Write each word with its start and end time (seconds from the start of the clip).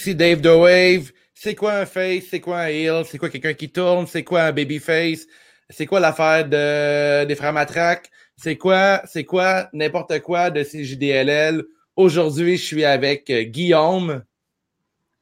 Ici 0.00 0.14
Dave 0.14 0.40
The 0.40 0.46
Wave. 0.46 1.12
C'est 1.34 1.54
quoi 1.54 1.74
un 1.74 1.84
face? 1.84 2.24
C'est 2.30 2.40
quoi 2.40 2.60
un 2.60 2.68
heel? 2.68 3.04
C'est 3.04 3.18
quoi 3.18 3.28
quelqu'un 3.28 3.52
qui 3.52 3.68
tourne? 3.68 4.06
C'est 4.06 4.24
quoi 4.24 4.44
un 4.44 4.52
babyface? 4.52 5.26
C'est 5.68 5.84
quoi 5.84 6.00
l'affaire 6.00 6.48
de, 6.48 7.26
des 7.26 7.34
frères 7.34 7.52
Matraque? 7.52 8.10
C'est 8.34 8.56
quoi, 8.56 9.02
c'est 9.04 9.24
quoi 9.24 9.68
n'importe 9.74 10.20
quoi 10.20 10.48
de 10.48 10.62
CJDLL? 10.62 11.64
Aujourd'hui, 11.96 12.56
je 12.56 12.64
suis 12.64 12.82
avec 12.86 13.28
euh, 13.28 13.42
Guillaume. 13.42 14.24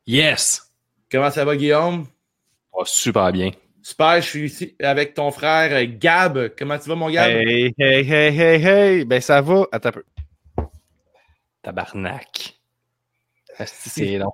Yes! 0.07 0.71
Comment 1.11 1.33
ça 1.33 1.45
va, 1.45 1.57
Guillaume? 1.57 2.07
Oh, 2.73 2.85
super 2.87 3.33
bien. 3.33 3.51
Super, 3.83 4.21
je 4.21 4.29
suis 4.29 4.45
ici 4.45 4.77
avec 4.81 5.15
ton 5.15 5.33
frère 5.33 5.73
euh, 5.73 5.87
Gab. 5.89 6.55
Comment 6.57 6.79
tu 6.79 6.89
vas, 6.89 6.95
mon 6.95 7.11
Gab? 7.11 7.33
Hey, 7.33 7.75
hey, 7.77 8.09
hey, 8.09 8.41
hey, 8.41 8.65
hey! 8.65 9.05
Ben, 9.05 9.21
ça 9.21 9.41
va. 9.41 9.67
Attends 9.73 9.89
un 9.89 9.93
peu. 9.93 10.05
Tabarnak. 11.63 12.61
C'est 13.67 14.19
long. 14.19 14.33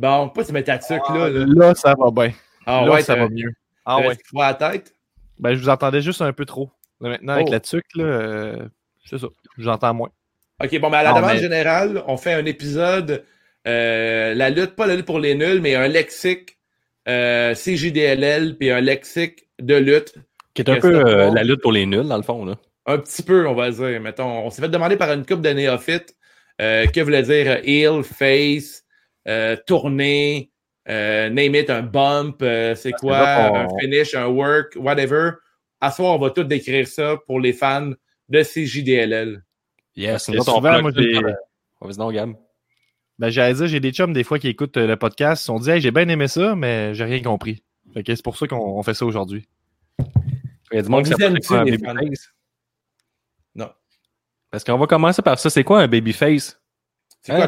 Bon, 0.00 0.30
pas 0.30 0.44
se 0.44 0.52
mettre 0.52 0.66
ta 0.66 0.78
tuque, 0.78 1.08
là. 1.10 1.28
là. 1.28 1.44
Là, 1.46 1.74
ça 1.74 1.94
va 1.98 2.10
bien. 2.10 2.32
Ah 2.64 2.82
là, 2.86 2.92
ouais, 2.92 3.02
ça 3.02 3.16
va 3.16 3.28
mieux. 3.28 3.52
Ah 3.84 3.98
ouais. 4.00 4.16
froid 4.24 4.44
à 4.46 4.56
la 4.58 4.70
tête? 4.72 4.94
Ben, 5.38 5.54
je 5.54 5.60
vous 5.60 5.68
entendais 5.68 6.00
juste 6.00 6.22
un 6.22 6.32
peu 6.32 6.46
trop. 6.46 6.70
Là, 7.02 7.10
maintenant, 7.10 7.34
avec 7.34 7.48
Oh. 7.48 7.52
la 7.52 7.60
tuque, 7.60 7.84
là, 7.96 8.04
euh, 8.04 8.56
c'est 9.04 9.18
ça. 9.18 9.26
Je 9.58 9.62
vous 9.62 9.68
entends 9.68 9.92
moins. 9.92 10.08
OK, 10.62 10.78
bon, 10.80 10.88
ben 10.90 10.98
à 10.98 11.02
la 11.02 11.10
Non, 11.10 11.16
demande 11.16 11.32
mais- 11.32 11.38
générale, 11.40 12.02
on 12.06 12.16
fait 12.16 12.32
un 12.32 12.44
épisode, 12.46 13.24
euh, 13.68 14.34
la 14.34 14.48
lutte, 14.50 14.74
pas 14.76 14.86
la 14.86 14.96
lutte 14.96 15.06
pour 15.06 15.18
les 15.18 15.34
nuls, 15.34 15.60
mais 15.60 15.74
un 15.74 15.88
lexique 15.88 16.56
euh, 17.08 17.54
CJDLL, 17.54 18.56
puis 18.58 18.70
un 18.70 18.80
lexique 18.80 19.48
de 19.58 19.74
lutte. 19.76 20.14
Qui 20.54 20.62
est 20.62 20.70
un 20.70 20.80
peu 20.80 20.94
euh, 21.06 21.30
la 21.30 21.42
lutte 21.44 21.60
pour 21.62 21.72
les 21.72 21.84
nuls, 21.86 22.06
dans 22.08 22.16
le 22.16 22.22
fond. 22.22 22.44
Là. 22.44 22.56
Un 22.86 22.98
petit 22.98 23.22
peu, 23.22 23.46
on 23.46 23.54
va 23.54 23.70
dire. 23.70 24.00
Mettons, 24.00 24.46
on 24.46 24.50
s'est 24.50 24.62
fait 24.62 24.68
demander 24.68 24.96
par 24.96 25.12
une 25.12 25.26
couple 25.26 25.42
de 25.42 25.50
néophytes 25.50 26.14
euh, 26.60 26.86
que 26.86 27.00
voulait 27.00 27.22
dire 27.22 27.58
heel, 27.64 28.02
face, 28.02 28.84
euh, 29.30 29.56
tournée, 29.66 30.50
euh, 30.88 31.30
name 31.30 31.54
it, 31.54 31.70
un 31.70 31.82
bump, 31.82 32.42
euh, 32.42 32.74
c'est 32.74 32.92
quoi, 32.92 33.18
un 33.18 33.68
finish, 33.80 34.14
un 34.14 34.26
work, 34.26 34.76
whatever. 34.76 35.30
À 35.80 35.90
soir, 35.90 36.16
on 36.16 36.18
va 36.18 36.30
tout 36.30 36.44
décrire 36.44 36.86
ça 36.86 37.16
pour 37.26 37.40
les 37.40 37.52
fans 37.52 37.92
de 38.28 38.42
CJDLL. 38.42 39.42
Yes, 39.96 40.28
on 40.28 40.42
souvent, 40.42 40.82
moi, 40.82 40.90
Vas-y 41.80 41.96
donc, 41.96 42.12
Gab. 42.12 42.32
Ben, 43.18 43.30
j'allais 43.30 43.54
dire, 43.54 43.66
j'ai 43.66 43.80
des 43.80 43.92
chums, 43.92 44.12
des 44.12 44.24
fois, 44.24 44.38
qui 44.38 44.48
écoutent 44.48 44.76
euh, 44.76 44.86
le 44.86 44.96
podcast. 44.96 45.40
Ils 45.40 45.44
se 45.44 45.46
sont 45.46 45.58
dit, 45.58 45.70
hey, 45.70 45.80
j'ai 45.80 45.90
bien 45.90 46.08
aimé 46.08 46.28
ça, 46.28 46.54
mais 46.54 46.94
j'ai 46.94 47.04
rien 47.04 47.22
compris. 47.22 47.62
Fait 47.94 48.02
que 48.02 48.14
c'est 48.14 48.24
pour 48.24 48.36
ça 48.36 48.46
qu'on 48.46 48.56
on 48.78 48.82
fait 48.82 48.94
ça 48.94 49.04
aujourd'hui. 49.06 49.46
Il 50.72 50.76
y 50.76 50.78
a 50.78 50.82
du 50.82 50.88
On 50.88 50.92
monde 50.92 51.04
qui 51.04 51.10
vous 51.10 51.18
s'appelle 51.18 51.36
aime-tu, 51.36 51.48
quoi 51.48 51.58
un 51.60 51.64
les 51.64 51.78
fans? 51.78 51.94
babyface. 51.94 52.32
Non. 53.54 53.70
Parce 54.50 54.64
qu'on 54.64 54.78
va 54.78 54.86
commencer 54.86 55.22
par 55.22 55.38
ça. 55.38 55.50
C'est 55.50 55.64
quoi 55.64 55.80
un 55.80 55.88
babyface? 55.88 56.59
C'est 57.22 57.32
Hein, 57.32 57.46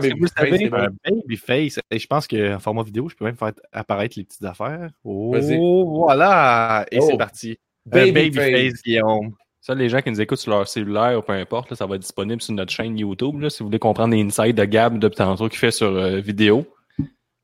quoi? 0.68 0.80
Un 1.06 1.10
babyface. 1.26 1.80
Et 1.90 1.98
je 1.98 2.06
pense 2.06 2.26
qu'en 2.26 2.58
format 2.58 2.82
vidéo, 2.82 3.08
je 3.08 3.14
peux 3.16 3.24
même 3.24 3.36
faire 3.36 3.52
apparaître 3.72 4.18
les 4.18 4.24
petites 4.24 4.44
affaires. 4.44 4.90
Oh, 5.04 5.32
Vas-y. 5.32 5.56
voilà! 5.58 6.84
Et 6.90 6.98
Oh. 7.00 7.06
c'est 7.10 7.16
parti. 7.16 7.58
Un 7.90 8.12
Babyface. 8.12 8.82
Guillaume. 8.84 9.32
Ça, 9.60 9.74
les 9.74 9.88
gens 9.88 10.00
qui 10.02 10.10
nous 10.10 10.20
écoutent 10.20 10.38
sur 10.40 10.50
leur 10.50 10.66
cellulaire 10.68 11.18
ou 11.18 11.22
peu 11.22 11.32
importe, 11.32 11.70
là, 11.70 11.76
ça 11.76 11.86
va 11.86 11.94
être 11.94 12.02
disponible 12.02 12.42
sur 12.42 12.52
notre 12.54 12.72
chaîne 12.72 12.98
YouTube. 12.98 13.40
Là, 13.40 13.48
si 13.48 13.60
vous 13.60 13.66
voulez 13.68 13.78
comprendre 13.78 14.14
les 14.14 14.20
insights 14.22 14.56
de 14.56 14.64
Gab 14.64 14.98
depuis 14.98 15.16
tantôt 15.16 15.48
qu'il 15.48 15.58
fait 15.58 15.70
sur 15.70 15.86
euh, 15.88 16.18
vidéo. 16.20 16.66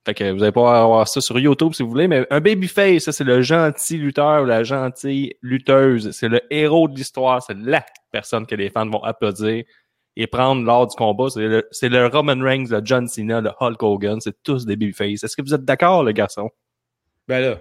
Fait 0.04 0.14
que 0.14 0.32
vous 0.32 0.42
allez 0.42 0.52
pas 0.52 0.82
avoir 0.82 1.06
ça 1.06 1.20
sur 1.20 1.38
YouTube 1.38 1.74
si 1.74 1.82
vous 1.82 1.90
voulez, 1.90 2.08
mais 2.08 2.26
un 2.30 2.40
babyface, 2.40 3.04
ça, 3.04 3.12
c'est 3.12 3.24
le 3.24 3.42
gentil 3.42 3.98
lutteur 3.98 4.42
ou 4.42 4.46
la 4.46 4.64
gentille 4.64 5.34
lutteuse. 5.42 6.10
C'est 6.12 6.28
le 6.28 6.40
héros 6.50 6.88
de 6.88 6.96
l'histoire. 6.96 7.42
C'est 7.42 7.56
la 7.56 7.84
personne 8.10 8.46
que 8.46 8.54
les 8.54 8.70
fans 8.70 8.88
vont 8.88 9.02
applaudir 9.02 9.64
et 10.18 10.26
prendre 10.26 10.64
lors 10.64 10.88
du 10.88 10.96
combat. 10.96 11.30
C'est 11.30 11.46
le, 11.46 11.68
c'est 11.70 11.88
le 11.88 12.06
Roman 12.08 12.42
Reigns, 12.42 12.66
le 12.68 12.80
John 12.84 13.06
Cena, 13.06 13.40
le 13.40 13.50
Hulk 13.60 13.80
Hogan. 13.82 14.20
C'est 14.20 14.42
tous 14.42 14.66
des 14.66 14.74
babyface. 14.74 15.22
Est-ce 15.22 15.36
que 15.36 15.42
vous 15.42 15.54
êtes 15.54 15.64
d'accord, 15.64 16.02
le 16.02 16.10
garçon? 16.10 16.50
Ben 17.28 17.40
là, 17.40 17.60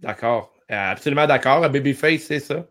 d'accord. 0.00 0.52
Euh, 0.70 0.90
Absolument 0.90 1.28
d'accord. 1.28 1.64
Un 1.64 1.68
babyface, 1.68 2.22
c'est 2.22 2.40
ça. 2.40 2.66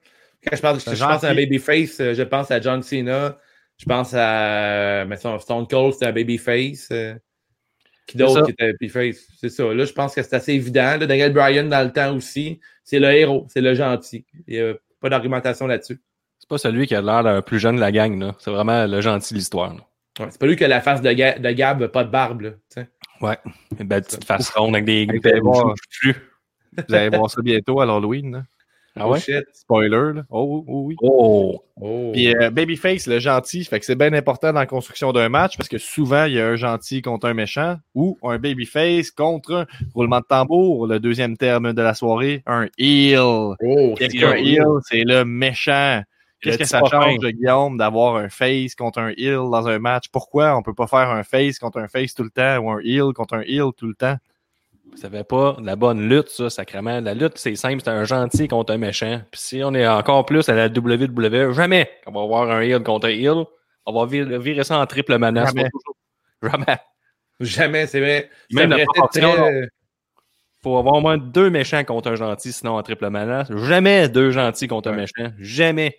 Quand 0.45 0.55
je 0.55 0.61
pense, 0.61 0.93
je, 0.93 0.99
pense 0.99 1.23
à 1.23 1.29
un 1.29 1.33
babyface, 1.35 1.99
euh, 2.01 2.13
je 2.13 2.23
pense 2.23 2.51
à 2.51 2.59
John 2.59 2.83
Cena. 2.83 3.39
Je 3.77 3.85
pense 3.85 4.13
à 4.13 5.05
mettons, 5.05 5.39
Stone 5.39 5.65
Cold, 5.67 5.93
c'était 5.93 6.07
un 6.07 6.11
babyface. 6.11 6.89
euh, 6.91 7.13
qui 8.07 8.17
C'est 8.17 8.17
d'autre 8.17 8.43
qui 8.43 8.51
était 8.51 8.65
un 8.65 8.71
babyface? 8.71 9.27
C'est 9.39 9.49
ça. 9.49 9.73
Là, 9.73 9.85
je 9.85 9.93
pense 9.93 10.13
que 10.13 10.21
c'est 10.21 10.35
assez 10.35 10.53
évident. 10.53 10.97
Là, 10.99 11.05
Daniel 11.05 11.31
Bryan, 11.31 11.69
dans 11.69 11.83
le 11.85 11.93
temps 11.93 12.13
aussi, 12.13 12.59
c'est 12.83 12.99
le 12.99 13.13
héros, 13.13 13.47
c'est 13.49 13.61
le 13.61 13.73
gentil. 13.75 14.25
Il 14.45 14.55
n'y 14.55 14.61
a 14.61 14.73
pas 14.99 15.07
d'argumentation 15.07 15.67
là-dessus. 15.67 16.01
C'est 16.45 16.49
pas 16.49 16.57
celui 16.59 16.85
qui 16.85 16.93
a 16.93 17.01
l'air 17.01 17.23
le 17.23 17.41
plus 17.41 17.57
jeune 17.57 17.77
de 17.77 17.81
la 17.81 17.91
gang, 17.91 18.19
là. 18.19 18.35
C'est 18.37 18.51
vraiment 18.51 18.85
le 18.85 19.01
gentil 19.01 19.33
de 19.33 19.39
l'histoire. 19.39 19.73
Ouais, 20.19 20.27
c'est 20.29 20.39
pas 20.39 20.45
lui 20.45 20.55
qui 20.55 20.63
a 20.63 20.67
la 20.67 20.79
face 20.79 21.01
de, 21.01 21.11
Ga- 21.11 21.39
de 21.39 21.51
Gab, 21.51 21.87
pas 21.87 22.03
de 22.03 22.11
barbe. 22.11 22.41
Là, 22.41 22.49
tu 22.51 22.57
sais. 22.69 22.89
Ouais. 23.19 23.37
Une 23.79 23.87
belle 23.87 24.03
petite 24.03 24.25
face 24.25 24.51
ronde 24.51 24.75
avec 24.75 24.85
des 24.85 25.07
joues 25.07 25.73
flus. 25.89 26.15
Vous 26.87 26.93
allez 26.93 27.09
voir 27.09 27.31
ça 27.31 27.41
bientôt 27.41 27.81
à 27.81 27.87
l'Halloween. 27.87 28.45
Ah 28.95 29.09
ouais? 29.09 29.17
Oh 29.17 29.21
shit. 29.21 29.43
Spoiler. 29.53 30.13
Là. 30.13 30.23
Oh, 30.29 30.63
oh, 30.67 30.83
oui. 30.85 30.95
Oh! 31.01 31.63
Oh. 31.81 32.11
Puis 32.13 32.33
euh, 32.33 32.51
Babyface, 32.51 33.07
le 33.07 33.19
gentil, 33.19 33.65
fait 33.65 33.79
que 33.79 33.85
c'est 33.85 33.95
bien 33.95 34.13
important 34.13 34.53
dans 34.53 34.59
la 34.59 34.67
construction 34.67 35.11
d'un 35.11 35.29
match 35.29 35.57
parce 35.57 35.67
que 35.67 35.79
souvent, 35.79 36.25
il 36.25 36.33
y 36.33 36.39
a 36.39 36.47
un 36.47 36.55
gentil 36.55 37.01
contre 37.01 37.27
un 37.27 37.33
méchant 37.33 37.77
ou 37.95 38.19
un 38.23 38.37
Babyface 38.37 39.09
contre 39.09 39.53
un 39.53 39.65
roulement 39.95 40.19
de 40.19 40.25
tambour, 40.29 40.85
le 40.87 40.99
deuxième 40.99 41.35
terme 41.35 41.73
de 41.73 41.81
la 41.81 41.95
soirée, 41.95 42.43
un 42.45 42.67
heel. 42.77 43.17
Oh, 43.19 43.55
Qu'est-ce 43.97 44.11
c'est 44.11 44.17
qu'un 44.19 44.31
un 44.31 44.35
heel? 44.35 44.63
C'est 44.83 45.03
le 45.03 45.25
méchant. 45.25 46.03
Qu'est-ce 46.41 46.57
que 46.57 46.65
ça 46.65 46.81
change? 46.89 47.17
Guillaume, 47.19 47.77
d'avoir 47.77 48.17
un 48.17 48.29
face 48.29 48.75
contre 48.75 48.99
un 48.99 49.09
heel 49.17 49.35
dans 49.51 49.67
un 49.67 49.79
match? 49.79 50.09
Pourquoi 50.11 50.55
on 50.55 50.61
peut 50.61 50.73
pas 50.73 50.87
faire 50.87 51.09
un 51.09 51.23
face 51.23 51.57
contre 51.59 51.79
un 51.79 51.87
face 51.87 52.13
tout 52.13 52.23
le 52.23 52.29
temps 52.29 52.57
ou 52.59 52.69
un 52.71 52.79
heel 52.79 53.13
contre 53.13 53.35
un 53.35 53.41
heel 53.41 53.71
tout 53.75 53.87
le 53.87 53.95
temps? 53.95 54.17
Vous 54.91 54.97
savez 54.97 55.23
pas, 55.23 55.57
la 55.61 55.75
bonne 55.75 56.07
lutte, 56.07 56.29
ça, 56.29 56.49
sacrément. 56.49 57.01
La 57.01 57.13
lutte, 57.13 57.37
c'est 57.37 57.55
simple, 57.55 57.81
c'est 57.83 57.89
un 57.89 58.05
gentil 58.05 58.47
contre 58.47 58.73
un 58.73 58.77
méchant. 58.77 59.21
Puis 59.31 59.41
si 59.41 59.61
on 59.63 59.73
est 59.73 59.87
encore 59.87 60.25
plus 60.25 60.47
à 60.47 60.53
la 60.53 60.67
WWE, 60.67 61.51
jamais 61.53 61.89
on 62.05 62.11
va 62.11 62.21
avoir 62.21 62.49
un 62.51 62.61
heel 62.61 62.83
contre 62.83 63.07
un 63.07 63.11
heel. 63.11 63.43
On 63.87 63.93
va 63.93 64.05
virer, 64.05 64.37
virer 64.39 64.63
ça 64.63 64.79
en 64.79 64.85
triple 64.85 65.17
menace. 65.17 65.53
Jamais. 65.53 65.69
Jamais. 66.41 66.77
Jamais, 67.39 67.87
c'est 67.87 67.99
vrai. 67.99 68.29
Même 68.51 68.71
Ça 68.71 68.77
la 68.77 68.85
très- 69.07 69.69
Faut 70.63 70.77
avoir 70.77 70.95
au 70.95 71.01
moins 71.01 71.17
deux 71.17 71.49
méchants 71.49 71.83
contre 71.83 72.09
un 72.11 72.15
gentil, 72.15 72.53
sinon 72.53 72.77
en 72.77 72.83
triple 72.83 73.09
menace. 73.09 73.51
Jamais 73.67 74.07
deux 74.07 74.31
gentils 74.31 74.67
contre 74.67 74.89
un 74.89 74.95
méchant. 74.95 75.31
Jamais. 75.37 75.97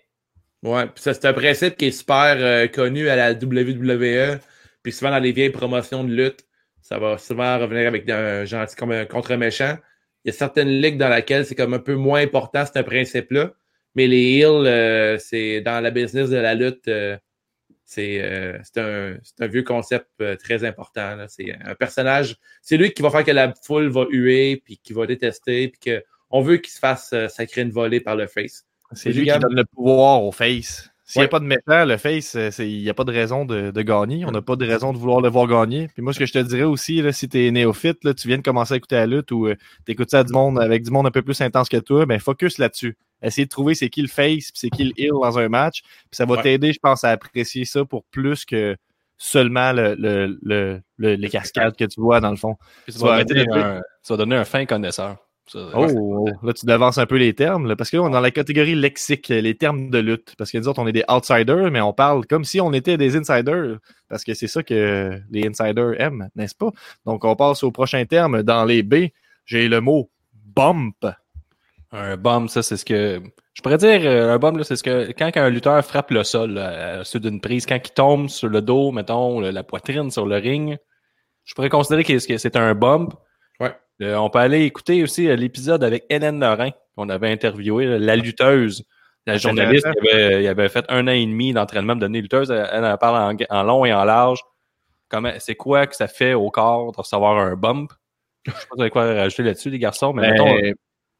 Ouais, 0.63 0.87
puis 0.87 1.03
c'est 1.05 1.25
un 1.25 1.33
principe 1.33 1.77
qui 1.77 1.87
est 1.87 1.91
super 1.91 2.37
euh, 2.39 2.67
connu 2.67 3.09
à 3.09 3.17
la 3.17 3.33
WWE. 3.33 4.39
Puis 4.83 4.93
souvent 4.93 5.11
dans 5.11 5.19
les 5.19 5.33
vieilles 5.33 5.51
promotions 5.51 6.03
de 6.05 6.13
lutte, 6.13 6.47
ça 6.81 6.99
va 6.99 7.19
souvent 7.19 7.59
revenir 7.59 7.87
avec 7.89 8.09
un 8.09 8.45
gentil 8.45 8.77
comme 8.77 8.93
un 8.93 9.05
contre 9.05 9.33
un 9.33 9.37
méchant. 9.37 9.77
Il 10.25 10.29
y 10.29 10.31
a 10.31 10.33
certaines 10.33 10.69
ligues 10.69 10.99
dans 10.99 11.09
lesquelles 11.09 11.47
c'est 11.47 11.55
comme 11.55 11.75
un 11.75 11.79
peu 11.79 11.95
moins 11.95 12.21
important, 12.21 12.65
ce 12.67 12.81
principe-là. 12.81 13.53
Mais 13.95 14.07
les 14.07 14.39
heels, 14.39 14.67
euh, 14.67 15.19
c'est 15.19 15.61
dans 15.61 15.81
la 15.81 15.91
business 15.91 16.31
de 16.31 16.37
la 16.37 16.55
lutte, 16.55 16.89
euh, 16.89 17.17
c'est 17.85 18.21
un, 18.77 19.47
vieux 19.47 19.63
concept 19.63 20.09
très 20.39 20.65
important. 20.65 21.27
C'est 21.29 21.53
un 21.65 21.75
personnage, 21.75 22.37
c'est 22.63 22.77
lui 22.77 22.93
qui 22.93 23.03
va 23.03 23.11
faire 23.11 23.25
que 23.25 23.31
la 23.31 23.55
foule 23.65 23.89
va 23.89 24.07
huer, 24.11 24.61
puis 24.65 24.79
qui 24.79 24.93
va 24.93 25.07
détester, 25.07 25.69
puis 25.69 25.79
que 25.79 26.05
on 26.31 26.41
veut 26.43 26.57
qu'il 26.57 26.73
se 26.73 26.81
fasse 26.81 27.15
sacrer 27.29 27.63
une 27.63 27.71
volée 27.71 28.01
par 28.01 28.17
le 28.17 28.27
face. 28.27 28.67
C'est 28.93 29.11
lui 29.13 29.27
qui 29.27 29.39
donne 29.39 29.55
le 29.55 29.65
pouvoir 29.65 30.23
au 30.23 30.33
face. 30.33 30.91
S'il 31.09 31.21
n'y 31.21 31.23
Ouais. 31.23 31.27
a 31.27 31.29
pas 31.29 31.39
de 31.39 31.45
méchant, 31.45 31.85
le 31.85 31.97
face, 31.99 32.35
euh, 32.35 32.51
c'est- 32.51 32.69
il 32.69 32.83
n'y 32.83 32.91
a 32.91 32.95
pas 32.95 33.05
de 33.05 33.13
raison 33.13 33.45
de, 33.45 33.71
de 33.71 33.83
gagner. 33.83 34.25
On 34.25 34.33
n'a 34.33 34.43
pas 34.43 34.57
de 34.57 34.67
raison 34.67 34.93
de 34.93 34.99
vouloir 34.99 35.21
le 35.21 35.29
voir 35.29 35.47
gagner. 35.47 35.87
Puis 35.95 36.03
moi, 36.03 36.13
ce 36.13 36.19
que 36.19 36.27
je 36.27 36.33
te 36.33 36.39
dirais 36.41 36.65
aussi, 36.65 37.01
là, 37.01 37.13
si 37.13 37.29
tu 37.29 37.47
es 37.47 37.51
néophyte, 37.53 38.03
là, 38.03 38.13
tu 38.13 38.27
viens 38.27 38.39
de 38.39 38.43
commencer 38.43 38.75
à 38.75 38.77
écouter 38.77 38.97
la 38.97 39.07
lutte 39.07 39.31
ou 39.31 39.49
tu 39.85 39.93
écoutes 39.93 40.11
ça 40.11 40.21
à 40.21 40.25
du 40.25 40.33
monde 40.33 40.59
avec 40.59 40.83
du 40.83 40.91
monde 40.91 41.07
un 41.07 41.13
peu 41.13 41.23
plus 41.23 41.41
intense 41.41 41.69
que 41.69 41.77
toi, 41.77 42.07
ben 42.07 42.19
focus 42.19 42.59
là-dessus. 42.59 42.97
Essaye 43.23 43.45
de 43.45 43.49
trouver 43.51 43.77
c'est 43.77 43.89
qui 43.89 44.03
le 44.03 44.09
face 44.09 44.51
puis 44.51 44.55
c'est 44.55 44.69
qui 44.71 44.83
le 44.85 44.93
heel 44.97 45.13
dans 45.13 45.39
un 45.39 45.49
match. 45.49 45.83
Puis 45.83 45.93
ça 46.13 46.25
va 46.27 46.35
Ouais. 46.35 46.43
t'aider, 46.43 46.73
je 46.73 46.81
pense, 46.81 47.05
à 47.05 47.11
apprécier 47.11 47.65
ça 47.65 47.85
pour 47.85 48.03
plus 48.11 48.45
que 48.45 48.77
seulement 49.17 49.73
le, 49.73 49.95
le, 49.95 50.37
le- 50.43 50.81
le- 50.99 51.15
les 51.15 51.29
cascades 51.31 51.77
que 51.77 51.85
tu 51.85 52.01
vois 52.01 52.21
dans 52.21 52.31
le 52.31 52.37
fond. 52.37 52.57
Puis 52.85 52.93
tu 52.93 52.99
Tu 52.99 52.99
vas, 52.99 53.07
vas 53.11 53.15
arrêter 53.15 53.35
donner 53.35 53.47
de- 53.47 53.53
un, 53.53 53.81
tu 54.05 54.13
vas 54.13 54.17
donner 54.17 54.37
un 54.37 54.45
fin 54.45 54.67
connaisseur. 54.67 55.17
Ça, 55.47 55.59
Oh, 55.75 55.87
oh, 55.97 56.29
là, 56.43 56.53
tu 56.53 56.67
devances 56.67 56.99
un 56.99 57.07
peu 57.07 57.17
les 57.17 57.33
termes, 57.35 57.67
là, 57.69 57.77
parce 57.77 57.91
que 57.91 57.97
là, 57.97 58.03
on 58.03 58.09
est 58.09 58.13
dans 58.13 58.21
la 58.21 58.33
catégorie 58.33 58.75
lexique, 58.75 59.29
les 59.29 59.55
termes 59.55 59.91
de 59.91 59.99
lutte. 59.99 60.35
Parce 60.37 60.51
que 60.51 60.59
nous 60.59 60.67
autres, 60.67 60.81
on 60.81 60.87
est 60.89 60.93
des 60.93 61.05
outsiders, 61.09 61.71
mais 61.71 61.81
on 61.81 61.93
parle 61.93 62.27
comme 62.27 62.45
si 62.45 62.61
on 62.61 62.73
était 62.73 62.97
des 62.97 63.17
insiders. 63.17 63.79
Parce 64.09 64.25
que 64.25 64.35
c'est 64.35 64.49
ça 64.49 64.63
que 64.63 65.21
les 65.31 65.47
insiders 65.47 66.01
aiment, 66.01 66.29
n'est-ce 66.35 66.55
pas? 66.55 66.71
Donc, 67.05 67.25
on 67.25 67.37
passe 67.37 67.63
au 67.63 67.71
prochain 67.71 68.05
terme. 68.07 68.43
Dans 68.43 68.65
les 68.65 68.83
B, 68.83 69.07
j'ai 69.45 69.69
le 69.69 69.81
mot 69.81 70.11
bump. 70.57 71.07
Un 71.93 72.17
bomb, 72.17 72.49
ça, 72.49 72.63
c'est 72.63 72.77
ce 72.77 72.85
que. 72.85 73.21
Je 73.55 73.63
pourrais 73.63 73.79
dire, 73.79 74.01
euh, 74.05 74.37
un 74.37 74.53
là, 74.53 74.65
c'est 74.65 74.77
ce 74.77 74.83
que. 74.83 75.13
Quand 75.13 75.31
un 75.37 75.49
lutteur 75.49 75.83
frappe 75.85 76.11
le 76.11 76.25
sol, 76.25 76.55
là, 76.55 76.99
à 77.01 77.05
ceux 77.05 77.21
d'une 77.21 77.41
prise, 77.41 77.65
quand 77.67 77.79
il 77.83 77.93
tombe 77.93 78.29
sur 78.29 78.49
le 78.49 78.61
dos, 78.61 78.91
mettons, 78.91 79.41
la 79.41 79.63
poitrine 79.63 80.11
sur 80.11 80.27
le 80.27 80.37
ring, 80.37 80.77
je 81.45 81.55
pourrais 81.55 81.69
considérer 81.71 82.03
que 82.05 82.19
c'est- 82.19 82.27
que 82.29 82.37
c'est 82.39 82.57
un 82.57 82.75
bump. 82.75 83.15
Euh, 84.03 84.17
on 84.17 84.29
peut 84.31 84.39
aller 84.41 84.63
écouter 84.63 85.03
aussi 85.03 85.29
euh, 85.29 85.37
l'épisode 85.37 85.83
avec 85.83 86.05
Hélène 86.11 86.41
Lorrain, 86.41 86.71
qu'on 86.97 87.09
avait 87.09 87.31
interviewé, 87.31 87.87
là, 87.87 87.99
la 87.99 88.17
lutteuse. 88.17 88.85
La 89.27 89.39
journaliste 89.39 89.87
qui 89.91 90.09
avait, 90.09 90.45
il 90.45 90.47
avait 90.47 90.69
fait 90.69 90.85
un 90.89 91.09
an 91.09 91.11
et 91.11 91.27
demi 91.27 91.53
d'entraînement 91.53 91.97
de 91.97 92.07
lutteuse. 92.07 92.51
Elle, 92.51 92.69
elle 92.71 92.85
en 92.85 92.97
parle 92.97 93.37
en, 93.51 93.57
en 93.57 93.63
long 93.65 93.85
et 93.85 93.93
en 93.93 94.05
large. 94.05 94.41
comment, 95.09 95.33
c'est 95.39 95.57
quoi 95.57 95.87
que 95.87 95.97
ça 95.97 96.09
fait 96.09 96.35
au 96.35 96.51
corps 96.51 96.93
de 96.93 96.97
recevoir 96.97 97.39
un 97.39 97.57
bump? 97.57 97.91
Je 98.45 98.53
sais 98.53 98.57
pas 98.57 98.61
si 98.61 98.67
vous 98.77 98.81
avez 98.83 98.91
quoi 98.91 99.05
rajouter 99.15 99.43
là-dessus, 99.43 99.71
les 99.71 99.79
garçons, 99.79 100.13
mais 100.13 100.23
Ben, 100.23 100.33
mettons, 100.33 100.77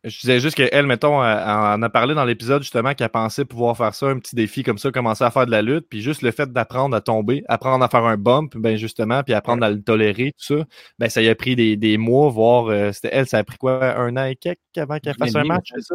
je 0.07 0.21
disais 0.21 0.41
juste 0.41 0.57
qu'elle, 0.57 0.87
mettons, 0.87 1.19
en 1.21 1.83
a 1.83 1.89
parlé 1.91 2.15
dans 2.15 2.25
l'épisode 2.25 2.63
justement 2.63 2.95
qu'elle 2.95 3.09
pensait 3.09 3.45
pouvoir 3.45 3.77
faire 3.77 3.95
ça, 3.95 4.07
un 4.07 4.19
petit 4.19 4.35
défi 4.37 4.63
comme 4.63 4.79
ça, 4.79 4.91
commencer 4.91 5.25
à 5.25 5.31
faire 5.31 5.47
de 5.47 5.51
la 5.51 5.63
lutte, 5.63 5.87
puis 5.89 6.01
juste 6.01 6.23
le 6.23 6.31
fait 6.31 6.51
d'apprendre 6.53 6.97
à 6.97 7.01
tomber, 7.01 7.43
apprendre 7.49 7.85
à 7.85 7.89
faire 7.89 8.05
un 8.05 8.17
bump, 8.17 8.57
ben 8.57 8.77
justement, 8.77 9.23
puis 9.23 9.35
apprendre 9.35 9.65
à 9.65 9.71
le 9.71 9.83
tolérer, 9.83 10.33
tout 10.39 10.55
ça, 10.57 10.65
ben 10.99 11.09
ça 11.09 11.21
y 11.23 11.29
a 11.29 11.35
pris 11.35 11.57
des, 11.57 11.77
des 11.77 11.99
mois, 11.99 12.31
voire, 12.31 12.67
euh, 12.69 12.93
c'était 12.93 13.11
elle, 13.13 13.27
ça 13.27 13.39
a 13.39 13.45
pris 13.45 13.59
quoi, 13.59 13.99
un 13.99 14.17
an 14.17 14.25
et 14.25 14.37
quelques 14.37 14.59
avant 14.77 14.99
qu'elle 14.99 15.17
fasse 15.17 15.35
un 15.35 15.45
match, 15.45 15.71
c'est 15.75 15.83
ça? 15.83 15.95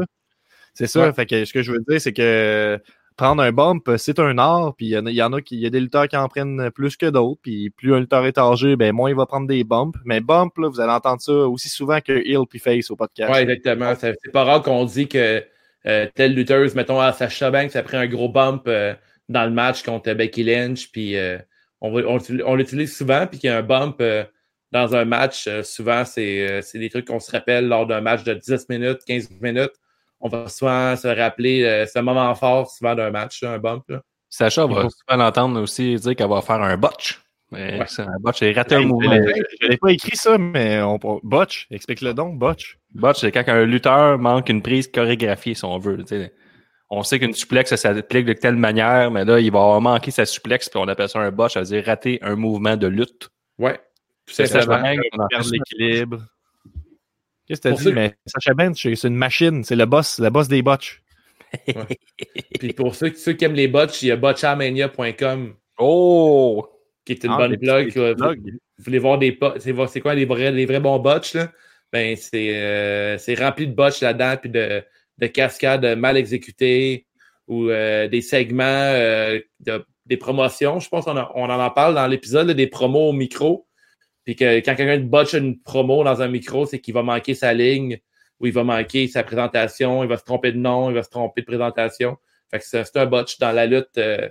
C'est 0.74 0.88
ça, 0.88 1.02
Ouais. 1.08 1.13
fait 1.13 1.25
que 1.25 1.44
ce 1.46 1.54
que 1.54 1.62
je 1.63 1.72
veux 1.72 1.80
dire, 1.88 2.00
c'est 2.00 2.13
que 2.13 2.80
prendre 3.22 3.44
un 3.44 3.52
bump, 3.52 3.90
c'est 3.98 4.20
un 4.20 4.38
art, 4.38 4.74
puis 4.76 4.88
il 4.88 4.92
y, 4.92 5.22
en 5.24 5.34
a- 5.34 5.42
qui, 5.42 5.56
il 5.56 5.62
y 5.62 5.66
a 5.66 5.70
des 5.70 5.80
lutteurs 5.80 6.08
qui 6.08 6.18
en 6.18 6.28
prennent 6.28 6.72
plus 6.72 6.98
que 6.98 7.06
d'autres, 7.06 7.40
puis 7.42 7.70
plus 7.70 7.94
un 7.94 8.00
lutteur 8.00 8.26
est 8.26 8.38
âgé, 8.38 8.76
ben 8.76 8.94
moins 8.94 9.10
il 9.10 9.16
va 9.16 9.26
prendre 9.26 9.48
des 9.48 9.64
bumps, 9.64 9.96
mais 10.06 10.20
bump, 10.22 10.58
là, 10.58 10.70
vous 10.70 10.80
allez 10.80 10.92
entendre 10.92 11.22
ça 11.22 11.32
aussi 11.32 11.70
souvent 11.70 12.00
que 12.02 12.14
heel 12.14 12.46
puis 12.50 12.60
face 12.60 12.90
au 12.90 12.96
podcast. 12.96 13.32
Ouais, 13.32 13.44
exactement. 13.44 13.94
C'est 14.00 14.16
pas 14.34 14.44
rare 14.44 14.62
qu'on 14.64 14.86
dit 14.86 15.08
que 15.08 15.44
euh, 15.88 16.08
telle 16.16 16.34
lutteuse, 16.34 16.76
mettons 16.76 17.00
à 17.00 17.12
Sasha 17.14 17.52
Banks, 17.52 17.76
a 17.76 17.84
pris 17.84 17.98
un 17.98 18.08
gros 18.08 18.30
bump 18.30 18.64
euh, 18.68 18.94
dans 19.30 19.46
le 19.46 19.52
match 19.52 19.84
contre 19.84 20.14
Becky 20.14 20.44
Lynch, 20.44 20.92
puis 20.92 21.16
euh, 21.18 21.38
on, 21.82 21.94
on, 22.04 22.56
l'utilise- 22.56 22.96
souvent, 22.96 23.28
puis 23.28 23.40
qu'il 23.40 23.50
y 23.50 23.54
a 23.54 23.58
un 23.58 23.64
bump 23.64 23.98
euh, 24.02 24.24
dans 24.72 24.96
un 24.96 25.06
match, 25.06 25.48
euh, 25.48 25.64
souvent 25.64 26.04
euh, 26.18 26.62
c'est 26.64 26.80
des 26.80 26.90
trucs 26.90 27.06
qu'on 27.08 27.20
se 27.20 27.32
rappelle 27.32 27.68
lors 27.68 27.86
d'un 27.86 28.02
match 28.02 28.24
de 28.24 28.34
10 28.34 28.70
minutes, 28.70 29.00
15 29.06 29.30
minutes. 29.42 29.74
On 30.22 30.30
va 30.30 30.48
souvent 30.48 30.96
se 30.96 31.08
rappeler 31.08 31.64
euh, 31.64 31.86
ce 31.86 32.00
moment 32.00 32.34
fort 32.36 32.70
souvent 32.70 32.96
d'un 32.96 33.12
match, 33.12 33.44
un 33.44 33.58
bump. 33.58 33.84
là. 33.90 34.02
Sacha 34.30 34.66
va 34.66 34.88
souvent 34.90 35.18
l'entendre 35.24 35.62
aussi 35.62 35.96
dire 35.96 36.16
qu'elle 36.16 36.30
va 36.30 36.42
faire 36.42 36.62
un 36.62 36.78
botch. 36.78 37.22
Mais 37.52 37.80
Ouais. 37.80 37.86
c'est 37.88 38.04
un 38.04 38.16
botch, 38.22 38.40
c'est 38.40 38.52
rater 38.54 38.76
un 38.76 38.86
mouvement. 38.86 39.12
Je 39.14 39.44
je 39.62 39.68
l'ai 39.68 39.78
pas 39.78 39.92
écrit 39.92 40.16
ça, 40.16 40.38
mais 40.38 40.82
on 40.82 40.98
Botch, 41.22 41.68
explique-le 41.70 42.14
donc, 42.14 42.40
Botch. 42.40 42.78
Botch, 42.94 43.20
c'est 43.20 43.32
quand 43.34 43.44
un 43.48 43.66
lutteur 43.66 44.18
manque 44.20 44.48
une 44.48 44.62
prise 44.62 44.90
chorégraphiée, 44.90 45.54
si 45.54 45.66
on 45.66 45.78
veut. 45.78 45.98
tu 45.98 46.06
sais. 46.08 46.34
On 46.90 47.04
sait 47.04 47.20
qu'une 47.20 47.34
suplex, 47.34 47.70
ça 47.70 47.78
s'applique 47.78 48.26
de 48.26 48.34
telle 48.34 48.56
manière, 48.56 49.12
mais 49.12 49.26
là, 49.26 49.40
il 49.40 49.52
va 49.52 49.60
avoir 49.60 49.82
manqué 49.82 50.12
sa 50.12 50.26
suplex, 50.26 50.70
puis 50.70 50.80
on 50.82 50.88
appelle 50.88 51.10
ça 51.10 51.20
un 51.20 51.32
botch, 51.32 51.54
ça 51.54 51.60
veut 51.62 51.66
dire 51.66 51.86
rater 51.86 52.20
un 52.22 52.36
mouvement 52.36 52.78
de 52.78 52.88
lutte. 52.88 53.30
Ouais. 53.58 53.78
Tout 54.26 54.34
C'est 54.34 54.44
en 54.56 54.62
fait 54.62 54.98
Perdre 55.30 55.44
ça. 55.46 55.52
l'équilibre. 55.52 56.22
Qu'est-ce 57.51 57.62
que 57.62 57.69
t'as 57.69 57.75
dit? 57.75 57.83
ceux- 57.83 57.94
Mais 57.94 58.13
Sacha 58.25 58.53
Bench, 58.53 58.81
c'est 58.95 59.07
une 59.07 59.15
machine, 59.15 59.63
c'est 59.63 59.75
le 59.75 59.86
boss, 59.86 60.19
le 60.19 60.30
boss 60.30 60.48
des 60.48 60.62
botch. 60.62 61.01
Puis 62.59 62.74
pour 62.74 62.95
ceux, 62.95 63.13
ceux 63.13 63.33
qui 63.33 63.45
aiment 63.45 63.53
les 63.56 63.68
botches, 63.68 64.01
il 64.01 64.07
y 64.07 64.12
a 64.12 64.15
botchamania.com 64.15 65.53
Oh! 65.80 66.68
qui 67.06 67.13
est 67.13 67.24
une 67.24 67.31
Ah, 67.33 67.38
bonne 67.38 67.56
blog. 67.56 67.92
vous 67.95 68.83
voulez 68.83 69.00
voir 69.00 69.18
des 69.18 69.38
c'est 69.59 70.01
quoi 70.01 70.13
les 70.13 70.25
vrais, 70.25 70.51
les 70.51 70.65
vrais 70.65 70.80
bons 70.80 71.00
botches 71.00 71.33
là? 71.33 71.51
Ben 71.92 72.15
c'est 72.15 72.56
euh, 72.56 73.18
c'est 73.18 73.33
rempli 73.36 73.68
de 73.68 73.74
botches 73.74 74.01
là-dedans 74.01 74.36
puis 74.39 74.50
de, 74.50 74.81
de 75.18 75.27
cascades 75.27 75.86
mal 75.98 76.15
exécutées 76.15 77.06
ou 77.48 77.69
euh, 77.69 78.07
des 78.07 78.21
segments 78.21 78.63
euh, 78.63 79.39
de- 79.59 79.83
des 80.06 80.15
promotions. 80.18 80.80
Je 80.80 80.88
pense 80.89 81.06
qu'on 81.06 81.18
en- 81.18 81.31
on 81.36 81.50
en 81.50 81.69
parle 81.71 81.95
dans 81.95 82.07
l'épisode 82.07 82.51
des 82.51 82.68
promos 82.68 83.09
au 83.09 83.13
micro. 83.13 83.68
Puis 84.24 84.36
que 84.36 84.58
quand 84.58 84.76
quelqu'un 84.76 85.00
botche 85.00 85.34
une 85.34 85.60
promo 85.60 86.04
dans 86.04 86.22
un 86.22 86.28
micro, 86.28 86.66
c'est 86.66 86.80
qu'il 86.80 86.94
va 86.94 87.04
manquer 87.04 87.34
sa 87.34 87.54
ligne 87.54 88.00
ou 88.40 88.48
il 88.48 88.54
va 88.54 88.64
manquer 88.64 89.08
sa 89.08 89.24
présentation, 89.24 90.04
il 90.04 90.10
va 90.10 90.18
se 90.18 90.24
tromper 90.24 90.52
de 90.52 90.58
nom, 90.58 90.90
il 90.90 90.96
va 90.96 91.04
se 91.04 91.10
tromper 91.10 91.42
de 91.42 91.46
présentation. 91.46 92.18
Fait 92.50 92.60
que 92.60 92.66
c'est 92.66 92.98
un 92.98 93.06
botch 93.06 93.40
dans 93.40 93.52
la 93.52 93.66
lutte, 93.66 93.98
euh, 93.98 94.28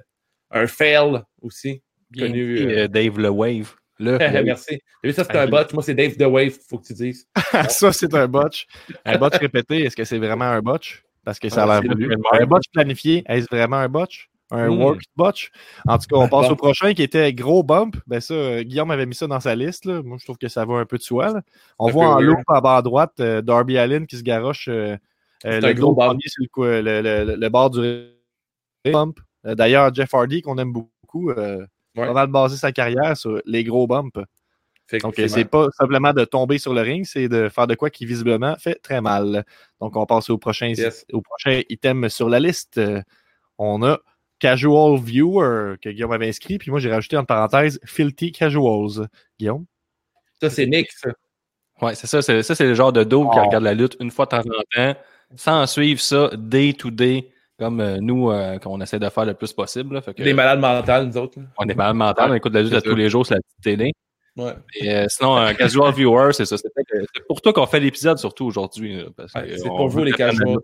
un 0.50 0.66
fail 0.66 1.22
aussi. 1.42 1.82
Bien 2.10 2.26
Connu, 2.26 2.56
dit, 2.56 2.64
euh, 2.64 2.84
euh, 2.84 2.88
Dave 2.88 3.18
Le 3.18 3.30
Wave. 3.30 3.74
Le. 3.98 4.18
Merci. 4.44 4.80
T'as 5.02 5.08
vu, 5.08 5.12
ça, 5.14 5.24
c'est 5.24 5.36
un 5.36 5.46
botch. 5.46 5.72
Moi, 5.72 5.82
c'est 5.82 5.94
Dave 5.94 6.16
The 6.16 6.22
Wave, 6.22 6.56
faut 6.68 6.78
que 6.78 6.86
tu 6.86 6.94
dises. 6.94 7.28
ça, 7.68 7.92
c'est 7.92 8.12
un 8.14 8.26
botch. 8.26 8.66
Un 9.04 9.18
botch 9.18 9.36
répété, 9.36 9.84
est-ce 9.84 9.96
que 9.96 10.04
c'est 10.04 10.18
vraiment 10.18 10.46
un 10.46 10.60
botch? 10.60 11.04
Parce 11.24 11.38
que 11.38 11.48
ça 11.48 11.64
a 11.64 11.80
Ouais, 11.80 11.86
l'air 11.86 12.16
Un 12.32 12.46
botch 12.46 12.64
planifié, 12.72 13.22
est-ce 13.26 13.46
vraiment 13.50 13.76
un 13.76 13.88
botch? 13.88 14.29
Un 14.52 14.68
Hmm. 14.68 14.82
worked 14.82 15.06
botch? 15.16 15.50
En 15.86 15.96
tout 15.98 16.06
cas, 16.08 16.16
on 16.16 16.28
passe 16.28 16.50
au 16.50 16.56
prochain 16.56 16.92
qui 16.94 17.02
était 17.02 17.32
gros 17.32 17.62
bump. 17.62 17.96
Ben 18.06 18.20
ça, 18.20 18.34
euh, 18.34 18.62
Guillaume 18.62 18.90
avait 18.90 19.06
mis 19.06 19.14
ça 19.14 19.26
dans 19.26 19.38
sa 19.40 19.54
liste. 19.54 19.84
Là. 19.84 20.02
Moi, 20.02 20.16
je 20.18 20.24
trouve 20.24 20.38
que 20.38 20.48
ça 20.48 20.64
va 20.64 20.74
un 20.74 20.86
peu 20.86 20.98
de 20.98 21.02
soi. 21.02 21.32
là. 21.32 21.42
On 21.78 21.88
voit 21.90 22.08
en 22.08 22.20
loop 22.20 22.38
en 22.48 22.60
bas 22.60 22.76
à 22.78 22.82
droite 22.82 23.12
euh, 23.20 23.42
Darby 23.42 23.78
Allin 23.78 24.06
qui 24.06 24.16
se 24.16 24.22
garoche 24.22 24.68
euh, 24.68 24.96
euh, 25.46 25.60
le 25.60 25.72
gros 25.74 25.94
bump. 25.94 26.20
sur 26.26 26.42
le, 26.42 26.48
cou- 26.48 26.64
le, 26.64 26.80
le- 26.82 27.24
le- 27.24 27.36
le 27.36 27.48
bord 27.48 27.70
du 27.70 28.06
bump. 28.92 29.20
D'ailleurs, 29.44 29.94
Jeff 29.94 30.12
Hardy, 30.12 30.42
qu'on 30.42 30.58
aime 30.58 30.72
beaucoup, 30.72 31.30
Ouais. 31.32 31.66
pas 31.94 32.12
mal 32.12 32.26
basé 32.28 32.56
sa 32.56 32.72
carrière 32.72 33.16
sur 33.16 33.40
les 33.46 33.64
gros 33.64 33.86
bumps. 33.86 34.18
Donc, 35.02 35.14
c'est 35.28 35.44
pas 35.44 35.68
simplement 35.78 36.12
de 36.12 36.24
tomber 36.24 36.58
sur 36.58 36.74
le 36.74 36.80
ring, 36.80 37.04
c'est 37.04 37.28
de 37.28 37.48
faire 37.48 37.68
de 37.68 37.76
quoi 37.76 37.90
qui 37.90 38.04
visiblement 38.06 38.56
fait 38.58 38.74
très 38.82 39.00
mal. 39.00 39.44
Donc, 39.80 39.94
on 39.96 40.04
passe 40.04 40.30
au 40.30 40.38
prochain, 40.38 40.72
Yes. 40.76 41.06
au 41.12 41.20
prochain 41.22 41.62
item 41.68 42.08
sur 42.08 42.28
la 42.28 42.40
liste. 42.40 42.80
On 43.58 43.82
a 43.84 43.98
Casual 44.40 44.98
Viewer 45.00 45.74
que 45.80 45.90
Guillaume 45.90 46.12
avait 46.12 46.28
inscrit, 46.28 46.58
puis 46.58 46.70
moi 46.72 46.80
j'ai 46.80 46.90
rajouté 46.92 47.16
en 47.16 47.24
parenthèse 47.24 47.78
Filthy 47.84 48.32
Casuals. 48.32 49.06
Guillaume? 49.38 49.64
ça, 50.42 50.50
c'est 50.50 50.66
Nick, 50.66 50.90
ça. 50.92 51.10
Ouais, 51.82 51.94
c'est 51.94 52.06
ça. 52.06 52.20
C'est, 52.22 52.42
ça, 52.42 52.54
c'est 52.54 52.66
le 52.66 52.74
genre 52.74 52.92
de 52.92 53.04
dos 53.04 53.28
qui 53.30 53.38
Oh. 53.38 53.44
regarde 53.44 53.62
la 53.64 53.74
lutte 53.74 53.96
une 54.00 54.10
fois 54.10 54.24
de 54.26 54.30
temps 54.30 54.38
en 54.40 54.62
temps, 54.74 54.94
sans 55.36 55.66
suivre 55.66 56.00
ça 56.00 56.30
day 56.36 56.72
to 56.72 56.90
day, 56.90 57.30
comme 57.58 57.80
euh, 57.80 57.98
nous, 58.00 58.30
euh, 58.30 58.58
qu'on 58.58 58.80
essaie 58.80 58.98
de 58.98 59.08
faire 59.10 59.24
le 59.26 59.34
plus 59.34 59.52
possible. 59.52 59.94
là. 59.94 60.00
Fait 60.02 60.14
que, 60.14 60.22
Des 60.22 60.32
malades 60.32 60.60
mentales, 60.60 61.06
nous 61.06 61.16
autres. 61.18 61.38
là. 61.38 61.46
on 61.58 61.68
est 61.68 61.74
malade 61.74 61.96
mental, 61.96 62.30
on 62.30 62.34
écoute 62.34 62.52
la 62.54 62.62
lutte 62.62 62.72
à 62.74 62.80
tous 62.82 62.94
les 62.94 63.08
jours 63.10 63.24
sur 63.26 63.34
la 63.34 63.40
petite 63.40 63.62
télé. 63.62 63.92
Ouais. 64.36 64.52
Et, 64.80 64.94
euh, 64.94 65.06
sinon, 65.08 65.36
un 65.36 65.52
casual 65.54 65.92
viewer, 65.92 66.32
c'est 66.32 66.44
ça. 66.46 66.56
C'est, 66.56 66.68
c'est 67.14 67.26
pour 67.26 67.40
toi 67.42 67.52
qu'on 67.52 67.66
fait 67.66 67.80
l'épisode, 67.80 68.18
surtout 68.18 68.46
aujourd'hui. 68.46 68.96
là, 68.98 69.04
parce 69.16 69.34
Ouais, 69.34 69.48
que 69.48 69.56
c'est 69.58 69.68
pour 69.68 69.88
vous, 69.88 70.04
les 70.04 70.12
casuals. 70.12 70.48
lutte. 70.48 70.60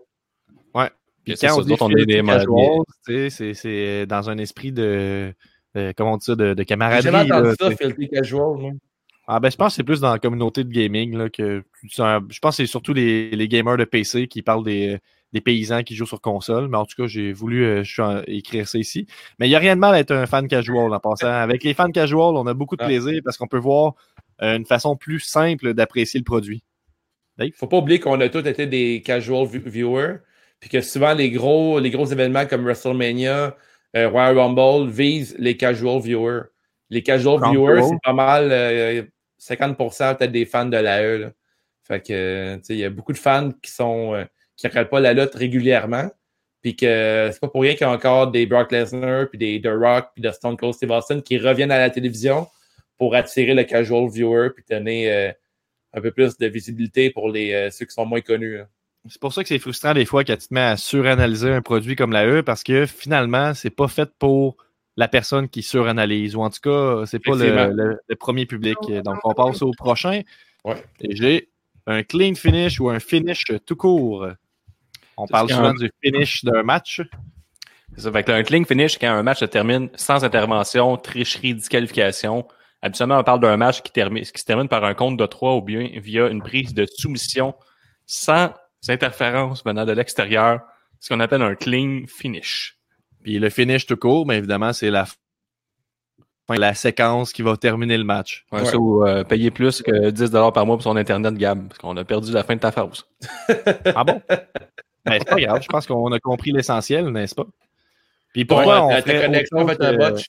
Puis 1.31 1.37
c'est 1.37 1.47
quand 1.47 1.55
ça, 1.55 1.59
on 1.61 1.63
dit 1.65 1.75
on 1.79 1.89
est 1.91 2.05
des 2.05 2.21
malades. 2.21 2.47
Casuals, 2.47 2.83
tu 3.05 3.13
sais, 3.13 3.29
c'est- 3.29 3.53
c'est 3.53 4.05
dans 4.05 4.29
un 4.29 4.37
esprit 4.37 4.71
de, 4.71 5.33
de- 5.75 5.93
comment 5.95 6.13
on 6.13 6.17
dit 6.17 6.25
ça, 6.25 6.35
de, 6.35 6.53
de 6.53 6.59
J'ai 6.59 6.65
camaraderie. 6.65 7.01
jamais 7.03 7.31
entendu 7.31 7.49
là, 7.49 7.53
ça. 7.59 7.75
Filthy 7.75 8.09
Casual. 8.09 8.57
moi. 8.59 8.71
Ah 9.29 9.41
ben 9.41 9.49
je 9.51 9.57
pense 9.57 9.73
que 9.73 9.75
c'est 9.75 9.83
plus 9.83 9.99
dans 9.99 10.11
la 10.13 10.19
communauté 10.19 10.63
de 10.63 10.69
gaming 10.71 11.17
là, 11.17 11.29
que 11.29 11.61
je 11.83 12.39
pense 12.39 12.55
que 12.57 12.63
c'est 12.63 12.65
surtout 12.65 12.93
les, 12.93 13.29
les 13.31 13.47
gamers 13.49 13.75
de 13.75 13.83
PC 13.83 14.27
qui 14.27 14.41
parlent 14.41 14.63
des, 14.63 14.99
des 15.33 15.41
paysans 15.41 15.83
qui 15.83 15.95
jouent 15.95 16.05
sur 16.05 16.21
console. 16.21 16.69
Mais 16.69 16.77
en 16.77 16.85
tout 16.85 16.95
cas, 17.01 17.07
j'ai 17.07 17.33
voulu 17.33 17.65
euh, 17.65 17.83
je 17.83 17.91
suis 17.91 18.01
en- 18.01 18.21
écrire 18.25 18.65
ça 18.69 18.77
ici. 18.77 19.05
Mais 19.37 19.47
il 19.47 19.49
n'y 19.49 19.55
a 19.57 19.59
rien 19.59 19.75
de 19.75 19.81
mal 19.81 19.93
à 19.95 19.99
être 19.99 20.11
un 20.11 20.25
fan 20.27 20.47
casual 20.47 20.93
en 20.93 20.99
passant. 21.01 21.27
Avec 21.27 21.65
les 21.65 21.73
fans 21.73 21.91
casual, 21.91 22.35
on 22.37 22.47
a 22.47 22.53
beaucoup 22.53 22.77
de 22.77 22.83
Ah. 22.83 22.87
plaisir 22.87 23.19
parce 23.25 23.35
qu'on 23.35 23.47
peut 23.47 23.57
voir 23.59 23.95
euh, 24.41 24.55
une 24.55 24.65
façon 24.65 24.95
plus 24.95 25.19
simple 25.19 25.73
d'apprécier 25.73 26.21
le 26.21 26.23
produit. 26.23 26.63
Faut 27.55 27.67
pas 27.67 27.77
oublier 27.79 27.99
qu'on 27.99 28.19
a 28.21 28.29
tous 28.29 28.47
été 28.47 28.65
des 28.65 29.01
casual 29.05 29.45
vi- 29.45 29.59
viewers, 29.69 30.19
puis 30.59 30.69
que 30.69 30.81
souvent 30.81 31.13
les 31.13 31.31
gros, 31.31 31.79
les 31.79 31.89
gros 31.89 32.05
événements 32.05 32.45
comme 32.45 32.63
WrestleMania, 32.63 33.55
euh, 33.95 34.09
Royal 34.09 34.37
Rumble 34.37 34.89
visent 34.89 35.35
les 35.37 35.55
casual 35.57 36.01
viewers. 36.01 36.43
Les 36.89 37.03
casual 37.03 37.39
viewers, 37.51 37.83
c'est 37.83 38.01
pas 38.03 38.13
mal 38.13 38.49
euh, 38.51 39.03
50% 39.39 40.17
peut-être 40.17 40.31
des 40.31 40.45
fans 40.45 40.65
de 40.65 40.77
l'AE. 40.77 41.17
là. 41.19 41.31
Fait 41.83 42.01
que, 42.01 42.13
euh, 42.13 42.57
tu 42.57 42.63
sais, 42.65 42.73
il 42.73 42.79
y 42.79 42.85
a 42.85 42.89
beaucoup 42.89 43.13
de 43.13 43.17
fans 43.17 43.51
qui 43.61 43.71
sont 43.71 44.13
euh, 44.13 44.25
qui 44.57 44.67
regardent 44.67 44.89
pas 44.89 44.99
la 44.99 45.13
lutte 45.13 45.35
régulièrement, 45.35 46.09
puis 46.61 46.75
que 46.75 47.29
c'est 47.31 47.39
pas 47.39 47.47
pour 47.47 47.61
rien 47.61 47.73
qu'il 47.73 47.81
y 47.81 47.89
a 47.89 47.91
encore 47.91 48.31
des 48.31 48.45
Brock 48.45 48.71
Lesnar, 48.71 49.29
puis 49.29 49.37
des 49.37 49.61
The 49.61 49.69
Rock, 49.71 50.09
puis 50.13 50.21
de 50.21 50.31
Stone 50.31 50.57
Cold 50.57 50.73
Steve 50.73 50.91
Austin 50.91 51.21
qui 51.21 51.37
reviennent 51.37 51.71
à 51.71 51.77
la 51.77 51.89
télévision 51.89 52.47
pour 52.97 53.15
attirer 53.15 53.53
le 53.53 53.63
casual 53.63 54.09
viewer, 54.09 54.49
puis 54.49 54.65
donner 54.69 55.11
euh, 55.13 55.31
un 55.93 56.01
peu 56.01 56.11
plus 56.11 56.37
de 56.37 56.47
visibilité 56.47 57.11
pour 57.11 57.29
les, 57.29 57.53
euh, 57.53 57.69
ceux 57.69 57.85
qui 57.85 57.93
sont 57.93 58.05
moins 58.05 58.21
connus. 58.21 58.57
là. 58.57 58.67
C'est 59.09 59.19
pour 59.21 59.33
ça 59.33 59.41
que 59.43 59.47
c'est 59.49 59.59
frustrant 59.59 59.93
des 59.93 60.05
fois 60.05 60.23
quand 60.23 60.35
tu 60.37 60.47
te 60.47 60.53
mets 60.53 60.61
à 60.61 60.77
suranalyser 60.77 61.51
un 61.51 61.61
produit 61.61 61.95
comme 61.95 62.11
la 62.11 62.25
E 62.27 62.41
parce 62.43 62.63
que 62.63 62.85
finalement, 62.85 63.53
c'est 63.53 63.69
pas 63.69 63.87
fait 63.87 64.09
pour 64.19 64.57
la 64.95 65.07
personne 65.07 65.47
qui 65.49 65.61
suranalyse 65.61 66.35
ou 66.35 66.41
en 66.41 66.49
tout 66.49 66.59
cas, 66.61 67.05
c'est 67.05 67.19
pas 67.19 67.31
le, 67.35 67.45
Effectivement. 67.45 67.67
le- 67.75 67.99
le 68.07 68.15
premier 68.15 68.45
public. 68.45 68.77
Donc, 69.03 69.17
on 69.23 69.33
passe 69.33 69.61
au 69.61 69.71
prochain. 69.71 70.21
Ouais. 70.65 70.83
Et 71.01 71.15
j'ai 71.15 71.49
un 71.85 72.03
clean 72.03 72.33
finish 72.35 72.79
ou 72.79 72.89
un 72.89 72.99
finish 72.99 73.45
tout 73.65 73.75
court. 73.75 74.27
On 75.15 75.27
parle 75.27 75.49
souvent 75.49 75.69
un- 75.69 75.73
du 75.73 75.91
finish 76.03 76.43
d'un 76.43 76.63
match. 76.63 77.01
C'est 77.95 78.01
ça. 78.01 78.11
Fait 78.11 78.23
que 78.23 78.31
là, 78.31 78.37
un 78.37 78.43
clean 78.43 78.63
finish, 78.65 78.97
quand 78.97 79.07
un 79.09 79.23
match 79.23 79.39
se 79.39 79.45
termine 79.45 79.89
sans 79.95 80.23
intervention, 80.25 80.97
tricherie, 80.97 81.53
disqualification. 81.55 82.47
Habituellement, 82.81 83.19
on 83.19 83.23
parle 83.23 83.39
d'un 83.39 83.57
match 83.57 83.81
qui, 83.81 83.91
termine, 83.91 84.23
qui 84.23 84.39
se 84.39 84.45
termine 84.45 84.67
par 84.67 84.83
un 84.83 84.93
compte 84.93 85.17
de 85.17 85.25
3 85.25 85.55
ou 85.55 85.61
bien 85.61 85.89
via 85.95 86.27
une 86.27 86.41
prise 86.41 86.73
de 86.73 86.85
soumission 86.85 87.55
sans 88.05 88.51
interférence 88.89 89.63
venant 89.63 89.85
de 89.85 89.91
l'extérieur. 89.91 90.61
Ce 90.99 91.09
qu'on 91.09 91.19
appelle 91.19 91.41
un 91.41 91.55
clean 91.55 92.01
finish. 92.07 92.77
Puis 93.23 93.37
le 93.39 93.49
finish 93.49 93.85
tout 93.85 93.97
court, 93.97 94.25
mais 94.25 94.37
évidemment, 94.37 94.73
c'est 94.73 94.89
la 94.89 95.05
fin, 95.05 95.15
la 96.55 96.73
séquence 96.73 97.33
qui 97.33 97.41
va 97.41 97.57
terminer 97.57 97.97
le 97.97 98.03
match. 98.03 98.45
Ouais, 98.51 98.59
Ouais. 98.61 98.65
Ça, 98.65 98.77
ou 98.77 99.05
euh, 99.05 99.23
payer 99.23 99.51
plus 99.51 99.81
que 99.81 100.09
10 100.09 100.31
par 100.31 100.65
mois 100.65 100.75
pour 100.77 100.83
son 100.83 100.95
Internet, 100.95 101.35
Gab, 101.35 101.67
parce 101.67 101.77
qu'on 101.77 101.95
a 101.97 102.03
perdu 102.05 102.31
la 102.31 102.43
fin 102.43 102.55
de 102.55 102.59
ta 102.61 102.71
phrase. 102.71 103.05
Ah 103.95 104.03
bon? 104.03 104.21
ben, 105.05 105.19
c'est 105.19 105.25
pas 105.25 105.39
grave. 105.39 105.61
Je 105.61 105.67
pense 105.67 105.85
qu'on 105.85 106.11
a 106.11 106.19
compris 106.19 106.51
l'essentiel, 106.51 107.07
n'est-ce 107.09 107.35
pas? 107.35 107.45
Puis 108.33 108.45
pourquoi 108.45 108.85
Ouais, 108.87 108.97
on 108.97 109.01
ferait. 109.01 110.23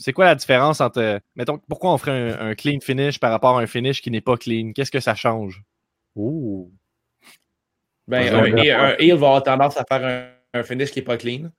C'est 0.00 0.12
quoi 0.12 0.26
la 0.26 0.34
différence 0.36 0.80
entre. 0.80 1.20
Mettons, 1.34 1.58
pourquoi 1.68 1.92
on 1.92 1.98
ferait 1.98 2.32
un, 2.38 2.50
un 2.50 2.54
clean 2.54 2.78
finish 2.80 3.18
par 3.18 3.32
rapport 3.32 3.58
à 3.58 3.62
un 3.62 3.66
finish 3.66 4.00
qui 4.00 4.10
n'est 4.10 4.20
pas 4.20 4.36
clean? 4.36 4.72
Qu'est-ce 4.72 4.92
que 4.92 5.00
ça 5.00 5.14
change? 5.14 5.62
Ouh. 6.14 6.70
Ben, 8.08 8.34
un, 8.34 8.96
heel 8.98 9.16
va 9.16 9.26
avoir 9.26 9.42
tendance 9.42 9.76
à 9.76 9.84
faire 9.84 10.04
un, 10.04 10.58
un 10.58 10.62
finish 10.62 10.90
qui 10.90 10.98
n'est 10.98 11.04
pas 11.04 11.16
clean. 11.16 11.50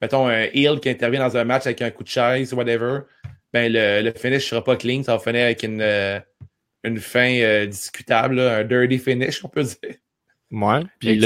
Mettons 0.00 0.26
un 0.28 0.42
heel 0.52 0.78
qui 0.80 0.90
intervient 0.90 1.26
dans 1.26 1.36
un 1.36 1.44
match 1.44 1.66
avec 1.66 1.80
un 1.82 1.90
coup 1.90 2.04
de 2.04 2.08
chaise, 2.08 2.52
whatever. 2.52 3.00
Ben, 3.52 3.72
le, 3.72 4.02
le 4.02 4.12
finish 4.12 4.44
ne 4.44 4.48
sera 4.50 4.64
pas 4.64 4.76
clean. 4.76 5.02
Ça 5.02 5.16
va 5.16 5.18
finir 5.18 5.44
avec 5.44 5.62
une, 5.62 5.80
euh, 5.80 6.20
une 6.84 6.98
fin 6.98 7.34
euh, 7.40 7.66
discutable, 7.66 8.36
là, 8.36 8.58
un 8.58 8.64
dirty 8.64 8.98
finish, 8.98 9.44
on 9.44 9.48
peut 9.48 9.62
dire. 9.62 9.96
Ouais. 10.50 10.82
Puis 11.00 11.20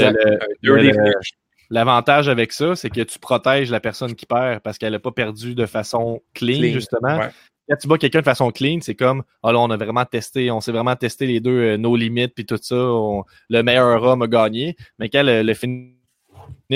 l'avantage 1.69 2.29
avec 2.29 2.51
ça, 2.51 2.75
c'est 2.75 2.89
que 2.89 3.01
tu 3.01 3.19
protèges 3.19 3.69
la 3.69 3.79
personne 3.79 4.15
qui 4.15 4.25
perd 4.25 4.61
parce 4.61 4.77
qu'elle 4.77 4.93
n'a 4.93 4.99
pas 4.99 5.11
perdu 5.11 5.53
de 5.53 5.65
façon 5.65 6.21
clean, 6.33 6.59
Clean, 6.59 6.73
justement. 6.73 7.17
ouais. 7.17 7.29
Quand 7.69 7.75
tu 7.77 7.87
bats 7.87 7.97
quelqu'un 7.97 8.19
de 8.19 8.25
façon 8.25 8.51
clean, 8.51 8.79
c'est 8.81 8.95
comme 8.95 9.23
ah 9.43 9.51
là, 9.51 9.59
on 9.59 9.69
a 9.69 9.77
vraiment 9.77 10.05
testé, 10.05 10.49
on 10.51 10.59
s'est 10.61 10.71
vraiment 10.71 10.95
testé 10.95 11.27
les 11.27 11.39
deux, 11.39 11.51
euh, 11.51 11.77
nos 11.77 11.95
limites, 11.95 12.33
puis 12.35 12.45
tout 12.45 12.57
ça. 12.61 12.75
on- 12.75 13.23
le 13.49 13.61
meilleur 13.63 14.01
homme 14.03 14.23
a 14.23 14.27
gagné. 14.27 14.75
Mais 14.97 15.09
quand 15.09 15.23
le, 15.23 15.43
le 15.43 15.53
finish, 15.53 15.93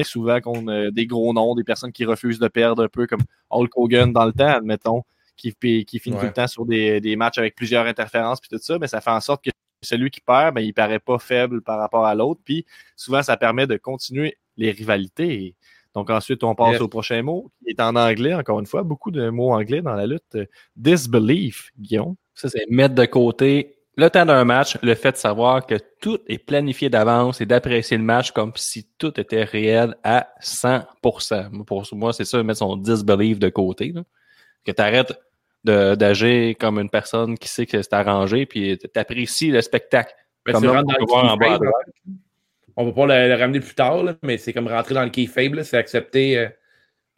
souvent 0.04 0.40
contre 0.42 0.70
euh, 0.72 0.92
des 0.92 1.08
gros 1.08 1.34
noms, 1.34 1.56
des 1.56 1.64
personnes 1.64 1.92
qui 1.92 2.06
refusent 2.06 2.40
de 2.40 2.48
perdre 2.48 2.84
un 2.84 2.88
peu 2.90 3.08
comme 3.08 3.22
Hulk 3.50 3.72
Hogan 3.76 4.14
dans 4.14 4.26
le 4.26 4.34
temps, 4.34 4.48
admettons, 4.48 5.04
qui, 5.36 5.54
qui 5.86 6.00
finit 6.00 6.16
tout 6.18 6.26
le 6.28 6.34
temps 6.34 6.48
sur 6.48 6.66
des, 6.66 7.02
des 7.02 7.16
matchs 7.16 7.38
avec 7.40 7.56
plusieurs 7.56 7.86
interférences, 7.88 8.40
puis 8.40 8.50
tout 8.50 8.60
ça, 8.62 8.78
mais 8.80 8.88
ça 8.88 9.02
fait 9.02 9.10
en 9.10 9.20
sorte 9.22 9.44
que 9.44 9.50
celui 9.82 10.12
qui 10.12 10.22
perd, 10.22 10.56
ben, 10.56 10.62
il 10.62 10.74
paraît 10.74 11.00
pas 11.00 11.18
faible 11.20 11.62
par 11.62 11.80
rapport 11.80 12.06
à 12.06 12.16
l'autre. 12.16 12.40
Puis 12.46 12.66
souvent, 12.96 13.22
ça 13.24 13.36
permet 13.36 13.68
de 13.68 13.76
continuer 13.78 14.38
les 14.58 14.72
rivalités. 14.72 15.56
Donc 15.94 16.10
ensuite, 16.10 16.44
on 16.44 16.56
passe 16.56 16.74
Yes. 16.74 16.82
au 16.82 16.88
prochain 16.88 17.22
mot, 17.22 17.52
qui 17.64 17.72
est 17.72 17.80
en 17.82 17.96
anglais, 17.96 18.34
encore 18.34 18.60
une 18.60 18.66
fois. 18.66 18.84
Beaucoup 18.84 19.12
de 19.12 19.30
mots 19.30 19.52
anglais 19.54 19.82
dans 19.82 19.94
la 19.94 20.08
lutte. 20.08 20.38
Disbelief, 20.76 21.72
Guillaume. 21.80 22.16
Ça, 22.36 22.50
c'est 22.50 22.66
mettre 22.70 22.96
de 22.96 23.06
côté 23.06 23.76
le 23.96 24.10
temps 24.10 24.26
d'un 24.26 24.44
match, 24.44 24.78
le 24.82 24.96
fait 24.96 25.12
de 25.12 25.18
savoir 25.18 25.68
que 25.68 25.76
tout 26.02 26.18
est 26.28 26.40
planifié 26.40 26.90
d'avance 26.90 27.42
et 27.42 27.46
d'apprécier 27.46 27.96
le 27.98 28.04
match 28.04 28.32
comme 28.32 28.52
si 28.56 28.88
tout 28.98 29.20
était 29.20 29.44
réel 29.44 29.96
à 30.04 30.30
100%. 30.42 31.50
Moi, 31.52 31.64
Pour 31.66 31.86
moi, 31.94 32.12
c'est 32.12 32.26
ça, 32.26 32.42
mettre 32.42 32.60
son 32.60 32.76
disbelief 32.76 33.38
de 33.38 33.50
côté. 33.50 33.92
là. 33.92 34.02
Que 34.66 34.72
tu 34.72 34.82
arrêtes 34.82 35.14
d'agir 35.64 36.56
comme 36.60 36.80
une 36.80 36.90
personne 36.90 37.38
qui 37.38 37.48
sait 37.48 37.66
que 37.68 37.82
c'est 37.84 37.94
arrangé, 37.94 38.46
puis 38.48 38.78
t'apprécies 38.80 39.52
le 39.52 39.62
spectacle. 39.62 40.14
Ben, 40.46 40.54
Comme 40.54 40.66
là, 40.66 40.82
on 40.84 40.94
peut 40.94 41.06
voir 41.08 41.32
en 41.32 41.38
bas 41.38 41.46
à 41.46 41.50
keyfrabe, 41.50 41.64
droite. 41.64 41.86
On 42.76 42.86
va 42.86 42.92
pas 42.92 43.06
le, 43.06 43.30
le 43.30 43.36
ramener 43.40 43.60
plus 43.60 43.76
tard, 43.76 44.04
là, 44.04 44.16
mais 44.24 44.38
c'est 44.38 44.54
comme 44.54 44.68
rentrer 44.68 44.96
dans 44.96 45.04
le 45.04 45.10
keyfrabe, 45.10 45.54
là, 45.56 45.64
c'est 45.64 45.78
accepter 45.78 46.38
euh, 46.38 46.50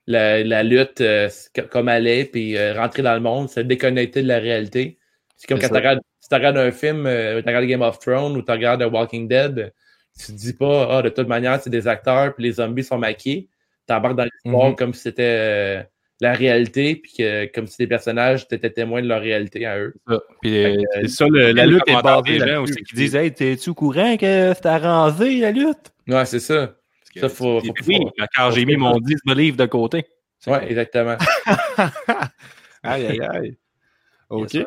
la, 0.07 0.43
la 0.43 0.63
lutte 0.63 1.01
euh, 1.01 1.29
comme 1.71 1.89
elle 1.89 2.07
est, 2.07 2.25
puis 2.25 2.57
euh, 2.57 2.73
rentrer 2.73 3.01
dans 3.03 3.13
le 3.15 3.21
monde, 3.21 3.49
se 3.49 3.59
déconnecter 3.61 4.21
de 4.23 4.27
la 4.27 4.39
réalité. 4.39 4.99
C'est 5.37 5.47
comme 5.47 5.59
quand 5.59 5.67
tu 5.69 5.73
regardes, 5.75 6.01
si 6.21 6.29
tu 6.29 6.35
regardes 6.35 6.57
un 6.57 6.71
film, 6.71 7.03
tu 7.05 7.47
regardes 7.47 7.65
Game 7.65 7.81
of 7.81 7.99
Thrones 7.99 8.37
ou 8.37 8.41
tu 8.41 8.51
regardes 8.51 8.81
The 8.81 8.91
Walking 8.91 9.27
Dead, 9.27 9.73
tu 10.19 10.27
te 10.27 10.31
dis 10.33 10.53
pas, 10.53 10.97
ah, 10.99 11.01
de 11.01 11.09
toute 11.09 11.27
manière, 11.27 11.61
c'est 11.61 11.69
des 11.69 11.87
acteurs, 11.87 12.33
puis 12.35 12.45
les 12.45 12.53
zombies 12.53 12.83
sont 12.83 12.97
maquillés. 12.97 13.49
Tu 13.87 13.93
embarques 13.93 14.15
dans 14.15 14.25
l'histoire 14.25 14.69
Mhm. 14.71 14.75
comme 14.75 14.93
si 14.93 15.01
c'était 15.03 15.87
la 16.21 16.33
réalité, 16.33 16.95
puis 16.95 17.11
que, 17.17 17.45
comme 17.53 17.67
si 17.67 17.75
les 17.79 17.87
personnages 17.87 18.45
étaient 18.49 18.69
témoins 18.69 19.01
de 19.01 19.07
leur 19.07 19.19
réalité 19.21 19.65
à 19.65 19.77
eux. 19.79 19.93
Puis, 20.41 20.63
euh, 20.63 20.81
C'est 21.01 21.07
ça, 21.09 21.25
le- 21.27 21.51
la 21.51 21.65
lutte 21.65 21.83
est 21.87 22.01
basée 22.01 22.39
des 22.39 22.47
gens 22.47 22.63
aussi 22.63 22.75
qui 22.83 22.95
disent 22.95 23.15
Hey, 23.15 23.33
t'es-tu 23.33 23.69
au 23.71 23.73
courant 23.73 24.15
que 24.15 24.53
c'est 24.55 24.65
arrangé 24.65 25.39
la 25.39 25.51
lutte? 25.51 25.91
Ouais, 26.07 26.25
c'est 26.25 26.39
ça. 26.39 26.73
Ça, 27.17 27.29
faut- 27.29 27.59
Puis, 27.59 27.69
faut- 27.77 27.87
oui, 27.87 27.97
faut- 28.01 28.25
quand 28.35 28.51
j'ai 28.51 28.65
mis 28.65 28.75
mon 28.77 28.97
disbelief 28.99 29.55
de 29.57 29.65
côté. 29.65 30.05
Ouais, 30.47 30.69
exactement. 30.69 31.17
aïe, 32.83 33.05
aïe, 33.07 33.21
aïe. 33.21 33.57
OK. 34.29 34.57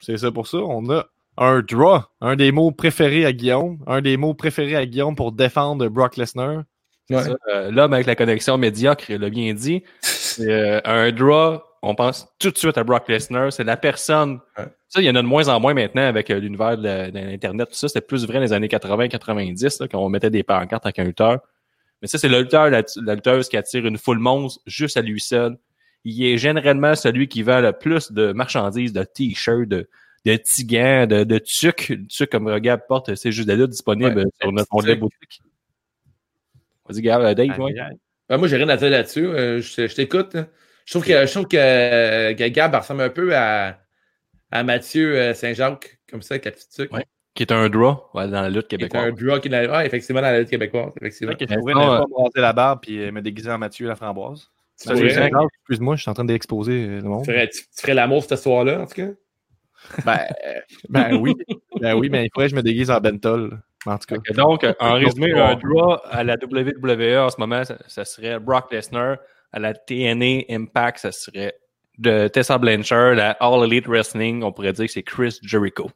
C'est 0.00 0.16
ça 0.18 0.30
pour 0.30 0.46
ça. 0.46 0.58
On 0.58 0.88
a 0.90 1.06
un 1.38 1.60
draw, 1.60 2.00
un 2.20 2.36
des 2.36 2.52
mots 2.52 2.70
préférés 2.70 3.24
à 3.26 3.32
Guillaume. 3.32 3.78
Un 3.86 4.00
des 4.00 4.16
mots 4.16 4.34
préférés 4.34 4.76
à 4.76 4.86
Guillaume 4.86 5.14
pour 5.16 5.32
défendre 5.32 5.88
Brock 5.88 6.16
Lesnar. 6.16 6.64
Ouais. 7.10 7.22
Euh, 7.52 7.70
L'homme 7.70 7.92
avec 7.92 8.06
la 8.06 8.14
connexion 8.16 8.58
médiocre, 8.58 9.10
il 9.10 9.18
l'a 9.20 9.30
bien 9.30 9.52
dit. 9.54 9.82
C'est 10.36 10.52
euh, 10.52 10.80
un 10.84 11.10
draw, 11.12 11.62
on 11.82 11.94
pense 11.94 12.28
tout 12.38 12.50
de 12.50 12.58
suite 12.58 12.76
à 12.76 12.84
Brock 12.84 13.08
Lesnar. 13.08 13.52
C'est 13.52 13.64
la 13.64 13.76
personne. 13.76 14.40
Ouais. 14.58 14.66
Ça, 14.88 15.00
il 15.00 15.04
y 15.04 15.10
en 15.10 15.14
a 15.14 15.22
de 15.22 15.26
moins 15.26 15.48
en 15.48 15.60
moins 15.60 15.74
maintenant 15.74 16.02
avec 16.02 16.30
euh, 16.30 16.38
l'univers 16.38 16.76
de, 16.76 17.10
l'Internet. 17.12 17.68
Tout 17.68 17.74
ça, 17.74 17.88
c'était 17.88 18.00
plus 18.00 18.26
vrai 18.26 18.34
dans 18.34 18.40
les 18.40 18.52
années 18.52 18.68
80-90, 18.68 19.82
là, 19.82 19.88
quand 19.88 19.98
on 19.98 20.08
mettait 20.08 20.30
des 20.30 20.42
pancartes 20.42 20.84
avec 20.84 20.98
un 20.98 21.04
lutteur. 21.04 21.40
Mais 22.02 22.08
ça, 22.08 22.18
c'est 22.18 22.28
le 22.28 22.40
lutteur, 22.40 22.68
la, 22.68 22.82
la 23.02 23.14
lutteuse 23.14 23.48
qui 23.48 23.56
attire 23.56 23.86
une 23.86 23.98
foule 23.98 24.18
monstre 24.18 24.60
juste 24.66 24.96
à 24.96 25.02
lui 25.02 25.20
seul. 25.20 25.56
Il 26.04 26.22
est 26.24 26.38
généralement 26.38 26.94
celui 26.94 27.26
qui 27.26 27.42
vend 27.42 27.60
le 27.60 27.72
plus 27.72 28.12
de 28.12 28.32
marchandises, 28.32 28.92
de 28.92 29.02
t-shirts, 29.02 29.68
de, 29.68 29.88
de 30.24 30.36
tigans, 30.36 31.06
de, 31.06 31.24
de 31.24 31.38
tucs. 31.38 31.94
Tuc, 32.08 32.30
comme 32.30 32.48
regarde, 32.48 32.82
porte, 32.86 33.14
c'est 33.14 33.32
juste 33.32 33.48
de 33.48 33.54
là 33.54 33.66
disponible 33.66 34.18
Ouais, 34.18 34.24
sur 34.40 34.52
notre 34.52 34.94
boutique. 34.96 35.40
Vas-y, 36.88 37.02
Gab, 37.02 37.22
euh, 37.22 37.34
Dave, 37.34 37.58
ouais. 37.58 37.74
Ben, 38.28 38.36
moi, 38.38 38.48
j'ai 38.48 38.56
rien 38.56 38.68
à 38.68 38.76
dire 38.76 38.90
là-dessus. 38.90 39.26
Euh, 39.26 39.60
je 39.60 39.86
je 39.86 39.94
t'écoute. 39.94 40.34
hein. 40.34 40.48
Je 40.84 40.92
trouve 40.92 41.04
que, 41.04 41.26
je 41.26 41.32
trouve 41.32 41.46
que, 41.48 42.32
que 42.32 42.48
Gab 42.48 42.74
ressemble 42.74 43.02
un 43.02 43.10
peu 43.10 43.34
à, 43.36 43.78
à 44.52 44.62
Mathieu 44.62 45.16
euh, 45.16 45.34
Saint-Jacques, 45.34 45.98
comme 46.10 46.22
ça, 46.22 46.34
avec 46.34 46.44
la 46.44 46.50
petite. 46.52 46.92
Ouais. 46.92 47.04
Qui 47.34 47.42
est 47.42 47.52
un 47.52 47.68
draw 47.68 48.04
ouais, 48.14 48.28
dans 48.28 48.42
la 48.42 48.48
lutte 48.48 48.68
Qui 48.68 48.76
est 48.76 48.78
québécoise. 48.78 49.04
un 49.08 49.12
draw 49.12 49.40
qui 49.40 49.48
est 49.48 49.50
dans, 49.50 49.72
ah, 49.74 49.84
effectivement, 49.84 50.20
dans 50.22 50.28
la 50.30 50.38
lutte 50.40 50.48
québécoise. 50.50 50.92
Effectivement. 51.00 51.32
Euh, 51.32 51.98
pas 51.98 52.06
me 52.08 52.22
raser 52.22 52.40
la 52.40 52.52
barbe 52.52 52.80
et 52.88 53.10
me 53.10 53.20
déguiser 53.20 53.50
en 53.50 53.58
Mathieu 53.58 53.86
la 53.88 53.94
framboise. 53.96 54.48
Excuse-moi, 54.80 55.96
je 55.96 56.02
suis 56.02 56.10
en 56.10 56.14
train 56.14 56.24
d'exposer 56.24 56.72
euh, 56.86 57.00
le 57.00 57.08
monde. 57.08 57.24
tu 57.24 57.32
ferais, 57.32 57.48
tu- 57.48 57.62
tu 57.62 57.80
ferais 57.80 57.94
l'amour 57.94 58.24
ce 58.24 58.36
soir-là, 58.36 58.80
en 58.80 58.86
tout 58.86 58.94
cas? 58.94 59.08
Ben, 60.04 60.18
euh, 60.46 60.60
ben 60.88 61.14
oui. 61.16 61.34
Ben 61.80 61.94
oui, 61.94 62.08
mais 62.10 62.24
il 62.26 62.30
faudrait 62.32 62.46
que 62.46 62.50
je 62.52 62.56
me 62.56 62.62
déguise 62.62 62.90
en 62.90 63.00
bentol. 63.00 63.60
En 63.86 63.98
tout 63.98 64.14
cas. 64.14 64.32
Donc, 64.34 64.66
en 64.80 64.94
résumé, 64.94 65.32
un 65.32 65.54
draw 65.54 65.96
à 66.04 66.24
la 66.24 66.34
WWE 66.34 67.18
en 67.18 67.30
ce 67.30 67.36
moment, 67.38 67.64
ça, 67.64 67.76
ça 67.86 68.04
serait 68.04 68.38
Brock 68.38 68.72
Lesnar. 68.72 69.16
À 69.52 69.58
la 69.58 69.72
TNA 69.74 70.42
Impact, 70.50 70.98
ça 70.98 71.12
serait 71.12 71.54
de 71.98 72.28
Tessa 72.28 72.58
Blanchard. 72.58 73.18
À 73.18 73.30
All 73.40 73.64
Elite 73.64 73.86
Wrestling, 73.86 74.42
on 74.42 74.52
pourrait 74.52 74.72
dire 74.72 74.86
que 74.86 74.92
c'est 74.92 75.02
Chris 75.02 75.38
Jericho. 75.42 75.90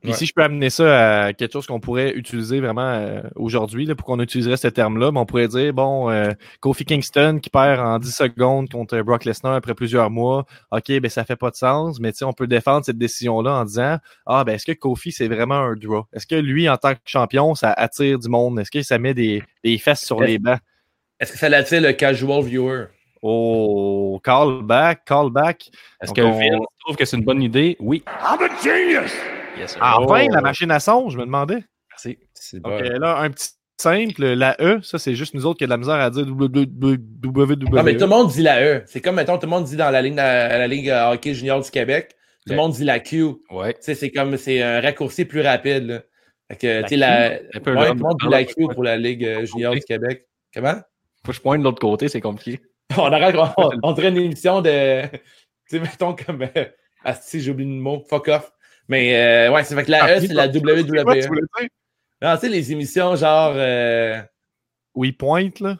Puis 0.00 0.10
Ouais. 0.12 0.16
si 0.16 0.26
je 0.26 0.32
peux 0.32 0.42
amener 0.44 0.70
ça 0.70 1.24
à 1.24 1.32
quelque 1.32 1.52
chose 1.52 1.66
qu'on 1.66 1.80
pourrait 1.80 2.12
utiliser 2.14 2.60
vraiment 2.60 2.82
euh, 2.88 3.20
aujourd'hui, 3.34 3.84
pour 3.96 4.06
qu'on 4.06 4.20
utiliserait 4.20 4.56
ce 4.56 4.68
terme-là, 4.68 5.10
ben, 5.10 5.20
on 5.20 5.26
pourrait 5.26 5.48
dire, 5.48 5.72
bon, 5.74 6.08
euh, 6.08 6.30
Kofi 6.60 6.84
Kingston 6.84 7.40
qui 7.42 7.50
perd 7.50 7.80
en 7.80 7.98
10 7.98 8.14
secondes 8.14 8.68
contre 8.70 9.00
Brock 9.00 9.24
Lesnar 9.24 9.54
après 9.54 9.74
plusieurs 9.74 10.08
mois, 10.10 10.44
OK, 10.70 11.00
ben 11.00 11.08
ça 11.08 11.24
fait 11.24 11.34
pas 11.34 11.50
de 11.50 11.56
sens, 11.56 11.98
mais 11.98 12.12
tu 12.12 12.18
sais, 12.18 12.24
on 12.24 12.32
peut 12.32 12.46
défendre 12.46 12.84
cette 12.84 12.96
décision-là 12.98 13.50
en 13.54 13.64
disant, 13.64 13.98
ah, 14.26 14.44
ben 14.44 14.52
est-ce 14.54 14.66
que 14.66 14.72
Kofi, 14.72 15.10
c'est 15.10 15.26
vraiment 15.26 15.56
un 15.58 15.74
draw? 15.74 16.04
Est-ce 16.12 16.26
que 16.28 16.36
lui, 16.36 16.68
en 16.68 16.76
tant 16.76 16.94
que 16.94 17.00
champion, 17.04 17.56
ça 17.56 17.72
attire 17.72 18.20
du 18.20 18.28
monde? 18.28 18.60
Est-ce 18.60 18.70
que 18.70 18.82
ça 18.82 18.98
met 18.98 19.14
des, 19.14 19.42
des 19.64 19.78
fesses 19.78 20.04
sur 20.04 20.20
les 20.20 20.38
bancs? 20.38 20.60
Est-ce 21.18 21.32
que 21.32 21.38
ça 21.38 21.48
l'attire 21.48 21.80
le 21.80 21.92
casual 21.92 22.44
viewer? 22.44 22.84
Oh, 23.20 24.20
callback, 24.22 25.04
callback. 25.04 25.70
Est-ce 26.00 26.12
que 26.12 26.20
on- 26.20 26.38
Vince 26.38 26.60
trouve 26.84 26.94
que 26.94 27.04
c'est 27.04 27.16
une 27.16 27.24
bonne 27.24 27.42
idée? 27.42 27.76
Oui. 27.80 28.04
Yes, 29.58 29.72
sir. 29.72 29.80
Oh. 29.82 30.14
la 30.14 30.40
machine 30.40 30.70
à 30.70 30.80
son, 30.80 31.08
je 31.10 31.18
me 31.18 31.24
demandais. 31.24 31.62
Merci. 31.90 32.18
C'est 32.34 32.60
Donc 32.60 32.72
euh, 32.80 32.98
là, 32.98 33.18
un 33.18 33.30
petit 33.30 33.50
simple, 33.80 34.24
la 34.24 34.56
E, 34.60 34.80
ça 34.82 34.98
c'est 34.98 35.14
juste 35.14 35.34
nous 35.34 35.46
autres 35.46 35.58
qui 35.58 35.64
a 35.64 35.66
de 35.66 35.70
la 35.70 35.76
misère 35.76 35.94
à 35.94 36.10
dire 36.10 36.26
www. 36.26 37.64
Non, 37.72 37.82
mais 37.82 37.94
tout 37.94 38.00
le 38.00 38.06
monde 38.06 38.30
dit 38.30 38.42
la 38.42 38.62
E. 38.62 38.82
C'est 38.86 39.00
comme, 39.00 39.16
mettons, 39.16 39.36
tout 39.38 39.46
le 39.46 39.50
monde 39.50 39.64
dit 39.64 39.76
dans 39.76 39.90
la 39.90 40.02
ligne, 40.02 40.16
la, 40.16 40.58
la 40.58 40.66
ligue 40.66 40.90
euh, 40.90 41.12
hockey 41.12 41.34
junior 41.34 41.60
du 41.60 41.70
Québec, 41.70 42.10
tout 42.46 42.52
le 42.52 42.52
Ouais. 42.52 42.56
monde 42.56 42.72
dit 42.72 42.84
la 42.84 43.00
Q. 43.00 43.24
Ouais. 43.50 43.74
Tu 43.74 43.80
sais, 43.80 43.94
c'est 43.94 44.10
comme, 44.10 44.36
c'est 44.36 44.62
un 44.62 44.80
raccourci 44.80 45.24
plus 45.24 45.40
rapide, 45.40 45.86
là. 45.86 46.02
Fait 46.50 46.56
que, 46.56 46.66
La 46.66 46.82
tu 46.84 46.88
sais, 46.88 46.96
la, 46.96 47.32
Un 47.54 47.60
peu 47.60 47.74
ouais, 47.74 47.80
là, 47.80 47.88
tout 47.88 47.94
le 47.94 48.00
monde 48.00 48.16
dit 48.22 48.28
la 48.28 48.44
Q 48.44 48.54
pour 48.72 48.82
la 48.82 48.96
ligue 48.96 49.24
euh, 49.24 49.44
junior 49.44 49.74
du 49.74 49.80
Québec. 49.80 50.26
Comment? 50.54 50.76
Faut 51.26 51.32
que 51.32 51.36
je 51.36 51.40
pointe 51.42 51.58
de 51.60 51.64
l'autre 51.64 51.80
côté, 51.80 52.08
c'est 52.08 52.22
compliqué. 52.22 52.60
On 52.96 53.10
on, 53.58 53.70
on 53.82 53.92
dirait 53.92 54.08
une 54.08 54.16
émission 54.16 54.62
de, 54.62 55.02
tu 55.02 55.18
sais, 55.66 55.80
mettons 55.80 56.14
comme, 56.14 56.42
euh, 56.56 56.64
Asti, 57.04 57.40
j'ai 57.40 57.50
oublié 57.50 57.68
le 57.70 57.80
mot, 57.80 58.02
fuck 58.08 58.28
off. 58.28 58.50
Mais, 58.88 59.14
euh, 59.48 59.52
ouais, 59.52 59.64
c'est 59.64 59.74
fait 59.74 59.84
que 59.84 59.90
la 59.90 60.16
E, 60.16 60.20
c'est 60.20 60.28
la 60.32 60.48
quoi 60.48 60.52
tu 60.52 60.58
WWE. 60.66 60.82
voulais 60.86 61.04
dire? 61.04 61.68
Non, 62.22 62.34
tu 62.34 62.40
sais, 62.40 62.48
les 62.48 62.72
émissions 62.72 63.14
genre, 63.16 63.52
euh, 63.56 64.20
Oui, 64.94 65.12
pointe, 65.12 65.60
là? 65.60 65.78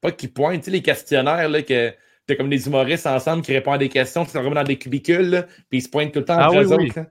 pas 0.00 0.12
qui 0.12 0.28
pointent, 0.28 0.60
tu 0.60 0.64
sais, 0.66 0.70
les 0.70 0.82
questionnaires, 0.82 1.48
là, 1.48 1.62
que 1.62 1.92
t'as 2.26 2.34
comme 2.36 2.48
des 2.48 2.66
humoristes 2.66 3.06
ensemble 3.06 3.42
qui 3.42 3.52
répondent 3.52 3.74
à 3.74 3.78
des 3.78 3.88
questions, 3.90 4.24
qui 4.24 4.30
sont 4.30 4.38
vraiment 4.40 4.54
dans 4.56 4.64
des 4.64 4.78
cubicules, 4.78 5.28
là, 5.30 5.42
puis 5.68 5.78
ils 5.78 5.82
se 5.82 5.88
pointent 5.88 6.12
tout 6.12 6.20
le 6.20 6.24
temps 6.24 6.36
Ah 6.38 6.48
entre 6.48 6.58
oui, 6.58 6.64
eux 6.64 6.76
oui. 6.76 6.86
autres. 6.86 6.98
hein. 7.00 7.06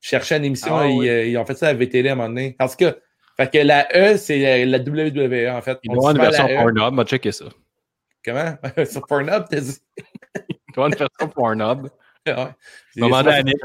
Je 0.00 0.08
cherchais 0.08 0.36
une 0.38 0.44
émission, 0.46 0.76
Ah 0.76 0.86
ils, 0.88 0.98
oui. 0.98 1.08
euh, 1.08 1.26
ils 1.26 1.38
ont 1.38 1.44
fait 1.44 1.54
ça 1.56 1.68
à 1.68 1.74
VTL 1.74 2.08
à 2.08 2.12
un 2.12 2.14
moment 2.16 2.28
donné. 2.28 2.56
En 2.58 2.66
tout 2.68 2.74
cas, 2.76 2.94
fait 3.36 3.50
que 3.52 3.58
la 3.58 3.86
E, 3.94 4.16
c'est 4.16 4.64
la, 4.64 4.78
WWE, 4.78 5.48
en 5.56 5.62
fait. 5.62 5.78
Il 5.84 5.90
On 5.90 5.94
doit 5.94 6.10
avoir 6.10 6.16
une 6.16 6.20
version 6.30 6.48
E. 6.48 6.56
Pornhub, 6.56 6.94
m'a 6.94 7.04
checké 7.04 7.30
ça. 7.32 7.44
Comment? 8.24 8.56
Sur 8.90 9.06
Pornhub, 9.06 9.44
t'as 9.48 9.60
dit? 9.60 9.78
Il 10.48 10.74
doit 10.74 10.86
avoir 10.86 10.88
une 10.88 10.94
version 10.96 11.28
Pornhub. 11.28 11.88
ouais. 12.26 12.46
Demandez 12.96 13.28
à 13.30 13.36
Sur 13.36 13.44
Nick. 13.44 13.56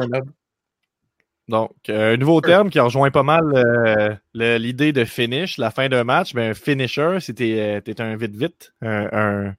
Donc, 1.49 1.71
euh, 1.89 2.13
un 2.13 2.17
nouveau 2.17 2.41
terme 2.41 2.69
qui 2.69 2.79
rejoint 2.79 3.09
pas 3.09 3.23
mal 3.23 3.41
euh, 3.55 4.13
le- 4.33 4.57
l'idée 4.57 4.91
de 4.91 5.05
finish, 5.05 5.57
la 5.57 5.71
fin 5.71 5.87
d'un 5.87 6.03
match. 6.03 6.33
Ben, 6.33 6.51
un 6.51 6.53
finisher, 6.53 7.19
c'était 7.21 7.81
t'es 7.85 8.01
un 8.01 8.15
vite-vite, 8.17 8.73
un, 8.81 9.07
un, 9.11 9.53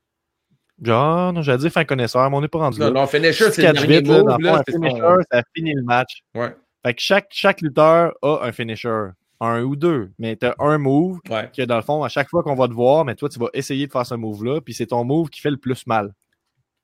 Genre, 0.81 1.33
non, 1.33 1.43
j'allais 1.43 1.59
dire 1.59 1.73
fin 1.73 1.85
connaisseur, 1.85 2.31
mais 2.31 2.37
on 2.37 2.41
n'est 2.41 2.47
pas 2.49 2.59
rendu 2.61 2.79
Non, 2.79 2.87
là. 2.93 3.01
non, 3.01 3.07
finisher, 3.09 3.47
Si 3.47 3.53
c'est 3.63 3.67
le 3.67 3.73
dernier 3.73 3.99
vite, 3.99 4.07
là, 4.09 4.19
move. 4.23 4.37
le 4.39 4.45
Là, 4.45 4.63
c'est 4.67 4.73
son- 4.75 4.83
finisher, 4.83 5.15
ça 5.33 5.43
finit 5.57 5.73
le 5.75 5.83
match. 5.83 6.21
Ouais, 6.37 6.55
Fait 6.87 6.95
que 6.95 7.01
chaque, 7.01 7.27
chaque 7.31 7.61
lutteur 7.63 8.13
a 8.23 8.41
un 8.45 8.53
finisher. 8.53 9.07
Un 9.41 9.63
ou 9.63 9.75
deux. 9.77 10.11
Mais 10.19 10.37
t'as 10.37 10.55
un 10.61 10.79
move 10.79 11.19
ouais. 11.31 11.51
que 11.57 11.63
dans 11.63 11.77
le 11.77 11.83
fond, 11.83 12.03
à 12.05 12.09
chaque 12.09 12.29
fois 12.29 12.43
qu'on 12.45 12.55
va 12.55 12.69
te 12.69 12.73
voir, 12.75 13.05
mais 13.05 13.15
toi, 13.17 13.29
tu 13.29 13.39
vas 13.41 13.49
essayer 13.55 13.87
de 13.87 13.93
faire 13.93 14.05
ce 14.07 14.15
move-là, 14.15 14.61
puis 14.61 14.75
c'est 14.75 14.87
ton 14.87 15.05
move 15.05 15.31
qui 15.31 15.41
fait 15.41 15.51
le 15.51 15.57
plus 15.57 15.87
mal. 15.87 16.13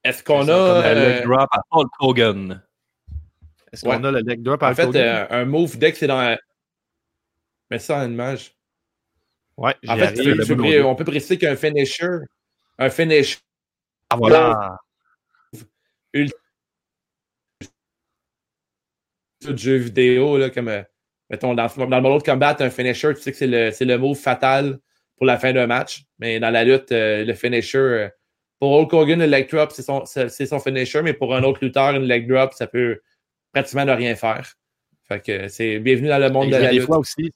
Est-ce 0.03 0.23
qu'on 0.25 0.43
a. 0.43 0.47
comme 0.47 0.57
euh, 0.85 1.17
leg 1.19 1.25
drop 1.25 1.49
à 1.53 1.61
Hulk 1.71 1.91
Hogan. 2.01 2.63
Est-ce 3.75 3.85
qu'on 3.85 4.05
a 4.05 4.11
le 4.13 4.21
leg 4.21 4.43
drop 4.43 4.63
à 4.63 4.71
en 4.71 4.75
fait, 4.75 4.95
euh, 4.95 5.27
un 5.31 5.45
move 5.45 5.79
que 5.79 5.93
c'est 5.95 6.07
dans. 6.07 6.21
la- 6.21 6.39
Mets 7.71 7.79
ça 7.81 7.99
en 7.99 8.11
image. 8.11 8.55
ouais, 9.57 9.75
En 9.89 9.97
fait, 9.97 10.15
tu- 10.15 10.45
tu 10.45 10.81
on 10.83 10.95
peut 10.95 11.05
préciser 11.05 11.39
qu'un 11.39 11.57
finisher. 11.57 12.19
Un 12.79 12.91
finisher. 12.91 13.39
Ah, 14.11 14.17
voilà. 14.17 14.77
de 19.47 19.57
jeux 19.59 19.77
vidéo, 19.77 20.39
là, 20.39 20.49
comme, 20.51 20.69
euh, 20.69 20.83
mettons, 21.29 21.55
dans, 21.55 21.67
dans 21.67 21.85
le 21.97 22.01
mode 22.01 22.23
de 22.23 22.25
combat, 22.31 22.57
un 22.61 22.71
finisher, 22.71 23.13
tu 23.15 23.21
sais 23.21 23.31
que 23.33 23.37
c'est 23.37 23.47
le, 23.47 23.71
c'est 23.73 23.85
le 23.85 23.99
move 23.99 24.17
fatal 24.17 24.79
pour 25.17 25.27
la 25.27 25.39
fin 25.39 25.53
d'un 25.53 25.67
match. 25.67 26.05
Mais 26.19 26.41
dans 26.41 26.49
la 26.51 26.65
lutte, 26.65 26.93
euh, 26.93 27.25
le 27.25 27.35
finisher, 27.35 27.79
euh, 27.79 28.09
pour 28.59 28.73
Hulk 28.73 28.93
Hogan, 28.95 29.19
le 29.19 29.27
leg 29.27 29.51
drop, 29.51 29.71
c'est 29.73 29.83
son, 29.83 30.05
son 30.07 30.61
finisher, 30.61 31.03
mais 31.03 31.13
pour 31.13 31.35
un 31.35 31.43
autre 31.43 31.59
lutteur, 31.63 31.91
une 31.95 32.05
leg 32.05 32.27
drop, 32.27 32.55
ça 32.55 32.67
peut 32.67 33.01
pratiquement 33.55 33.85
ne 33.85 33.93
rien 33.93 34.15
faire. 34.17 34.53
Fait 35.07 35.21
que 35.21 35.49
c'est 35.49 35.79
bienvenue 35.79 36.09
dans 36.09 36.19
le 36.19 36.31
monde 36.31 36.47
de 36.51 36.57
la 36.57 36.71
des 36.71 36.77
lutte. 36.79 36.87
fois 36.87 36.99
aussi, 36.99 37.31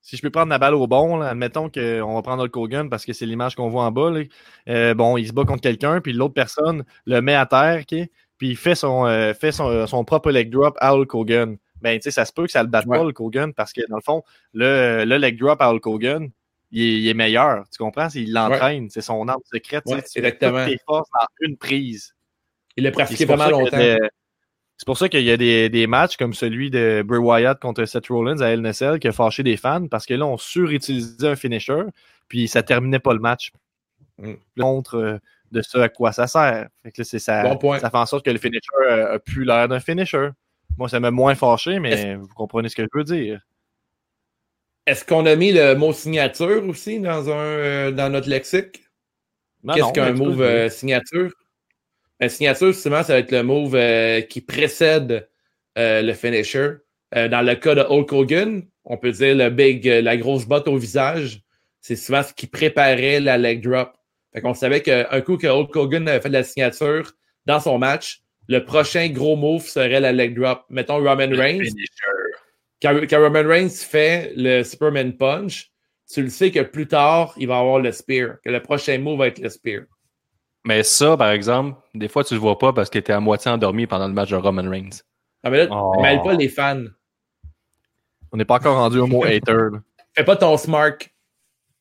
si 0.00 0.16
je- 0.16 0.22
peux 0.22 0.30
prendre 0.30 0.48
la 0.50 0.58
balle 0.58 0.74
au 0.74 0.86
bon, 0.86 1.16
là, 1.18 1.28
admettons 1.28 1.68
qu'on 1.70 2.14
va 2.14 2.22
prendre 2.22 2.42
Hulk 2.44 2.56
Hogan 2.56 2.90
parce 2.90 3.04
que 3.04 3.12
c'est 3.12 3.26
l'image 3.26 3.54
qu'on 3.54 3.68
voit 3.68 3.84
en 3.84 3.92
bas. 3.92 4.10
là. 4.10 4.22
Euh, 4.68 4.94
bon, 4.94 5.16
il 5.16 5.28
se 5.28 5.32
bat 5.32 5.44
contre 5.44 5.60
quelqu'un, 5.60 6.00
puis 6.00 6.12
l'autre 6.12 6.34
personne 6.34 6.84
le 7.06 7.20
met 7.20 7.34
à 7.34 7.46
terre, 7.46 7.84
puis 7.86 8.08
il 8.50 8.56
fait 8.56 8.74
son, 8.74 9.06
euh, 9.06 9.32
fait 9.34 9.52
son, 9.52 9.86
son 9.86 10.04
propre 10.04 10.30
leg 10.30 10.50
drop 10.50 10.76
à 10.80 10.94
Hulk 10.94 11.14
Hogan. 11.14 11.56
Ben, 11.82 11.98
tu 11.98 12.04
sais, 12.04 12.10
ça 12.10 12.24
se 12.24 12.32
peut 12.32 12.46
que 12.46 12.50
ça 12.52 12.62
le 12.62 12.68
batte 12.68 12.86
Ouais. 12.86 12.98
pas, 12.98 13.04
Hulk 13.04 13.20
Hogan, 13.20 13.54
parce 13.54 13.72
que 13.72 13.82
dans 13.88 13.96
le 13.96 14.02
fond, 14.02 14.22
le, 14.54 15.04
le 15.04 15.16
leg 15.18 15.38
drop 15.38 15.60
à 15.62 15.70
Hulk 15.72 15.86
Hogan, 15.86 16.30
il 16.70 16.82
est, 16.82 17.00
il 17.00 17.08
est 17.08 17.14
meilleur. 17.14 17.64
Tu 17.70 17.78
comprends? 17.78 18.08
Il 18.14 18.32
l'entraîne. 18.32 18.90
C'est 18.90 19.00
son 19.02 19.28
arme 19.28 19.40
secrète. 19.44 19.84
Ouais, 19.86 20.02
tu 20.02 20.18
exactement. 20.18 20.64
toutes 20.64 20.72
tes 20.72 20.78
forces 20.86 21.08
dans 21.12 21.26
une 21.46 21.56
prise. 21.56 22.14
Il 22.76 22.84
l'a 22.84 22.90
pratiqué 22.90 23.24
vraiment 23.26 23.44
ça 23.44 23.50
qu'il 23.50 23.56
y 23.56 23.60
a 23.60 23.64
longtemps. 23.64 23.76
des- 24.02 24.08
C'est 24.78 24.86
pour 24.86 24.96
ça 24.96 25.08
qu'il 25.08 25.24
y 25.24 25.30
a 25.30 25.36
des, 25.36 25.68
des 25.68 25.86
matchs 25.86 26.16
comme 26.16 26.32
celui 26.32 26.70
de 26.70 27.02
Bray 27.04 27.20
Wyatt 27.20 27.60
contre 27.60 27.84
Seth 27.84 28.06
Rollins 28.06 28.40
à 28.40 28.54
LNSL 28.54 29.00
qui 29.00 29.08
a 29.08 29.12
fâché 29.12 29.42
des 29.42 29.56
fans 29.56 29.86
parce 29.88 30.06
que 30.06 30.14
là, 30.14 30.24
on 30.24 30.38
surutilisait 30.38 31.28
un 31.28 31.36
finisher, 31.36 31.82
puis 32.28 32.48
ça 32.48 32.62
terminait 32.62 33.00
pas 33.00 33.12
le 33.12 33.18
match. 33.18 33.52
Mm. 34.18 34.34
Contre 34.58 34.94
euh, 34.96 35.18
de 35.52 35.62
ce 35.62 35.78
à 35.78 35.88
quoi 35.88 36.12
ça 36.12 36.26
sert. 36.26 36.68
Fait 36.82 36.92
que 36.92 37.00
là, 37.00 37.04
c'est 37.04 37.18
ça, 37.18 37.42
Bon 37.42 37.56
point. 37.56 37.78
ça 37.78 37.90
fait 37.90 37.96
en 37.96 38.06
sorte 38.06 38.24
que 38.24 38.30
le 38.30 38.38
finisher 38.38 38.60
euh, 38.88 39.14
a 39.14 39.18
plus 39.18 39.44
l'air 39.44 39.68
d'un 39.68 39.80
finisher. 39.80 40.30
Moi, 40.76 40.88
ça 40.88 41.00
m'a 41.00 41.10
moins 41.10 41.34
fâché, 41.34 41.80
mais 41.80 42.14
vous 42.14 42.28
comprenez 42.28 42.68
ce 42.68 42.76
que 42.76 42.82
je 42.82 42.98
veux 42.98 43.04
dire. 43.04 43.40
Est-ce 44.86 45.04
qu'on 45.04 45.26
a 45.26 45.36
mis 45.36 45.52
le 45.52 45.74
mot 45.74 45.92
signature 45.92 46.66
aussi 46.66 47.00
dans, 47.00 47.28
un, 47.28 47.34
euh, 47.34 47.90
dans 47.90 48.10
notre 48.10 48.28
lexique? 48.28 48.84
Qu'est-ce 49.74 49.92
qu'un 49.92 50.12
move 50.12 50.40
euh, 50.40 50.70
signature? 50.70 51.30
Un 52.20 52.28
signature, 52.28 52.74
souvent, 52.74 53.02
ça 53.02 53.14
va 53.14 53.18
être 53.20 53.30
le 53.30 53.42
move 53.42 53.74
euh, 53.76 54.20
qui 54.22 54.40
précède 54.40 55.28
euh, 55.78 56.02
le 56.02 56.12
finisher. 56.14 56.70
Euh, 57.14 57.28
dans 57.28 57.42
le 57.42 57.54
cas 57.54 57.74
de 57.74 57.80
Hulk 57.80 58.12
Hogan, 58.12 58.62
on 58.84 58.96
peut 58.96 59.12
dire 59.12 59.34
le 59.34 59.48
big, 59.50 59.88
euh, 59.88 60.02
la 60.02 60.16
grosse 60.16 60.46
botte 60.46 60.68
au 60.68 60.76
visage. 60.76 61.40
C'est 61.80 61.96
souvent 61.96 62.22
ce 62.22 62.34
qui 62.34 62.46
préparait 62.46 63.20
la 63.20 63.38
leg 63.38 63.62
drop. 63.62 63.92
Fait 64.32 64.40
qu'on 64.40 64.54
savait 64.54 64.82
qu'un 64.82 65.20
coup 65.22 65.36
que 65.36 65.46
Hulk 65.46 65.74
Hogan 65.74 66.08
avait 66.08 66.20
fait 66.20 66.28
de 66.28 66.34
la 66.34 66.42
signature 66.42 67.12
dans 67.46 67.60
son 67.60 67.78
match, 67.78 68.20
le 68.46 68.64
prochain 68.64 69.08
gros 69.08 69.36
move 69.36 69.66
serait 69.66 70.00
la 70.00 70.12
leg 70.12 70.38
drop. 70.38 70.64
Mettons 70.68 70.96
Roman 70.96 71.30
Reigns. 71.30 71.62
Quand, 72.82 72.94
quand 73.08 73.20
Roman 73.20 73.48
Reigns 73.48 73.70
fait 73.70 74.32
le 74.36 74.62
Superman 74.64 75.16
Punch, 75.16 75.70
tu 76.12 76.22
le 76.22 76.28
sais 76.28 76.50
que 76.50 76.60
plus 76.60 76.88
tard, 76.88 77.34
il 77.36 77.48
va 77.48 77.58
avoir 77.58 77.78
le 77.78 77.92
spear. 77.92 78.36
Que 78.44 78.50
le 78.50 78.60
prochain 78.60 78.98
move 78.98 79.18
va 79.18 79.28
être 79.28 79.38
le 79.38 79.48
spear. 79.48 79.82
Mais 80.68 80.82
ça, 80.82 81.16
par 81.16 81.30
exemple, 81.30 81.80
des 81.94 82.08
fois, 82.08 82.22
tu 82.24 82.34
le 82.34 82.40
vois 82.40 82.58
pas 82.58 82.74
parce 82.74 82.90
qu'il 82.90 82.98
était 82.98 83.14
à 83.14 83.20
moitié 83.20 83.50
endormi 83.50 83.86
pendant 83.86 84.06
le 84.06 84.12
match 84.12 84.28
de 84.28 84.36
Roman 84.36 84.68
Reigns. 84.68 85.00
Ah, 85.42 85.48
mais 85.48 85.64
là, 85.64 85.68
Oh. 85.74 85.98
mêle 86.02 86.20
pas 86.22 86.34
les 86.34 86.50
fans. 86.50 86.84
On 88.32 88.36
n'est 88.36 88.44
pas 88.44 88.56
encore 88.56 88.76
rendu 88.76 88.98
au 88.98 89.06
mot 89.06 89.24
hater. 89.24 89.40
là. 89.72 89.78
Fais 90.14 90.24
pas 90.24 90.36
ton 90.36 90.54
smart. 90.58 90.92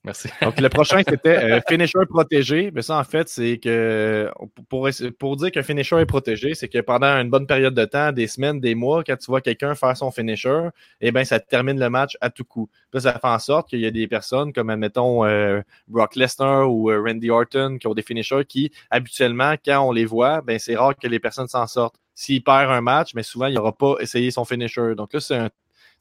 Merci. 0.08 0.30
Donc, 0.41 0.58
le 0.58 0.70
prochain, 0.70 1.02
c'était 1.06 1.38
euh, 1.38 1.60
finisher 1.67 2.00
protégé. 2.10 2.72
Mais 2.74 2.82
ça, 2.82 2.98
en 2.98 3.04
fait, 3.04 3.28
c'est 3.28 3.58
que 3.58 4.32
pour, 4.70 4.88
pour 5.20 5.36
dire 5.36 5.52
qu'un 5.52 5.63
finisher 5.63 5.98
est 5.98 6.06
protégé, 6.06 6.56
c'est 6.56 6.70
que 6.70 6.80
pendant 6.80 7.08
une 7.20 7.30
bonne 7.30 7.46
période 7.46 7.74
de 7.74 7.84
temps, 7.84 8.13
des 8.13 8.28
semaines, 8.28 8.62
des 8.62 8.74
mois, 8.74 9.04
quand 9.04 9.17
tu 9.17 9.26
vois 9.26 9.41
quelqu'un 9.41 9.76
faire 9.76 9.98
son 9.98 10.10
finisher, 10.10 10.70
eh 11.02 11.12
bien, 11.12 11.26
ça 11.26 11.41
termine 11.41 11.78
le 11.78 11.89
match 11.89 12.17
à 12.22 12.30
tout 12.30 12.46
coup. 12.46 12.70
Puis 12.89 13.02
ça 13.02 13.20
fait 13.20 13.28
en 13.28 13.38
sorte 13.38 13.70
qu'il 13.70 13.82
y 13.82 13.86
a 13.86 13.91
des 13.91 14.08
personnes 14.08 14.54
comme, 14.54 14.70
admettons, 14.70 15.26
euh, 15.26 15.60
Brock 15.89 16.15
Lesnar 16.15 16.72
ou 16.72 16.89
euh, 16.89 17.04
Randy 17.06 17.30
Orton 17.30 17.78
qui 17.78 17.88
ont 17.88 17.93
des 17.93 18.02
finishers 18.02 18.46
qui, 18.48 18.72
habituellement, 18.89 19.56
quand 19.65 19.82
on 19.82 19.91
les 19.91 20.06
voit, 20.06 20.39
ben, 20.39 20.58
c'est 20.58 20.78
rare 20.78 20.96
que 20.96 21.08
les 21.08 21.20
personnes 21.20 21.50
s'en 21.50 21.67
sortent. 21.67 22.00
S'il 22.15 22.43
perd 22.43 22.72
un 22.72 22.82
match, 22.82 23.13
mais 23.13 23.24
souvent, 23.24 23.48
il 23.48 23.56
n'aura 23.56 23.74
pas 23.74 23.96
essayé 24.00 24.32
son 24.32 24.46
finisher. 24.46 24.96
Donc 24.96 25.13
là, 25.13 25.20
c'est 25.20 25.36
un 25.36 25.50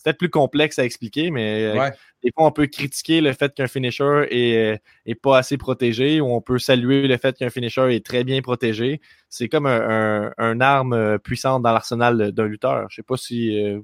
peut-être 0.07 0.19
plus 0.19 0.31
complexe 0.31 0.79
à 0.79 0.85
expliquer, 0.85 1.33
mais 1.33 1.65
euh, 1.65 1.75
Ouais. 1.79 1.91
des 2.23 2.31
fois, 2.33 2.47
on 2.47 2.53
peut 2.53 2.67
critiquer 2.69 3.21
le 3.21 3.33
fait 3.33 3.53
qu'un 3.55 3.67
finisher 3.67 4.27
est, 4.31 4.75
euh, 4.75 4.77
est 5.05 5.17
pas 5.17 5.39
assez 5.39 5.57
protégé 5.57 6.21
ou 6.21 6.27
on 6.33 6.41
peut 6.41 6.59
saluer 6.61 7.09
le 7.09 7.17
fait 7.17 7.37
qu'un 7.37 7.51
finisher 7.51 7.93
est 7.95 8.07
très 8.07 8.23
bien 8.23 8.41
protégé. 8.41 9.01
C'est 9.29 9.49
comme 9.49 9.67
un, 9.67 10.29
un, 10.29 10.33
un 10.39 10.61
arme 10.61 10.93
euh, 10.93 11.19
puissante 11.19 11.63
dans 11.65 11.73
l'arsenal 11.73 12.31
d'un 12.31 12.47
lutteur. 12.47 12.87
Je 12.89 12.95
sais 12.97 13.03
pas 13.03 13.17
si 13.17 13.59
euh, 13.61 13.81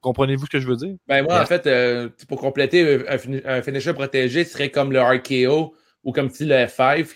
comprenez-vous 0.00 0.46
ce 0.46 0.50
que 0.50 0.58
je 0.58 0.66
veux 0.66 0.76
dire? 0.76 0.96
Ben 1.06 1.22
moi, 1.22 1.40
en 1.40 1.46
fait, 1.46 1.66
euh, 1.68 2.08
pour 2.28 2.40
compléter, 2.40 3.06
un, 3.08 3.16
fini- 3.18 3.42
un 3.44 3.62
finisher 3.62 3.92
protégé 3.92 4.44
serait 4.44 4.70
comme 4.70 4.92
le 4.92 5.00
RKO 5.00 5.76
ou 6.02 6.12
comme 6.12 6.28
dis, 6.28 6.44
le 6.44 6.54
F5, 6.66 7.06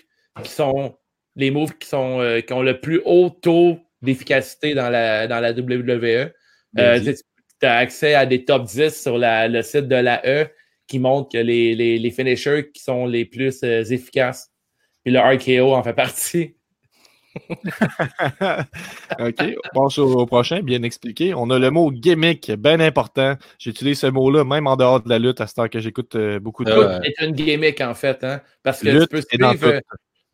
qui 0.43 0.49
sont 0.51 0.95
les 1.35 1.51
moves 1.51 1.77
qui, 1.77 1.87
sont, 1.87 2.21
euh, 2.21 2.39
qui 2.39 2.53
ont 2.53 2.61
le 2.63 2.79
plus 2.79 3.01
haut 3.05 3.29
taux 3.29 3.79
d'efficacité 4.01 4.73
dans 4.73 4.89
la, 4.89 5.27
dans 5.27 5.39
la 5.41 5.51
WWE. 5.51 6.31
Euh. 6.77 6.99
Tu 7.59 7.65
as 7.67 7.77
accès 7.77 8.13
à 8.15 8.25
des 8.25 8.45
top 8.45 8.63
10 8.65 9.01
sur 9.01 9.17
la- 9.17 9.47
le 9.47 9.61
site 9.61 9.87
de 9.87 9.95
la 9.95 10.21
E 10.25 10.47
qui 10.87 10.99
montrent 10.99 11.29
que 11.31 11.37
les, 11.37 11.75
les, 11.75 11.99
les 11.99 12.11
finishers 12.11 12.69
qui 12.73 12.81
sont 12.81 13.05
les 13.05 13.25
plus 13.25 13.61
euh, 13.63 13.83
efficaces. 13.83 14.51
Puis 15.03 15.13
le 15.13 15.19
RKO 15.19 15.73
en 15.73 15.83
fait 15.83 15.93
partie. 15.93 16.55
OK, 19.19 19.35
on 19.73 19.83
passe 19.83 19.97
au, 19.99 20.11
au 20.19 20.25
prochain, 20.25 20.61
bien 20.61 20.81
expliqué. 20.83 21.33
On 21.33 21.49
a 21.49 21.59
le 21.59 21.69
mot 21.71 21.91
gimmick, 21.91 22.51
bien 22.51 22.79
important. 22.79 23.35
J'utilise 23.59 23.99
ce 23.99 24.07
mot-là 24.07 24.43
même 24.43 24.67
en 24.67 24.75
dehors 24.75 25.01
de 25.01 25.09
la 25.09 25.19
lutte 25.19 25.41
à 25.41 25.47
ce 25.47 25.53
temps 25.55 25.67
que 25.67 25.79
j'écoute 25.79 26.15
euh, 26.15 26.39
beaucoup 26.39 26.63
de 26.63 26.71
Euh, 26.71 26.97
Tout 26.97 27.03
lutte. 27.03 27.13
est 27.19 27.25
une 27.25 27.31
gimmick 27.33 27.81
en 27.81 27.93
fait. 27.93 28.23
Hein? 28.23 28.41
Parce 28.63 28.81
que 28.81 28.89
Lutte 28.89 29.01
tu 29.03 29.07
peux 29.09 29.21
suivre. 29.21 29.67
euh. 29.67 29.79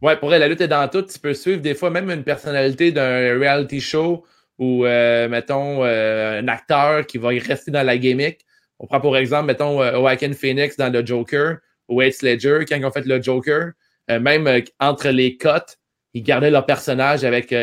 Ouais, 0.01 0.17
pour 0.17 0.33
elle, 0.33 0.41
la 0.41 0.47
lutte 0.47 0.61
est 0.61 0.67
dans 0.67 0.87
tout. 0.89 1.01
Tu 1.03 1.19
peux 1.19 1.33
suivre 1.33 1.61
des 1.61 1.73
fois 1.73 1.89
même 1.89 2.09
une 2.11 2.23
personnalité 2.23 2.91
d'un 2.91 3.37
reality 3.39 3.79
show 3.79 4.25
ou, 4.57 4.85
euh, 4.85 5.27
mettons, 5.27 5.83
euh, 5.83 6.39
un 6.39 6.47
acteur 6.47 7.05
qui 7.05 7.17
va 7.17 7.29
rester 7.29 7.71
dans 7.71 7.83
la 7.83 7.97
gimmick. 7.97 8.45
On 8.79 8.87
prend 8.87 8.99
pour 8.99 9.17
exemple, 9.17 9.47
mettons, 9.47 9.81
euh, 9.81 9.93
Joaquin 9.93 10.33
Phoenix 10.33 10.77
dans 10.77 10.91
le 10.91 11.05
Joker 11.05 11.57
ou 11.87 12.01
Heath 12.01 12.21
Ledger 12.21 12.59
quand 12.67 12.75
ils 12.75 12.85
ont 12.85 12.91
fait 12.91 13.05
le 13.05 13.21
Joker. 13.21 13.71
Euh, 14.11 14.19
même 14.19 14.47
euh, 14.47 14.61
entre 14.79 15.09
les 15.09 15.37
cotes, 15.37 15.77
ils 16.13 16.23
gardaient 16.23 16.51
leur 16.51 16.65
personnage 16.65 17.23
avec 17.23 17.53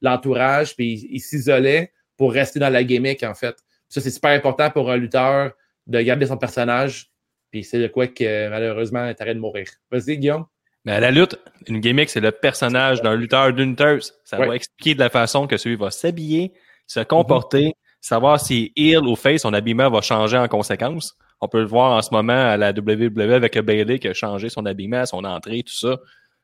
l'entourage 0.00 0.74
puis 0.74 1.06
ils 1.10 1.20
s'isolaient 1.20 1.92
pour 2.16 2.32
rester 2.32 2.58
dans 2.58 2.70
la 2.70 2.82
gimmick, 2.82 3.22
en 3.22 3.34
fait. 3.34 3.56
Ça, 3.88 4.00
c'est 4.00 4.10
super 4.10 4.30
important 4.30 4.70
pour 4.70 4.90
un 4.90 4.96
lutteur 4.96 5.52
de 5.86 6.00
garder 6.00 6.26
son 6.26 6.38
personnage. 6.38 7.10
Puis 7.50 7.64
c'est 7.64 7.78
de 7.78 7.88
quoi 7.88 8.06
que 8.06 8.48
malheureusement, 8.48 9.12
t'arrêtes 9.14 9.36
de 9.36 9.40
mourir. 9.40 9.68
Vas-y, 9.90 10.18
Guillaume. 10.18 10.46
Mais 10.84 10.92
à 10.92 11.00
la 11.00 11.10
lutte, 11.10 11.38
une 11.66 11.80
gimmick, 11.80 12.08
c'est 12.08 12.20
le 12.20 12.30
personnage 12.32 13.02
d'un 13.02 13.14
lutteur, 13.16 13.52
d'une 13.52 13.70
lutteuse. 13.70 14.14
Ça 14.24 14.38
Ouais. 14.38 14.46
va 14.48 14.56
expliquer 14.56 14.94
de 14.94 15.00
la 15.00 15.10
façon 15.10 15.46
que 15.46 15.56
celui 15.56 15.76
va 15.76 15.90
s'habiller, 15.90 16.52
se 16.86 17.00
comporter, 17.00 17.72
savoir 18.00 18.40
si 18.40 18.72
heel 18.76 19.00
ou 19.06 19.16
face, 19.16 19.42
son 19.42 19.52
habillement 19.52 19.90
va 19.90 20.00
changer 20.00 20.38
en 20.38 20.48
conséquence. 20.48 21.14
On 21.40 21.48
peut 21.48 21.60
le 21.60 21.66
voir 21.66 21.92
en 21.92 22.02
ce 22.02 22.08
moment 22.12 22.32
à 22.32 22.56
la 22.56 22.70
WWE 22.70 23.32
avec 23.32 23.58
Bailey 23.58 23.98
qui 23.98 24.08
a 24.08 24.14
changé 24.14 24.48
son 24.48 24.66
habillement, 24.66 25.04
son 25.06 25.24
entrée, 25.24 25.62
tout 25.62 25.74
ça. 25.74 25.96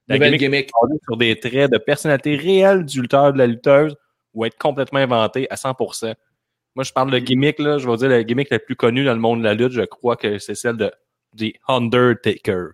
La 0.09 0.17
Nouvelle 0.17 0.37
gimmick 0.37 0.69
gimmick. 0.69 1.01
sur 1.05 1.17
des 1.17 1.39
traits 1.41 1.73
de 1.73 1.79
personnalité 1.79 2.37
réelle 2.37 2.85
du 2.85 3.01
lutteur, 3.01 3.33
de 3.33 3.39
la 3.39 3.47
lutteuse, 3.47 3.97
ou 4.35 4.45
être 4.45 4.59
complètement 4.59 4.99
inventé 4.99 5.47
à 5.51 5.55
100%. 5.57 6.15
Moi, 6.77 6.85
je 6.85 6.93
parle 6.93 7.11
de 7.11 7.19
gimmick, 7.19 7.59
là, 7.61 7.79
je 7.79 7.89
vais 7.89 7.97
dire 7.97 8.09
la 8.11 8.23
gimmick 8.25 8.51
la 8.51 8.59
plus 8.59 8.77
connue 8.77 9.05
dans 9.05 9.15
le 9.15 9.21
monde 9.21 9.39
de 9.39 9.45
la 9.45 9.55
lutte, 9.55 9.73
je 9.73 9.81
crois 9.83 10.17
que 10.17 10.39
c'est 10.39 10.55
celle 10.57 10.77
de 10.77 10.93
The 11.39 11.55
Undertaker. 11.69 12.73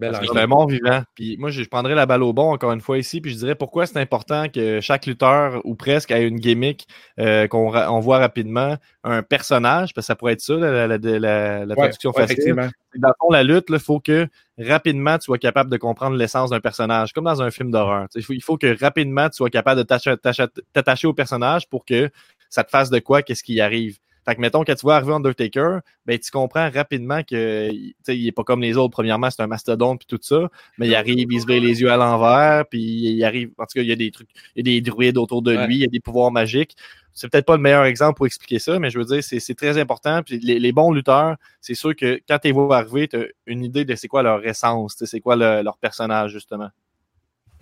C'est 0.00 0.38
un 0.38 0.48
bon 0.48 0.66
vivant. 0.66 1.02
Puis 1.14 1.36
moi, 1.38 1.50
je, 1.50 1.62
je 1.62 1.68
prendrais 1.68 1.94
la 1.94 2.06
balle 2.06 2.22
au 2.22 2.32
bon 2.32 2.52
encore 2.52 2.72
une 2.72 2.80
fois 2.80 2.98
ici, 2.98 3.20
puis 3.20 3.32
je 3.32 3.38
dirais 3.38 3.54
pourquoi 3.54 3.86
c'est 3.86 3.98
important 3.98 4.48
que 4.48 4.80
chaque 4.80 5.06
lutteur 5.06 5.60
ou 5.64 5.74
presque 5.74 6.10
ait 6.10 6.26
une 6.26 6.38
gimmick 6.38 6.88
euh, 7.20 7.46
qu'on 7.46 7.74
on 7.74 8.00
voit 8.00 8.18
rapidement, 8.18 8.76
un 9.04 9.22
personnage, 9.22 9.94
parce 9.94 10.06
que 10.06 10.08
ça 10.08 10.16
pourrait 10.16 10.32
être 10.32 10.40
ça, 10.40 10.54
la, 10.54 10.86
la, 10.88 11.76
traduction 11.76 12.10
ouais, 12.10 12.26
facile. 12.26 12.54
Dans 12.96 13.08
le 13.08 13.14
fond, 13.20 13.30
la 13.30 13.42
lutte, 13.42 13.66
il 13.68 13.78
faut 13.78 14.00
que 14.00 14.28
rapidement 14.58 15.18
tu 15.18 15.24
sois 15.24 15.38
capable 15.38 15.70
de 15.70 15.76
comprendre 15.76 16.16
l'essence 16.16 16.50
d'un 16.50 16.60
personnage, 16.60 17.12
comme 17.12 17.24
dans 17.24 17.42
un 17.42 17.50
film 17.50 17.70
d'horreur. 17.70 18.06
Il 18.14 18.22
faut, 18.22 18.32
il 18.32 18.42
faut 18.42 18.56
que 18.56 18.78
rapidement 18.80 19.28
tu 19.28 19.36
sois 19.36 19.50
capable 19.50 19.84
de 19.84 20.56
t'attacher 20.72 21.06
au 21.06 21.14
personnage 21.14 21.68
pour 21.68 21.84
que 21.84 22.10
ça 22.48 22.64
te 22.64 22.70
fasse 22.70 22.90
de 22.90 22.98
quoi, 22.98 23.22
qu'est-ce 23.22 23.42
qui 23.42 23.60
arrive. 23.60 23.98
Fait 24.24 24.34
que, 24.34 24.40
mettons, 24.40 24.64
quand 24.64 24.74
tu 24.74 24.82
vois 24.82 24.96
arriver 24.96 25.12
Undertaker, 25.12 25.78
ben, 26.06 26.18
tu 26.18 26.30
comprends 26.30 26.70
rapidement 26.70 27.22
que, 27.22 27.70
tu 27.70 27.94
sais, 28.04 28.16
il 28.18 28.26
est 28.26 28.32
pas 28.32 28.44
comme 28.44 28.62
les 28.62 28.76
autres. 28.76 28.92
Premièrement, 28.92 29.30
c'est 29.30 29.42
un 29.42 29.46
mastodonte 29.46 29.98
puis 30.00 30.06
tout 30.06 30.18
ça. 30.22 30.48
Mais 30.78 30.88
il 30.88 30.94
arrive, 30.94 31.26
il 31.30 31.40
se 31.40 31.46
met 31.46 31.60
les 31.60 31.80
yeux 31.82 31.90
à 31.90 31.96
l'envers 31.96 32.64
puis 32.66 32.80
il 32.80 33.24
arrive, 33.24 33.50
en 33.58 33.64
tout 33.64 33.74
cas, 33.74 33.82
il 33.82 33.88
y 33.88 33.92
a 33.92 33.96
des 33.96 34.10
trucs, 34.10 34.30
il 34.56 34.66
y 34.66 34.70
a 34.70 34.74
des 34.74 34.80
druides 34.80 35.18
autour 35.18 35.42
de 35.42 35.54
Ouais. 35.54 35.66
lui, 35.66 35.76
il 35.76 35.80
y 35.80 35.84
a 35.84 35.88
des 35.88 36.00
pouvoirs 36.00 36.30
magiques. 36.32 36.74
C'est 37.12 37.28
peut-être 37.30 37.46
pas 37.46 37.56
le 37.56 37.62
meilleur 37.62 37.84
exemple 37.84 38.16
pour 38.16 38.26
expliquer 38.26 38.58
ça, 38.58 38.78
mais 38.80 38.90
je 38.90 38.98
veux 38.98 39.04
dire, 39.04 39.22
c'est 39.22 39.38
c'est 39.40 39.54
très 39.54 39.78
important. 39.78 40.22
Puis 40.24 40.38
les, 40.40 40.58
les 40.58 40.72
bons 40.72 40.90
lutteurs, 40.92 41.36
c'est 41.60 41.74
sûr 41.74 41.94
que 41.94 42.20
quand 42.28 42.38
tu 42.38 42.48
les 42.48 42.52
vois 42.52 42.76
arriver, 42.78 43.06
tu 43.08 43.16
as 43.16 43.26
une 43.46 43.62
idée 43.64 43.84
de 43.84 43.94
c'est 43.94 44.08
quoi 44.08 44.22
leur 44.22 44.44
essence, 44.46 44.96
c'est 45.04 45.20
quoi 45.20 45.36
le- 45.36 45.62
leur 45.62 45.78
personnage, 45.78 46.32
justement. 46.32 46.70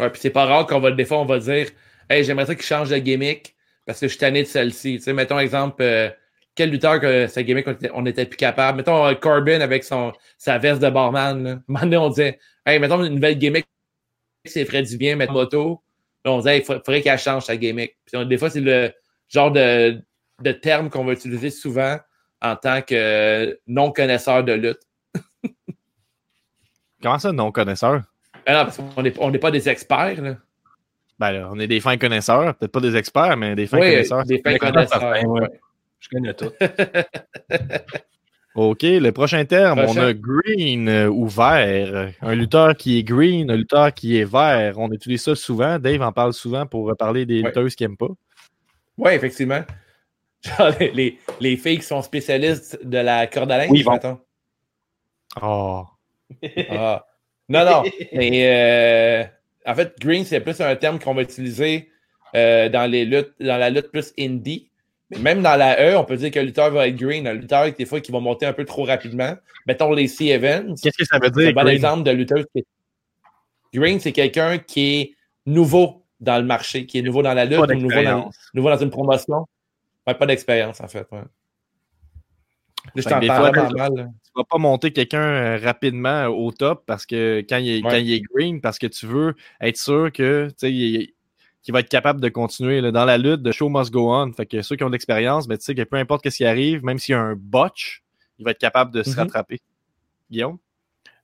Ouais, 0.00 0.10
puis 0.10 0.20
c'est 0.20 0.30
pas 0.30 0.46
rare 0.46 0.66
qu'on 0.66 0.80
va, 0.80 0.90
des 0.90 1.04
fois, 1.04 1.18
on 1.20 1.24
va 1.26 1.38
dire, 1.38 1.68
hey, 2.10 2.24
j'aimerais 2.24 2.46
ça 2.46 2.54
qu'il 2.54 2.64
change 2.64 2.90
de 2.90 2.96
gimmick 2.98 3.54
parce 3.84 4.00
que 4.00 4.06
je 4.06 4.12
suis 4.12 4.18
tanné 4.18 4.42
de 4.42 4.48
celle-ci. 4.48 4.96
Tu 4.98 5.00
sais, 5.02 5.12
mettons 5.12 5.38
exemple, 5.38 5.82
euh, 5.82 6.10
quel 6.54 6.70
lutteur 6.70 7.00
que 7.00 7.26
sa 7.26 7.42
gimmick, 7.42 7.66
on 7.66 7.72
était, 7.72 7.90
on 7.94 8.06
était 8.06 8.26
plus 8.26 8.36
capable. 8.36 8.78
Mettons 8.78 9.06
euh, 9.06 9.14
Corbin 9.14 9.60
avec 9.60 9.84
son, 9.84 10.12
sa 10.38 10.58
veste 10.58 10.82
de 10.82 10.90
barman. 10.90 11.42
Là. 11.42 11.50
Un 11.52 11.62
moment 11.68 11.80
donné, 11.84 11.96
on 11.96 12.08
disait, 12.10 12.38
hey, 12.66 12.78
mettons 12.78 13.02
une 13.02 13.14
nouvelle 13.14 13.38
gimmick, 13.38 13.66
c'est 14.44 14.64
ferait 14.64 14.82
du 14.82 14.96
bien, 14.96 15.16
mettre 15.16 15.32
moto. 15.32 15.82
Là, 16.24 16.32
on 16.32 16.38
disait, 16.38 16.58
il 16.58 16.64
faudrait 16.64 17.00
qu'elle 17.02 17.18
change 17.18 17.44
sa 17.44 17.56
gimmick. 17.56 17.96
Puis, 18.04 18.16
on- 18.16 18.24
des 18.24 18.36
fois, 18.38 18.50
c'est 18.50 18.60
le 18.60 18.92
genre 19.28 19.50
de, 19.50 20.00
de 20.42 20.52
terme 20.52 20.90
qu'on 20.90 21.04
va 21.04 21.12
utiliser 21.12 21.50
souvent 21.50 21.98
en 22.42 22.56
tant 22.56 22.82
que 22.82 22.94
euh, 22.94 23.54
non-connaisseur 23.66 24.44
de 24.44 24.52
lutte. 24.52 24.80
Comment 27.02 27.18
ça, 27.18 27.32
non-connaisseur? 27.32 28.02
Ah 28.46 28.52
non, 28.54 28.64
parce 28.64 28.76
qu'on 28.76 29.02
n'est 29.02 29.14
on 29.18 29.30
n'est 29.30 29.38
pas 29.38 29.50
des 29.50 29.68
experts. 29.68 30.20
Là. 30.20 30.36
Ben, 31.18 31.30
là, 31.30 31.48
on 31.52 31.58
est 31.60 31.66
des 31.68 31.80
fins 31.80 31.96
connaisseurs, 31.96 32.54
peut-être 32.56 32.72
pas 32.72 32.80
des 32.80 32.96
experts, 32.96 33.36
mais 33.36 33.54
des 33.54 33.66
fins 33.66 33.78
Oui, 33.78 33.90
connaisseurs. 33.90 34.24
des 34.24 34.40
fins 34.42 34.58
connaisseurs. 34.58 35.00
connaisseurs, 35.00 35.30
ouais. 35.30 35.40
ouais. 35.42 35.60
Je 36.02 36.08
connais 36.10 36.34
tout. 36.34 36.50
OK, 38.54 38.82
le 38.82 39.10
prochain 39.12 39.44
terme, 39.46 39.82
Prochain. 39.82 40.00
on 40.02 40.04
a 40.08 40.12
green 40.12 40.86
euh, 40.88 41.08
ou 41.08 41.26
vert. 41.26 42.12
Un 42.20 42.34
lutteur 42.34 42.76
qui 42.76 42.98
est 42.98 43.02
green, 43.02 43.50
un 43.50 43.56
lutteur 43.56 43.94
qui 43.94 44.18
est 44.18 44.24
vert. 44.30 44.74
On 44.78 44.92
utilise 44.92 45.22
ça 45.22 45.34
souvent. 45.34 45.78
Dave 45.78 46.02
en 46.02 46.12
parle 46.12 46.34
souvent 46.34 46.66
pour 46.66 46.94
parler 46.98 47.24
des 47.24 47.40
Ouais. 47.40 47.46
lutteuses 47.48 47.74
qu'il 47.74 47.86
n'aime 47.86 47.96
pas. 47.96 48.10
Oui, 48.98 49.12
effectivement. 49.12 49.62
Genre, 50.42 50.70
les, 50.80 50.90
les, 50.90 51.18
les 51.40 51.56
filles 51.56 51.78
qui 51.78 51.84
sont 51.86 52.02
spécialistes 52.02 52.78
de 52.84 52.98
la 52.98 53.26
corde 53.26 53.50
à 53.52 53.58
linge, 53.58 53.70
Oui. 53.70 53.84
Oh. 55.40 55.84
Ah. 56.70 57.06
Non, 57.48 57.64
non. 57.64 57.82
Mais 58.12 58.42
euh, 58.44 59.24
en 59.70 59.74
fait, 59.74 59.94
green, 59.98 60.24
c'est 60.26 60.40
plus 60.40 60.60
un 60.60 60.76
terme 60.76 60.98
qu'on 60.98 61.14
va 61.14 61.22
utiliser 61.22 61.88
euh, 62.34 62.68
dans 62.68 62.90
les 62.90 63.06
luttes, 63.06 63.32
dans 63.40 63.56
la 63.56 63.70
lutte 63.70 63.90
plus 63.90 64.12
indie. 64.18 64.68
Même 65.20 65.42
dans 65.42 65.56
la 65.56 65.78
E, 65.92 65.96
on 65.96 66.04
peut 66.04 66.16
dire 66.16 66.30
que 66.30 66.38
le 66.38 66.46
lutteur 66.46 66.70
va 66.70 66.88
être 66.88 66.96
green. 66.96 67.26
Un 67.26 67.34
lutteur, 67.34 67.70
des 67.72 67.84
fois, 67.84 68.00
qui 68.00 68.10
va 68.12 68.20
monter 68.20 68.46
un 68.46 68.52
peu 68.52 68.64
trop 68.64 68.84
rapidement. 68.84 69.34
Mettons 69.66 69.92
les 69.92 70.08
C 70.08 70.26
Evans. 70.26 70.74
Qu'est-ce 70.82 70.96
que 70.96 71.04
ça 71.04 71.18
veut 71.18 71.30
C'est 71.34 71.40
dire? 71.40 71.48
un 71.58 71.62
bon 71.64 71.68
exemple 71.68 72.02
de 72.04 72.10
est- 72.54 72.64
Green, 73.74 74.00
c'est 74.00 74.12
quelqu'un 74.12 74.58
qui 74.58 74.94
est 75.00 75.14
nouveau 75.46 76.04
dans 76.20 76.38
le 76.38 76.44
marché, 76.44 76.86
qui 76.86 76.98
est 76.98 77.02
nouveau 77.02 77.22
dans 77.22 77.34
la 77.34 77.44
lutte, 77.44 77.58
Pas 77.58 77.72
ou 77.74 77.78
nouveau 77.80 78.02
dans, 78.02 78.30
nouveau 78.54 78.70
dans 78.70 78.76
une 78.78 78.90
promotion. 78.90 79.46
Ouais, 80.06 80.14
pas 80.14 80.26
d'expérience, 80.26 80.80
en 80.80 80.88
fait. 80.88 81.06
Ouais. 81.12 81.20
Je 82.96 83.02
fois, 83.36 83.50
vraiment 83.50 83.68
tu- 83.68 83.76
mal. 83.76 84.10
Tu 84.24 84.30
vas 84.36 84.44
pas 84.44 84.58
monter 84.58 84.92
quelqu'un 84.92 85.22
euh, 85.22 85.58
rapidement 85.62 86.26
au 86.26 86.50
top 86.52 86.84
parce 86.86 87.06
que 87.06 87.44
quand 87.48 87.58
il 87.58 87.68
est, 87.70 87.84
Ouais. 87.84 87.90
quand 87.90 87.96
il 87.96 88.12
est 88.12 88.20
green, 88.20 88.60
parce 88.60 88.78
que 88.78 88.86
tu 88.88 89.06
veux 89.06 89.34
être 89.60 89.76
sûr 89.76 90.10
que 90.12 90.48
tu 90.48 90.54
sais, 90.56 90.72
il 90.72 90.96
est- 91.02 91.14
qu'il 91.62 91.72
va 91.72 91.80
être 91.80 91.88
capable 91.88 92.20
de 92.20 92.28
continuer 92.28 92.80
là, 92.80 92.90
dans 92.90 93.04
la 93.04 93.18
lutte, 93.18 93.42
de 93.42 93.52
show 93.52 93.68
must 93.68 93.92
go 93.92 94.12
on. 94.12 94.32
Fait 94.32 94.46
que 94.46 94.62
ceux 94.62 94.76
qui 94.76 94.84
ont 94.84 94.88
de 94.88 94.92
l'expérience, 94.92 95.46
ben, 95.46 95.56
tu 95.58 95.64
sais 95.64 95.74
que 95.74 95.82
peu 95.82 95.96
importe 95.96 96.28
ce 96.28 96.36
qui 96.36 96.44
arrive, 96.44 96.84
même 96.84 96.98
s'il 96.98 97.12
y 97.12 97.16
a 97.16 97.20
un 97.20 97.34
botch, 97.36 98.02
il 98.38 98.44
va 98.44 98.50
être 98.50 98.58
capable 98.58 98.92
de 98.92 99.02
se 99.02 99.10
Mhm. 99.10 99.18
rattraper. 99.18 99.60
Guillaume? 100.30 100.58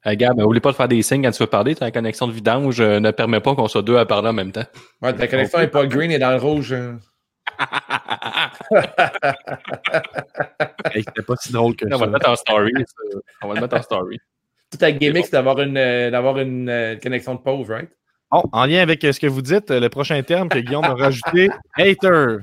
Euh, 0.07 0.15
Gab, 0.15 0.39
oublie 0.39 0.61
pas 0.61 0.71
de 0.71 0.77
faire 0.77 0.87
des 0.87 1.03
signes 1.03 1.23
quand 1.25 1.33
tu 1.33 1.43
veux 1.43 1.49
parler. 1.49 1.75
Ta 1.75 1.91
connexion 1.91 2.29
de 2.29 2.33
vidange 2.33 2.81
euh, 2.81 3.01
ne 3.01 3.11
permet 3.11 3.41
pas 3.41 3.57
qu'on 3.57 3.67
soit 3.67 3.83
deux 3.83 3.97
à 3.97 4.07
parler 4.07 4.29
en 4.29 4.33
même 4.33 4.53
temps. 4.53 4.65
Ouais, 5.03 5.13
ta 5.13 5.27
connexion 5.27 5.59
n'est 5.59 5.67
pas 5.67 5.85
green 5.87 6.11
et 6.13 6.19
dans 6.21 6.31
le 6.31 6.37
rouge. 6.37 6.73
euh. 6.73 6.93
Hey, 10.95 11.03
C'était 11.05 11.23
pas 11.23 11.35
si 11.37 11.53
drôle 11.53 11.77
que 11.77 11.85
On 11.87 11.91
va 11.91 11.99
ça. 11.99 12.07
le 12.07 12.13
mettre 12.13 12.29
en 12.31 12.37
story. 12.37 12.73
ça. 12.77 13.19
On 13.43 13.49
va 13.49 13.55
le 13.55 13.61
mettre 13.61 13.77
en 13.77 13.83
story. 13.83 14.19
Toute 14.71 14.81
ta 14.81 14.93
gimmick, 14.93 15.25
c'est 15.27 15.33
d'avoir 15.33 15.59
une, 15.61 15.77
euh, 15.77 16.11
d'avoir 16.11 16.39
une 16.39 16.69
euh, 16.69 16.97
connexion 16.97 17.35
de 17.35 17.41
pauvre, 17.41 17.73
right? 17.75 17.91
Bon, 18.31 18.43
en 18.53 18.67
lien 18.67 18.81
avec 18.81 19.03
euh, 19.05 19.13
ce 19.13 19.21
que 19.21 19.27
vous 19.27 19.43
dites, 19.43 19.71
euh, 19.71 19.81
le 19.81 19.89
prochain 19.89 20.23
terme 20.23 20.49
que 20.49 20.59
Guillaume 20.59 20.85
a 20.85 20.95
rajouté, 20.95 21.49
hater. 21.77 22.39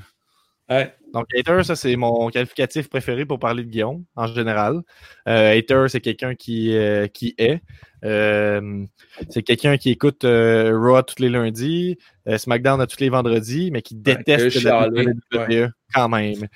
Ouais. 0.69 0.93
Donc, 1.15 1.27
hater, 1.33 1.63
ça, 1.63 1.77
c'est 1.77 1.95
mon 1.95 2.29
qualificatif 2.29 2.89
préféré 2.89 3.25
pour 3.25 3.39
parler 3.39 3.63
de 3.63 3.69
Guillaume, 3.69 4.03
en 4.17 4.27
général. 4.27 4.81
Euh, 5.29 5.57
hater, 5.57 5.85
c'est 5.87 6.01
quelqu'un 6.01 6.35
qui, 6.35 6.75
euh, 6.75 7.07
qui 7.07 7.33
est. 7.37 7.61
Euh, 8.03 8.83
c'est 9.29 9.41
quelqu'un 9.41 9.77
qui 9.77 9.91
écoute 9.91 10.25
Raw 10.25 11.01
tous 11.03 11.19
les 11.19 11.29
lundis, 11.29 11.97
SmackDown 12.27 12.81
à 12.81 12.85
tous 12.85 12.99
les 12.99 13.07
vendredis, 13.07 13.71
mais 13.71 13.81
qui 13.81 13.95
déteste 13.95 14.61
la 14.61 14.89
chialer, 14.89 15.13
WWE 15.33 15.69
quand 15.93 16.09
même. 16.09 16.47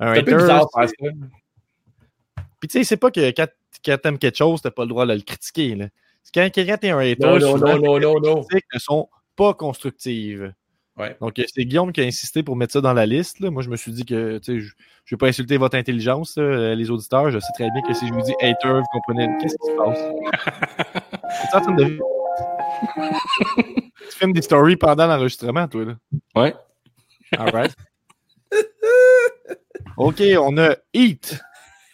Un 0.00 0.12
hater, 0.12 0.34
bizarre 0.34 0.66
ça. 0.72 0.86
puis 2.58 2.68
tu 2.68 2.78
sais, 2.78 2.84
c'est 2.84 2.96
pas 2.96 3.10
que 3.10 3.30
quand, 3.32 3.48
quand 3.84 3.98
t'aimes 3.98 4.18
quelque 4.18 4.38
chose, 4.38 4.62
t'as 4.62 4.70
pas 4.70 4.84
le 4.84 4.88
droit 4.88 5.04
de 5.04 5.12
le 5.12 5.20
critiquer. 5.20 5.74
Là. 5.74 5.88
Quand, 6.34 6.48
quand 6.54 6.76
t'es 6.80 6.90
un 6.90 6.98
hater, 6.98 7.16
Non, 7.24 7.38
non, 7.38 7.52
souvent, 7.52 7.76
non, 7.78 7.98
non, 7.98 8.00
non, 8.00 8.20
non. 8.20 8.42
critiques 8.44 8.66
ne 8.74 8.78
sont 8.78 9.08
pas 9.36 9.54
constructives. 9.54 10.52
Ouais. 10.96 11.14
Donc, 11.20 11.34
c'est 11.54 11.64
Guillaume 11.66 11.92
qui 11.92 12.00
a 12.00 12.04
insisté 12.04 12.42
pour 12.42 12.56
mettre 12.56 12.72
ça 12.72 12.80
dans 12.80 12.94
la 12.94 13.04
liste. 13.04 13.40
là. 13.40 13.50
Moi, 13.50 13.62
je 13.62 13.68
me 13.68 13.76
suis 13.76 13.92
dit 13.92 14.04
que 14.06 14.38
tu 14.38 14.60
je 14.60 14.66
ne 14.66 14.70
vais 15.10 15.16
pas 15.18 15.26
insulter 15.28 15.56
votre 15.58 15.76
intelligence, 15.76 16.36
là, 16.38 16.42
euh, 16.42 16.74
les 16.74 16.90
auditeurs. 16.90 17.30
Je 17.30 17.38
sais 17.38 17.52
très 17.54 17.70
bien 17.70 17.82
que 17.82 17.92
si 17.94 18.08
je 18.08 18.12
vous 18.14 18.22
dis 18.22 18.32
hater, 18.40 18.72
vous 18.80 18.82
comprenez 18.92 19.28
qu'est-ce 19.40 19.56
qui 19.56 19.66
se 19.66 19.76
passe. 19.76 19.98
Es-tu 21.44 21.56
en 21.56 21.60
train 21.60 21.74
de- 21.74 21.98
tu 24.10 24.16
filmes 24.18 24.32
des 24.32 24.42
stories 24.42 24.76
pendant 24.76 25.06
l'enregistrement, 25.06 25.68
toi. 25.68 25.84
Là. 25.84 25.96
Ouais. 26.34 26.54
All 27.38 27.50
right. 27.52 27.74
OK, 29.98 30.22
on 30.38 30.56
a 30.58 30.76
Eat. 30.94 31.38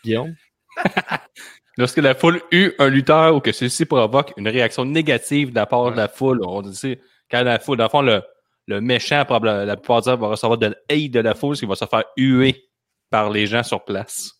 Guillaume. 0.04 0.34
Lorsque 1.78 1.96
la 1.98 2.14
foule 2.14 2.40
eut 2.50 2.72
un 2.78 2.88
lutteur 2.88 3.34
ou 3.34 3.40
que 3.40 3.50
ceci 3.52 3.86
provoque 3.86 4.32
une 4.36 4.48
réaction 4.48 4.84
négative 4.84 5.50
de 5.50 5.54
la 5.56 5.66
part 5.66 5.90
de 5.90 5.96
la 5.96 6.08
foule, 6.08 6.40
on 6.46 6.60
dit 6.62 6.98
quand 7.30 7.42
la 7.42 7.58
foule, 7.58 7.78
dans 7.78 7.84
le 7.84 7.88
fond, 7.90 8.02
le, 8.02 8.22
le 8.66 8.80
méchant, 8.82 9.24
la 9.40 9.76
plupart 9.76 10.02
du 10.02 10.06
temps, 10.06 10.16
va 10.16 10.28
recevoir 10.28 10.58
de 10.58 10.66
l'hate 10.66 11.10
de 11.10 11.20
la 11.20 11.34
foule, 11.34 11.50
parce 11.50 11.60
qu'il 11.60 11.68
va 11.68 11.74
se 11.74 11.86
faire 11.86 12.04
huer 12.18 12.68
par 13.08 13.30
les 13.30 13.46
gens 13.46 13.62
sur 13.62 13.84
place. 13.84 14.32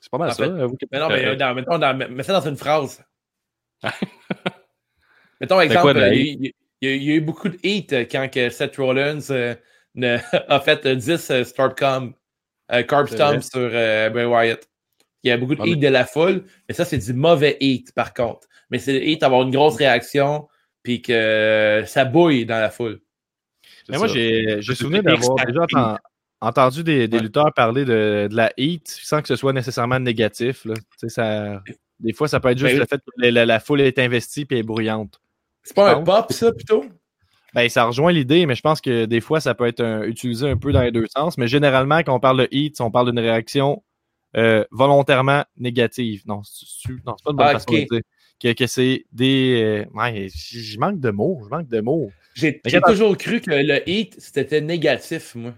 C'est 0.00 0.10
pas 0.10 0.18
mal 0.18 0.30
En 0.30 0.32
ça. 0.32 0.44
fait, 0.44 0.50
euh, 0.50 0.66
vous 0.66 0.76
qui- 0.76 0.86
Mais 0.90 0.98
non, 0.98 1.08
mais 1.08 1.24
euh, 1.24 1.36
dans, 1.36 1.54
mettons, 1.54 1.78
dans, 1.78 1.96
mets 1.96 2.22
ça 2.24 2.32
dans 2.40 2.48
une 2.48 2.56
phrase. 2.56 3.02
mettons, 5.40 5.54
quoi, 5.54 5.64
exemple, 5.64 5.92
la 5.92 6.12
il 6.14 6.44
y, 6.44 6.46
a- 6.48 6.50
il 6.80 6.88
y 6.88 6.88
a- 6.92 6.94
il 6.94 7.02
y 7.04 7.12
a 7.12 7.14
eu 7.14 7.20
beaucoup 7.20 7.48
de 7.48 7.56
hate 7.64 7.92
euh, 7.92 8.04
quand 8.10 8.28
que 8.32 8.50
Seth 8.50 8.76
Rollins 8.76 9.30
euh, 9.30 9.54
ne- 9.94 10.18
a 10.48 10.60
fait 10.60 10.84
euh, 10.86 10.94
10 10.94 11.30
euh, 11.30 11.44
Starcom, 11.44 12.12
euh, 12.72 12.82
Carb 12.82 13.08
Stomp 13.08 13.40
sur 13.42 13.60
euh, 13.72 14.10
Bray 14.10 14.24
Wyatt. 14.24 14.68
Il 15.24 15.28
y 15.28 15.30
a 15.32 15.36
beaucoup 15.36 15.54
de 15.54 15.60
Ah, 15.60 15.64
hate 15.64 15.70
mais- 15.70 15.76
de 15.76 15.88
la 15.88 16.04
foule, 16.06 16.44
mais 16.68 16.74
ça, 16.74 16.84
c'est 16.84 16.98
du 16.98 17.12
mauvais 17.12 17.56
hate, 17.60 17.92
par 17.94 18.14
contre. 18.14 18.46
Mais 18.70 18.78
c'est 18.78 18.98
le 18.98 19.12
hate 19.12 19.22
avoir 19.22 19.42
une 19.42 19.50
grosse 19.50 19.76
réaction, 19.76 20.46
puis 20.82 21.02
que 21.02 21.82
ça 21.86 22.04
bouille 22.04 22.46
dans 22.46 22.60
la 22.60 22.70
foule. 22.70 23.00
Mais 23.88 23.98
moi, 23.98 24.06
j'ai 24.06 24.60
souvenir 24.62 25.02
d'avoir 25.02 25.34
déjà 25.46 25.60
enten- 25.60 25.98
entendu 26.40 26.84
des, 26.84 27.08
des 27.08 27.16
Ouais. 27.16 27.22
lutteurs 27.24 27.52
parler 27.54 27.84
de, 27.84 28.28
de 28.30 28.36
la 28.36 28.52
heat 28.56 28.86
sans 28.86 29.22
que 29.22 29.28
ce 29.28 29.34
soit 29.36 29.52
nécessairement 29.52 29.98
négatif. 29.98 30.64
Là. 30.66 30.74
Tu 30.74 30.82
sais, 30.98 31.08
Ça, 31.08 31.62
des 31.98 32.12
fois, 32.12 32.28
ça 32.28 32.38
peut 32.38 32.50
être 32.50 32.58
juste 32.58 32.72
Ben 32.74 32.78
le 32.80 32.86
fait 32.86 32.98
que 32.98 33.10
la, 33.16 33.30
la- 33.30 33.46
la 33.46 33.60
foule 33.60 33.80
est 33.80 33.98
investie 33.98 34.46
et 34.50 34.58
est 34.58 34.62
bruyante. 34.62 35.20
C'est 35.64 35.74
pas 35.74 35.90
un 35.92 36.02
pense. 36.02 36.04
pop, 36.26 36.32
ça, 36.32 36.52
plutôt? 36.52 36.84
Ben, 37.54 37.68
ça 37.70 37.84
rejoint 37.84 38.12
l'idée, 38.12 38.44
mais 38.46 38.54
je 38.54 38.60
pense 38.60 38.80
que 38.80 39.06
des 39.06 39.20
fois, 39.22 39.40
ça 39.40 39.54
peut 39.54 39.66
être 39.66 39.80
un- 39.80 40.02
utilisé 40.04 40.48
un 40.48 40.56
peu 40.56 40.70
dans 40.70 40.82
les 40.82 40.92
deux 40.92 41.06
sens. 41.16 41.38
Mais 41.38 41.48
généralement, 41.48 41.98
quand 41.98 42.14
on 42.14 42.20
parle 42.20 42.42
de 42.42 42.48
heat, 42.52 42.80
on 42.80 42.90
parle 42.90 43.10
d'une 43.10 43.18
réaction 43.18 43.82
euh, 44.36 44.64
volontairement 44.70 45.44
négative. 45.56 46.22
Non, 46.26 46.42
c'est 46.44 46.66
c'est- 46.66 46.92
non, 47.06 47.14
c'est 47.16 47.24
pas 47.24 47.30
une 47.30 47.36
bonne 47.36 47.46
Ah, 47.48 47.52
façon 47.52 47.72
de 47.72 47.78
dire. 47.78 48.00
Que, 48.40 48.52
que 48.52 48.66
c'est 48.66 49.04
des. 49.12 49.84
euh, 49.90 49.98
ouais, 49.98 50.28
je 50.30 50.78
manque 50.78 51.00
de 51.00 51.10
mots. 51.10 51.40
Je 51.44 51.48
manque 51.48 51.68
de 51.68 51.80
mots. 51.80 52.10
J'ai 52.34 52.60
Mais 52.64 52.70
j'ai 52.70 52.80
quand- 52.80 52.90
toujours 52.92 53.16
cru 53.16 53.40
que 53.40 53.50
le 53.50 53.74
hate, 53.88 54.14
c'était 54.18 54.60
négatif, 54.60 55.34
moi. 55.34 55.54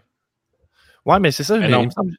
Ouais, 1.04 1.20
mais 1.20 1.30
c'est 1.30 1.44
ça. 1.44 1.58
Mais 1.58 1.66
mais 1.66 1.72
non. 1.72 1.82
il 1.82 1.86
me 1.86 1.90
semble- 1.90 2.16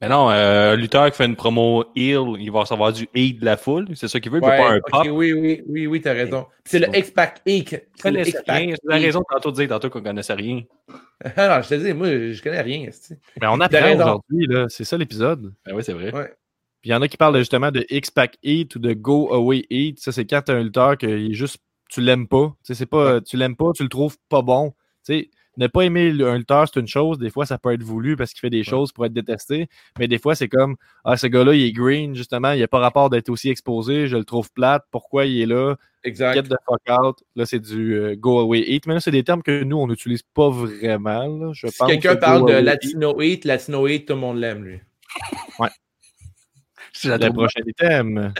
Mais 0.00 0.08
non, 0.08 0.30
euh, 0.30 0.74
un 0.74 0.76
lutteur 0.76 1.10
qui 1.10 1.16
fait 1.16 1.24
une 1.26 1.34
promo 1.34 1.84
heel, 1.96 2.36
il 2.38 2.52
va 2.52 2.60
recevoir 2.60 2.92
du 2.92 3.08
hate 3.16 3.40
de 3.40 3.44
la 3.44 3.56
foule. 3.56 3.88
C'est 3.94 4.06
ça 4.06 4.20
qu'il 4.20 4.30
veut, 4.30 4.38
il 4.38 4.44
veut 4.44 4.50
Ouais, 4.50 4.56
pas 4.56 4.70
un 4.70 4.76
ok, 4.76 4.90
pop. 4.90 5.06
oui, 5.10 5.32
oui, 5.32 5.62
oui, 5.66 5.86
oui, 5.88 6.00
t'as 6.00 6.12
raison. 6.12 6.46
C'est 6.64 6.78
le 6.78 6.86
X-Pac 6.96 7.40
C'est 7.44 7.56
X-Pac 7.58 8.14
rien. 8.46 8.74
C'est 8.80 8.88
la 8.88 8.96
raison 8.96 9.22
tantôt 9.28 9.50
de 9.50 9.56
dire 9.56 9.68
tantôt 9.68 9.90
qu'on 9.90 10.02
connaissait 10.02 10.34
rien. 10.34 10.62
Ah 11.36 11.48
non, 11.56 11.62
je 11.62 11.68
te 11.70 11.74
dis, 11.74 11.92
moi, 11.94 12.06
je 12.06 12.40
connais 12.40 12.60
rien. 12.60 12.88
Mais 13.40 13.48
on 13.48 13.58
T'as 13.58 13.64
apprend 13.64 13.92
aujourd'hui, 13.96 14.46
là. 14.46 14.66
C'est 14.68 14.84
ça 14.84 14.96
l'épisode. 14.96 15.52
Ben 15.66 15.74
oui, 15.74 15.82
c'est 15.82 15.92
vrai. 15.92 16.14
Ouais. 16.14 16.32
Puis 16.80 16.90
il 16.90 16.92
y 16.92 16.94
en 16.94 17.02
a 17.02 17.08
qui 17.08 17.16
parlent 17.16 17.36
justement 17.38 17.72
de 17.72 17.84
X-Pack 17.90 18.36
Eat 18.44 18.76
ou 18.76 18.78
de 18.78 18.92
Go 18.92 19.34
Away 19.34 19.64
Eat. 19.68 19.98
Ça, 19.98 20.12
c'est 20.12 20.24
quand 20.26 20.42
t'as 20.44 20.54
un 20.54 20.62
lutteur 20.62 20.96
que 20.96 21.08
il 21.08 21.32
est 21.32 21.34
juste, 21.34 21.58
tu 21.90 22.02
l'aimes 22.02 22.28
pas. 22.28 22.54
Tu 22.64 22.68
sais, 22.68 22.74
c'est 22.76 22.86
pas, 22.86 23.20
tu 23.20 23.36
l'aimes 23.36 23.56
pas, 23.56 23.72
tu 23.74 23.82
le 23.82 23.88
trouves 23.88 24.16
pas 24.28 24.42
bon. 24.42 24.70
Tu 25.04 25.12
sais, 25.22 25.30
ne 25.58 25.66
pas 25.66 25.82
aimer 25.82 26.10
le- 26.12 26.28
un 26.28 26.38
lutteur, 26.38 26.66
c'est 26.72 26.80
une 26.80 26.86
chose. 26.86 27.18
Des 27.18 27.28
fois, 27.30 27.44
ça 27.44 27.58
peut 27.58 27.72
être 27.72 27.82
voulu 27.82 28.16
parce 28.16 28.32
qu'il 28.32 28.40
fait 28.40 28.48
des 28.50 28.64
choses 28.64 28.92
pour 28.92 29.04
être 29.04 29.12
détesté. 29.12 29.68
Mais 29.98 30.08
des 30.08 30.18
fois, 30.18 30.34
c'est 30.34 30.48
comme, 30.48 30.76
ah, 31.04 31.16
ce 31.16 31.26
gars-là, 31.26 31.52
il 31.54 31.64
est 31.64 31.72
green, 31.72 32.14
justement. 32.14 32.52
Il 32.52 32.62
a 32.62 32.68
pas 32.68 32.78
rapport 32.78 33.10
d'être 33.10 33.28
aussi 33.28 33.50
exposé. 33.50 34.06
Je 34.08 34.16
le 34.16 34.24
trouve 34.24 34.50
plate. 34.52 34.84
Pourquoi 34.90 35.26
il 35.26 35.42
est 35.42 35.46
là? 35.46 35.76
Get 36.04 36.08
Exact. 36.10 36.48
the 36.48 36.54
fuck 36.66 36.98
out. 37.04 37.16
Là, 37.36 37.44
c'est 37.44 37.58
du 37.58 37.94
euh, 37.94 38.14
Go 38.16 38.38
Away 38.38 38.60
Eat. 38.60 38.86
Mais 38.86 38.94
là, 38.94 39.00
c'est 39.00 39.10
des 39.10 39.24
termes 39.24 39.42
que 39.42 39.64
nous, 39.64 39.76
on 39.76 39.88
n'utilise 39.88 40.22
pas 40.22 40.48
vraiment. 40.48 41.26
là, 41.26 41.50
je 41.52 41.66
Si 41.66 41.76
pense 41.76 41.88
quelqu'un 41.90 42.14
que 42.14 42.20
parle 42.20 42.48
de 42.48 42.54
Latino 42.54 43.20
Heat, 43.20 43.44
Latino 43.44 43.86
Heat, 43.86 44.06
tout 44.06 44.14
le 44.14 44.20
monde 44.20 44.38
l'aime, 44.38 44.64
lui. 44.64 44.80
C'est 46.92 47.08
la 47.08 47.16
Eat, 47.16 47.24
le 47.24 47.32
prochain 47.32 47.60
item. 47.66 48.32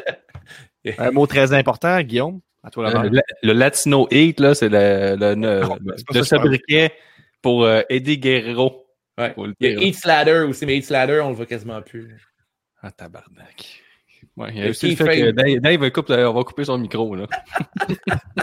un 0.99 1.11
mot 1.11 1.27
très 1.27 1.53
important, 1.53 2.01
Guillaume. 2.01 2.41
À 2.63 2.71
toi 2.71 3.05
le, 3.05 3.21
le 3.43 3.53
Latino 3.53 4.09
Hate, 4.11 4.41
là, 4.41 4.55
c'est 4.55 4.69
le, 4.69 5.17
le, 5.19 5.35
Non, 5.35 5.79
sobriquet 6.25 6.93
pour 7.41 7.65
euh, 7.65 7.83
Eddie 7.89 8.19
Guerrero. 8.19 8.87
Ouais. 9.17 9.35
Il 9.61 9.73
y 9.73 9.77
a. 9.77 9.81
Heat 9.81 9.95
Slatter 9.95 10.41
aussi, 10.41 10.67
mais 10.67 10.77
Heat 10.77 10.87
Slatter, 10.87 11.21
on 11.21 11.31
le 11.31 11.35
voit 11.35 11.47
quasiment 11.47 11.81
plus. 11.83 12.17
Ah, 12.83 12.91
tabarnak. 12.91 13.83
Ouais, 14.37 14.51
il 14.53 14.59
y 14.59 14.63
a 14.63 14.71
aussi 14.71 14.91
le 14.91 14.97
fait 14.97 15.21
que 15.21 15.31
Dave, 15.33 15.59
Dave 15.61 15.81
va 15.81 15.91
couper- 15.91 16.25
on 16.25 16.33
va 16.33 16.45
couper 16.45 16.65
son 16.65 16.79
micro, 16.79 17.15
là. 17.15 17.27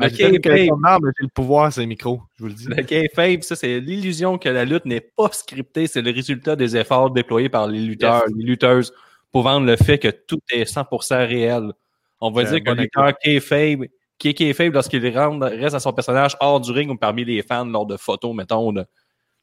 Mais 0.00 0.08
j'ai 0.10 0.30
le 0.30 1.28
pouvoir, 1.28 1.72
c'est 1.72 1.80
le 1.82 1.86
micro. 1.86 2.22
Je 2.36 2.42
vous 2.42 2.48
le 2.48 2.54
dis. 2.54 2.66
Le 2.68 2.82
kayfabe, 2.82 3.42
ça, 3.42 3.56
c'est 3.56 3.80
l'illusion 3.80 4.38
que 4.38 4.48
la 4.48 4.64
lutte 4.64 4.84
n'est 4.84 5.00
pas 5.00 5.28
scriptée. 5.32 5.86
C'est 5.86 6.02
le 6.02 6.12
résultat 6.12 6.56
des 6.56 6.76
efforts 6.76 7.10
déployés 7.10 7.48
par 7.48 7.66
les 7.66 7.80
lutteurs, 7.80 8.24
les 8.34 8.44
lutteuses, 8.44 8.92
pour 9.32 9.42
vendre 9.42 9.66
le 9.66 9.76
fait 9.76 9.98
que 9.98 10.08
tout 10.08 10.40
est 10.52 10.64
100% 10.64 11.26
réel. 11.26 11.72
On 12.20 12.30
va 12.30 12.44
C'est 12.46 12.60
dire 12.60 12.72
un 12.72 12.74
qu'un 12.76 12.82
lutteur 12.82 13.12
kayfabe, 13.22 13.84
qui 14.18 14.28
est 14.30 14.34
kayfabe 14.34 14.72
lorsqu'il 14.74 15.16
rentre, 15.18 15.46
reste 15.46 15.74
à 15.74 15.80
son 15.80 15.92
personnage 15.92 16.36
hors 16.40 16.60
du 16.60 16.72
ring 16.72 16.90
ou 16.90 16.96
parmi 16.96 17.24
les 17.24 17.42
fans 17.42 17.64
lors 17.64 17.86
de 17.86 17.96
photos, 17.96 18.34
mettons, 18.34 18.72
de, 18.72 18.84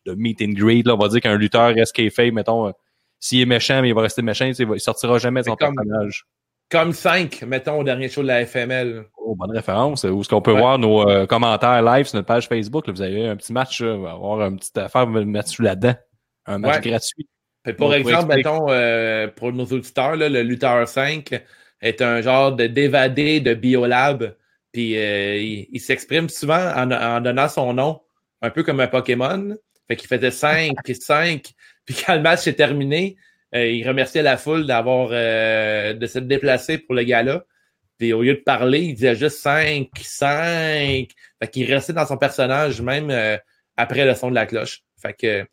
de 0.05 0.13
meet 0.13 0.41
and 0.41 0.53
greet, 0.53 0.83
là, 0.85 0.95
on 0.95 0.97
va 0.97 1.07
dire 1.07 1.21
qu'un 1.21 1.37
lutteur 1.37 1.73
reste 1.73 1.95
kayfabe, 1.95 2.33
mettons, 2.33 2.67
euh, 2.67 2.71
s'il 3.19 3.41
est 3.41 3.45
méchant, 3.45 3.81
mais 3.81 3.89
il 3.89 3.95
va 3.95 4.01
rester 4.01 4.21
méchant, 4.21 4.45
il 4.45 4.55
il 4.59 4.79
sortira 4.79 5.17
jamais 5.17 5.41
de 5.41 5.45
son 5.45 5.55
comme- 5.55 5.75
personnage. 5.75 6.25
Comme 6.71 6.93
5, 6.93 7.43
mettons, 7.43 7.79
au 7.79 7.83
dernier 7.83 8.09
show 8.09 8.23
de 8.23 8.27
la 8.27 8.43
FML. 8.43 9.05
Oh, 9.17 9.35
bonne 9.35 9.51
référence. 9.51 10.03
Où 10.03 10.19
est-ce 10.21 10.29
qu'on 10.29 10.41
peut 10.41 10.51
Ouais. 10.51 10.59
voir 10.59 10.79
nos 10.79 11.07
euh, 11.07 11.27
commentaires 11.27 11.83
live 11.83 12.07
sur 12.07 12.15
notre 12.15 12.25
page 12.27 12.47
Facebook? 12.47 12.87
là? 12.87 12.93
vous 12.93 13.03
avez 13.03 13.27
un 13.27 13.35
petit 13.35 13.53
match, 13.53 13.81
on 13.81 14.01
va 14.01 14.11
avoir 14.13 14.41
une 14.47 14.57
petite 14.57 14.75
affaire, 14.79 15.05
vous 15.05 15.11
me 15.13 15.23
mettre 15.25 15.49
sous 15.49 15.61
la 15.61 15.75
dent. 15.75 15.93
Un 16.47 16.57
match 16.57 16.77
Ouais. 16.83 16.89
gratuit. 16.89 17.27
Fait 17.63 17.73
pour 17.75 17.93
exemple, 17.93 18.35
mettons, 18.35 18.65
euh, 18.69 19.27
pour 19.27 19.53
nos 19.53 19.65
auditeurs, 19.65 20.15
là, 20.15 20.27
le 20.27 20.41
lutteur 20.41 20.87
5 20.87 21.39
est 21.81 22.01
un 22.01 22.21
genre 22.21 22.53
de 22.53 22.67
dévadé 22.67 23.39
de 23.39 23.53
Biolab. 23.53 24.35
Puis 24.71 24.97
euh, 24.97 25.37
il, 25.37 25.67
il 25.71 25.79
s'exprime 25.79 26.29
souvent 26.29 26.71
en, 26.75 26.91
en 26.91 27.21
donnant 27.21 27.47
son 27.49 27.73
nom, 27.73 28.01
un 28.41 28.49
peu 28.49 28.63
comme 28.63 28.79
un 28.79 28.87
Pokémon. 28.87 29.55
Fait 29.87 29.95
qu'il 29.95 30.07
faisait 30.07 30.31
5, 30.31 30.73
puis 30.83 30.95
5. 30.95 31.43
Puis 31.85 31.95
quand 32.05 32.15
le 32.15 32.21
match 32.21 32.47
est 32.47 32.53
terminé, 32.53 33.15
euh, 33.53 33.67
il 33.67 33.87
remerciait 33.87 34.23
la 34.23 34.37
foule 34.37 34.65
d'avoir 34.65 35.09
euh, 35.11 35.93
de 35.93 36.07
se 36.07 36.19
déplacer 36.19 36.77
pour 36.79 36.95
le 36.95 37.03
gala. 37.03 37.45
Puis 37.97 38.11
au 38.11 38.23
lieu 38.23 38.33
de 38.33 38.39
parler, 38.41 38.81
il 38.81 38.93
disait 38.95 39.15
juste 39.15 39.37
5, 39.37 39.87
5. 39.95 41.07
Fait 41.39 41.49
qu'il 41.51 41.71
restait 41.71 41.93
dans 41.93 42.05
son 42.05 42.17
personnage 42.17 42.81
même 42.81 43.09
euh, 43.09 43.37
après 43.77 44.05
le 44.05 44.15
son 44.15 44.29
de 44.29 44.35
la 44.35 44.45
cloche. 44.45 44.81
Fait 45.01 45.13
que 45.13 45.45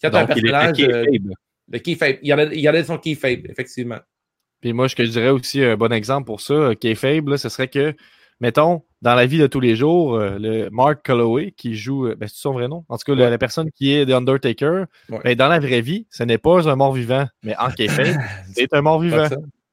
quand 0.00 0.10
t'as 0.10 0.20
un 0.20 0.24
Donc, 0.26 0.36
il 0.36 0.46
est 0.46 0.50
personnage... 0.50 0.80
euh, 0.80 1.04
kayfabe. 1.04 1.32
le 1.72 1.78
keyfabe. 1.78 2.16
Il 2.22 2.28
y 2.28 2.32
en 2.34 2.38
a, 2.38 2.44
il 2.44 2.60
y 2.60 2.68
en 2.68 2.74
a 2.74 2.84
son 2.84 2.98
keyfabe, 2.98 3.46
effectivement. 3.48 3.98
Puis 4.60 4.72
moi, 4.72 4.88
ce 4.88 4.96
que 4.96 5.04
je 5.04 5.10
dirais 5.10 5.30
aussi, 5.30 5.62
un 5.62 5.76
bon 5.76 5.92
exemple 5.92 6.26
pour 6.26 6.40
ça, 6.40 6.54
euh, 6.54 6.74
qui 6.74 6.88
est 6.88 6.94
faible, 6.94 7.32
là, 7.32 7.38
ce 7.38 7.48
serait 7.48 7.68
que, 7.68 7.94
mettons, 8.40 8.82
dans 9.02 9.14
la 9.14 9.26
vie 9.26 9.38
de 9.38 9.46
tous 9.46 9.60
les 9.60 9.76
jours, 9.76 10.16
euh, 10.16 10.36
le 10.40 10.68
Mark 10.70 11.02
Calloway 11.04 11.52
qui 11.56 11.76
joue, 11.76 12.06
euh, 12.08 12.16
ben, 12.16 12.28
c'est 12.28 12.40
son 12.40 12.52
vrai 12.52 12.66
nom. 12.68 12.84
En 12.88 12.96
tout 12.98 13.04
cas, 13.06 13.14
la, 13.14 13.30
la 13.30 13.38
personne 13.38 13.70
qui 13.70 13.92
est 13.92 14.06
The 14.06 14.10
Undertaker, 14.10 14.84
Ouais. 15.08 15.20
ben, 15.22 15.34
dans 15.36 15.48
la 15.48 15.60
vraie 15.60 15.80
vie, 15.80 16.06
ce 16.10 16.24
n'est 16.24 16.38
pas 16.38 16.68
un 16.68 16.74
mort-vivant, 16.76 17.26
mais 17.44 17.56
en 17.58 17.70
kayfabe, 17.70 18.16
c'est 18.54 18.72
un 18.74 18.82
mort-vivant. 18.82 19.28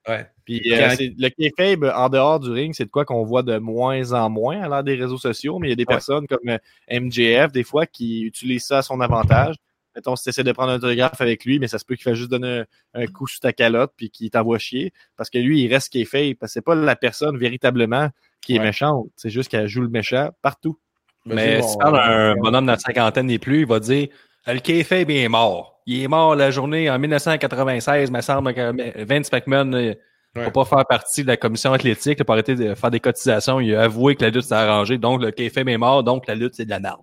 Ouais. 0.08 0.28
Puis 0.46 0.62
euh, 0.72 0.96
le 1.18 1.30
kayfabe 1.30 1.92
en 1.96 2.10
dehors 2.10 2.40
du 2.40 2.52
ring, 2.52 2.76
c'est 2.76 2.86
de 2.86 2.92
quoi 2.92 3.06
qu'on 3.06 3.24
voit 3.24 3.42
de 3.42 3.58
moins 3.58 4.12
en 4.14 4.30
moins 4.30 4.62
à 4.62 4.70
l'ère 4.70 4.84
des 4.84 4.94
réseaux 4.94 5.18
sociaux, 5.18 5.58
mais 5.58 5.66
il 5.68 5.70
y 5.72 5.74
a 5.74 5.76
des 5.76 5.86
personnes 5.88 6.28
comme 6.28 6.60
MJF, 6.92 7.52
des 7.52 7.64
fois, 7.64 7.88
qui 7.88 8.22
utilisent 8.22 8.66
ça 8.66 8.78
à 8.78 8.82
son 8.84 9.02
avantage. 9.02 9.56
Mettons, 9.96 10.16
si 10.16 10.24
tu 10.24 10.30
essaies 10.30 10.44
de 10.44 10.52
prendre 10.52 10.72
un 10.72 10.76
autographe 10.76 11.22
avec 11.22 11.46
lui, 11.46 11.58
mais 11.60 11.68
ça 11.68 11.80
se 11.80 11.86
peut 11.86 11.96
qu'il 11.96 12.04
fasse 12.04 12.16
juste 12.18 12.30
donner 12.32 12.64
un, 12.94 13.02
un 13.04 13.08
coup 13.08 13.28
sur 13.28 13.40
ta 13.40 13.54
calotte 13.54 13.94
puis 13.96 14.10
qu'il 14.10 14.30
t'envoie 14.30 14.58
chier. 14.60 14.92
Parce 15.16 15.30
que 15.30 15.38
lui, 15.38 15.62
il 15.64 15.74
reste 15.74 15.92
kayfabe. 15.94 16.34
Parce 16.40 16.52
que 16.52 16.54
c'est 16.56 16.62
pas 16.62 16.76
la 16.76 16.96
personne 16.96 17.38
véritablement 17.38 18.10
qui 18.42 18.56
est 18.56 18.60
Ouais. 18.60 18.66
méchante. 18.66 19.08
C'est 19.16 19.30
juste 19.30 19.50
qu'elle 19.50 19.68
joue 19.68 19.82
le 19.82 19.90
méchant 19.90 20.30
partout. 20.42 20.78
Mais 21.26 21.62
si 21.62 21.76
un 21.82 22.36
bonhomme 22.36 22.66
de 22.68 22.72
la 22.72 22.78
cinquantaine 22.78 23.30
et 23.32 23.40
plus, 23.40 23.62
il 23.62 23.66
va 23.66 23.80
dire 23.80 24.10
le 24.48 24.60
kayfabe 24.60 25.10
est 25.10 25.28
mort. 25.28 25.80
Il 25.88 26.04
est 26.04 26.08
mort 26.08 26.36
la 26.36 26.52
journée 26.52 26.90
en 26.90 27.00
1996, 27.00 28.12
me 28.12 28.22
semble 28.22 28.54
que 28.54 29.04
Vince 29.06 29.32
McMahon 29.32 29.66
ne 29.66 29.94
Ouais. 30.36 30.44
va 30.44 30.52
pas 30.52 30.66
faire 30.66 30.86
partie 30.86 31.24
de 31.24 31.28
la 31.28 31.38
commission 31.38 31.72
athlétique 31.72 32.22
pour 32.26 32.34
arrêter 32.34 32.56
de 32.56 32.76
faire 32.76 32.92
des 32.92 33.00
cotisations. 33.00 33.62
Il 33.62 33.74
a 33.74 33.84
avoué 33.84 34.16
que 34.18 34.24
la 34.26 34.30
lutte 34.32 34.44
s'est 34.44 34.54
arrangée, 34.54 34.98
donc 34.98 35.22
le 35.22 35.32
kayfabe 35.32 35.70
est 35.70 35.78
mort, 35.78 36.04
donc 36.04 36.28
la 36.28 36.36
lutte 36.36 36.56
c'est 36.56 36.66
de 36.66 36.70
la 36.72 36.82
merde. 36.82 37.00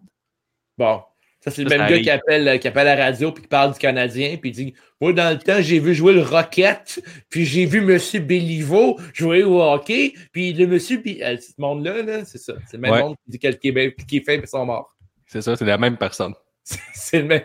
Bon. 0.76 1.00
Ça, 1.44 1.50
c'est 1.50 1.64
le 1.64 1.70
Ça, 1.70 1.76
même 1.76 1.88
ça 1.88 1.92
gars 1.92 2.00
qui 2.00 2.10
appelle, 2.10 2.60
qui 2.60 2.68
appelle 2.68 2.86
à 2.86 2.94
la 2.94 3.04
radio 3.06 3.32
puis 3.32 3.42
qui 3.42 3.48
parle 3.48 3.72
du 3.72 3.78
Canadien 3.80 4.36
puis 4.40 4.50
il 4.50 4.52
dit 4.52 4.74
Moi, 5.00 5.12
dans 5.12 5.30
le 5.30 5.38
temps, 5.38 5.60
j'ai 5.60 5.80
vu 5.80 5.92
jouer 5.92 6.12
le 6.12 6.22
Rocket, 6.22 7.02
puis 7.28 7.44
j'ai 7.44 7.66
vu 7.66 7.78
M. 7.78 7.98
Béliveau 8.24 8.98
jouer 9.12 9.42
au 9.42 9.60
hockey, 9.60 10.14
puis 10.30 10.52
le 10.52 10.68
monsieur, 10.68 11.00
puis 11.02 11.20
euh, 11.22 11.36
ce 11.36 11.60
monde-là, 11.60 12.02
là, 12.02 12.24
c'est 12.24 12.38
ça. 12.38 12.54
C'est 12.66 12.76
le 12.76 12.82
même 12.82 12.92
Ouais. 12.92 13.02
monde 13.02 13.16
qui 13.24 13.30
dit 13.32 13.38
que 13.40 13.48
le 13.48 13.54
Québec, 13.54 13.96
qui 14.06 14.18
est 14.18 14.24
fait, 14.24 14.36
ils 14.36 14.46
sont 14.46 14.64
morts. 14.64 14.94
C'est 15.26 15.42
ça, 15.42 15.56
c'est 15.56 15.64
la 15.64 15.78
même 15.78 15.96
personne. 15.96 16.34
c'est 16.94 17.18
le 17.18 17.24
même. 17.24 17.42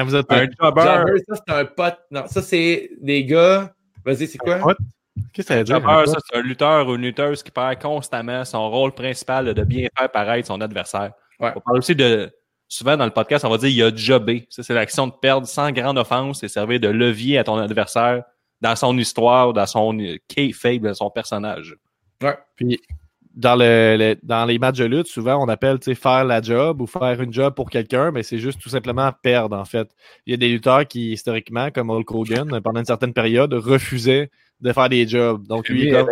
Vous 0.00 0.16
êtes 0.16 0.26
Un 0.32 0.46
jobber, 0.60 0.82
Jobber, 0.82 1.22
ça, 1.28 1.34
c'est 1.46 1.54
un 1.54 1.64
pote. 1.64 1.98
Non, 2.10 2.26
ça, 2.26 2.42
c'est 2.42 2.90
des 3.00 3.24
gars. 3.24 3.72
Vas-y, 4.04 4.26
c'est 4.26 4.38
quoi? 4.38 4.58
pote? 4.58 4.78
Qu'est-ce 5.32 5.48
que 5.48 5.54
ça 5.54 5.58
veut 5.58 5.64
dire? 5.64 5.80
jobber, 5.80 6.06
ça, 6.10 6.18
c'est 6.28 6.38
un 6.38 6.42
lutteur 6.42 6.88
ou 6.88 6.94
une 6.96 7.02
lutteuse 7.02 7.42
qui 7.42 7.50
perd 7.50 7.80
constamment 7.80 8.44
son 8.44 8.68
rôle 8.70 8.92
principal 8.92 9.52
de 9.54 9.62
bien 9.64 9.86
faire 9.96 10.10
paraître 10.10 10.48
son 10.48 10.60
adversaire. 10.60 11.12
Ouais. 11.40 11.52
On 11.56 11.60
parle 11.60 11.78
aussi 11.78 11.94
de 11.94 12.30
souvent 12.68 12.96
dans 12.96 13.04
le 13.06 13.10
podcast, 13.12 13.44
on 13.44 13.50
va 13.50 13.58
dire 13.58 13.68
il 13.68 13.82
a 13.82 13.94
jobé. 13.96 14.46
Ça, 14.50 14.62
c'est 14.62 14.74
l'action 14.74 15.06
de 15.06 15.12
perdre 15.12 15.46
sans 15.46 15.70
grande 15.72 15.98
offense 15.98 16.42
et 16.42 16.48
servir 16.48 16.80
de 16.80 16.88
levier 16.88 17.38
à 17.38 17.44
ton 17.44 17.56
adversaire 17.56 18.24
dans 18.60 18.76
son 18.76 18.96
histoire, 18.98 19.52
dans 19.52 19.66
son 19.66 19.96
kayfabe, 20.26 20.82
dans 20.82 20.94
son 20.94 21.10
personnage. 21.10 21.76
Ouais. 22.22 22.36
Puis 22.56 22.78
dans, 23.34 23.54
le, 23.54 23.96
le- 23.96 24.16
dans 24.24 24.44
les 24.44 24.58
matchs 24.58 24.78
de 24.78 24.84
lutte, 24.84 25.06
souvent 25.06 25.42
on 25.42 25.48
appelle 25.48 25.78
tu 25.78 25.84
sais, 25.84 25.94
faire 25.94 26.24
la 26.24 26.42
job 26.42 26.80
ou 26.80 26.86
faire 26.86 27.22
une 27.22 27.32
job 27.32 27.54
pour 27.54 27.70
quelqu'un, 27.70 28.10
mais 28.10 28.24
c'est 28.24 28.38
juste 28.38 28.60
tout 28.60 28.68
simplement 28.68 29.10
perdre 29.22 29.56
en 29.56 29.64
fait. 29.64 29.88
Il 30.26 30.32
y 30.32 30.34
a 30.34 30.36
des 30.36 30.48
lutteurs 30.48 30.86
qui, 30.88 31.12
historiquement, 31.12 31.70
comme 31.70 31.88
Hulk 31.90 32.10
Hogan, 32.10 32.60
pendant 32.60 32.80
une 32.80 32.86
certaine 32.86 33.12
période, 33.14 33.54
refusaient 33.54 34.30
de 34.60 34.72
faire 34.72 34.88
des 34.88 35.06
jobs. 35.06 35.46
Donc 35.46 35.68
lui, 35.68 35.90
comme, 35.92 36.08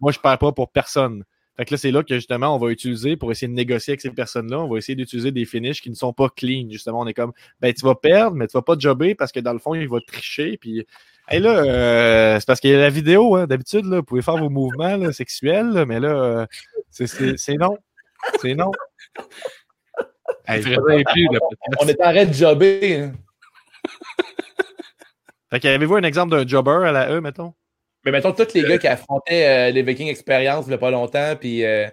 moi 0.00 0.10
je 0.10 0.18
perds 0.18 0.38
pas 0.38 0.52
pour 0.52 0.70
personne. 0.72 1.22
Fait 1.60 1.66
que 1.66 1.74
là, 1.74 1.76
c'est 1.76 1.90
là 1.90 2.02
que 2.02 2.14
justement, 2.14 2.54
on 2.56 2.58
va 2.58 2.70
utiliser 2.70 3.18
pour 3.18 3.30
essayer 3.30 3.46
de 3.46 3.52
négocier 3.52 3.90
avec 3.90 4.00
ces 4.00 4.08
personnes-là, 4.08 4.60
on 4.60 4.66
va 4.66 4.78
essayer 4.78 4.96
d'utiliser 4.96 5.30
des 5.30 5.44
finishes 5.44 5.82
qui 5.82 5.90
ne 5.90 5.94
sont 5.94 6.14
pas 6.14 6.30
clean. 6.34 6.70
Justement, 6.70 7.00
on 7.00 7.06
est 7.06 7.12
comme, 7.12 7.32
ben 7.60 7.70
tu 7.74 7.84
vas 7.84 7.94
perdre, 7.94 8.34
mais 8.34 8.46
tu 8.46 8.52
vas 8.56 8.62
pas 8.62 8.76
jobber 8.78 9.14
parce 9.14 9.30
que 9.30 9.40
dans 9.40 9.52
le 9.52 9.58
fond, 9.58 9.74
il 9.74 9.86
va 9.86 9.98
tricher. 10.00 10.56
Puis 10.58 10.86
et 11.30 11.38
là, 11.38 11.58
euh, 11.58 12.40
c'est 12.40 12.46
parce 12.46 12.60
qu'il 12.60 12.70
y 12.70 12.74
a 12.74 12.78
la 12.78 12.88
vidéo, 12.88 13.36
hein, 13.36 13.46
d'habitude, 13.46 13.84
là, 13.84 13.98
vous 13.98 14.04
pouvez 14.04 14.22
faire 14.22 14.38
vos 14.38 14.48
mouvements 14.48 14.96
là, 14.96 15.12
sexuels, 15.12 15.68
là, 15.68 15.84
mais 15.84 16.00
là, 16.00 16.08
euh, 16.08 16.46
c'est- 16.88 17.06
c'est 17.06 17.36
c'est 17.36 17.56
non. 17.56 17.76
C'est 18.40 18.54
non. 18.54 18.70
Hey, 20.48 20.62
plus. 20.62 21.28
On 21.78 21.86
est 21.88 22.00
en 22.00 22.10
train 22.10 22.24
de 22.24 22.32
jobber. 22.32 22.96
hein. 23.02 23.12
Fait 25.50 25.60
que 25.60 25.68
avez-vous 25.68 25.96
un 25.96 26.04
exemple 26.04 26.30
d'un 26.30 26.46
jobber 26.46 26.86
à 26.86 26.92
la 26.92 27.10
E, 27.12 27.20
mettons? 27.20 27.52
Mais 28.04 28.12
mettons, 28.12 28.32
tous 28.32 28.54
les 28.54 28.62
gars 28.62 28.78
qui 28.78 28.86
affrontaient 28.88 29.68
euh, 29.68 29.70
les 29.72 29.82
Vikings 29.82 30.08
Experience 30.08 30.66
il 30.66 30.70
y 30.70 30.74
a 30.74 30.78
pas 30.78 30.90
longtemps, 30.90 31.36
puis 31.38 31.64
euh, 31.64 31.86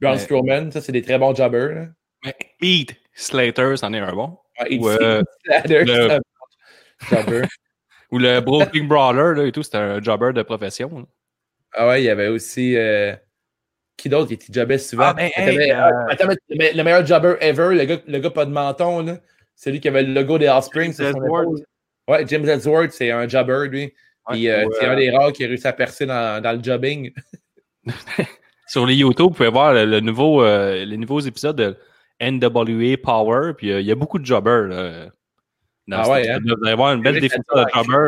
Braun. 0.00 0.18
Strowman, 0.18 0.70
ça, 0.72 0.80
c'est 0.80 0.92
des 0.92 1.02
très 1.02 1.18
bons 1.18 1.34
jobbers. 1.34 1.74
là. 1.74 1.86
Mais 2.24 2.34
Heath 2.60 2.94
Slater, 3.14 3.76
c'en 3.76 3.92
est 3.92 3.98
un 3.98 4.12
bon. 4.12 4.38
Ou, 4.70 4.88
euh, 4.88 5.22
Slater, 5.44 5.84
le- 5.84 5.94
c'est 5.94 6.10
un 6.14 6.18
bon 6.18 7.16
jobber. 7.16 7.42
Ou 8.10 8.18
le 8.18 8.40
Brooklyn 8.40 8.84
Brawler 8.84 9.40
là, 9.40 9.46
et 9.46 9.52
tout, 9.52 9.62
c'était 9.62 9.78
un 9.78 10.02
jobber 10.02 10.32
de 10.34 10.42
profession. 10.42 10.90
là. 10.98 11.04
Ah 11.74 11.88
ouais, 11.88 12.02
il 12.02 12.04
y 12.04 12.10
avait 12.10 12.28
aussi. 12.28 12.76
euh, 12.76 13.14
Qui 13.96 14.08
d'autre 14.08 14.34
qui 14.34 14.52
jobbait 14.52 14.78
souvent? 14.78 15.14
Ah, 15.16 15.22
hey, 15.22 15.32
Attends, 15.36 15.56
mais, 15.56 15.72
euh, 15.72 16.06
attends, 16.10 16.26
mais 16.28 16.36
le 16.50 16.56
me- 16.72 16.76
le 16.76 16.82
meilleur 16.84 17.06
jobber 17.06 17.36
ever, 17.40 17.74
le 17.74 17.84
gars, 17.84 17.98
le 18.06 18.18
gars 18.18 18.30
pas 18.30 18.44
de 18.44 18.50
menton, 18.50 19.02
là, 19.02 19.18
celui 19.56 19.80
qui 19.80 19.88
avait 19.88 20.02
le 20.02 20.12
logo 20.12 20.36
des 20.38 20.48
Offspring. 20.48 20.92
James 20.92 21.06
sur 21.06 21.10
son 21.12 21.22
Ellsworth. 21.22 21.42
épaule. 21.44 21.64
Ouais, 22.08 22.24
James 22.26 22.48
Ellsworth, 22.48 22.90
c'est 22.90 23.10
un 23.12 23.26
jobber, 23.28 23.68
lui. 23.68 23.94
Puis, 24.30 24.48
euh, 24.48 24.64
Ouais. 24.64 24.74
c'est 24.78 24.86
un 24.86 24.96
des 24.96 25.10
rares 25.10 25.32
qui 25.32 25.44
a 25.44 25.48
réussi 25.48 25.66
à 25.66 25.72
percer 25.72 26.06
dans, 26.06 26.42
dans 26.42 26.52
le 26.56 26.62
jobbing. 26.62 27.12
Sur 28.68 28.86
les 28.86 28.94
YouTube, 28.94 29.26
vous 29.26 29.30
pouvez 29.34 29.50
voir 29.50 29.74
le, 29.74 29.84
le 29.84 30.00
nouveau, 30.00 30.42
euh, 30.42 30.84
les 30.84 30.96
nouveaux 30.96 31.20
épisodes 31.20 31.56
de 31.56 31.76
NWA 32.20 32.96
Power. 33.02 33.52
Puis 33.56 33.72
euh, 33.72 33.80
il 33.80 33.86
y 33.86 33.92
a 33.92 33.94
beaucoup 33.94 34.18
de 34.18 34.24
jobbers. 34.26 34.68
Là, 34.68 35.06
dans 35.88 35.98
Ah 35.98 36.08
ouais, 36.10 36.24
épisode-là. 36.24 36.54
Vous 36.58 36.66
allez 36.66 36.76
voir 36.76 36.92
une 36.94 37.02
belle 37.02 37.14
définition 37.20 37.42
de. 37.54 37.60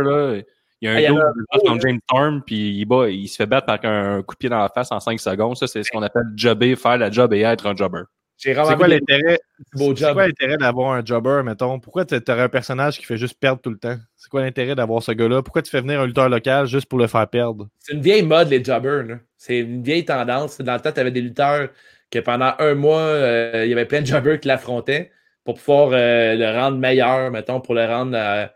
Là. 0.08 0.40
Il 0.80 0.88
y 0.88 0.88
a 0.88 0.92
un 1.12 1.16
Ah, 1.16 1.32
beaucoup, 1.52 1.66
comme 1.66 1.76
hein. 1.76 1.80
James 1.82 1.98
Storm, 2.04 2.42
puis 2.44 2.76
il, 2.78 2.84
bat, 2.84 3.08
il 3.08 3.26
se 3.28 3.36
fait 3.36 3.46
battre 3.46 3.66
par 3.66 3.78
un 3.84 4.22
coup 4.22 4.34
de 4.34 4.38
pied 4.38 4.48
dans 4.48 4.58
la 4.58 4.68
face 4.68 4.92
en 4.92 5.00
5 5.00 5.18
secondes. 5.18 5.56
Ça, 5.56 5.66
c'est 5.66 5.82
ce 5.82 5.90
qu'on 5.90 6.02
appelle 6.02 6.26
jobber, 6.36 6.76
faire 6.76 6.98
la 6.98 7.10
job 7.10 7.32
et 7.32 7.40
être 7.40 7.66
un 7.66 7.74
jobber. 7.74 8.02
C'est 8.36 8.52
quoi 8.54 8.88
l'intérêt 8.88 9.38
beau 9.74 9.94
C'est 9.94 10.04
job. 10.04 10.12
quoi 10.14 10.26
l'intérêt 10.26 10.56
d'avoir 10.56 10.92
un 10.92 11.04
jobber, 11.04 11.42
mettons? 11.44 11.78
Pourquoi 11.80 12.04
tu 12.04 12.14
aurais 12.28 12.42
un 12.42 12.48
personnage 12.48 12.98
qui 12.98 13.04
fait 13.04 13.16
juste 13.16 13.38
perdre 13.38 13.60
tout 13.62 13.70
le 13.70 13.78
temps? 13.78 13.96
C'est 14.16 14.28
quoi 14.28 14.42
l'intérêt 14.42 14.74
d'avoir 14.74 15.02
ce 15.02 15.12
gars-là? 15.12 15.42
Pourquoi 15.42 15.62
tu 15.62 15.70
fais 15.70 15.80
venir 15.80 16.00
un 16.00 16.06
lutteur 16.06 16.28
local 16.28 16.66
juste 16.66 16.86
pour 16.86 16.98
le 16.98 17.06
faire 17.06 17.26
perdre? 17.28 17.68
C'est 17.78 17.94
une 17.94 18.00
vieille 18.02 18.22
mode, 18.24 18.48
les 18.48 18.62
jobbers. 18.62 19.04
là. 19.04 19.14
C'est 19.38 19.58
une 19.60 19.82
vieille 19.82 20.04
tendance. 20.04 20.58
Dans 20.60 20.74
le 20.74 20.80
temps, 20.80 20.92
tu 20.92 21.00
avais 21.00 21.10
des 21.12 21.20
lutteurs 21.20 21.68
que 22.10 22.18
pendant 22.18 22.52
un 22.58 22.74
mois, 22.74 22.98
euh, 23.00 23.62
il 23.64 23.70
y 23.70 23.72
avait 23.72 23.86
plein 23.86 24.00
de 24.02 24.06
jobbers 24.06 24.38
qui 24.40 24.48
l'affrontaient 24.48 25.10
pour 25.44 25.54
pouvoir 25.54 25.90
euh, 25.92 26.34
le 26.34 26.58
rendre 26.58 26.78
meilleur, 26.78 27.30
mettons, 27.30 27.60
pour 27.60 27.74
le 27.74 27.84
rendre 27.86 28.16
euh, 28.16 28.46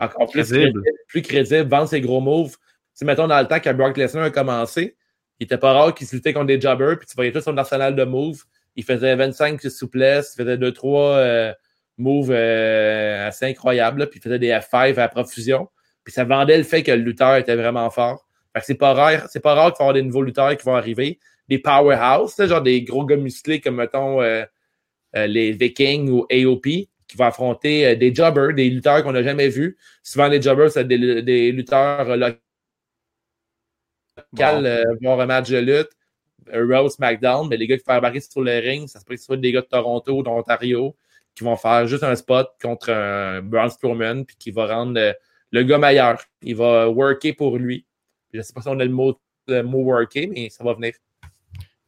encore 0.00 0.30
plus 0.30 0.42
Crédible. 0.48 0.72
crédible, 0.82 0.82
plus 1.08 1.22
crédible, 1.22 1.68
vendre 1.68 1.88
ses 1.88 2.00
gros 2.00 2.20
moves. 2.20 2.52
Tu 2.52 2.58
sais, 2.94 3.04
mettons, 3.06 3.26
dans 3.28 3.40
le 3.40 3.46
temps 3.48 3.60
que 3.60 3.70
Brock 3.70 3.96
Lesnar 3.96 4.24
a 4.24 4.30
commencé, 4.30 4.96
il 5.40 5.44
était 5.44 5.56
pas 5.58 5.72
rare 5.72 5.94
qu'il 5.94 6.06
se 6.06 6.14
luttait 6.14 6.32
contre 6.32 6.46
des 6.46 6.60
jobbers, 6.60 6.98
puis 6.98 7.06
tu 7.08 7.14
voyais 7.16 7.32
tout 7.32 7.40
son 7.40 7.56
arsenal 7.56 7.96
de 7.96 8.04
moves. 8.04 8.42
Il 8.76 8.84
faisait 8.84 9.14
25 9.14 9.60
souplesses, 9.62 10.34
il 10.34 10.42
faisait 10.42 10.56
2-3 10.56 11.16
euh, 11.16 11.52
moves 11.98 12.32
euh, 12.32 13.28
assez 13.28 13.46
incroyables, 13.46 14.00
là, 14.00 14.06
puis 14.06 14.18
il 14.18 14.22
faisait 14.22 14.38
des 14.38 14.48
F5 14.50 14.98
à 14.98 15.08
profusion. 15.08 15.68
Puis 16.04 16.12
ça 16.12 16.24
vendait 16.24 16.58
le 16.58 16.64
fait 16.64 16.82
que 16.82 16.90
le 16.90 17.02
lutteur 17.02 17.36
était 17.36 17.56
vraiment 17.56 17.90
fort. 17.90 18.26
Fait 18.52 18.60
que 18.60 18.66
c'est 18.66 18.74
pas 18.74 18.92
rare, 18.92 19.28
c'est 19.30 19.40
pas 19.40 19.54
rare 19.54 19.72
qu'il 19.72 19.78
va 19.78 19.84
y 19.84 19.88
avoir 19.88 19.94
des 19.94 20.02
nouveaux 20.02 20.22
lutteurs 20.22 20.56
qui 20.56 20.64
vont 20.64 20.74
arriver. 20.74 21.18
Des 21.48 21.58
powerhouse, 21.58 22.34
genre 22.38 22.62
des 22.62 22.82
gros 22.82 23.04
gars 23.04 23.16
musclés 23.16 23.60
comme 23.60 23.76
mettons 23.76 24.20
euh, 24.22 24.44
euh, 25.16 25.26
les 25.26 25.52
Vikings 25.52 26.08
ou 26.08 26.26
AOP, 26.30 26.62
qui 26.62 27.16
vont 27.16 27.24
affronter 27.24 27.86
euh, 27.86 27.94
des 27.94 28.14
jobbers, 28.14 28.54
des 28.54 28.70
lutteurs 28.70 29.02
qu'on 29.02 29.12
n'a 29.12 29.22
jamais 29.22 29.48
vus. 29.48 29.76
Souvent 30.02 30.28
les 30.28 30.40
jobbers, 30.40 30.70
c'est 30.70 30.86
des, 30.86 31.22
des 31.22 31.52
lutteurs 31.52 32.16
locaux 32.16 32.38
euh, 34.40 34.84
voir 35.00 35.20
un 35.20 35.26
match 35.26 35.50
de 35.50 35.58
lutte. 35.58 35.90
Raw, 36.52 36.88
SmackDown, 36.88 37.48
mais 37.48 37.56
les 37.56 37.66
gars 37.66 37.76
qui 37.76 37.84
font 37.84 37.92
embarquer 37.92 38.20
sur 38.20 38.42
le 38.42 38.58
ring, 38.58 38.88
ça 38.88 39.00
se 39.00 39.04
peut 39.04 39.14
que 39.14 39.20
ce 39.20 39.26
soit 39.26 39.36
des 39.36 39.52
gars 39.52 39.60
de 39.60 39.66
Toronto, 39.66 40.22
d'Ontario, 40.22 40.96
qui 41.34 41.44
vont 41.44 41.56
faire 41.56 41.86
juste 41.86 42.04
un 42.04 42.14
spot 42.16 42.50
contre 42.60 42.90
un 42.90 43.42
Braun 43.42 43.68
Strowman, 43.68 44.24
puis 44.24 44.36
qui 44.38 44.50
va 44.50 44.66
rendre 44.66 45.14
le 45.50 45.62
gars 45.62 45.78
meilleur. 45.78 46.22
Il 46.42 46.56
va 46.56 46.88
worker 46.88 47.34
pour 47.34 47.58
lui. 47.58 47.86
Je 48.32 48.38
ne 48.38 48.42
sais 48.42 48.52
pas 48.52 48.62
si 48.62 48.68
on 48.68 48.78
a 48.80 48.84
le 48.84 48.90
mot, 48.90 49.18
le 49.46 49.62
mot 49.62 49.82
worker, 49.82 50.28
mais 50.28 50.48
ça 50.50 50.64
va 50.64 50.74
venir. 50.74 50.92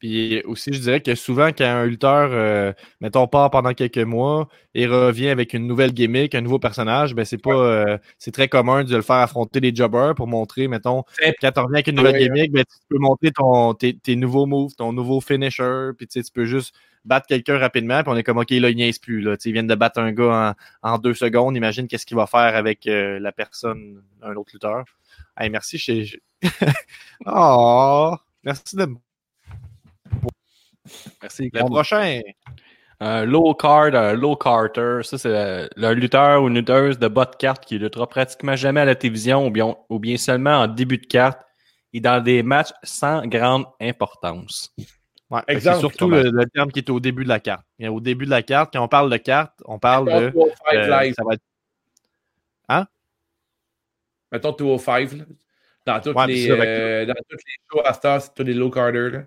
Puis 0.04 0.42
aussi, 0.44 0.70
je 0.70 0.80
dirais 0.80 1.00
que 1.00 1.14
souvent, 1.14 1.48
quand 1.48 1.64
un 1.64 1.86
lutteur, 1.86 2.28
euh, 2.30 2.74
mettons, 3.00 3.26
part 3.26 3.50
pendant 3.50 3.72
quelques 3.72 3.96
mois 3.96 4.48
et 4.74 4.86
revient 4.86 5.28
avec 5.28 5.54
une 5.54 5.66
nouvelle 5.66 5.94
gimmick, 5.94 6.34
un 6.34 6.42
nouveau 6.42 6.58
personnage, 6.58 7.14
ben 7.14 7.24
c'est 7.24 7.38
pas 7.40 7.54
euh, 7.54 7.96
c'est 8.18 8.30
très 8.30 8.48
commun 8.48 8.84
de 8.84 8.94
le 8.94 9.00
faire 9.00 9.16
affronter 9.16 9.62
des 9.62 9.74
jobbers 9.74 10.14
pour 10.14 10.26
montrer, 10.26 10.68
mettons, 10.68 11.04
quand 11.40 11.52
tu 11.52 11.58
reviens 11.60 11.76
avec 11.76 11.86
une 11.88 11.96
nouvelle 11.96 12.18
gimmick, 12.18 12.52
ben, 12.52 12.64
tu 12.64 12.76
peux 12.90 12.98
montrer 12.98 13.30
ton, 13.32 13.72
tes, 13.72 13.96
tes 13.96 14.14
nouveaux 14.14 14.44
moves, 14.44 14.74
ton 14.76 14.92
nouveau 14.92 15.22
finisher, 15.22 15.92
puis 15.96 16.06
tu 16.06 16.20
sais, 16.20 16.22
tu 16.22 16.32
peux 16.32 16.44
juste 16.44 16.74
battre 17.06 17.26
quelqu'un 17.26 17.56
rapidement, 17.56 18.02
puis 18.02 18.12
on 18.12 18.16
est 18.16 18.22
comme 18.24 18.36
OK, 18.38 18.50
là, 18.50 18.68
il 18.68 18.76
niaise 18.76 18.98
plus. 18.98 19.22
Là. 19.22 19.36
Ils 19.42 19.52
viennent 19.52 19.66
de 19.66 19.74
battre 19.74 20.00
un 20.00 20.12
gars 20.12 20.54
en, 20.82 20.90
en 20.92 20.98
deux 20.98 21.14
secondes. 21.14 21.56
Imagine 21.56 21.88
qu'est-ce 21.88 22.04
qu'il 22.04 22.16
va 22.18 22.26
faire 22.26 22.56
avec 22.56 22.86
euh, 22.86 23.18
la 23.20 23.32
personne, 23.32 24.02
un 24.22 24.34
autre 24.36 24.50
lutteur. 24.52 24.84
Hey, 25.38 25.48
merci, 25.48 25.78
je... 25.78 26.02
je- 26.04 26.16
oh, 27.26 28.16
merci 28.44 28.76
de 28.76 28.84
me 28.86 29.03
Merci. 31.22 31.50
Le 31.52 31.60
prochain. 31.60 32.20
Un 33.00 33.24
low 33.24 33.54
card, 33.54 33.94
un 33.94 34.12
low 34.14 34.36
carter, 34.36 35.00
ça 35.02 35.18
c'est 35.18 35.28
euh, 35.28 35.66
le 35.76 35.92
lutteur 35.94 36.42
ou 36.42 36.48
une 36.48 36.54
lutteuse 36.54 36.98
de 36.98 37.08
bas 37.08 37.24
de 37.24 37.34
carte 37.36 37.64
qui 37.64 37.76
luttera 37.78 38.06
pratiquement 38.08 38.54
jamais 38.54 38.80
à 38.80 38.84
la 38.84 38.94
télévision 38.94 39.46
ou 39.46 39.50
bien, 39.50 39.74
ou 39.90 39.98
bien 39.98 40.16
seulement 40.16 40.60
en 40.60 40.68
début 40.68 40.98
de 40.98 41.06
carte 41.06 41.40
et 41.92 42.00
dans 42.00 42.22
des 42.22 42.42
matchs 42.44 42.70
sans 42.84 43.26
grande 43.26 43.66
importance. 43.80 44.72
Ouais, 45.28 45.40
Exemple, 45.48 45.80
surtout 45.80 46.08
le, 46.08 46.30
le 46.30 46.46
terme 46.46 46.70
qui 46.70 46.78
est 46.78 46.90
au 46.90 47.00
début 47.00 47.24
de 47.24 47.28
la 47.28 47.40
carte. 47.40 47.64
Et 47.80 47.88
au 47.88 47.98
début 48.00 48.26
de 48.26 48.30
la 48.30 48.42
carte, 48.42 48.72
quand 48.72 48.82
on 48.84 48.88
parle 48.88 49.10
de 49.10 49.16
carte, 49.16 49.52
on 49.64 49.78
parle 49.80 50.06
de. 50.06 50.26
Mettons 50.26 50.44
205 50.44 50.74
euh, 50.74 51.00
live. 51.02 51.14
ça 51.16 51.22
va 51.24 51.34
être- 51.34 52.88
Mettons 54.32 54.52
205. 54.52 55.12
là. 55.12 55.24
Dans 55.86 56.00
toutes 56.00 56.16
Ouais, 56.16 56.26
les, 56.28 56.50
euh, 56.50 57.04
dans 57.06 57.14
toutes 57.28 57.40
les 57.46 57.54
shows 57.70 57.82
à 57.84 57.92
Star, 57.92 58.22
c'est 58.22 58.34
tous 58.34 58.42
les 58.44 58.54
low 58.54 58.70
carders. 58.70 59.24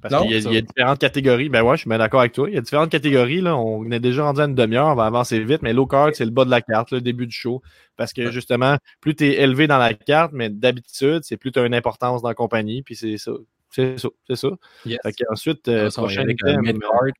Parce 0.00 0.22
qu'il 0.22 0.30
y, 0.30 0.34
a- 0.46 0.52
y 0.52 0.62
différentes 0.62 0.98
catégories. 1.00 1.48
Ben 1.48 1.62
ouais, 1.62 1.76
je 1.76 1.80
suis 1.80 1.88
bien 1.88 1.98
d'accord 1.98 2.20
avec 2.20 2.32
toi. 2.32 2.48
Il 2.48 2.54
y 2.54 2.58
a 2.58 2.60
différentes 2.60 2.90
catégories. 2.90 3.40
Là. 3.40 3.56
On 3.56 3.90
est 3.90 3.98
déjà 4.00 4.22
rendu 4.24 4.40
à 4.40 4.44
une 4.44 4.54
demi-heure. 4.54 4.86
On 4.86 4.94
va 4.94 5.06
avancer 5.06 5.42
vite. 5.42 5.62
Mais 5.62 5.72
low 5.72 5.86
card, 5.86 6.10
c'est 6.14 6.24
le 6.24 6.30
bas 6.30 6.44
de 6.44 6.50
la 6.50 6.60
carte, 6.62 6.92
le 6.92 7.00
début 7.00 7.26
du 7.26 7.34
show. 7.34 7.62
Parce 7.96 8.12
que 8.12 8.30
justement, 8.30 8.76
plus 9.00 9.16
tu 9.16 9.24
es 9.26 9.40
élevé 9.42 9.66
dans 9.66 9.78
la 9.78 9.94
carte, 9.94 10.30
mais 10.32 10.50
d'habitude, 10.50 11.20
c'est 11.24 11.36
plus 11.36 11.50
tu 11.50 11.58
as 11.58 11.66
une 11.66 11.74
importance 11.74 12.22
dans 12.22 12.28
la 12.28 12.34
compagnie. 12.34 12.82
Puis 12.82 12.94
c'est 12.94 13.18
ça. 13.18 13.32
C'est 13.70 13.98
ça. 13.98 14.08
C'est 14.28 14.36
ça. 14.36 14.48
Yes. 14.86 14.98
Fait 15.02 15.14
ensuite, 15.30 15.66
euh, 15.68 15.90
prochain 15.90 16.24
thème. 16.24 16.60
mid-card. 16.62 17.12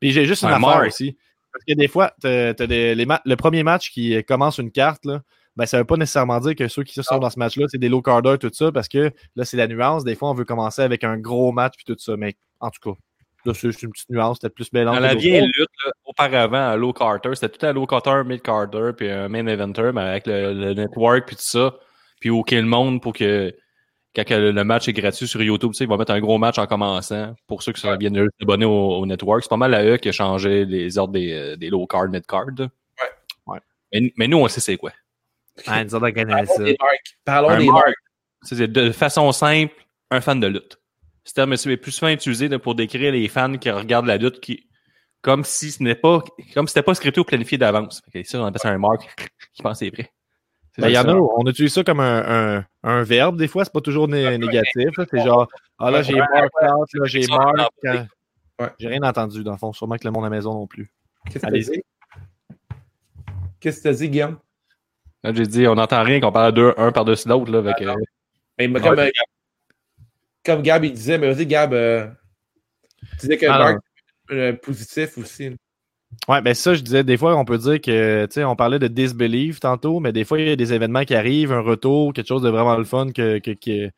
Puis 0.00 0.12
j'ai 0.12 0.26
juste 0.26 0.42
une 0.42 0.48
Un 0.50 0.52
affaire 0.56 0.68
mark. 0.68 0.86
aussi. 0.88 1.16
Parce 1.52 1.64
que 1.64 1.74
des 1.74 1.88
fois, 1.88 2.12
des- 2.22 2.94
les 2.94 3.06
le 3.24 3.34
premier 3.36 3.62
match 3.62 3.90
qui 3.90 4.22
commence 4.24 4.58
une 4.58 4.70
carte, 4.70 5.04
là, 5.06 5.22
ben, 5.58 5.66
ça 5.66 5.76
veut 5.76 5.84
pas 5.84 5.96
nécessairement 5.96 6.38
dire 6.38 6.54
que 6.54 6.68
ceux 6.68 6.84
qui 6.84 7.02
sont 7.02 7.18
dans 7.18 7.30
ce 7.30 7.38
match-là, 7.38 7.66
c'est 7.66 7.78
des 7.78 7.88
low 7.88 8.00
carders, 8.00 8.38
tout 8.38 8.48
ça, 8.52 8.70
parce 8.70 8.86
que 8.86 9.10
là, 9.34 9.44
c'est 9.44 9.56
la 9.56 9.66
nuance. 9.66 10.04
Des 10.04 10.14
fois, 10.14 10.30
on 10.30 10.34
veut 10.34 10.44
commencer 10.44 10.82
avec 10.82 11.02
un 11.02 11.18
gros 11.18 11.50
match 11.50 11.74
puis 11.76 11.84
tout 11.84 11.96
ça. 11.98 12.16
Mais 12.16 12.36
en 12.60 12.70
tout 12.70 12.92
cas, 12.92 12.96
là, 13.44 13.54
c'est 13.54 13.66
juste 13.66 13.82
une 13.82 13.90
petite 13.90 14.08
nuance, 14.08 14.38
peut-être 14.38 14.54
plus 14.54 14.72
mélange. 14.72 14.94
Dans 14.94 15.02
la 15.02 15.16
vieille 15.16 15.44
lutte, 15.46 15.68
là, 15.84 15.90
auparavant, 16.04 16.70
à 16.70 16.76
low 16.76 16.92
carter, 16.92 17.34
c'était 17.34 17.48
tout 17.48 17.66
un 17.66 17.72
low 17.72 17.86
carter, 17.86 18.22
mid 18.24 18.40
carter, 18.40 18.92
puis 18.96 19.10
un 19.10 19.28
main 19.28 19.48
eventer, 19.48 19.90
mais 19.92 20.02
avec 20.02 20.28
le, 20.28 20.52
le 20.52 20.74
network, 20.74 21.26
puis 21.26 21.34
tout 21.34 21.42
ça, 21.42 21.74
puis 22.20 22.30
OK 22.30 22.52
le 22.52 22.62
monde 22.62 23.02
pour 23.02 23.12
que 23.12 23.52
quand 24.14 24.24
le, 24.30 24.62
match 24.62 24.86
est 24.86 24.92
gratuit 24.92 25.26
sur 25.26 25.42
YouTube, 25.42 25.72
tu 25.72 25.78
sais, 25.78 25.84
ils 25.84 25.88
vont 25.88 25.96
mettre 25.96 26.12
un 26.12 26.20
gros 26.20 26.38
match 26.38 26.58
en 26.58 26.66
commençant 26.66 27.34
pour 27.48 27.64
ceux 27.64 27.72
qui 27.72 27.80
sont 27.80 27.96
de 27.96 28.28
s'abonner 28.38 28.64
au, 28.64 28.98
au 28.98 29.06
network. 29.06 29.42
C'est 29.42 29.50
pas 29.50 29.56
mal 29.56 29.72
la 29.72 29.84
E 29.84 29.96
qui 29.96 30.08
a 30.08 30.12
changé 30.12 30.64
les 30.64 30.98
ordres 30.98 31.14
des, 31.14 31.56
des 31.56 31.68
low 31.68 31.84
card, 31.88 32.08
mid 32.10 32.24
card. 32.26 32.46
là. 32.56 32.68
Ouais. 33.46 33.58
Mais, 33.92 34.12
mais 34.16 34.28
nous, 34.28 34.38
on 34.38 34.46
sait 34.46 34.60
c'est 34.60 34.76
quoi. 34.76 34.92
Ah, 35.66 35.84
nous 35.84 35.94
autres, 35.94 36.08
on 36.08 36.12
connaît 36.12 36.32
Parlons 36.32 36.54
ça. 36.54 36.62
des 36.64 36.76
marques. 36.80 37.18
Parlons 37.24 37.48
Un 37.50 37.58
des 37.58 37.66
mark. 37.66 37.86
marques. 37.86 37.96
C'est 38.42 38.70
de 38.72 38.90
façon 38.92 39.32
simple, 39.32 39.74
un 40.10 40.20
fan 40.20 40.38
de 40.40 40.46
lutte. 40.46 40.78
Ce 41.24 41.32
terme 41.34 41.52
est 41.52 41.76
plus 41.76 41.92
souvent 41.92 42.10
utilisé 42.10 42.48
pour 42.58 42.74
décrire 42.74 43.12
les 43.12 43.28
fans 43.28 43.56
qui 43.58 43.70
regardent 43.70 44.06
la 44.06 44.16
lutte 44.16 44.40
qui, 44.40 44.68
comme 45.20 45.44
si 45.44 45.70
ce 45.72 45.82
n'est 45.82 45.94
pas, 45.94 46.22
comme 46.54 46.66
si 46.66 46.72
c'était 46.72 46.84
pas 46.84 46.94
scripté 46.94 47.20
ou 47.20 47.24
planifié 47.24 47.58
d'avance. 47.58 48.00
Ça, 48.24 48.40
on 48.40 48.46
appelle 48.46 48.60
ça 48.60 48.70
un 48.70 48.78
mark 48.78 49.02
qui 49.52 49.62
pense 49.62 49.78
c'est 49.80 49.90
vrai. 49.90 50.10
Ben, 50.78 50.88
il 50.88 50.94
y 50.94 50.98
en 50.98 51.08
a, 51.08 51.12
on 51.14 51.44
utilise 51.46 51.72
ça 51.74 51.82
comme 51.82 51.98
un, 51.98 52.58
un, 52.58 52.64
un 52.84 53.02
verbe, 53.02 53.36
des 53.36 53.48
fois, 53.48 53.64
c'est 53.64 53.72
pas 53.72 53.80
toujours 53.80 54.06
né- 54.06 54.38
négatif. 54.38 54.90
C'est 55.10 55.24
genre, 55.24 55.48
ah 55.78 55.90
là, 55.90 56.02
j'ai 56.02 56.14
out, 56.14 56.28
là, 56.62 57.04
j'ai 57.04 57.26
Ouais. 58.60 58.68
J'ai 58.78 58.88
rien 58.88 59.02
entendu, 59.02 59.44
dans 59.44 59.52
le 59.52 59.58
fond. 59.58 59.72
Sûrement 59.72 59.96
que 59.96 60.04
le 60.04 60.10
monde 60.12 60.24
à 60.24 60.28
la 60.28 60.36
maison 60.36 60.52
non 60.54 60.66
plus. 60.66 60.90
Qu'est-ce 61.26 61.36
que 61.36 61.40
t'as 61.42 61.46
Allez-y. 61.48 61.70
dit? 61.72 61.82
Qu'est-ce 63.60 63.78
que 63.78 63.82
t'as 63.84 63.92
dit, 63.94 64.08
Guillaume? 64.08 64.38
Là, 65.24 65.32
j'ai 65.34 65.46
dit, 65.46 65.66
on 65.66 65.74
n'entend 65.74 66.02
rien 66.02 66.20
qu'on 66.20 66.32
parle 66.32 66.52
deux, 66.52 66.72
un 66.76 66.92
par-dessus 66.92 67.28
l'autre. 67.28 67.50
Là, 67.50 67.58
avec, 67.58 67.76
Ah, 67.80 67.94
euh, 67.94 67.94
Mais 68.58 68.80
comme, 68.80 68.98
euh, 68.98 69.10
comme 70.44 70.62
Gab, 70.62 70.84
il 70.84 70.92
disait, 70.92 71.18
mais 71.18 71.32
vas-y, 71.32 71.46
Gab, 71.46 71.72
euh, 71.74 72.06
tu 73.12 73.26
disais 73.26 73.36
que 73.36 73.46
Ah, 73.46 73.58
Mark 73.58 73.78
euh, 74.30 74.52
positif 74.52 75.18
aussi. 75.18 75.56
Ouais, 76.26 76.40
ben 76.40 76.54
ça, 76.54 76.74
je 76.74 76.80
disais, 76.82 77.04
des 77.04 77.16
fois, 77.16 77.36
on 77.36 77.44
peut 77.44 77.58
dire 77.58 77.80
que, 77.80 78.26
tu 78.26 78.34
sais, 78.34 78.44
on 78.44 78.56
parlait 78.56 78.78
de 78.78 78.88
disbelief 78.88 79.60
tantôt, 79.60 80.00
mais 80.00 80.12
des 80.12 80.24
fois, 80.24 80.38
il 80.40 80.48
y 80.48 80.50
a 80.50 80.56
des 80.56 80.72
événements 80.72 81.04
qui 81.04 81.14
arrivent, 81.14 81.52
un 81.52 81.60
retour, 81.60 82.12
quelque 82.12 82.26
chose 82.28 82.42
de 82.42 82.48
vraiment 82.48 82.76
le 82.76 82.84
fun 82.84 83.10
que, 83.12 83.38
que, 83.38 83.50
que- 83.50 83.90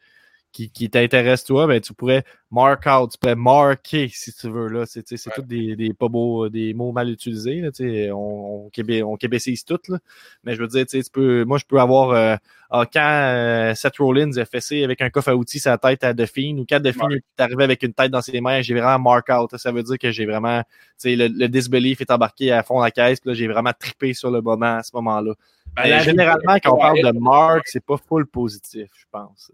qui, 0.53 0.71
qui 0.71 0.91
t'intéresse 0.91 1.45
toi, 1.45 1.67
ben 1.67 1.81
tu 1.81 1.95
pourrais 1.95 2.25
mark 2.51 2.85
out, 2.87 3.13
tu 3.13 3.19
pourrais 3.19 3.37
marquer 3.37 4.09
si 4.09 4.33
tu 4.33 4.49
veux. 4.49 4.69
là. 4.69 4.85
C'est, 4.87 5.07
c'est 5.07 5.25
Ouais. 5.29 5.33
tous 5.37 5.43
des, 5.43 5.77
des 5.77 5.95
pas 5.95 6.09
beaux, 6.09 6.49
des 6.49 6.75
mots 6.75 6.91
mal 6.93 7.09
utilisés. 7.09 7.61
Là, 7.61 7.71
on, 8.15 8.67
on, 8.67 8.71
québé, 8.71 9.03
on 9.03 9.17
québécise 9.17 9.65
tout. 9.65 9.79
Là. 9.89 9.99
Mais 10.45 10.55
je 10.57 10.61
veux 10.61 10.67
dire, 10.67 10.87
tu 10.87 11.01
peux, 11.13 11.45
moi, 11.45 11.59
je 11.59 11.65
peux 11.65 11.79
avoir 11.81 12.11
euh, 12.11 12.37
ah, 12.71 12.85
quand 12.93 13.01
euh, 13.01 13.75
Seth 13.75 13.99
Rollins 13.99 14.37
a 14.39 14.45
fessé 14.45 14.83
avec 14.83 15.01
un 15.03 15.11
coffre 15.11 15.29
à 15.29 15.37
outils 15.37 15.61
sa 15.61 15.79
tête 15.79 16.03
à 16.05 16.13
Delphine, 16.13 16.59
ou 16.61 16.67
quand 16.69 16.81
Delphine 16.81 17.13
est 17.13 17.41
arrivé 17.43 17.63
avec 17.65 17.83
une 17.83 17.93
tête 17.93 18.11
dans 18.11 18.23
ses 18.23 18.41
mains, 18.41 18.61
j'ai 18.63 18.75
vraiment 18.75 18.99
mark 18.99 19.29
out. 19.31 19.57
Ça 19.57 19.71
veut 19.73 19.83
dire 19.85 19.99
que 19.99 20.11
j'ai 20.11 20.27
vraiment, 20.27 20.63
tu 20.63 20.67
sais, 20.99 21.17
le, 21.17 21.29
le 21.29 21.49
disbelief 21.49 22.01
est 22.01 22.11
embarqué 22.11 22.51
à 22.53 22.63
fond 22.65 22.79
de 22.81 22.85
la 22.85 22.91
caisse, 22.91 23.21
puis 23.21 23.31
là, 23.31 23.35
j'ai 23.35 23.47
vraiment 23.49 23.73
trippé 23.79 24.15
sur 24.15 24.31
le 24.31 24.41
moment 24.41 24.77
à 24.79 24.83
ce 24.83 24.91
moment-là. 24.95 25.35
Ben, 25.77 25.89
la- 25.89 25.99
généralement, 26.01 26.57
quand 26.63 26.75
on 26.75 26.79
parle 26.79 27.03
de 27.03 27.19
mark, 27.21 27.63
c'est 27.67 27.85
pas 27.85 27.97
full 27.97 28.27
positif, 28.27 28.89
je 28.97 29.05
pense. 29.13 29.53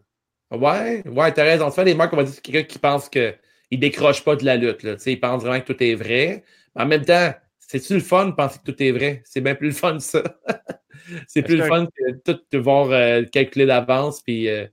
Ouais, 0.50 1.02
ouais, 1.06 1.32
t'as 1.32 1.44
raison. 1.44 1.68
Tu 1.68 1.74
fais 1.74 1.84
des 1.84 1.94
marques, 1.94 2.12
on 2.12 2.16
va 2.16 2.24
dire, 2.24 2.34
c'est 2.34 2.40
quelqu'un 2.40 2.62
qui 2.62 2.78
pense 2.78 3.08
qu'il 3.08 3.34
décroche 3.72 4.22
pas 4.24 4.36
de 4.36 4.44
la 4.44 4.56
lutte. 4.56 4.82
Là. 4.82 4.94
Tu 4.96 5.02
sais, 5.02 5.12
Il 5.12 5.20
pense 5.20 5.42
vraiment 5.42 5.60
que 5.60 5.72
tout 5.72 5.82
est 5.82 5.94
vrai. 5.94 6.44
Mais 6.74 6.82
en 6.82 6.86
même 6.86 7.04
temps, 7.04 7.32
C'est-tu 7.68 7.94
le 7.94 8.00
fun 8.00 8.26
de 8.26 8.30
penser 8.32 8.60
que 8.64 8.70
tout 8.70 8.80
est 8.80 8.92
vrai? 8.92 9.22
C'est 9.24 9.40
bien 9.40 9.56
plus 9.56 9.68
le 9.68 9.74
fun, 9.74 9.98
ça. 9.98 10.22
c'est 11.26 11.42
plus 11.42 11.56
le 11.56 11.64
fun 11.64 11.86
que 11.86 12.12
tout 12.32 12.40
devoir 12.52 12.90
euh, 12.92 13.24
calculer 13.24 13.66
d'avance. 13.66 14.22
Puis, 14.22 14.48
euh, 14.48 14.66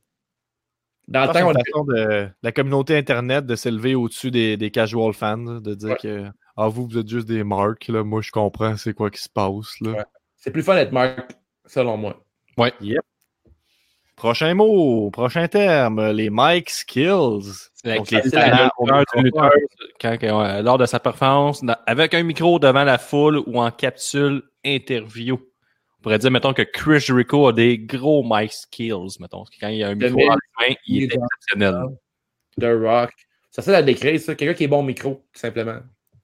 dans 1.08 1.26
le 1.26 1.34
temps, 1.34 1.50
on 1.50 1.54
façon 1.54 1.84
de 1.86 2.30
la 2.44 2.52
communauté 2.52 2.96
Internet 2.96 3.48
de 3.48 3.56
s'élever 3.56 3.96
au-dessus 3.96 4.30
des, 4.30 4.58
des 4.58 4.70
casual 4.70 5.14
fans, 5.14 5.38
de 5.60 5.74
dire 5.74 5.90
Ouais. 5.90 5.98
que 6.02 6.26
ah, 6.56 6.68
vous, 6.68 6.88
vous 6.88 6.98
êtes 7.00 7.08
juste 7.10 7.28
des 7.28 7.44
marques, 7.44 7.88
là. 7.88 8.04
moi 8.04 8.22
je 8.22 8.30
comprends 8.32 8.78
c'est 8.78 8.94
quoi 8.94 9.10
qui 9.10 9.22
se 9.22 9.30
passe. 9.30 9.80
Là. 9.82 9.92
Ouais. 9.92 10.04
c'est 10.38 10.52
plus 10.52 10.62
fun 10.62 10.76
d'être 10.76 10.92
Mark, 10.92 11.32
selon 11.66 11.98
moi. 11.98 12.24
Prochain 14.24 14.54
mot, 14.54 15.12
prochain 15.12 15.50
terme, 15.50 16.12
les 16.12 16.30
mic 16.32 16.70
skills. 16.70 17.68
Donc, 17.84 18.10
la 18.10 18.22
les 18.22 18.32
talents 18.32 18.70
la 18.86 19.04
quand, 20.00 20.62
lors 20.62 20.78
de 20.78 20.86
sa 20.86 21.02
performance, 21.02 21.62
dans- 21.62 21.76
avec 21.86 22.14
un 22.14 22.24
micro 22.24 22.58
devant 22.58 22.86
la 22.86 22.98
foule 22.98 23.44
ou 23.46 23.60
en 23.60 23.70
capsule 23.70 24.42
interview. 24.64 25.36
On 25.36 26.02
pourrait 26.02 26.20
dire, 26.20 26.32
mettons, 26.32 26.54
que 26.54 26.62
Chris 26.62 27.02
Jericho 27.02 27.48
a 27.48 27.52
des 27.52 27.78
gros 27.78 28.24
mic 28.26 28.54
skills, 28.54 29.18
mettons. 29.20 29.44
Quand 29.60 29.68
il 29.68 29.80
y 29.80 29.84
a 29.84 29.90
un 29.90 29.96
micro 29.96 30.16
dans 30.16 30.36
les 30.36 30.70
mains, 30.70 30.76
il 30.88 31.04
est 31.04 31.14
exceptionnel. 31.14 31.84
The 32.62 32.82
Rock. 32.82 33.12
Ça, 33.52 33.62
c'est 33.62 33.74
la 33.74 33.82
décrire, 33.82 34.18
ça. 34.22 34.36
Quelqu'un 34.36 34.54
qui 34.54 34.64
est 34.64 34.70
bon 34.70 34.80
au 34.80 34.84
micro, 34.84 35.26
tout 35.34 35.40
simplement. 35.42 35.80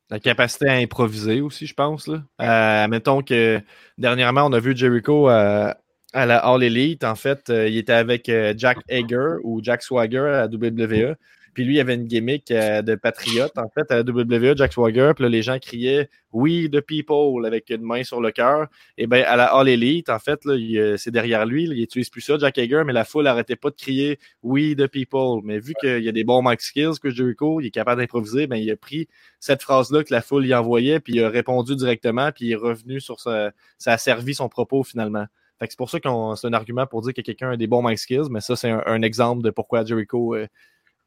La 0.10 0.22
capacité 0.22 0.70
à 0.70 0.76
improviser 0.76 1.41
aussi, 1.41 1.68
je 1.68 1.74
pense. 1.74 2.08
Là. 2.08 2.24
Euh, 2.39 2.88
mettons 2.88 3.22
que 3.22 3.60
dernièrement, 3.97 4.45
on 4.45 4.54
a 4.54 4.60
vu 4.62 4.74
Jericho 4.74 5.30
euh, 5.30 5.74
à 6.14 6.26
la 6.26 6.38
All 6.38 6.64
Elite. 6.64 7.03
En 7.03 7.16
fait, 7.16 7.49
euh, 7.49 7.68
il 7.68 7.78
était 7.78 7.93
avec 7.93 8.30
euh, 8.30 8.53
Jack 8.57 8.78
Hager 8.89 9.38
ou 9.43 9.62
Jack 9.64 9.84
Swagger 9.84 10.20
à 10.20 10.47
la 10.47 10.47
WWE. 10.47 11.16
Puis 11.53 11.64
lui, 11.64 11.76
il 11.76 11.80
avait 11.80 11.95
une 11.95 12.05
gimmick 12.05 12.51
euh, 12.51 12.82
de 12.82 12.95
patriote, 12.95 13.57
en 13.57 13.70
fait, 13.70 13.91
à 13.91 13.97
la 13.97 14.01
WWE, 14.01 14.55
Jack 14.55 14.74
Swagger. 14.74 15.12
Puis 15.16 15.24
là, 15.24 15.30
les 15.30 15.41
gens 15.41 15.60
criaient 15.60 16.10
We 16.32 16.70
the 16.70 16.82
people 16.82 17.45
avec 17.45 17.70
une 17.70 17.82
main 17.82 18.03
sur 18.03 18.22
le 18.22 18.32
cœur. 18.32 18.68
Et 18.97 19.07
bien, 19.07 19.24
à 19.24 19.36
la 19.36 19.45
All 19.45 19.68
Elite, 19.68 20.10
en 20.10 20.20
fait, 20.20 20.39
euh, 20.45 20.95
c'est 20.97 21.12
derrière 21.12 21.45
lui. 21.45 21.66
là, 21.66 21.74
il 21.74 21.82
n'utilise 21.82 22.10
plus 22.10 22.22
ça, 22.22 22.38
Jack 22.38 22.57
Hager, 22.57 22.84
mais 22.86 22.93
la 22.93 23.03
foule 23.03 23.24
n'arrêtait 23.26 23.55
pas 23.55 23.72
de 23.72 23.76
crier 23.76 24.20
We 24.43 24.76
the 24.76 24.88
people. 24.88 25.41
Mais 25.43 25.60
vu 25.60 25.74
qu'il 25.80 26.03
y 26.03 26.10
a 26.10 26.12
des 26.12 26.24
bons 26.24 26.41
mic 26.47 26.62
skills 26.62 26.99
que 27.01 27.10
Jericho, 27.10 27.60
il 27.62 27.68
est 27.68 27.72
capable 27.72 28.01
d'improviser, 28.01 28.47
ben, 28.47 28.57
il 28.57 28.70
a 28.72 28.78
pris 28.78 29.07
cette 29.39 29.62
phrase-là 29.62 30.03
que 30.03 30.14
la 30.14 30.22
foule 30.22 30.45
y 30.45 30.53
envoyait, 30.53 30.99
puis 30.99 31.14
il 31.16 31.24
a 31.24 31.30
répondu 31.30 31.76
directement, 31.76 32.32
puis 32.32 32.45
il 32.45 32.51
est 32.53 32.55
revenu 32.55 33.01
sur 33.01 33.20
sa. 33.20 33.51
Ça 33.78 33.93
a 33.93 33.97
servi 33.97 34.36
son 34.36 34.49
propos 34.49 34.84
finalement. 34.84 35.26
Fait 35.60 35.68
que 35.68 35.74
c'est 35.74 35.78
pour 35.78 35.89
ça 35.89 35.99
qu'on 35.99 36.36
c'est 36.36 36.47
un 36.47 36.53
argument 36.53 36.88
pour 36.88 37.01
dire 37.01 37.14
que 37.14 37.22
quelqu'un 37.22 37.51
a 37.51 37.57
des 37.57 37.68
bons 37.68 37.88
mic 37.88 37.99
skills, 37.99 38.30
mais 38.32 38.39
ça, 38.39 38.55
c'est 38.55 38.70
un, 38.70 38.82
un 38.86 39.01
exemple 39.01 39.43
de 39.43 39.49
pourquoi 39.49 39.84
Jericho 39.84 40.36
euh, 40.36 40.47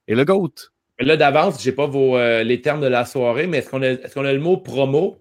est 0.06 0.14
le 0.14 0.24
GOAT. 0.24 0.52
Là, 0.98 1.16
d'avance, 1.16 1.62
je 1.62 1.68
n'ai 1.70 1.74
pas 1.74 1.86
vos, 1.86 2.16
euh, 2.16 2.42
les 2.44 2.60
termes 2.60 2.80
de 2.80 2.86
la 2.86 3.04
soirée, 3.04 3.46
mais 3.46 3.58
est-ce 3.58 3.70
qu'on 3.70 3.82
a, 3.82 3.88
est-ce 3.88 4.14
qu'on 4.14 4.24
a 4.24 4.32
le 4.32 4.38
mot 4.38 4.58
promo 4.58 5.16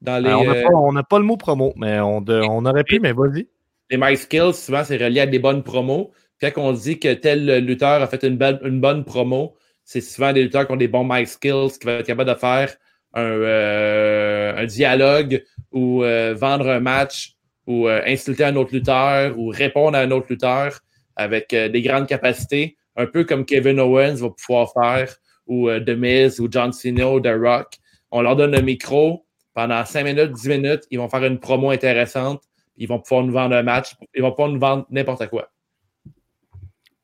dans 0.00 0.22
les, 0.22 0.30
Euh, 0.30 0.36
on 0.72 0.92
n'a 0.92 1.00
euh, 1.00 1.02
pas, 1.02 1.18
le 1.18 1.24
mot 1.24 1.36
promo, 1.36 1.74
mais 1.76 2.00
on, 2.00 2.20
de- 2.20 2.40
on 2.48 2.64
aurait 2.64 2.84
pu, 2.84 3.00
mais 3.00 3.12
vas-y. 3.12 3.48
les 3.90 3.98
My 3.98 4.16
Skills? 4.16 4.54
Souvent, 4.54 4.84
c'est 4.84 4.96
relié 4.96 5.20
à 5.20 5.26
des 5.26 5.38
bonnes 5.38 5.62
promos. 5.62 6.12
Quand 6.40 6.50
on 6.56 6.72
dit 6.72 6.98
que 6.98 7.12
tel 7.14 7.64
lutteur 7.64 8.02
a 8.02 8.06
fait 8.06 8.22
une, 8.22 8.36
belle, 8.36 8.60
une 8.62 8.80
bonne 8.80 9.04
promo, 9.04 9.56
c'est 9.84 10.00
souvent 10.00 10.32
des 10.32 10.42
lutteurs 10.42 10.66
qui 10.66 10.72
ont 10.72 10.76
des 10.76 10.88
bons 10.88 11.06
My 11.08 11.26
Skills, 11.26 11.78
qui 11.78 11.86
vont 11.86 11.92
être 11.92 12.06
capables 12.06 12.30
de 12.30 12.36
faire 12.36 12.74
un, 13.14 13.22
euh, 13.22 14.56
un 14.56 14.64
dialogue 14.66 15.44
ou 15.72 16.04
euh, 16.04 16.34
vendre 16.34 16.68
un 16.68 16.80
match 16.80 17.35
ou 17.66 17.88
euh, 17.88 18.00
insulter 18.06 18.44
un 18.44 18.56
autre 18.56 18.72
lutteur 18.72 19.38
ou 19.38 19.48
répondre 19.48 19.96
à 19.96 20.00
un 20.00 20.10
autre 20.10 20.26
lutteur 20.30 20.80
avec 21.16 21.52
euh, 21.52 21.68
des 21.68 21.82
grandes 21.82 22.06
capacités, 22.06 22.76
un 22.96 23.06
peu 23.06 23.24
comme 23.24 23.44
Kevin 23.44 23.80
Owens 23.80 24.16
va 24.16 24.30
pouvoir 24.30 24.72
faire 24.72 25.14
ou 25.46 25.68
euh, 25.68 25.80
The 25.80 25.90
Miz 25.90 26.40
ou 26.40 26.48
John 26.50 26.72
Cena 26.72 27.10
ou 27.10 27.20
The 27.20 27.34
Rock. 27.38 27.74
On 28.10 28.22
leur 28.22 28.36
donne 28.36 28.54
un 28.54 28.62
micro 28.62 29.24
pendant 29.54 29.84
5 29.84 30.04
minutes, 30.04 30.32
10 30.32 30.48
minutes, 30.48 30.82
ils 30.90 30.98
vont 30.98 31.08
faire 31.08 31.24
une 31.24 31.38
promo 31.38 31.70
intéressante, 31.70 32.42
ils 32.76 32.86
vont 32.86 33.00
pouvoir 33.00 33.24
nous 33.24 33.32
vendre 33.32 33.56
un 33.56 33.62
match, 33.62 33.94
ils 34.14 34.22
vont 34.22 34.30
pouvoir 34.30 34.50
nous 34.50 34.60
vendre 34.60 34.86
n'importe 34.90 35.26
quoi. 35.28 35.48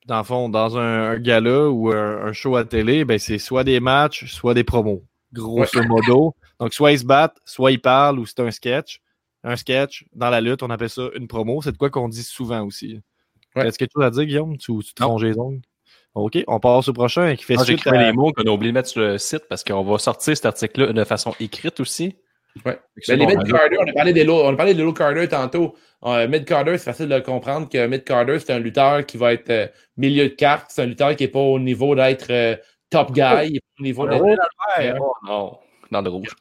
Dans 0.07 0.19
le 0.19 0.25
fond, 0.25 0.49
dans 0.49 0.77
un, 0.77 1.13
un 1.13 1.19
gala 1.19 1.71
ou 1.71 1.91
un, 1.91 2.27
un 2.27 2.33
show 2.33 2.57
à 2.57 2.65
télé, 2.65 3.05
ben, 3.05 3.19
c'est 3.19 3.39
soit 3.39 3.65
des 3.65 3.81
matchs, 3.81 4.27
soit 4.27 4.53
des 4.53 4.65
promos. 4.65 5.03
Grosso 5.33 5.83
modo. 5.85 6.35
Donc, 6.61 6.75
soit 6.75 6.93
ils 6.93 6.99
se 6.99 7.05
battent, 7.05 7.39
soit 7.45 7.73
ils 7.73 7.81
parlent 7.81 8.19
ou 8.19 8.27
c'est 8.27 8.41
un 8.41 8.51
sketch. 8.51 9.01
Un 9.45 9.57
sketch, 9.57 10.05
dans 10.13 10.31
la 10.31 10.41
lutte, 10.41 10.63
on 10.63 10.71
appelle 10.71 10.91
ça 10.91 11.03
une 11.15 11.27
promo. 11.27 11.63
C'est 11.63 11.73
de 11.73 11.77
quoi 11.77 11.91
qu'on 11.91 12.09
dit 12.09 12.23
souvent 12.23 12.65
aussi. 12.65 13.01
Ouais. 13.57 13.67
Est-ce 13.67 13.79
que 13.79 13.85
tu 13.85 14.03
as 14.03 14.07
à 14.07 14.11
dire, 14.11 14.25
Guillaume? 14.25 14.57
Tu, 14.57 14.73
tu 14.79 14.95
te 14.95 15.03
ronges 15.03 15.25
les 15.25 15.39
ongles? 15.39 15.61
OK, 16.15 16.39
on 16.47 16.61
passe 16.61 16.89
au 16.89 16.93
prochain 16.93 17.35
qui 17.37 17.45
fait 17.45 17.59
suite 17.59 17.87
à... 17.87 17.97
les 17.97 18.13
mots 18.13 18.33
qu'on 18.33 18.43
a 18.43 18.51
oublié 18.51 18.71
de 18.71 18.75
mettre 18.77 18.89
sur 18.89 19.01
le 19.01 19.19
site 19.19 19.45
parce 19.49 19.65
qu'on 19.65 19.83
va 19.83 19.99
sortir 19.99 20.37
cet 20.37 20.45
article-là 20.45 20.93
de 20.93 21.05
façon 21.05 21.35
écrite 21.41 21.81
aussi. 21.81 22.17
Ouais. 22.67 22.79
Ben, 23.09 23.19
les 23.19 23.25
on 23.25 23.89
a 23.89 23.93
parlé 23.95 24.13
des 24.13 24.25
low, 24.25 24.43
on 24.45 24.53
a 24.53 24.57
parlé 24.57 24.75
de 24.75 24.83
Low 24.83 24.93
Carter 24.93 25.27
tantôt. 25.27 25.75
Euh, 26.05 26.29
Mid 26.29 26.45
Carter, 26.45 26.77
c'est 26.77 26.85
facile 26.85 27.09
de 27.09 27.19
comprendre 27.19 27.67
que 27.67 27.87
Mid 27.87 28.05
Carter, 28.05 28.39
c'est 28.39 28.53
un 28.53 28.59
lutteur 28.59 29.07
qui 29.07 29.17
va 29.17 29.33
être 29.33 29.49
euh, 29.49 29.67
milieu 29.97 30.25
de 30.25 30.35
carte. 30.35 30.67
C'est 30.69 30.83
un 30.83 30.87
lutteur 30.87 31.17
qui 31.17 31.25
n'est 31.25 31.31
pas 31.31 31.41
au 31.41 31.59
niveau 31.59 31.95
d'être 31.95 32.31
euh, 32.31 32.57
top 32.91 33.13
guy. 33.13 33.49
Il 33.49 33.57
est 33.57 33.61
pas 33.61 33.81
au 33.81 33.83
niveau 33.83 34.07
d'être. 34.07 34.23
Oh 35.01 35.15
non, 35.27 35.59
dans 35.91 36.03
le 36.03 36.11
rouge. 36.11 36.37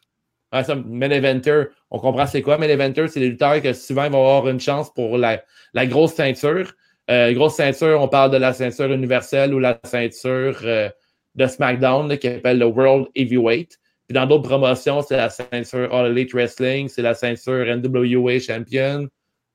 Ah, 0.51 0.63
ça, 0.63 0.75
on 0.75 1.99
comprend 1.99 2.25
c'est 2.25 2.41
quoi. 2.41 2.57
Main 2.57 2.67
c'est 3.07 3.19
des 3.19 3.29
lutteurs 3.29 3.61
que 3.61 3.71
souvent 3.73 4.03
ils 4.05 4.11
vont 4.11 4.19
avoir 4.19 4.49
une 4.49 4.59
chance 4.59 4.93
pour 4.93 5.17
la, 5.17 5.41
la 5.73 5.85
grosse 5.85 6.13
ceinture. 6.13 6.73
Euh, 7.09 7.33
grosse 7.33 7.55
ceinture, 7.55 7.99
on 8.01 8.07
parle 8.07 8.31
de 8.31 8.37
la 8.37 8.53
ceinture 8.53 8.91
universelle 8.91 9.53
ou 9.53 9.59
la 9.59 9.79
ceinture 9.83 10.59
euh, 10.63 10.89
de 11.35 11.47
SmackDown 11.47 12.09
là, 12.09 12.17
qui 12.17 12.27
s'appelle 12.27 12.59
le 12.59 12.65
World 12.65 13.07
Heavyweight. 13.15 13.77
Puis 14.07 14.13
dans 14.13 14.25
d'autres 14.25 14.47
promotions, 14.47 15.01
c'est 15.01 15.17
la 15.17 15.29
ceinture 15.29 15.93
All 15.93 16.11
Elite 16.11 16.33
Wrestling, 16.33 16.89
c'est 16.89 17.01
la 17.01 17.13
ceinture 17.13 17.65
NWA 17.65 18.39
Champion. 18.39 19.07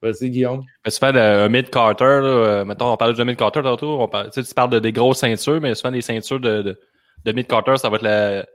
Vas-y, 0.02 0.30
Guillaume. 0.30 0.62
Mais 0.84 0.90
souvent, 0.90 1.12
le- 1.12 1.20
un 1.20 1.48
mid-carter, 1.48 2.04
là, 2.04 2.28
euh, 2.28 2.64
mettons, 2.64 2.92
on 2.92 2.96
parle 2.96 3.14
de 3.14 3.24
mid-carter 3.24 3.62
tantôt, 3.62 4.00
on 4.00 4.08
parle, 4.08 4.30
tu 4.30 4.42
parles 4.54 4.70
de 4.70 4.78
des 4.78 4.92
grosses 4.92 5.18
ceintures, 5.18 5.60
mais 5.60 5.74
souvent, 5.74 5.90
les 5.90 6.02
ceintures 6.02 6.40
de, 6.40 6.62
de, 6.62 6.80
de 7.24 7.32
mid-carter, 7.32 7.76
ça 7.76 7.88
va 7.88 7.96
être 7.96 8.02
la, 8.02 8.46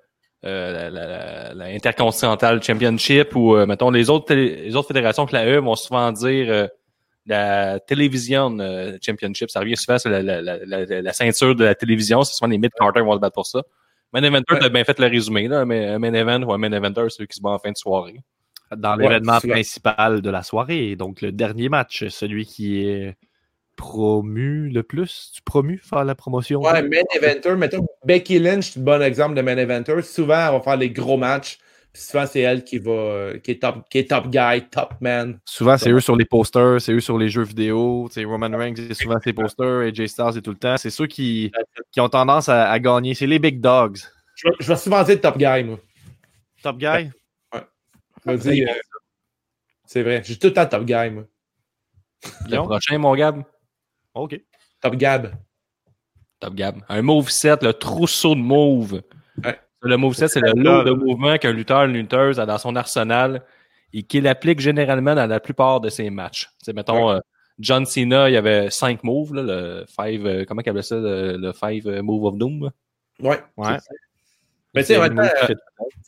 euh, 0.46 0.72
la, 0.72 0.90
la, 0.90 1.08
la- 1.08 1.54
la 1.54 1.66
Intercontinental 1.66 2.62
Championship 2.64 3.36
ou, 3.36 3.56
euh, 3.56 3.66
mettons, 3.66 3.92
les 3.92 4.10
autres, 4.10 4.34
les 4.34 4.76
autres 4.76 4.88
fédérations 4.88 5.26
que 5.26 5.34
la 5.36 5.46
E 5.46 5.60
vont 5.60 5.76
souvent 5.76 6.12
dire 6.12 6.48
euh, 6.50 6.68
la 7.28 7.80
Television 7.80 8.58
euh, 8.60 8.98
Championship. 9.02 9.50
Ça 9.50 9.60
revient 9.60 9.78
souvent 9.78 10.00
sur 10.00 10.10
la, 10.10 10.22
la, 10.24 10.42
la, 10.42 10.58
la, 10.66 11.02
la 11.02 11.14
ceinture 11.14 11.56
de 11.56 11.64
la 11.64 11.76
télévision. 11.76 12.24
C'est 12.24 12.36
souvent 12.36 12.50
les 12.50 12.58
mid-carter 12.58 13.02
qui 13.02 13.06
vont 13.06 13.14
se 13.16 13.20
battre 13.20 13.36
pour 13.36 13.46
ça. 13.46 13.62
Main 14.14 14.24
eventer, 14.24 14.54
Ouais. 14.56 14.60
t'as 14.60 14.70
bien 14.70 14.84
fait 14.84 15.00
le 15.00 15.08
résumé, 15.08 15.48
là, 15.48 15.64
mais 15.64 15.86
un 15.88 16.00
main 16.00 16.14
event 16.14 16.42
ou 16.44 16.52
un 16.52 16.58
main 16.58 16.72
eventer, 16.72 17.04
c'est 17.10 17.18
ceux 17.18 17.26
qui 17.28 17.38
se 17.38 17.42
battent 17.42 17.54
en 17.54 17.60
fin 17.60 17.72
de 17.72 17.78
soirée. 17.78 18.20
dans 18.76 18.96
l'événement 18.96 19.40
principal 19.40 20.22
de 20.22 20.30
la 20.30 20.44
soirée. 20.44 20.96
Donc, 20.96 21.22
le 21.22 21.32
dernier 21.32 21.70
match, 21.70 22.08
celui 22.08 22.46
qui 22.46 22.86
est 22.86 23.16
promu 23.76 24.70
le 24.70 24.84
plus. 24.84 25.32
Tu 25.36 25.42
promu 25.42 25.78
faire 25.78 26.04
la 26.06 26.16
promotion? 26.16 26.62
Ouais, 26.62 26.82
main 26.82 27.04
eventer, 27.16 27.56
mettons 27.56 27.86
Becky 28.06 28.40
Lynch, 28.40 28.72
c'est 28.72 28.80
un 28.80 28.84
bon 28.84 29.02
exemple 29.02 29.36
de 29.36 29.42
main 29.42 29.58
eventer. 29.58 30.02
Souvent, 30.02 30.48
elle 30.48 30.54
va 30.54 30.62
faire 30.62 30.78
les 30.78 30.90
gros 30.90 31.18
matchs. 31.18 31.60
Puis 31.94 32.04
souvent, 32.04 32.26
c'est 32.26 32.40
elle 32.40 32.64
qui 32.64 32.78
va 32.80 32.92
euh, 32.92 33.40
qui 33.40 33.52
est 33.52 33.62
top, 33.62 33.88
qui 33.90 33.98
est 33.98 34.10
top 34.10 34.28
guy, 34.28 34.66
top 34.72 34.94
man. 35.02 35.40
Souvent, 35.46 35.78
c'est 35.78 35.92
eux 35.92 36.00
sur 36.00 36.16
les 36.16 36.24
posters, 36.24 36.80
c'est 36.80 36.94
eux 36.94 37.02
sur 37.02 37.18
les 37.18 37.30
jeux 37.30 37.44
vidéo. 37.44 38.10
Roman 38.16 38.58
Reigns, 38.58 38.76
c'est 38.78 38.94
souvent 38.94 39.20
ses 39.22 39.34
posters, 39.34 39.82
AJ 39.88 40.08
Styles, 40.08 40.30
c'est 40.34 40.42
tout 40.42 40.52
le 40.52 40.58
temps. 40.58 40.78
C'est 40.78 40.90
ceux 40.90 41.08
qui, 41.08 41.52
qui 41.92 42.00
ont 42.00 42.08
tendance 42.08 42.48
à, 42.48 42.72
à 42.72 42.80
gagner. 42.80 43.14
C'est 43.14 43.28
les 43.28 43.40
big 43.40 43.60
dogs. 43.60 43.98
Je 44.36 44.48
vais, 44.48 44.56
je 44.62 44.68
vais 44.68 44.78
souvent 44.78 45.04
dire 45.04 45.20
top 45.20 45.38
guy, 45.38 45.64
moi. 45.66 45.80
Top 46.64 46.78
guy? 46.78 47.12
Je 48.26 48.32
vais 48.32 48.38
dire, 48.38 48.70
euh, 48.70 48.80
c'est 49.86 50.04
vrai. 50.04 50.20
Je 50.20 50.32
suis 50.32 50.40
tout 50.40 50.48
le 50.48 50.54
temps 50.54 50.66
top 50.66 50.86
guy, 50.86 51.10
moi. 51.10 51.24
Le 52.50 52.58
prochain, 52.58 52.98
mon 52.98 53.16
Gab? 53.16 53.44
OK. 54.14 54.40
Top 54.80 54.96
Gab. 54.96 55.34
Top 56.42 56.56
Gab. 56.56 56.82
Un 56.90 57.02
move 57.02 57.30
set, 57.30 57.64
le 57.64 57.72
trousseau 57.72 58.36
de 58.36 58.42
move. 58.42 59.02
Ouais. 59.44 59.58
Le 59.82 59.96
move 59.96 60.14
set, 60.14 60.30
c'est 60.30 60.42
le 60.42 60.52
lot 60.54 60.84
de 60.84 60.92
mouvements 60.92 61.38
qu'un 61.38 61.54
lutteur, 61.54 61.86
une 61.86 61.94
lutteuse 61.94 62.40
a 62.40 62.46
dans 62.46 62.58
son 62.58 62.76
arsenal 62.76 63.44
et 63.94 64.04
qu'il 64.04 64.28
applique 64.28 64.60
généralement 64.60 65.16
dans 65.16 65.28
la 65.28 65.40
plupart 65.40 65.80
de 65.80 65.90
ses 65.90 66.10
matchs. 66.10 66.50
C'est 66.62 66.74
mettons, 66.74 67.12
euh, 67.12 67.20
John 67.60 67.86
Cena, 67.86 68.30
il 68.30 68.34
y 68.34 68.38
avait 68.38 68.70
cinq 68.70 69.04
moves, 69.04 69.34
là, 69.34 69.44
le 69.44 69.86
five, 69.88 70.26
euh, 70.26 70.46
comment 70.46 70.62
il 70.66 70.70
appelait 70.70 70.82
ça, 70.82 70.96
le, 70.96 71.38
le 71.38 71.54
five 71.54 71.88
euh, 71.88 72.02
move 72.02 72.26
of 72.26 72.38
doom. 72.38 72.72
Ouais. 73.20 73.40
Ouais. 73.58 73.78
Mais 74.74 74.82
tu 74.84 74.94
sais, 74.94 75.00
euh, 75.00 75.10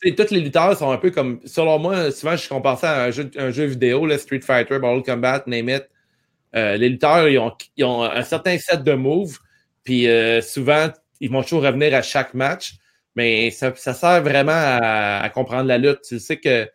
tu 0.02 0.14
tous 0.14 0.30
les 0.30 0.40
lutteurs 0.40 0.76
sont 0.76 0.90
un 0.90 0.96
peu 0.96 1.10
comme. 1.10 1.40
Selon 1.44 1.78
moi, 1.78 2.10
souvent, 2.10 2.34
je 2.34 2.48
compare 2.48 2.78
ça 2.78 2.92
à 2.92 3.06
un 3.06 3.10
jeu, 3.10 3.30
un 3.36 3.50
jeu 3.50 3.64
vidéo, 3.64 4.06
là, 4.06 4.18
Street 4.18 4.40
Fighter, 4.40 4.78
Mortal 4.78 5.02
Kombat, 5.02 5.44
name 5.46 5.68
it. 5.68 5.84
Euh, 6.56 6.76
les 6.76 6.88
lutteurs, 6.88 7.28
ils 7.28 7.38
ont, 7.38 7.52
ils 7.76 7.84
ont 7.84 8.02
un 8.04 8.22
certain 8.22 8.56
set 8.58 8.82
de 8.82 8.94
moves, 8.94 9.38
puis 9.84 10.08
euh, 10.08 10.40
souvent, 10.40 10.88
ils 11.20 11.30
vont 11.30 11.42
toujours 11.42 11.62
revenir 11.62 11.94
à 11.94 12.02
chaque 12.02 12.34
match, 12.34 12.74
mais 13.14 13.50
ça, 13.50 13.74
ça 13.76 13.94
sert 13.94 14.22
vraiment 14.22 14.52
à, 14.52 15.20
à 15.22 15.30
comprendre 15.30 15.68
la 15.68 15.78
lutte. 15.78 16.00
Tu 16.02 16.18
sais 16.18 16.38
que 16.38 16.68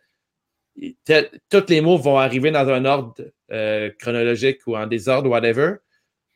tous 1.50 1.66
les 1.68 1.80
moves 1.80 2.02
vont 2.02 2.18
arriver 2.18 2.50
dans 2.50 2.68
un 2.68 2.84
ordre 2.84 3.14
euh, 3.52 3.90
chronologique 3.98 4.60
ou 4.66 4.76
en 4.76 4.86
désordre, 4.86 5.28
whatever. 5.28 5.76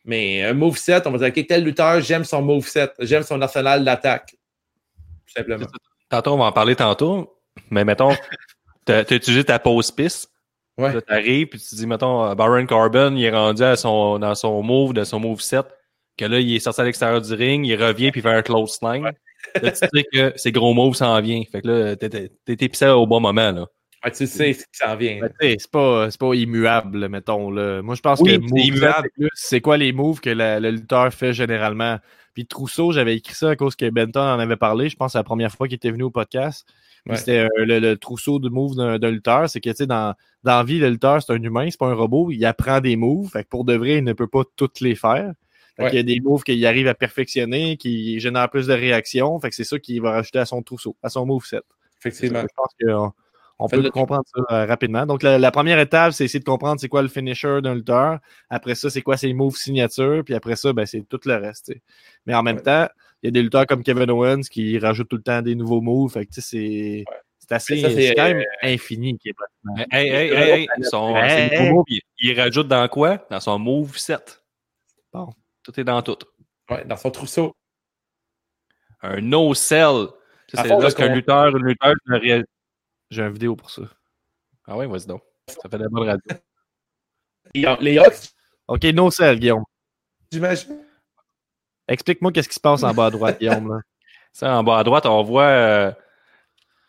Mais 0.03 0.43
un 0.43 0.53
move 0.53 0.77
set, 0.77 1.07
on 1.07 1.11
va 1.11 1.17
dire, 1.17 1.27
OK, 1.29 1.47
tel 1.47 1.63
lutteur, 1.63 1.99
j'aime 2.01 2.23
son 2.23 2.41
move 2.41 2.67
set, 2.67 2.93
j'aime 2.99 3.23
son 3.23 3.41
arsenal 3.41 3.83
d'attaque. 3.83 4.35
Tout 5.25 5.33
simplement. 5.33 5.65
Tantôt, 6.09 6.33
on 6.33 6.37
va 6.37 6.45
en 6.45 6.51
parler 6.51 6.75
tantôt, 6.75 7.39
mais 7.71 7.83
mettons, 7.83 8.11
t'as 8.85 8.99
as 8.99 9.15
utilisé 9.15 9.43
ta 9.43 9.57
pause 9.57 9.91
piste. 9.91 10.31
Ouais. 10.77 10.93
Là, 10.93 11.01
t'arrives, 11.01 11.47
puis 11.47 11.59
tu 11.59 11.69
te 11.69 11.75
dis, 11.75 11.87
mettons, 11.87 12.25
euh, 12.25 12.35
Baron 12.35 12.65
Corbin, 12.67 13.15
il 13.15 13.23
est 13.23 13.31
rendu 13.31 13.63
à 13.63 13.77
son, 13.77 14.19
dans 14.19 14.35
son 14.35 14.61
move, 14.61 14.93
de 14.93 15.05
son 15.05 15.19
move 15.19 15.39
7, 15.39 15.65
que 16.17 16.25
là, 16.25 16.39
il 16.39 16.55
est 16.55 16.59
sorti 16.59 16.81
à 16.81 16.83
l'extérieur 16.83 17.21
du 17.21 17.33
ring, 17.33 17.65
il 17.65 17.75
revient, 17.81 18.11
puis 18.11 18.19
il 18.19 18.23
fait 18.23 18.29
un 18.33 18.41
close 18.41 18.77
line. 18.81 19.03
Là, 19.03 19.71
tu 19.71 19.77
sais 19.77 20.05
que 20.11 20.33
ces 20.35 20.51
gros 20.51 20.73
moves 20.73 20.95
s'en 20.95 21.19
vient. 21.21 21.43
Fait 21.51 21.61
que 21.61 21.67
là, 21.67 21.95
t'es- 21.95 22.09
t'es 22.09 22.31
t'es 22.45 22.65
épicé 22.65 22.87
au 22.87 23.05
bon 23.05 23.19
moment, 23.19 23.51
là. 23.51 23.65
Ouais, 24.03 24.11
tu 24.11 24.27
sais 24.27 24.53
ce 24.53 24.59
qui 24.59 24.65
s'en 24.73 24.95
vient. 24.95 25.19
Ben, 25.39 25.55
c'est 25.59 25.71
pas, 25.71 26.11
c'est 26.11 26.19
pas 26.19 26.33
immuable, 26.35 27.07
mettons. 27.09 27.49
Là. 27.49 27.81
Moi, 27.81 27.95
je 27.95 28.01
pense 28.01 28.19
Oui, 28.21 28.29
que 28.29 28.33
c'est 28.35 28.39
move 28.53 28.59
immuable. 28.59 28.93
c'est 29.03 29.13
plus, 29.21 29.29
c'est 29.33 29.61
quoi 29.61 29.77
les 29.77 29.91
moves 29.93 30.19
que 30.19 30.29
la- 30.29 30.59
le 30.59 30.69
lutteur 30.71 31.11
fait 31.13 31.33
généralement? 31.33 31.97
Puis 32.35 32.45
Trousseau, 32.45 32.91
j'avais 32.91 33.15
écrit 33.15 33.33
ça 33.33 33.51
à 33.51 33.55
cause 33.55 33.75
que 33.75 33.89
Benton 33.89 34.19
en 34.19 34.39
avait 34.39 34.57
parlé. 34.57 34.89
Je 34.89 34.95
pense 34.95 35.07
que 35.07 35.11
c'est 35.13 35.17
la 35.19 35.23
première 35.23 35.51
fois 35.51 35.67
qu'il 35.67 35.75
était 35.77 35.89
venu 35.91 36.03
au 36.03 36.11
podcast. 36.11 36.67
Ouais. 37.07 37.15
C'était 37.15 37.39
euh, 37.39 37.49
le, 37.65 37.79
le 37.79 37.97
trousseau 37.97 38.39
de 38.39 38.49
moves 38.49 38.75
d'un, 38.75 38.99
d'un 38.99 39.09
lutteur. 39.11 39.49
C'est 39.49 39.61
que, 39.61 39.69
tu 39.69 39.75
sais, 39.77 39.87
dans, 39.87 40.13
dans 40.43 40.57
la 40.57 40.63
vie, 40.63 40.77
le 40.79 40.89
lutteur, 40.89 41.21
c'est 41.23 41.31
un 41.33 41.41
humain, 41.41 41.67
c'est 41.69 41.79
pas 41.79 41.87
un 41.87 41.93
robot. 41.93 42.29
Il 42.31 42.43
apprend 42.45 42.81
des 42.81 42.95
moves. 42.97 43.29
Fait 43.29 43.43
que 43.43 43.49
pour 43.49 43.63
de 43.63 43.73
vrai, 43.75 43.97
il 43.97 44.03
ne 44.03 44.13
peut 44.13 44.27
pas 44.27 44.41
toutes 44.55 44.81
les 44.81 44.95
faire. 44.95 45.31
Fait 45.75 45.83
Ouais. 45.83 45.89
qu'il 45.89 45.97
y 45.97 45.99
a 45.99 46.03
des 46.03 46.19
moves 46.21 46.43
qu'il 46.43 46.65
arrive 46.65 46.87
à 46.87 46.93
perfectionner, 46.95 47.75
qui 47.77 48.19
génèrent 48.19 48.49
plus 48.49 48.67
de 48.67 48.73
réactions. 48.73 49.37
Fait 49.39 49.49
que 49.49 49.55
c'est 49.55 49.63
ça 49.65 49.77
qu'il 49.77 50.01
va 50.01 50.11
rajouter 50.11 50.39
à 50.39 50.45
son 50.45 50.61
trousseau, 50.61 50.95
à 51.03 51.09
son 51.09 51.25
move 51.25 51.45
set. 51.45 51.63
Effectivement. 51.99 52.41
Je 52.41 52.47
pense 52.55 52.69
qu'on 52.81 53.11
on 53.59 53.67
peut 53.69 53.81
le- 53.81 53.89
comprendre 53.89 54.23
ça 54.33 54.41
euh, 54.55 54.65
rapidement. 54.65 55.05
Donc, 55.05 55.23
la, 55.23 55.37
la 55.39 55.51
première 55.51 55.79
étape, 55.79 56.11
c'est 56.13 56.25
essayer 56.25 56.39
de 56.39 56.45
comprendre 56.45 56.79
c'est 56.79 56.87
quoi 56.89 57.01
le 57.01 57.07
finisher 57.07 57.59
d'un 57.61 57.75
lutteur. 57.75 58.19
Après 58.49 58.75
ça, 58.75 58.89
c'est 58.89 59.01
quoi 59.01 59.17
ses 59.17 59.33
moves 59.33 59.55
signatures. 59.55 60.23
Puis 60.25 60.33
après 60.33 60.55
ça, 60.55 60.71
ben, 60.73 60.85
c'est 60.85 61.01
tout 61.07 61.19
le 61.25 61.35
reste. 61.35 61.65
tu 61.67 61.73
sais. 61.73 61.81
Mais 62.25 62.33
en 62.35 62.43
même 62.43 62.57
Ouais. 62.57 62.63
temps, 62.63 62.87
il 63.23 63.27
y 63.27 63.29
a 63.29 63.31
des 63.31 63.41
lutteurs 63.41 63.65
comme 63.65 63.81
Kevin 63.83 64.09
Owens 64.11 64.41
qui 64.49 64.77
rajoutent 64.77 65.09
tout 65.09 65.15
le 65.17 65.23
temps 65.23 65.41
des 65.41 65.55
nouveaux 65.55 65.81
moves. 65.81 66.11
Fait 66.11 66.25
que, 66.25 66.31
tu 66.33 66.41
sais, 66.41 66.47
c'est 66.49 67.05
c'est 67.39 67.51
assez 67.55 67.77
c'est, 67.81 67.89
c'est 68.07 68.15
quand 68.15 68.23
même 68.23 68.39
euh, 68.39 68.43
infini. 68.73 69.17
Qui 69.17 69.29
est 69.29 69.33
pratiquement. 69.33 69.75
Hey, 69.91 70.09
hey, 70.09 70.31
hey, 70.31 70.51
hey, 70.61 70.67
son, 70.83 71.15
Hey, 71.15 71.29
ses 71.49 71.55
hey. 71.55 71.59
nouveaux 71.61 71.75
moves, 71.75 71.85
il, 71.89 72.01
il 72.19 72.39
rajoute 72.39 72.67
dans 72.67 72.87
quoi? 72.87 73.25
Dans 73.29 73.39
son 73.39 73.57
move 73.59 73.97
7. 73.97 74.41
Bon. 75.13 75.29
Tout 75.65 75.77
est 75.79 75.83
dans 75.83 76.01
tout. 76.01 76.17
Ouais, 76.69 76.85
dans 76.85 76.95
son 76.95 77.11
trousseau. 77.11 77.53
Un 79.01 79.19
no-sell. 79.21 80.07
C'est 80.53 80.67
lorsqu'un 80.69 81.07
con- 81.09 81.13
lutteur, 81.15 81.47
une 81.57 81.65
lutteur 81.65 81.93
ne 82.07 82.19
réagit. 82.19 82.45
J'ai 83.09 83.23
une 83.23 83.33
vidéo 83.33 83.55
pour 83.55 83.69
ça. 83.71 83.81
Ah 84.67 84.77
ouais, 84.77 84.87
vas-y 84.87 85.05
donc. 85.07 85.21
Ça 85.47 85.67
fait 85.69 85.77
de 85.77 85.83
la 85.83 85.89
bonne 85.89 86.07
radio. 86.07 86.37
Les 87.81 87.97
Hawks, 87.99 88.29
OK, 88.67 88.83
no 88.85 89.11
sell, 89.11 89.39
Guillaume. 89.39 89.63
j'imagine. 90.31 90.79
Explique-moi 91.87 92.31
qu'est-ce 92.31 92.49
qui 92.49 92.55
se 92.55 92.59
passe 92.59 92.83
en 92.83 92.93
bas 92.93 93.07
à 93.07 93.11
droite, 93.11 93.39
Guillaume. 93.39 93.69
Là. 93.75 93.79
Ça, 94.33 94.57
en 94.57 94.63
bas 94.63 94.79
à 94.79 94.83
droite, 94.83 95.05
on 95.05 95.23
voit. 95.23 95.43
euh, 95.43 95.91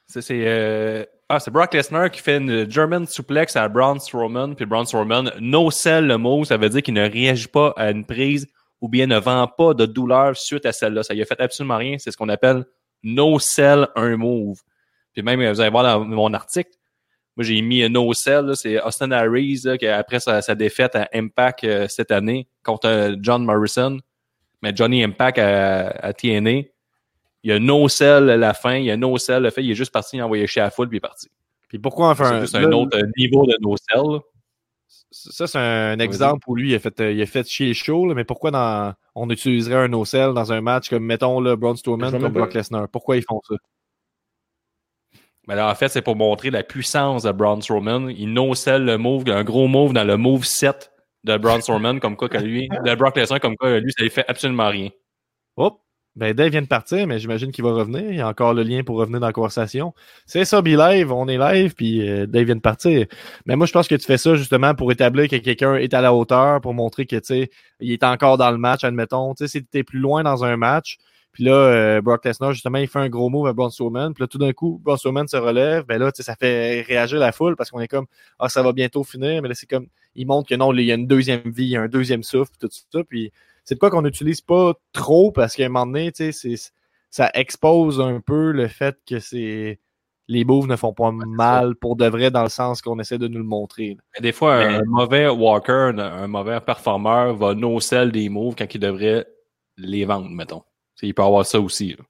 ça, 0.08 0.22
c'est 0.22 0.42
euh, 0.46 1.04
ah, 1.28 1.38
c'est 1.40 1.50
Brock 1.50 1.74
Lesnar 1.74 2.10
qui 2.10 2.20
fait 2.20 2.38
une 2.38 2.70
German 2.70 3.06
suplex 3.06 3.54
à 3.56 3.68
Braun 3.68 3.98
Strowman. 4.00 4.54
Puis 4.56 4.64
Braun 4.66 4.84
Strowman, 4.84 5.32
no 5.40 5.70
sell 5.70 6.06
le 6.06 6.16
mot, 6.18 6.44
ça 6.44 6.56
veut 6.56 6.68
dire 6.68 6.82
qu'il 6.82 6.94
ne 6.94 7.08
réagit 7.08 7.48
pas 7.48 7.72
à 7.76 7.90
une 7.90 8.04
prise 8.04 8.46
ou 8.80 8.88
bien 8.88 9.06
ne 9.06 9.18
vend 9.18 9.46
pas 9.46 9.74
de 9.74 9.86
douleur 9.86 10.36
suite 10.36 10.66
à 10.66 10.72
celle-là. 10.72 11.02
Ça 11.02 11.14
lui 11.14 11.22
a 11.22 11.24
fait 11.24 11.40
absolument 11.40 11.76
rien. 11.76 11.96
C'est 11.98 12.10
ce 12.10 12.16
qu'on 12.16 12.28
appelle 12.28 12.64
no 13.02 13.38
sell 13.38 13.88
un 13.94 14.16
move. 14.16 14.60
Puis 15.12 15.22
même, 15.22 15.40
vous 15.50 15.60
allez 15.60 15.70
voir 15.70 15.84
dans 15.84 16.04
mon 16.04 16.34
article, 16.34 16.70
moi 17.36 17.44
j'ai 17.44 17.60
mis 17.62 17.82
un 17.82 17.88
no 17.88 18.12
sell. 18.12 18.52
C'est 18.54 18.80
Austin 18.82 19.10
Harris 19.12 19.62
là, 19.64 19.78
qui, 19.78 19.86
après 19.86 20.20
sa, 20.20 20.42
sa 20.42 20.54
défaite 20.54 20.94
à 20.94 21.08
Impact 21.14 21.64
euh, 21.64 21.88
cette 21.88 22.10
année 22.10 22.48
contre 22.62 22.88
euh, 22.88 23.16
John 23.20 23.44
Morrison. 23.44 23.98
Mais 24.62 24.74
Johnny 24.74 25.02
Impact 25.02 25.38
à, 25.38 25.88
à 25.88 26.12
TNA. 26.12 26.62
Il 27.42 27.50
y 27.50 27.52
a 27.52 27.58
no 27.60 27.88
sell 27.88 28.28
à 28.28 28.36
la 28.36 28.54
fin, 28.54 28.74
il 28.74 28.86
y 28.86 28.90
a 28.90 28.96
no 28.96 29.16
sell 29.18 29.42
le 29.42 29.50
fait, 29.50 29.62
il 29.62 29.70
est 29.70 29.76
juste 29.76 29.92
parti, 29.92 30.16
il 30.16 30.20
a 30.20 30.24
envoyé 30.24 30.48
chez 30.48 30.60
la 30.60 30.70
foule, 30.70 30.88
puis 30.88 30.96
il 30.96 30.98
est 30.98 31.00
parti. 31.00 31.28
Puis 31.68 31.78
pourquoi 31.78 32.10
on 32.10 32.14
fait 32.14 32.24
C'est 32.24 32.34
un. 32.34 32.40
juste 32.40 32.54
là, 32.54 32.60
un 32.60 32.72
autre 32.72 32.98
euh, 32.98 33.06
niveau 33.16 33.46
de 33.46 33.56
no 33.60 33.76
sell. 33.76 34.02
là. 34.02 34.18
Ça, 35.18 35.46
c'est 35.46 35.58
un 35.58 35.98
exemple 35.98 36.44
où 36.46 36.54
lui, 36.54 36.70
il 36.70 36.74
a 36.74 36.78
fait, 36.78 37.00
euh, 37.00 37.12
il 37.12 37.22
a 37.22 37.26
fait 37.26 37.48
chier 37.48 37.72
chaud, 37.72 38.12
mais 38.14 38.24
pourquoi 38.24 38.50
dans, 38.50 38.94
on 39.14 39.30
utiliserait 39.30 39.76
un 39.76 39.88
no-sell 39.88 40.34
dans 40.34 40.52
un 40.52 40.60
match 40.60 40.90
comme, 40.90 41.04
mettons, 41.04 41.40
le 41.40 41.56
Braun 41.56 41.74
Strowman 41.74 42.18
pas. 42.18 42.28
Brock 42.28 42.52
Lesnar? 42.52 42.88
Pourquoi 42.88 43.16
ils 43.16 43.22
font 43.22 43.40
ça? 43.48 43.54
Mais 45.48 45.54
là, 45.54 45.70
en 45.70 45.74
fait, 45.74 45.88
c'est 45.88 46.02
pour 46.02 46.16
montrer 46.16 46.50
la 46.50 46.62
puissance 46.62 47.22
de 47.22 47.32
Braun 47.32 47.62
Strowman. 47.62 48.10
Il 48.10 48.34
no-sell 48.34 48.84
le 48.84 48.98
move, 48.98 49.24
un 49.30 49.44
gros 49.44 49.68
move 49.68 49.92
dans 49.94 50.04
le 50.04 50.16
move 50.16 50.44
7 50.44 50.92
de 51.24 51.38
Braun 51.38 51.60
Strowman, 51.60 51.98
comme 51.98 52.16
quoi 52.16 52.28
que 52.28 52.38
lui, 52.38 52.68
de 52.68 52.94
Brock 52.94 53.16
Lesnar, 53.16 53.40
comme 53.40 53.56
quoi 53.56 53.80
lui, 53.80 53.92
ça 53.92 54.02
lui 54.02 54.10
fait 54.10 54.24
absolument 54.28 54.68
rien. 54.68 54.90
Hop! 55.56 55.80
Ben, 56.16 56.32
Dave 56.32 56.50
vient 56.50 56.62
de 56.62 56.66
partir, 56.66 57.06
mais 57.06 57.18
j'imagine 57.18 57.52
qu'il 57.52 57.62
va 57.62 57.72
revenir. 57.72 58.10
Il 58.10 58.16
y 58.16 58.20
a 58.20 58.28
encore 58.28 58.54
le 58.54 58.62
lien 58.62 58.82
pour 58.82 58.96
revenir 58.96 59.20
dans 59.20 59.26
la 59.26 59.34
conversation. 59.34 59.92
C'est 60.24 60.46
ça, 60.46 60.62
Be 60.62 60.68
Live, 60.68 61.12
on 61.12 61.28
est 61.28 61.36
live, 61.36 61.74
puis 61.74 62.08
euh, 62.08 62.26
Dave 62.26 62.46
vient 62.46 62.56
de 62.56 62.60
partir. 62.60 63.06
Mais 63.44 63.54
moi, 63.54 63.66
je 63.66 63.72
pense 63.72 63.86
que 63.86 63.94
tu 63.94 64.06
fais 64.06 64.16
ça 64.16 64.34
justement 64.34 64.74
pour 64.74 64.90
établir 64.90 65.28
que 65.28 65.36
quelqu'un 65.36 65.76
est 65.76 65.92
à 65.92 66.00
la 66.00 66.14
hauteur, 66.14 66.62
pour 66.62 66.72
montrer 66.72 67.04
que, 67.04 67.16
tu 67.16 67.26
sais, 67.26 67.50
il 67.80 67.92
est 67.92 68.02
encore 68.02 68.38
dans 68.38 68.50
le 68.50 68.56
match, 68.56 68.82
admettons. 68.82 69.34
Tu 69.34 69.46
sais, 69.46 69.58
si 69.58 69.64
t'es 69.64 69.84
plus 69.84 69.98
loin 69.98 70.22
dans 70.22 70.42
un 70.42 70.56
match, 70.56 70.96
puis 71.36 71.44
là, 71.44 71.52
euh, 71.52 72.00
Brock 72.00 72.24
Lesnar, 72.24 72.52
justement, 72.52 72.78
il 72.78 72.88
fait 72.88 72.98
un 72.98 73.10
gros 73.10 73.28
move 73.28 73.46
à 73.46 73.52
Braun 73.52 73.68
Strowman, 73.68 74.14
puis 74.14 74.22
là, 74.22 74.26
tout 74.26 74.38
d'un 74.38 74.54
coup, 74.54 74.80
Braun 74.82 74.96
Strowman 74.96 75.28
se 75.28 75.36
relève, 75.36 75.84
ben 75.84 75.98
là, 75.98 76.10
ça 76.14 76.34
fait 76.34 76.80
réagir 76.80 77.18
la 77.18 77.30
foule 77.30 77.56
parce 77.56 77.70
qu'on 77.70 77.80
est 77.80 77.88
comme, 77.88 78.06
ah, 78.38 78.48
ça 78.48 78.62
va 78.62 78.72
bientôt 78.72 79.04
finir, 79.04 79.42
mais 79.42 79.48
là, 79.48 79.54
c'est 79.54 79.66
comme, 79.66 79.86
il 80.14 80.26
montre 80.26 80.48
que 80.48 80.54
non, 80.54 80.72
il 80.72 80.86
y 80.86 80.92
a 80.92 80.94
une 80.94 81.06
deuxième 81.06 81.42
vie, 81.50 81.64
il 81.64 81.70
y 81.72 81.76
a 81.76 81.82
un 81.82 81.88
deuxième 81.88 82.22
souffle, 82.22 82.52
puis 82.58 82.66
tout 82.66 82.74
ça, 82.90 83.04
puis 83.04 83.32
c'est 83.66 83.74
de 83.74 83.78
quoi 83.80 83.90
qu'on 83.90 84.00
n'utilise 84.02 84.40
pas 84.40 84.72
trop 84.92 85.30
parce 85.32 85.54
qu'à 85.54 85.66
un 85.66 85.68
moment 85.68 85.84
donné, 85.86 86.10
tu 86.12 86.32
sais, 86.32 86.32
c'est- 86.32 86.72
ça 87.10 87.30
expose 87.34 88.00
un 88.00 88.20
peu 88.20 88.52
le 88.52 88.68
fait 88.68 88.96
que 89.06 89.18
c'est 89.18 89.78
les 90.28 90.44
moves 90.44 90.66
ne 90.66 90.74
font 90.74 90.92
pas 90.92 91.12
mal 91.12 91.76
pour 91.76 91.94
de 91.94 92.06
vrai 92.06 92.32
dans 92.32 92.42
le 92.42 92.48
sens 92.48 92.82
qu'on 92.82 92.98
essaie 92.98 93.16
de 93.18 93.28
nous 93.28 93.38
le 93.38 93.44
montrer. 93.44 93.96
Mais 94.14 94.20
des 94.22 94.32
fois, 94.32 94.54
un, 94.56 94.78
Mais- 94.80 94.84
mauvais 94.86 95.28
walker, 95.28 95.92
un, 95.94 95.98
un 95.98 96.26
mauvais 96.26 96.60
performeur 96.60 97.36
va 97.36 97.54
no-sell 97.54 98.10
des 98.10 98.28
moves 98.28 98.56
quand 98.58 98.74
il 98.74 98.80
devrait 98.80 99.24
les 99.76 100.04
vendre, 100.04 100.28
mettons. 100.30 100.62
Il 101.02 101.14
peut 101.14 101.22
avoir 101.22 101.46
ça 101.46 101.60
aussi. 101.60 101.90
là. 101.96 102.04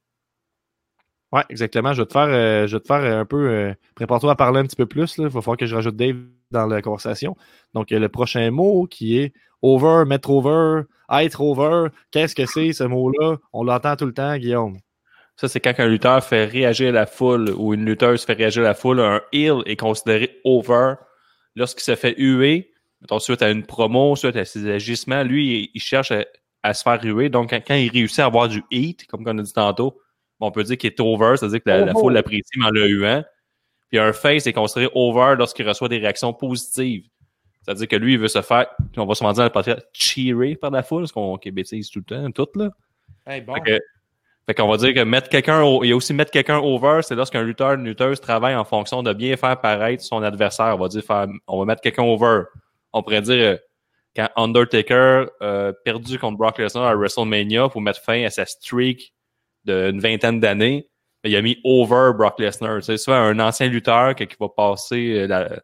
Ouais, 1.32 1.42
exactement. 1.50 1.92
Je 1.92 2.02
vais 2.02 2.07
te 2.07 2.12
faire, 2.12 2.28
euh, 2.28 2.66
je 2.66 2.76
vais 2.76 2.80
te 2.80 2.86
faire 2.86 3.02
euh, 3.02 3.20
un 3.20 3.24
peu. 3.26 3.48
euh, 3.50 3.74
Prépare-toi 3.96 4.32
à 4.32 4.34
parler 4.36 4.61
un 4.61 4.64
petit 4.64 4.76
peu 4.76 4.86
plus. 4.86 5.18
Là. 5.18 5.24
Il 5.24 5.30
va 5.30 5.40
falloir 5.42 5.57
que 5.59 5.66
je 5.66 5.74
rajoute 5.74 5.96
Dave 5.96 6.16
dans 6.50 6.66
la 6.66 6.80
conversation. 6.80 7.36
Donc, 7.74 7.90
le 7.90 8.09
prochain 8.09 8.50
mot 8.50 8.86
qui 8.86 9.18
est 9.18 9.32
over, 9.62 10.04
mettre 10.07 10.30
over, 10.30 10.82
être 11.11 11.40
over. 11.40 11.88
Qu'est-ce 12.11 12.34
que 12.34 12.46
c'est 12.46 12.72
ce 12.72 12.84
mot-là? 12.84 13.36
On 13.52 13.64
l'entend 13.64 13.96
tout 13.96 14.07
le 14.07 14.14
temps, 14.14 14.36
Guillaume. 14.36 14.78
Ça, 15.36 15.48
c'est 15.48 15.61
quand 15.61 15.74
un 15.78 15.86
lutteur 15.86 16.24
fait 16.24 16.46
réagir 16.46 16.92
la 16.92 17.04
foule 17.04 17.50
ou 17.57 17.74
une 17.74 17.84
lutteuse 17.84 18.24
fait 18.24 18.32
réagir 18.32 18.62
la 18.62 18.74
foule. 18.74 19.00
Un 19.00 19.20
heel 19.32 19.62
est 19.66 19.76
considéré 19.76 20.40
over 20.44 20.94
lorsqu'il 21.54 21.82
se 21.82 21.94
fait 21.94 22.14
huer, 22.16 22.72
mettons, 23.02 23.18
suite 23.18 23.42
à 23.42 23.50
une 23.50 23.64
promo, 23.64 24.16
suite 24.16 24.36
à 24.36 24.46
ses 24.46 24.70
agissements. 24.70 25.22
Lui, 25.22 25.70
il, 25.74 25.80
cherche 25.80 26.11
à, 26.11 26.24
à 26.62 26.72
se 26.72 26.82
faire 26.82 27.02
huer. 27.04 27.28
Donc, 27.28 27.50
quand, 27.50 27.61
quand 27.66 27.74
il 27.74 27.90
réussit 27.90 28.20
à 28.20 28.26
avoir 28.26 28.48
du 28.48 28.62
heat, 28.70 29.07
comme 29.07 29.24
on 29.26 29.38
a 29.38 29.42
dit 29.42 29.52
tantôt, 29.52 30.00
on 30.40 30.50
peut 30.50 30.64
dire 30.64 30.78
qu'il 30.78 30.90
est 30.90 31.00
over, 31.00 31.36
c'est-à-dire 31.36 31.62
que 31.62 31.68
la, 31.68 31.84
la 31.84 31.92
foule 31.92 32.14
l'apprécie 32.14 32.62
en 32.64 32.70
le 32.70 32.88
huant. 32.88 33.22
Puis 33.88 33.98
un 33.98 34.12
face 34.12 34.46
est 34.46 34.52
considéré 34.52 34.90
over 34.94 35.34
lorsqu'il 35.36 35.68
reçoit 35.68 35.88
des 35.88 35.98
réactions 35.98 36.32
positives. 36.32 37.07
C'est-à-dire 37.66 37.88
que 37.88 37.96
lui, 37.96 38.12
il 38.12 38.18
veut 38.20 38.28
se 38.28 38.42
faire, 38.42 38.68
on 38.96 39.06
va 39.06 39.14
souvent 39.16 39.32
dire 39.32 39.38
dans 39.40 39.44
le 39.44 39.50
podcast, 39.50 39.84
cheerer 39.92 40.54
par 40.54 40.70
la 40.70 40.84
foule, 40.84 41.02
parce 41.02 41.12
qu'on 41.12 41.36
qu 41.36 41.50
bêtise 41.50 41.90
tout 41.90 41.98
le 41.98 42.04
temps, 42.04 42.30
tout, 42.30 42.48
là. 42.56 42.70
Hey, 43.26 43.40
bon. 43.40 43.54
Fait 44.46 44.54
qu'on 44.54 44.68
va 44.68 44.76
dire 44.76 44.94
que 44.94 45.00
mettre 45.00 45.28
quelqu'un, 45.28 45.62
au- 45.62 45.82
il 45.82 45.88
y 45.88 45.92
a 45.92 45.96
aussi 45.96 46.14
mettre 46.14 46.30
quelqu'un 46.30 46.58
over, 46.58 47.00
c'est 47.02 47.16
lorsqu'un 47.16 47.42
lutteur, 47.42 47.72
une 47.72 47.84
lutteuse 47.84 48.20
travaille 48.20 48.54
en 48.54 48.64
fonction 48.64 49.02
de 49.02 49.12
bien 49.12 49.36
faire 49.36 49.60
paraître 49.60 50.04
son 50.04 50.22
adversaire. 50.22 50.76
On 50.76 50.78
va 50.78 50.86
dire, 50.86 51.02
faire, 51.02 51.26
on 51.48 51.58
va 51.58 51.64
mettre 51.64 51.82
quelqu'un 51.82 52.04
over. 52.04 52.42
On 52.92 53.02
pourrait 53.02 53.22
dire, 53.22 53.34
euh, 53.34 53.56
quand 54.14 54.28
Undertaker 54.36 55.24
euh, 55.42 55.72
perdu 55.84 56.20
contre 56.20 56.38
Brock 56.38 56.58
Lesnar 56.58 56.84
à 56.84 56.94
WrestleMania 56.94 57.68
pour 57.68 57.80
mettre 57.80 58.00
fin 58.00 58.22
à 58.22 58.30
sa 58.30 58.46
streak 58.46 59.12
d'une 59.64 59.98
vingtaine 59.98 60.38
d'années, 60.38 60.88
il 61.24 61.34
a 61.34 61.42
mis 61.42 61.58
over 61.64 62.12
Brock 62.16 62.38
Lesnar. 62.38 62.84
C'est 62.84 62.98
souvent 62.98 63.16
un 63.16 63.40
ancien 63.40 63.66
lutteur 63.66 64.14
qui 64.14 64.28
va 64.38 64.48
passer 64.48 65.22
euh, 65.22 65.26
la, 65.26 65.60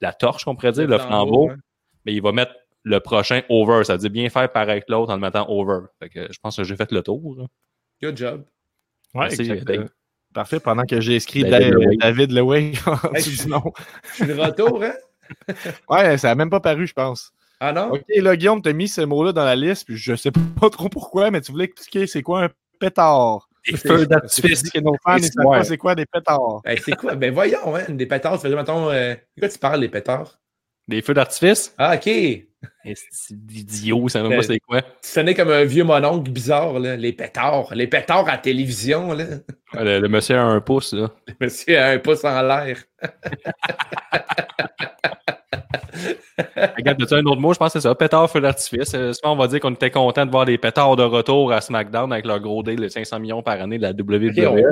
la 0.00 0.12
torche, 0.12 0.46
on 0.46 0.54
pourrait 0.54 0.72
dire, 0.72 0.86
le 0.86 0.98
flambeau, 0.98 1.50
hein. 1.50 1.56
mais 2.04 2.14
il 2.14 2.22
va 2.22 2.32
mettre 2.32 2.52
le 2.84 3.00
prochain 3.00 3.42
over. 3.48 3.84
Ça 3.84 3.94
veut 3.94 3.98
dire 3.98 4.10
bien 4.10 4.28
faire 4.30 4.50
paraître 4.50 4.86
l'autre 4.88 5.10
en 5.12 5.16
le 5.16 5.20
mettant 5.20 5.48
over. 5.50 5.86
Fait 6.00 6.08
que 6.08 6.32
je 6.32 6.38
pense 6.40 6.56
que 6.56 6.64
j'ai 6.64 6.76
fait 6.76 6.90
le 6.92 7.02
tour. 7.02 7.48
Good 8.02 8.16
job. 8.16 8.44
Ouais, 9.14 9.28
Merci. 9.28 9.50
Parfait. 10.34 10.60
Pendant 10.60 10.84
que 10.84 11.00
j'ai 11.00 11.16
écrit 11.16 11.42
David 11.42 11.72
Leway. 11.74 11.96
David 11.96 12.32
Leway, 12.32 12.72
Hey, 13.14 13.22
tu 13.22 13.30
je- 13.30 13.42
dis 13.42 13.48
non. 13.48 13.62
Je 14.10 14.14
suis 14.14 14.26
de 14.26 14.34
retour, 14.34 14.82
hein? 14.82 14.94
Ouais, 15.88 16.16
ça 16.18 16.30
a 16.30 16.34
même 16.34 16.50
pas 16.50 16.60
paru, 16.60 16.86
je 16.86 16.92
pense. 16.92 17.32
Ah 17.60 17.72
non? 17.72 17.90
OK, 17.92 18.04
là, 18.16 18.36
Guillaume, 18.36 18.62
t'as 18.62 18.72
mis 18.72 18.88
ce 18.88 19.00
mot-là 19.00 19.32
dans 19.32 19.44
la 19.44 19.56
liste, 19.56 19.84
puis 19.86 19.96
je 19.96 20.14
sais 20.14 20.30
pas 20.60 20.70
trop 20.70 20.88
pourquoi, 20.88 21.30
mais 21.30 21.40
tu 21.40 21.50
voulais 21.50 21.64
expliquer 21.64 22.06
c'est 22.06 22.22
quoi 22.22 22.44
un 22.44 22.48
pétard. 22.78 23.47
Des 23.70 23.76
feux 23.76 24.06
d'artifice. 24.06 24.70
que 24.70 24.80
nos 24.80 24.96
fans, 25.04 25.16
ils 25.16 25.24
savent 25.24 25.44
pas 25.44 25.64
c'est 25.64 25.76
quoi? 25.76 25.94
Des 25.94 26.06
pétards? 26.06 26.62
Hey, 26.64 26.78
c'est 26.84 26.96
quoi? 26.96 27.14
Ben 27.14 27.32
voyons, 27.32 27.76
hein? 27.76 27.84
Des 27.88 28.06
pétards, 28.06 28.40
ça 28.40 28.48
fait 28.48 28.54
mettons. 28.54 28.90
Euh... 28.90 29.14
De 29.14 29.40
quoi 29.40 29.48
tu 29.48 29.58
parles, 29.58 29.80
les 29.80 29.88
pétards? 29.88 30.38
Des 30.88 31.02
feux 31.02 31.14
d'artifice? 31.14 31.74
Ah, 31.76 31.94
ok. 31.96 32.02
C'est 32.02 33.34
idiot, 33.50 34.08
ça 34.08 34.22
même 34.22 34.36
pas 34.36 34.42
c'est 34.42 34.58
quoi? 34.58 34.80
Tu 34.82 34.88
sonnais 35.02 35.34
comme 35.34 35.50
un 35.50 35.64
vieux 35.64 35.84
mononcle 35.84 36.30
bizarre, 36.30 36.78
là. 36.78 36.96
Les 36.96 37.12
pétards. 37.12 37.72
Les 37.74 37.86
pétards 37.86 38.26
à 38.26 38.32
la 38.32 38.38
télévision, 38.38 39.12
là. 39.12 39.24
Le, 39.74 40.00
le 40.00 40.08
monsieur 40.08 40.36
a 40.36 40.42
un 40.42 40.60
pouce, 40.60 40.94
là. 40.94 41.10
Le 41.26 41.34
monsieur 41.40 41.78
a 41.78 41.90
un 41.90 41.98
pouce 41.98 42.24
en 42.24 42.42
l'air. 42.42 42.78
Regarde, 46.76 47.02
as 47.02 47.12
un 47.14 47.24
autre 47.26 47.40
mot? 47.40 47.52
Je 47.52 47.58
pense 47.58 47.72
que 47.72 47.80
c'est 47.80 47.88
ça. 47.88 47.94
Pétard, 47.94 48.30
feu 48.30 48.40
d'artifice. 48.40 48.92
Euh, 48.94 49.12
souvent, 49.12 49.32
on 49.32 49.36
va 49.36 49.48
dire 49.48 49.60
qu'on 49.60 49.72
était 49.72 49.90
content 49.90 50.24
de 50.26 50.30
voir 50.30 50.44
des 50.44 50.58
pétards 50.58 50.96
de 50.96 51.02
retour 51.02 51.52
à 51.52 51.60
SmackDown 51.60 52.12
avec 52.12 52.26
leur 52.26 52.40
gros 52.40 52.62
deal 52.62 52.76
de 52.76 52.88
500 52.88 53.18
millions 53.20 53.42
par 53.42 53.60
année 53.60 53.78
de 53.78 53.82
la 53.82 53.92
WWE. 53.92 54.28
Ok, 54.46 54.62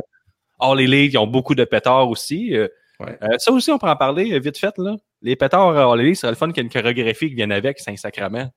on- 0.60 0.70
All 0.72 0.80
Elite, 0.80 1.12
ils 1.14 1.18
ont 1.18 1.26
beaucoup 1.26 1.54
de 1.54 1.64
pétards 1.64 2.08
aussi. 2.08 2.54
Euh, 2.56 2.68
Ouais. 2.98 3.18
euh, 3.22 3.36
ça 3.36 3.52
aussi, 3.52 3.70
on 3.70 3.78
peut 3.78 3.88
en 3.88 3.96
parler 3.96 4.38
vite 4.40 4.56
fait. 4.56 4.72
Là. 4.78 4.96
Les 5.20 5.36
pétards 5.36 5.76
All 5.76 6.00
Elite, 6.00 6.16
c'est 6.16 6.28
le 6.30 6.34
fun 6.34 6.46
qu'il 6.48 6.58
y 6.58 6.60
ait 6.60 6.62
une 6.62 6.72
chorégraphie 6.72 7.28
qui 7.28 7.34
vienne 7.34 7.52
avec, 7.52 7.78
c'est 7.78 7.90
un 7.90 7.96
sacrement. 7.96 8.48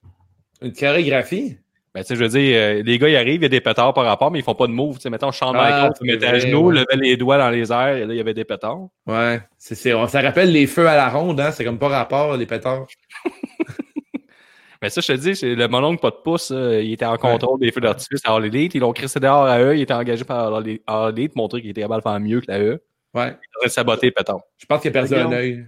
Une 0.62 0.72
chorégraphie? 0.72 1.58
Ben, 1.96 2.02
tu 2.02 2.08
sais, 2.08 2.16
je 2.16 2.24
veux 2.24 2.30
dire, 2.30 2.56
euh, 2.56 2.84
les 2.84 3.00
gars, 3.00 3.10
ils 3.10 3.16
arrivent, 3.16 3.40
il 3.42 3.44
y 3.44 3.46
a 3.46 3.50
des 3.50 3.62
pétards 3.62 3.94
par 3.96 4.06
rapport, 4.06 4.30
mais 4.30 4.40
ils 4.40 4.44
font 4.44 4.54
pas 4.54 4.68
de 4.68 4.72
move. 4.72 4.98
Tu 4.98 5.02
sais, 5.02 5.10
mettons, 5.10 5.32
Shawn 5.32 5.56
Ah, 5.58 5.64
Michaels 5.64 5.96
se 6.00 6.04
mettait 6.04 6.28
à 6.28 6.38
genoux, 6.40 6.68
ouais. 6.70 6.76
levait 6.76 6.96
les 7.02 7.18
doigts 7.18 7.38
dans 7.40 7.50
les 7.50 7.72
airs, 7.72 7.98
et 7.98 8.06
là, 8.06 8.14
il 8.14 8.18
y 8.18 8.20
avait 8.20 8.36
des 8.36 8.46
pétards. 8.46 8.90
Ouais. 9.08 9.42
C'est, 9.58 9.74
c'est, 9.76 9.94
on- 9.96 10.08
ça 10.08 10.22
rappelle 10.22 10.52
les 10.52 10.68
feux 10.68 10.88
à 10.88 10.96
la 10.96 11.10
ronde, 11.10 11.40
hein. 11.40 11.52
C'est 11.52 11.64
comme 11.66 11.80
pas 11.80 11.88
rapport, 11.88 12.38
les 12.38 12.46
pétards. 12.46 12.86
Mais 14.82 14.90
ça, 14.90 15.02
je 15.02 15.08
te 15.08 15.14
dis, 15.14 15.36
c'est 15.36 15.56
le 15.56 15.68
mononcle 15.68 16.00
pas 16.00 16.10
de 16.12 16.16
pouce, 16.24 16.52
euh, 16.52 16.82
il 16.82 16.94
était 16.94 17.06
en 17.06 17.18
contrôle 17.18 17.60
des 17.60 17.70
feux 17.72 17.82
d'artifice 17.82 18.22
à 18.24 18.34
All 18.34 18.46
Elite. 18.46 18.76
Ils 18.76 18.80
l'ont 18.80 18.94
crissé 18.94 19.20
dehors 19.20 19.44
à 19.46 19.60
eux, 19.60 19.76
il 19.76 19.82
était 19.82 19.94
engagé 19.94 20.24
par 20.24 20.54
All 20.56 20.64
Elite- 21.12 21.36
montrer 21.36 21.60
qu'il 21.60 21.70
était 21.72 21.82
capable 21.82 22.02
de 22.02 22.10
faire 22.10 22.20
mieux 22.22 22.40
que 22.40 22.46
la 22.50 22.60
E. 22.62 22.82
Ouais. 23.14 23.28
Il 23.32 23.58
aurait 23.60 23.70
saboté 23.70 24.06
les 24.08 24.12
pétards. 24.14 24.40
Je 24.58 24.66
pense 24.66 24.82
qu'il 24.82 24.90
a 24.90 24.94
perdu 24.94 25.16
un 25.16 25.18
Guillaume. 25.18 25.34
œil. 25.34 25.66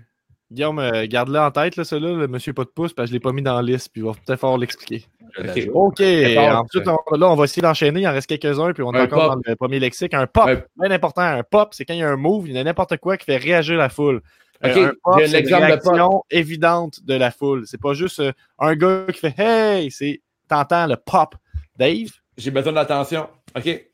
Guillaume, 0.50 0.80
euh, 0.80 1.06
garde-le 1.08 1.40
en 1.40 1.52
tête, 1.52 1.76
là, 1.76 1.84
celui-là, 1.84 2.14
le 2.14 2.28
monsieur 2.30 2.54
pas 2.54 2.64
de 2.64 2.70
pouce, 2.70 2.94
parce 2.94 3.08
que 3.08 3.10
je 3.10 3.14
l'ai 3.14 3.20
pas 3.20 3.34
mis 3.34 3.42
dans 3.42 3.56
la 3.56 3.62
liste, 3.62 3.90
puis 3.92 4.02
il 4.02 4.06
va 4.06 4.12
peut-être 4.14 4.40
falloir 4.40 4.58
l'expliquer. 4.58 5.04
Ok. 5.38 5.46
l'ajoute. 5.46 5.70
OK. 5.74 6.02
D'accord. 6.02 6.60
Ensuite, 6.66 6.88
on- 6.88 7.16
là, 7.16 7.30
on 7.32 7.36
va 7.36 7.44
essayer 7.46 7.62
d'enchaîner. 7.62 8.02
Il 8.02 8.08
en 8.08 8.12
reste 8.14 8.28
quelques-uns, 8.28 8.74
puis 8.74 8.84
on 8.84 8.94
est 8.94 9.00
Un 9.00 9.04
encore 9.06 9.30
pop. 9.34 9.42
dans 9.44 9.50
le 9.52 9.56
premier 9.56 9.80
lexique. 9.80 10.14
Un 10.14 10.28
pop, 10.28 10.48
Un- 10.48 10.62
bien 10.88 10.92
important. 10.96 11.22
Un 11.22 11.44
pop, 11.44 11.70
c'est 11.74 11.86
quand 11.86 11.94
il 11.94 12.00
y 12.00 12.04
a 12.04 12.10
un 12.10 12.16
move, 12.18 12.48
il 12.50 12.56
y 12.56 12.60
a 12.60 12.64
n'importe 12.64 12.98
quoi 12.98 13.18
qui 13.18 13.26
fait 13.26 13.38
réagir 13.38 13.78
la 13.78 13.90
foule. 13.90 14.22
Euh, 14.64 14.70
Ok, 14.70 14.78
un 14.78 14.92
pop, 15.04 15.14
c'est 15.20 15.26
une 15.26 15.32
l'exemple 15.34 15.62
de 15.64 15.76
pop. 15.78 15.84
réaction 15.94 16.24
évidente 16.30 17.00
de 17.06 17.14
la 17.16 17.32
foule. 17.32 17.64
C'est 17.66 17.82
pas 17.82 17.94
juste 17.94 18.20
euh, 18.20 18.32
un 18.60 18.76
gars 18.76 19.06
qui 19.12 19.20
fait 19.20 19.34
Hey, 19.38 19.90
c'est 19.92 20.22
t'entends 20.48 20.86
le 20.88 20.96
pop. 20.98 21.36
Dave, 21.78 22.10
J'ai 22.38 22.52
besoin 22.52 22.74
d'attention. 22.74 23.28
OK. 23.58 23.86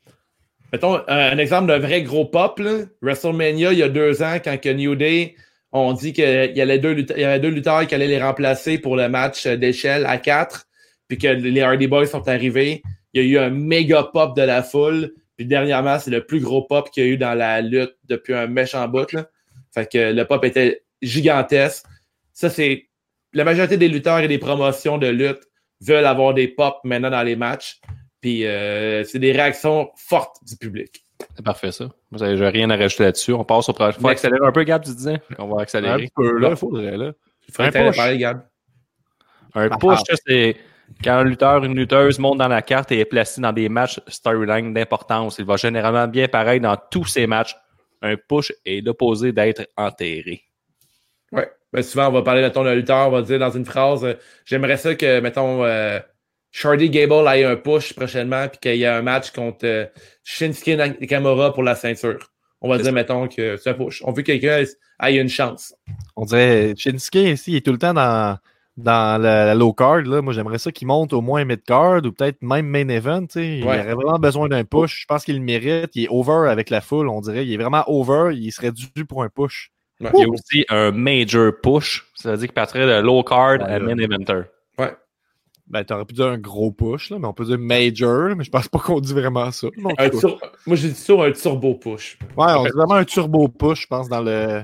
Mettons 0.72 0.96
euh, 0.96 1.02
un 1.08 1.38
exemple 1.38 1.68
d'un 1.68 1.78
vrai 1.78 2.02
gros 2.02 2.26
pop. 2.26 2.58
Là. 2.58 2.80
WrestleMania, 3.00 3.72
il 3.72 3.78
y 3.78 3.82
a 3.82 3.88
deux 3.88 4.22
ans, 4.22 4.36
quand 4.44 4.60
que 4.60 4.68
New 4.68 4.94
Day, 4.94 5.34
on 5.72 5.92
dit 5.94 6.12
qu'il 6.12 6.52
y, 6.54 6.60
avait 6.60 6.78
deux 6.78 6.92
lutteurs- 6.92 7.16
il 7.16 7.22
y 7.22 7.24
avait 7.24 7.40
deux 7.40 7.48
lutteurs 7.48 7.86
qui 7.86 7.94
allaient 7.94 8.06
les 8.06 8.22
remplacer 8.22 8.78
pour 8.78 8.94
le 8.96 9.08
match 9.08 9.46
euh, 9.46 9.56
d'échelle 9.56 10.04
à 10.06 10.18
quatre, 10.18 10.66
puis 11.08 11.18
que 11.18 11.26
les 11.28 11.60
Hardy 11.62 11.86
Boys 11.86 12.06
sont 12.06 12.28
arrivés. 12.28 12.82
Il 13.12 13.22
y 13.22 13.26
a 13.26 13.28
eu 13.28 13.44
un 13.44 13.50
méga 13.50 14.04
pop 14.04 14.36
de 14.36 14.42
la 14.42 14.62
foule. 14.62 15.12
Puis 15.36 15.46
dernièrement, 15.46 15.98
c'est 15.98 16.10
le 16.10 16.24
plus 16.24 16.40
gros 16.40 16.62
pop 16.62 16.90
qu'il 16.90 17.04
y 17.04 17.06
a 17.06 17.10
eu 17.10 17.16
dans 17.16 17.34
la 17.34 17.60
lutte 17.60 17.96
depuis 18.04 18.34
un 18.34 18.46
méchant 18.46 18.86
bout. 18.88 19.10
Là. 19.12 19.26
Fait 19.72 19.90
que 19.90 20.12
le 20.12 20.24
pop 20.24 20.44
était 20.44 20.82
gigantesque. 21.02 21.84
Ça, 22.32 22.50
c'est. 22.50 22.84
La 23.34 23.44
majorité 23.44 23.76
des 23.76 23.88
lutteurs 23.88 24.20
et 24.20 24.28
des 24.28 24.38
promotions 24.38 24.96
de 24.98 25.06
lutte 25.08 25.40
veulent 25.80 26.06
avoir 26.06 26.32
des 26.34 26.48
pops 26.48 26.78
maintenant 26.84 27.10
dans 27.10 27.22
les 27.22 27.36
matchs. 27.36 27.80
Puis 28.20 28.46
euh, 28.46 29.04
c'est 29.04 29.18
des 29.18 29.32
réactions 29.32 29.90
fortes 29.96 30.36
du 30.44 30.56
public. 30.56 31.04
C'est 31.36 31.44
parfait, 31.44 31.72
ça. 31.72 31.88
Moi, 32.10 32.34
j'ai 32.36 32.48
rien 32.48 32.70
à 32.70 32.76
rajouter 32.76 33.04
là-dessus. 33.04 33.32
On 33.32 33.44
passe 33.44 33.68
au 33.68 33.72
prochain. 33.72 33.98
Faut 34.00 34.08
accélérer 34.08 34.46
un 34.46 34.52
peu, 34.52 34.64
Gab, 34.64 34.82
tu 34.84 34.90
disais? 34.94 35.20
On 35.38 35.46
va 35.48 35.56
un 35.60 35.62
accélérer. 35.62 36.08
peu, 36.14 36.38
là, 36.38 36.56
faudrait, 36.56 36.96
là. 36.96 37.12
Il 37.48 37.54
faudrait 37.54 37.80
Un 37.80 37.88
push. 37.88 37.96
parler, 37.96 38.18
Gab. 38.18 38.42
Un 39.54 39.68
push, 39.68 40.00
c'est 40.26 40.56
quand 41.02 41.18
un 41.18 41.24
lutteur, 41.24 41.64
une 41.64 41.74
lutteuse 41.74 42.18
monte 42.18 42.38
dans 42.38 42.48
la 42.48 42.62
carte 42.62 42.90
et 42.92 43.00
est 43.00 43.04
placé 43.04 43.40
dans 43.40 43.52
des 43.52 43.68
matchs 43.68 44.00
storyline 44.08 44.74
d'importance. 44.74 45.38
Il 45.38 45.44
va 45.44 45.56
généralement 45.56 46.08
bien 46.08 46.28
pareil 46.28 46.60
dans 46.60 46.76
tous 46.90 47.04
ces 47.04 47.26
matchs. 47.26 47.56
Un 48.02 48.16
push 48.16 48.52
est 48.64 48.84
l'opposé 48.84 49.32
d'être 49.32 49.68
enterré. 49.76 50.42
Ouais. 51.32 51.50
Ben, 51.72 51.82
souvent, 51.82 52.08
on 52.08 52.12
va 52.12 52.22
parler, 52.22 52.40
mettons, 52.40 52.64
d'un 52.64 52.74
lutteur, 52.74 53.08
on 53.08 53.10
va 53.10 53.22
dire 53.22 53.38
dans 53.38 53.50
une 53.50 53.64
phrase 53.64 54.04
euh, 54.04 54.14
J'aimerais 54.46 54.78
ça 54.78 54.94
que, 54.94 55.20
mettons, 55.20 55.64
euh, 55.64 55.98
Shardy 56.50 56.88
Gable 56.88 57.28
ait 57.28 57.44
un 57.44 57.56
push 57.56 57.92
prochainement, 57.92 58.48
puis 58.48 58.58
qu'il 58.58 58.76
y 58.76 58.84
ait 58.84 58.86
un 58.86 59.02
match 59.02 59.32
contre 59.32 59.66
euh, 59.66 59.86
Shinsuke 60.24 60.68
Nakamura 60.68 61.52
pour 61.52 61.62
la 61.62 61.74
ceinture. 61.74 62.30
On 62.60 62.68
va 62.68 62.76
dire, 62.76 62.86
ça. 62.86 62.92
mettons, 62.92 63.28
que 63.28 63.56
c'est 63.56 63.70
un 63.70 63.74
push. 63.74 64.02
On 64.04 64.12
veut 64.12 64.22
que 64.22 64.32
quelqu'un 64.32 64.64
ait 65.02 65.16
une 65.16 65.28
chance. 65.28 65.74
On 66.16 66.24
dirait 66.24 66.74
Shinsuke 66.76 67.16
ici, 67.16 67.52
il 67.52 67.56
est 67.56 67.66
tout 67.66 67.72
le 67.72 67.78
temps 67.78 67.94
dans, 67.94 68.38
dans 68.78 69.20
la, 69.20 69.44
la 69.44 69.54
low 69.54 69.72
card. 69.72 70.02
Là. 70.02 70.22
Moi, 70.22 70.32
j'aimerais 70.32 70.58
ça 70.58 70.70
qu'il 70.72 70.86
monte 70.86 71.12
au 71.12 71.20
moins 71.20 71.44
mid 71.44 71.62
card 71.64 72.00
ou 72.04 72.12
peut-être 72.12 72.40
même 72.42 72.66
main 72.66 72.88
event. 72.88 73.26
tu 73.26 73.32
sais. 73.40 73.58
Il 73.58 73.64
Ouais. 73.64 73.80
aurait 73.80 73.94
vraiment 73.94 74.18
besoin 74.18 74.48
d'un 74.48 74.64
push. 74.64 75.00
Je 75.02 75.06
pense 75.06 75.24
qu'il 75.24 75.36
le 75.36 75.42
mérite. 75.42 75.90
Il 75.96 76.04
est 76.04 76.08
over 76.08 76.48
avec 76.48 76.70
la 76.70 76.80
foule, 76.80 77.08
on 77.08 77.20
dirait. 77.20 77.44
Il 77.44 77.52
est 77.52 77.56
vraiment 77.56 77.82
over. 77.88 78.34
Il 78.34 78.50
serait 78.52 78.72
dû 78.72 79.04
pour 79.04 79.22
un 79.24 79.28
push. 79.28 79.70
Ouais. 80.00 80.10
Il 80.14 80.20
y 80.20 80.24
a 80.24 80.28
aussi 80.28 80.64
un 80.68 80.92
major 80.92 81.52
push. 81.60 82.06
Ça 82.14 82.30
veut 82.30 82.36
dire 82.38 82.46
qu'il 82.46 82.54
passerait 82.54 82.86
de 82.86 83.02
low 83.04 83.22
card 83.24 83.58
à 83.62 83.78
Ouais. 83.78 83.80
main 83.80 83.98
eventer. 83.98 84.42
Ouais. 84.78 84.94
Ben, 85.66 85.84
t'aurais 85.84 86.04
pu 86.06 86.14
dire 86.14 86.26
un 86.28 86.38
gros 86.38 86.70
push, 86.70 87.10
là, 87.10 87.18
mais 87.18 87.26
on 87.26 87.34
peut 87.34 87.44
dire 87.44 87.58
major, 87.58 88.34
mais 88.36 88.44
je 88.44 88.50
pense 88.50 88.68
pas 88.68 88.78
qu'on 88.78 89.00
dit 89.00 89.12
vraiment 89.12 89.50
ça. 89.50 89.66
Un 89.98 90.08
tur- 90.08 90.38
Moi, 90.66 90.76
j'ai 90.76 90.88
dit 90.88 90.94
sur 90.94 91.20
un 91.22 91.30
turbo 91.32 91.74
push. 91.74 92.16
Ouais, 92.38 92.46
on 92.56 92.62
dit 92.64 92.70
vraiment 92.74 92.94
un 92.94 93.04
turbo 93.04 93.48
push, 93.48 93.82
je 93.82 93.86
pense, 93.88 94.08
dans 94.08 94.22
le, 94.22 94.62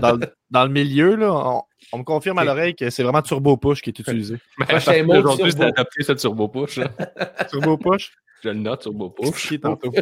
dans 0.00 0.12
le, 0.12 0.26
dans 0.50 0.64
le 0.64 0.70
milieu. 0.70 1.16
Là, 1.16 1.32
on, 1.34 1.62
on 1.92 1.98
me 1.98 2.04
confirme 2.04 2.38
à 2.38 2.44
l'oreille 2.44 2.74
que 2.74 2.90
c'est 2.90 3.02
vraiment 3.02 3.22
turbo 3.22 3.56
push 3.56 3.80
qui 3.80 3.90
est 3.90 3.98
utilisé. 3.98 4.36
Prochain 4.58 5.02
mot, 5.04 5.16
Aujourd'hui, 5.16 5.52
c'est 5.52 5.62
adapté 5.64 6.02
ce 6.02 6.12
turbo 6.12 6.48
push. 6.48 6.80
turbo 7.50 7.76
push? 7.76 8.12
Je 8.42 8.50
le 8.50 8.54
note, 8.54 8.82
turbo 8.82 9.10
push. 9.10 9.48
Qui 9.48 9.54
est 9.54 9.58
tantôt. 9.58 9.90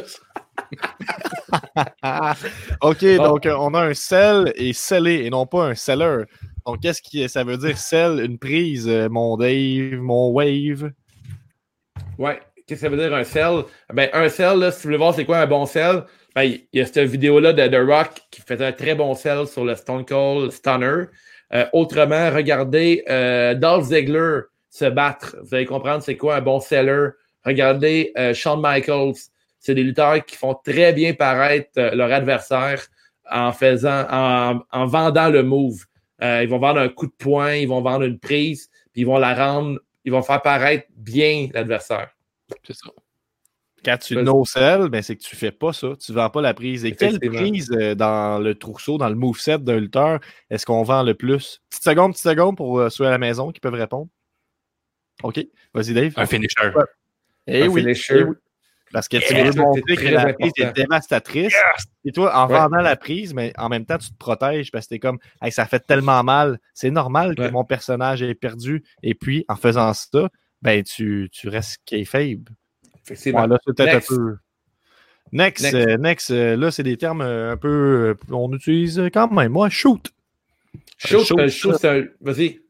OK, 2.81 3.05
donc 3.17 3.47
euh, 3.47 3.57
on 3.59 3.75
a 3.75 3.81
un 3.87 3.95
sell 3.95 4.53
et 4.57 4.73
scellé 4.73 5.25
et 5.25 5.31
non 5.31 5.47
pas 5.47 5.65
un 5.65 5.75
seller. 5.75 6.25
Donc, 6.67 6.81
qu'est-ce 6.81 7.01
que 7.01 7.29
ça 7.29 7.45
veut 7.45 7.57
dire 7.57 7.79
sell? 7.79 8.21
Une 8.25 8.39
prise, 8.39 8.89
euh, 8.89 9.09
mon 9.09 9.37
Dave, 9.37 10.01
mon 10.01 10.31
wave? 10.31 10.91
Ouais. 12.19 12.41
Qu'est-ce 12.67 12.81
que 12.81 12.87
ça 12.87 12.89
veut 12.89 12.97
dire 12.97 13.15
un 13.15 13.23
sell? 13.23 13.65
Ben, 13.93 14.11
un 14.13 14.29
sell, 14.29 14.59
là, 14.59 14.73
si 14.73 14.79
vous 14.79 14.89
voulez 14.89 14.97
voir 14.97 15.15
c'est 15.15 15.25
quoi 15.25 15.39
un 15.39 15.47
bon 15.47 15.67
sell, 15.67 16.03
ben, 16.35 16.43
il 16.43 16.67
y 16.73 16.81
a 16.81 16.87
cette 16.87 16.99
vidéo-là 16.99 17.53
de 17.53 17.69
The 17.69 17.89
Rock 17.89 18.11
qui 18.33 18.41
fait 18.41 18.61
un 18.61 18.73
très 18.73 18.97
bon 18.97 19.15
sell 19.15 19.47
sur 19.47 19.65
le 19.65 19.77
Stone 19.77 20.05
Cold 20.05 20.51
Stunner. 20.51 21.05
Euh, 21.55 21.67
autrement, 21.73 22.31
regardez 22.31 23.05
euh, 23.09 23.55
Dolph 23.55 23.87
Ziggler 23.87 24.41
se 24.69 24.85
battre. 24.87 25.37
Vous 25.43 25.55
allez 25.55 25.67
comprendre 25.67 26.03
c'est 26.03 26.17
quoi 26.17 26.37
un 26.37 26.41
bon 26.41 26.61
seller. 26.61 27.11
Regardez 27.45 28.13
euh, 28.19 28.35
Shawn 28.35 28.61
Michaels. 28.61 29.15
C'est 29.59 29.75
des 29.75 29.83
lutteurs 29.83 30.25
qui 30.25 30.37
font 30.37 30.55
très 30.55 30.93
bien 30.93 31.15
paraître 31.15 31.71
leur 31.95 32.13
adversaire 32.13 32.87
en 33.31 33.53
faisant, 33.53 34.07
en, 34.11 34.61
en 34.71 34.87
vendant 34.87 35.29
le 35.29 35.43
move. 35.43 35.85
Euh, 36.23 36.43
ils 36.43 36.49
vont 36.49 36.59
vendre 36.59 36.81
un 36.81 36.89
coup 36.89 37.07
de 37.07 37.13
poing, 37.13 37.55
ils 37.55 37.69
vont 37.69 37.83
vendre 37.83 38.05
une 38.05 38.19
prise, 38.19 38.71
puis 38.93 39.03
ils 39.03 39.07
vont 39.07 39.19
la 39.19 39.35
rendre, 39.35 39.79
ils 40.05 40.13
vont 40.13 40.23
faire 40.23 40.41
paraître 40.41 40.87
bien 40.97 41.49
l'adversaire. 41.53 42.11
C'est 42.65 42.75
ça. 42.75 42.91
Quand 43.87 43.97
tu 43.99 44.15
Vas-y. 44.17 44.25
no-sell, 44.25 44.89
ben, 44.91 45.01
c'est 45.01 45.15
que 45.17 45.23
tu 45.23 45.37
fais 45.37 45.53
pas 45.53 45.73
ça. 45.73 45.93
Tu 46.05 46.13
vends 46.13 46.29
pas 46.29 46.43
la 46.43 46.53
prise. 46.55 46.85
Et 46.85 46.91
quelle 46.93 47.21
prise 47.21 47.71
euh, 47.71 47.95
dans 47.95 48.39
le 48.43 48.55
trousseau, 48.57 48.99
dans 48.99 49.09
le 49.09 49.15
moveset 49.15 49.59
d'un 49.61 49.79
lutteur, 49.79 50.19
est-ce 50.51 50.67
qu'on 50.67 50.83
vend 50.83 51.05
le 51.05 51.15
plus? 51.15 51.61
Petite 51.71 51.85
seconde, 51.85 52.13
petite 52.13 52.25
seconde 52.25 52.57
pour 52.57 52.81
euh, 52.81 52.91
ceux 52.91 53.07
à 53.07 53.11
la 53.11 53.19
maison 53.19 53.53
qui 53.53 53.61
peuvent 53.61 53.75
répondre. 53.75 54.09
OK. 55.23 55.39
Vas-y, 55.73 55.95
Dave. 55.95 56.13
Un 56.17 56.27
finisher. 56.27 56.73
Eh 57.47 57.63
un 57.63 57.69
oui, 57.69 57.83
finisher. 57.83 58.19
eh 58.19 58.23
oui. 58.25 58.35
Parce 58.93 59.09
que 59.09 59.17
tu 59.19 59.35
Yeah, 59.35 59.51
veux 59.51 59.61
montrer 59.61 59.97
que 59.97 60.09
la 60.09 60.33
prise 60.35 60.53
est 60.59 60.73
dévastatrice. 60.73 61.55
Et 62.05 62.13
toi, 62.13 62.37
en 62.37 62.49
Ouais. 62.49 62.55
vendant 62.59 62.81
la 62.83 62.97
prise, 62.97 63.35
mais 63.35 63.53
en 63.59 63.69
même 63.69 63.85
temps, 63.87 63.99
tu 63.99 64.11
te 64.11 64.17
protèges 64.17 64.71
parce 64.71 64.87
que 64.87 64.91
t'es 64.91 64.99
comme, 64.99 65.19
Hey, 65.43 65.51
ça 65.53 65.67
fait 65.67 65.81
tellement 65.81 66.23
mal. 66.25 66.59
C'est 66.75 66.91
normal 66.91 67.35
que 67.37 67.49
mon 67.51 67.65
personnage 67.65 68.23
ait 68.23 68.35
perdu. 68.35 68.85
Et 69.03 69.15
puis, 69.15 69.45
en 69.49 69.57
faisant 69.57 69.93
ça, 69.93 70.29
ben, 70.63 70.83
tu, 70.83 71.29
tu 71.33 71.49
restes 71.49 71.79
kayfabe. 71.85 72.49
Effectivement. 73.07 73.43
Ouais, 73.43 73.49
là, 73.49 73.59
c'est 73.65 73.75
peut-être 73.75 73.91
un 73.91 73.95
Next. 73.95 74.09
peu. 74.09 74.37
Next, 75.33 75.63
Next. 75.65 75.75
euh, 75.75 75.97
next, 75.97 76.31
euh, 76.31 76.57
là, 76.57 76.71
c'est 76.71 76.83
des 76.83 76.97
termes 76.97 77.21
euh, 77.21 77.53
un 77.53 77.57
peu. 77.57 77.69
euh, 77.69 78.15
on 78.35 78.53
utilise 78.53 79.03
quand 79.13 79.31
même. 79.33 79.53
Moi, 79.53 79.69
shoot. 79.71 80.13
Shoot, 80.99 81.25
Shoot, 81.25 81.39
euh, 81.41 81.49
shoot, 81.49 81.75
c'est 81.81 81.89
un- 82.01 82.05
Vas-y. 82.21 82.61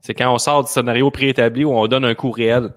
C'est 0.00 0.14
quand 0.14 0.32
on 0.32 0.38
sort 0.38 0.64
du 0.64 0.70
scénario 0.70 1.10
préétabli 1.10 1.64
où 1.64 1.72
on 1.72 1.86
donne 1.86 2.04
un 2.04 2.14
coup 2.14 2.30
réel. 2.30 2.70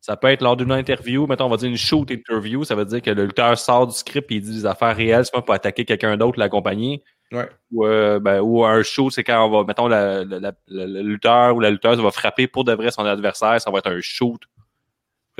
Ça 0.00 0.16
peut 0.16 0.26
être 0.28 0.42
lors 0.42 0.56
d'une 0.56 0.72
interview, 0.72 1.26
mettons, 1.28 1.44
on 1.46 1.48
va 1.48 1.56
dire 1.56 1.68
une 1.70 1.76
shoot 1.76 2.10
interview, 2.10 2.64
ça 2.64 2.74
veut 2.74 2.84
dire 2.84 3.00
que 3.00 3.10
le 3.10 3.24
lutteur 3.26 3.56
sort 3.56 3.86
du 3.86 3.94
script 3.94 4.32
et 4.32 4.34
il 4.34 4.40
dit 4.40 4.52
des 4.52 4.66
affaires 4.66 4.96
réelles, 4.96 5.24
c'est 5.24 5.30
pas 5.32 5.42
pour 5.42 5.54
attaquer 5.54 5.84
quelqu'un 5.84 6.16
d'autre, 6.16 6.40
l'accompagner. 6.40 7.04
Ouais. 7.30 7.48
Ou, 7.70 7.86
euh, 7.86 8.18
ben, 8.18 8.40
ou 8.40 8.64
un 8.64 8.82
shoot, 8.82 9.12
c'est 9.12 9.22
quand 9.22 9.46
on 9.46 9.50
va, 9.50 9.64
mettons, 9.64 9.86
la- 9.86 10.24
la- 10.24 10.40
la- 10.40 10.52
la- 10.66 10.86
le 10.86 11.02
lutteur 11.02 11.54
ou 11.54 11.60
la 11.60 11.70
lutteuse 11.70 12.00
va 12.00 12.10
frapper 12.10 12.48
pour 12.48 12.64
de 12.64 12.72
vrai 12.72 12.90
son 12.90 13.04
adversaire, 13.04 13.60
ça 13.60 13.70
va 13.70 13.78
être 13.78 13.90
un 13.92 14.00
shoot. 14.00 14.40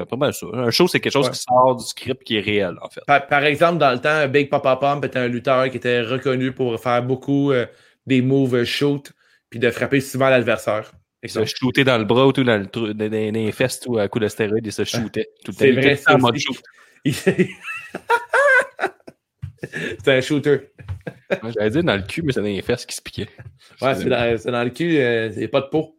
C'est 0.03 0.11
pas 0.11 0.17
mal 0.17 0.35
ça. 0.35 0.47
Un 0.53 0.71
shoot, 0.71 0.89
c'est 0.91 1.01
quelque 1.01 1.13
chose 1.13 1.27
Ouais. 1.27 1.33
qui 1.33 1.39
sort 1.39 1.77
du 1.77 1.85
script 1.85 2.25
qui 2.25 2.37
est 2.37 2.41
réel, 2.41 2.75
en 2.83 2.89
fait. 2.89 3.01
Par, 3.07 3.27
par 3.27 3.45
exemple, 3.45 3.79
dans 3.79 3.93
le 3.93 3.99
temps, 3.99 4.29
Big 4.29 4.51
Papa 4.51 4.77
Pump 4.77 5.05
était 5.05 5.21
un 5.21 5.29
lutteur 5.29 5.71
qui 5.71 5.77
était 5.77 6.03
reconnu 6.03 6.53
pour 6.53 6.81
faire 6.81 7.03
beaucoup 7.03 7.53
euh, 7.53 7.67
des 8.07 8.21
moves 8.21 8.65
shoot. 8.65 9.13
puis 9.49 9.61
de 9.61 9.71
frapper 9.71 10.01
souvent 10.01 10.29
l'adversaire. 10.29 10.91
Il 11.23 11.31
se 11.31 11.45
shooter 11.45 11.85
dans 11.85 11.99
le 11.99 12.05
bras 12.05 12.27
ou 12.27 12.33
tout 12.33 12.43
dans, 12.43 12.59
le, 12.59 12.95
dans, 12.95 13.11
les 13.11 13.53
fesses 13.53 13.79
tout 13.79 13.97
à 13.97 14.09
coup 14.09 14.19
de 14.19 14.27
stéroïdes, 14.27 14.67
il 14.67 14.73
se 14.73 14.83
shootait. 14.83 15.29
Tout 15.45 15.53
le 15.53 15.57
temps. 15.57 15.59
C'est 15.59 15.71
vrai, 15.71 15.95
ça 15.97 16.19
c'est 20.05 20.09
un 20.09 20.21
shooter. 20.21 20.73
J'allais 21.55 21.71
dire 21.71 21.85
dans 21.85 21.97
le 21.97 22.03
cul, 22.03 22.23
mais 22.23 22.33
c'est 22.33 22.41
dans 22.41 22.47
les 22.47 22.63
fesses 22.63 22.87
qui 22.87 22.97
se 22.97 23.03
piquaient. 23.03 23.29
Ouais, 23.81 23.95
c'est 23.95 24.09
dans, 24.51 24.65
le 24.65 24.71
cul, 24.71 24.99
euh, 24.99 25.31
il 25.33 25.39
n'y 25.39 25.45
a 25.45 25.49
pas 25.49 25.61
de 25.61 25.67
peau. 25.67 25.97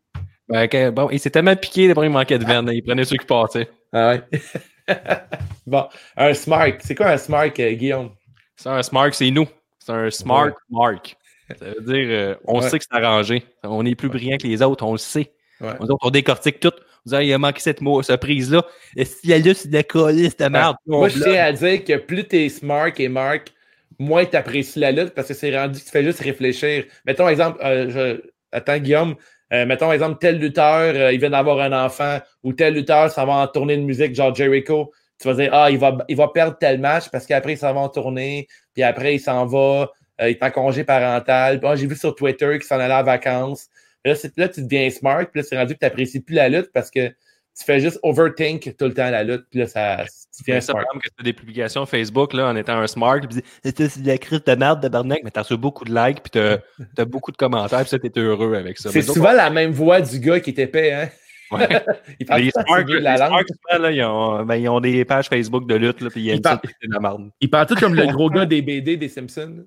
Ben, 0.54 0.68
quand- 0.70 0.91
bon, 0.93 1.10
il 1.12 1.20
s'est 1.20 1.32
tellement 1.32 1.56
piqué, 1.56 1.88
d'abord 1.88 2.06
il 2.06 2.12
manquait 2.12 2.38
de 2.38 2.45
veine. 2.45 2.70
Il 2.72 2.84
prenait 2.84 3.06
ceux 3.06 3.18
qui 3.18 3.26
passaient. 3.26 3.68
Ah 3.91 4.10
ouais. 4.10 4.39
bon, 5.68 5.88
un 6.16 6.34
smart. 6.34 6.68
C'est 6.80 6.93
quoi 6.95 7.08
un 7.08 7.18
smart, 7.18 7.49
euh, 7.60 7.72
Guillaume? 7.74 8.12
C'est 8.56 8.70
un 8.70 8.84
smart, 8.84 9.10
c'est 9.14 9.32
nous. 9.32 9.47
C'est 9.80 9.91
un 9.91 10.10
smart 10.12 10.51
mark. 10.70 11.16
Ça 11.60 11.66
veut 11.66 11.82
dire, 11.82 12.08
euh, 12.10 12.36
on 12.45 12.62
Ouais. 12.62 12.70
sait 12.70 12.78
que 12.80 12.86
c'est 12.89 12.95
arrangé. 12.97 13.43
On 13.64 13.86
est 13.86 13.95
plus 13.95 14.10
brillant 14.10 14.38
que 14.38 14.47
les 14.47 14.62
autres, 14.62 14.86
on 14.86 14.91
le 14.93 14.97
sait. 14.97 15.32
Ouais. 15.60 15.72
Nous 15.80 15.88
autres, 15.88 16.06
on 16.06 16.10
décortique 16.12 16.60
tout. 16.60 16.72
Vous 17.06 17.14
avez 17.14 17.28
il 17.28 17.34
a 17.34 17.38
manqué 17.38 17.60
cette, 17.60 17.82
mot, 17.82 18.01
cette 18.04 18.22
prise-là. 18.22 18.64
Et 18.95 19.06
si 19.06 19.32
elle 19.32 19.43
là, 19.45 19.54
c'est 19.54 19.68
de 19.70 19.74
la 19.74 19.84
colisse 19.84 20.38
de 20.38 20.45
merde. 20.47 20.76
Moi, 20.86 21.10
je 21.10 21.22
tiens 21.22 21.43
à 21.45 21.51
dire 21.51 21.84
que 21.84 21.97
plus 21.97 22.26
t'es 22.28 22.47
smart 22.47 22.91
et 22.97 23.10
Mark, 23.10 23.51
moins 23.99 24.24
t'apprécies 24.26 24.80
la 24.80 24.91
lutte 24.91 25.14
parce 25.16 25.28
que 25.28 25.34
c'est 25.34 25.58
rendu 25.58 25.80
que 25.80 25.84
tu 25.84 25.89
fais 25.91 26.04
juste 26.04 26.20
réfléchir. 26.22 26.86
Mettons, 27.06 27.28
exemple, 27.28 27.60
euh, 27.66 27.89
je... 27.89 28.22
attends, 28.54 28.78
Guillaume, 28.78 29.16
euh, 29.54 29.66
mettons, 29.68 29.91
exemple, 29.91 30.18
tel 30.20 30.39
lutteur, 30.39 30.95
euh, 30.95 31.14
il 31.14 31.20
vient 31.20 31.30
d'avoir 31.30 31.60
un 31.60 31.86
enfant 31.86 32.20
ou 32.43 32.54
tel 32.54 32.74
lutteur 32.74 33.12
s'en 33.12 33.26
va 33.26 33.34
en 33.34 33.47
tournée 33.47 33.78
de 33.78 33.84
musique, 33.84 34.16
genre 34.16 34.34
Jericho. 34.34 34.91
Tu 35.20 35.28
vas 35.28 35.36
dire, 35.36 35.49
ah, 35.54 35.70
il 35.70 35.78
va, 35.78 35.97
il 36.10 36.16
va 36.18 36.28
perdre 36.30 36.58
tel 36.58 36.80
match 36.80 37.10
parce 37.10 37.28
qu'après, 37.28 37.54
il 37.54 37.58
s'en 37.58 37.74
va 37.74 37.82
en 37.82 37.89
tournée, 37.89 38.47
puis 38.74 38.82
après, 38.84 39.16
il 39.16 39.20
s'en 39.20 39.45
va, 39.45 39.91
euh, 40.22 40.30
il 40.30 40.32
est 40.32 40.43
en 40.43 40.49
congé 40.49 40.84
parental. 40.84 41.60
Ah, 41.64 41.76
j'ai 41.76 41.86
vu 41.86 41.95
sur 41.95 42.16
Twitter 42.16 42.49
qu'il 42.54 42.64
s'en 42.64 42.80
allait 42.80 42.93
en 42.93 43.04
vacances. 43.04 43.68
Là, 44.04 44.16
là, 44.38 44.49
tu 44.49 44.64
deviens 44.64 44.89
smart, 44.89 45.26
puis 45.32 45.41
là, 45.41 45.47
c'est 45.47 45.58
rendu 45.58 45.76
que 45.76 45.80
tu 45.80 45.86
n'apprécies 45.86 46.22
plus 46.22 46.36
la 46.36 46.49
lutte 46.49 46.72
parce 46.74 46.89
que 46.89 47.14
tu 47.58 47.64
fais 47.66 47.80
juste 47.80 47.99
overthink 48.04 48.76
tout 48.78 48.86
le 48.86 48.93
temps 48.93 49.10
la 49.10 49.24
lutte, 49.24 49.45
puis 49.51 49.60
là, 49.60 49.68
ça, 49.68 50.06
tu 50.06 50.51
ça, 50.51 50.62
smart. 50.62 50.84
que 50.93 51.08
tu 51.08 51.14
fais 51.18 51.24
des 51.24 51.34
publications 51.34 51.86
Facebook 51.86 52.34
là, 52.34 52.47
en 52.49 52.56
étant 52.56 52.78
un 52.80 52.88
smart, 52.88 53.20
puis 53.20 53.28
tu 53.30 53.72
dis 53.72 53.89
c'est 53.89 54.01
de 54.01 54.08
la 54.08 54.18
crise 54.18 54.43
de 54.43 54.56
merde 54.56 54.82
de 54.82 54.88
barnac, 54.89 55.22
mais 55.24 55.30
t'as 55.32 55.43
reçu 55.43 55.56
beaucoup 55.58 55.86
de 55.86 55.93
likes, 55.93 56.22
puis 56.24 56.32
t'as 56.32 56.58
as 56.97 57.06
beaucoup 57.06 57.32
de 57.32 57.38
commentaires, 57.38 57.82
puis 57.82 57.89
ça, 57.89 57.99
t'es 57.99 58.12
heureux 58.20 58.56
avec 58.56 58.78
ça. 58.80 58.89
C'est 58.89 59.01
souvent 59.04 59.34
la 59.34 59.49
même 59.49 59.72
voix 59.72 60.01
du 60.01 60.20
gars 60.20 60.39
qui 60.39 60.49
est 60.49 60.60
épais, 60.60 60.91
hein? 60.93 61.10
Ouais. 61.51 61.68
Il 62.20 62.26
parle 62.26 62.41
les 62.41 62.49
smart, 62.49 62.84
de 62.84 62.93
la 62.97 63.14
les 63.14 63.20
langue. 63.20 63.45
smart, 63.70 63.80
là, 63.80 63.91
ils, 63.91 64.04
ont, 64.04 64.43
ben, 64.43 64.56
ils 64.56 64.68
ont 64.70 64.80
des 64.80 65.06
pages 65.06 65.28
Facebook 65.28 65.68
de 65.68 65.76
lutte, 65.76 66.01
là, 66.01 66.10
puis 66.10 66.22
ils 66.22 66.36
Ils 66.36 66.41
parlent- 66.41 66.60
de 66.64 66.91
la 66.91 66.99
merde. 66.99 67.30
Il 67.41 67.49
parle 67.51 67.68
tout 67.68 67.76
comme 67.76 67.93
le 67.93 68.08
gros 68.12 68.32
gars 68.32 68.45
des 68.47 68.64
BD 68.64 68.97
des 68.97 69.10
Simpsons. 69.10 69.66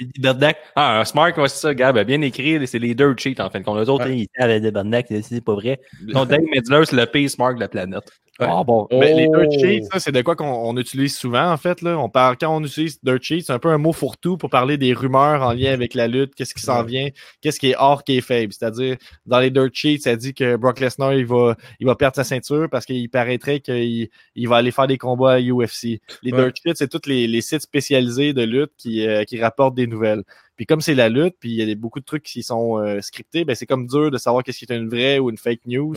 Il 0.00 0.08
dit. 0.08 0.20
Ah, 0.76 1.00
un 1.00 1.04
smart, 1.04 1.36
ouais, 1.36 1.48
c'est 1.48 1.60
ça, 1.60 1.74
Gab, 1.74 1.96
a 1.98 2.04
bien 2.04 2.20
écrit, 2.22 2.64
c'est 2.66 2.78
les 2.78 2.94
dirt 2.94 3.14
cheats, 3.18 3.34
en 3.44 3.50
fait. 3.50 3.62
Qu'on 3.62 3.74
les 3.74 3.88
autres, 3.88 4.06
Ouais. 4.06 4.18
ils 4.20 4.28
savent 4.38 4.60
de 4.60 4.70
Barnac, 4.70 5.06
c'est- 5.08 5.22
c'est 5.22 5.40
pas 5.44 5.54
vrai. 5.54 5.80
Donc, 6.26 6.28
Dave 6.28 6.40
Medler, 6.54 6.84
c'est 6.86 6.96
le 6.96 7.06
pire 7.06 7.30
smart 7.30 7.54
de 7.54 7.60
la 7.60 7.68
planète. 7.68 8.10
Ouais. 8.40 8.46
Ah 8.48 8.62
bon. 8.62 8.86
Oh. 8.90 9.00
Ben, 9.00 9.16
les 9.16 9.26
dirt 9.28 9.50
sheets, 9.50 9.82
ça, 9.92 9.98
c'est 9.98 10.12
de 10.12 10.22
quoi 10.22 10.36
qu'on 10.36 10.46
on 10.46 10.76
utilise 10.76 11.16
souvent, 11.16 11.50
en 11.50 11.56
fait. 11.56 11.82
Là. 11.82 11.98
On 11.98 12.08
parle, 12.08 12.36
quand 12.40 12.54
on 12.56 12.62
utilise 12.62 13.00
dirt 13.02 13.18
sheets, 13.20 13.42
c'est 13.46 13.52
un 13.52 13.58
peu 13.58 13.68
un 13.70 13.78
mot 13.78 13.92
fourre-tout 13.92 14.36
pour 14.36 14.48
parler 14.48 14.76
des 14.78 14.92
rumeurs 14.92 15.42
en 15.42 15.52
lien 15.52 15.72
avec 15.72 15.94
la 15.94 16.06
lutte, 16.06 16.34
qu'est-ce 16.36 16.54
qui 16.54 16.62
s'en 16.62 16.82
Ouais. 16.82 16.86
vient, 16.86 17.08
qu'est-ce 17.40 17.58
qui 17.58 17.70
est 17.70 17.76
hors, 17.76 18.04
qui 18.04 18.16
est 18.16 18.20
faible. 18.20 18.52
C'est-à-dire, 18.52 18.96
dans 19.26 19.40
les 19.40 19.50
dirt 19.50 19.70
sheets, 19.72 20.00
ça 20.02 20.14
dit 20.14 20.34
que 20.34 20.54
Brock 20.54 20.78
Lesnar, 20.78 21.14
il 21.14 21.26
va, 21.26 21.56
il 21.80 21.86
va 21.86 21.96
perdre 21.96 22.14
sa 22.14 22.22
ceinture 22.24 22.68
parce 22.70 22.86
qu'il 22.86 23.10
paraîtrait 23.10 23.58
qu'il 23.58 24.08
il 24.36 24.48
va 24.48 24.56
aller 24.56 24.70
faire 24.70 24.86
des 24.86 24.98
combats 24.98 25.32
à 25.34 25.40
UFC. 25.40 26.00
Les 26.22 26.32
Ouais. 26.32 26.38
dirt 26.44 26.52
sheets, 26.64 26.76
c'est 26.76 26.88
tous 26.88 27.08
les, 27.08 27.26
les 27.26 27.40
sites 27.40 27.62
spécialisés 27.62 28.32
de 28.34 28.42
lutte 28.44 28.70
qui, 28.78 29.04
euh, 29.04 29.24
qui 29.24 29.40
rapportent 29.40 29.74
des 29.74 29.88
nouvelles. 29.88 30.22
Puis 30.56 30.66
comme 30.66 30.80
c'est 30.80 30.94
la 30.94 31.08
lutte, 31.08 31.34
puis 31.40 31.50
il 31.50 31.68
y 31.68 31.70
a 31.70 31.74
beaucoup 31.74 31.98
de 32.00 32.04
trucs 32.04 32.22
qui 32.24 32.42
sont 32.44 32.78
euh, 32.78 33.00
scriptés, 33.00 33.44
ben 33.44 33.54
c'est 33.56 33.66
comme 33.66 33.86
dur 33.88 34.10
de 34.12 34.18
savoir 34.18 34.42
qu'est-ce 34.44 34.58
qui 34.58 34.66
est 34.70 34.76
une 34.76 34.88
vraie 34.88 35.18
ou 35.18 35.30
une 35.30 35.38
fake 35.38 35.66
news. 35.66 35.94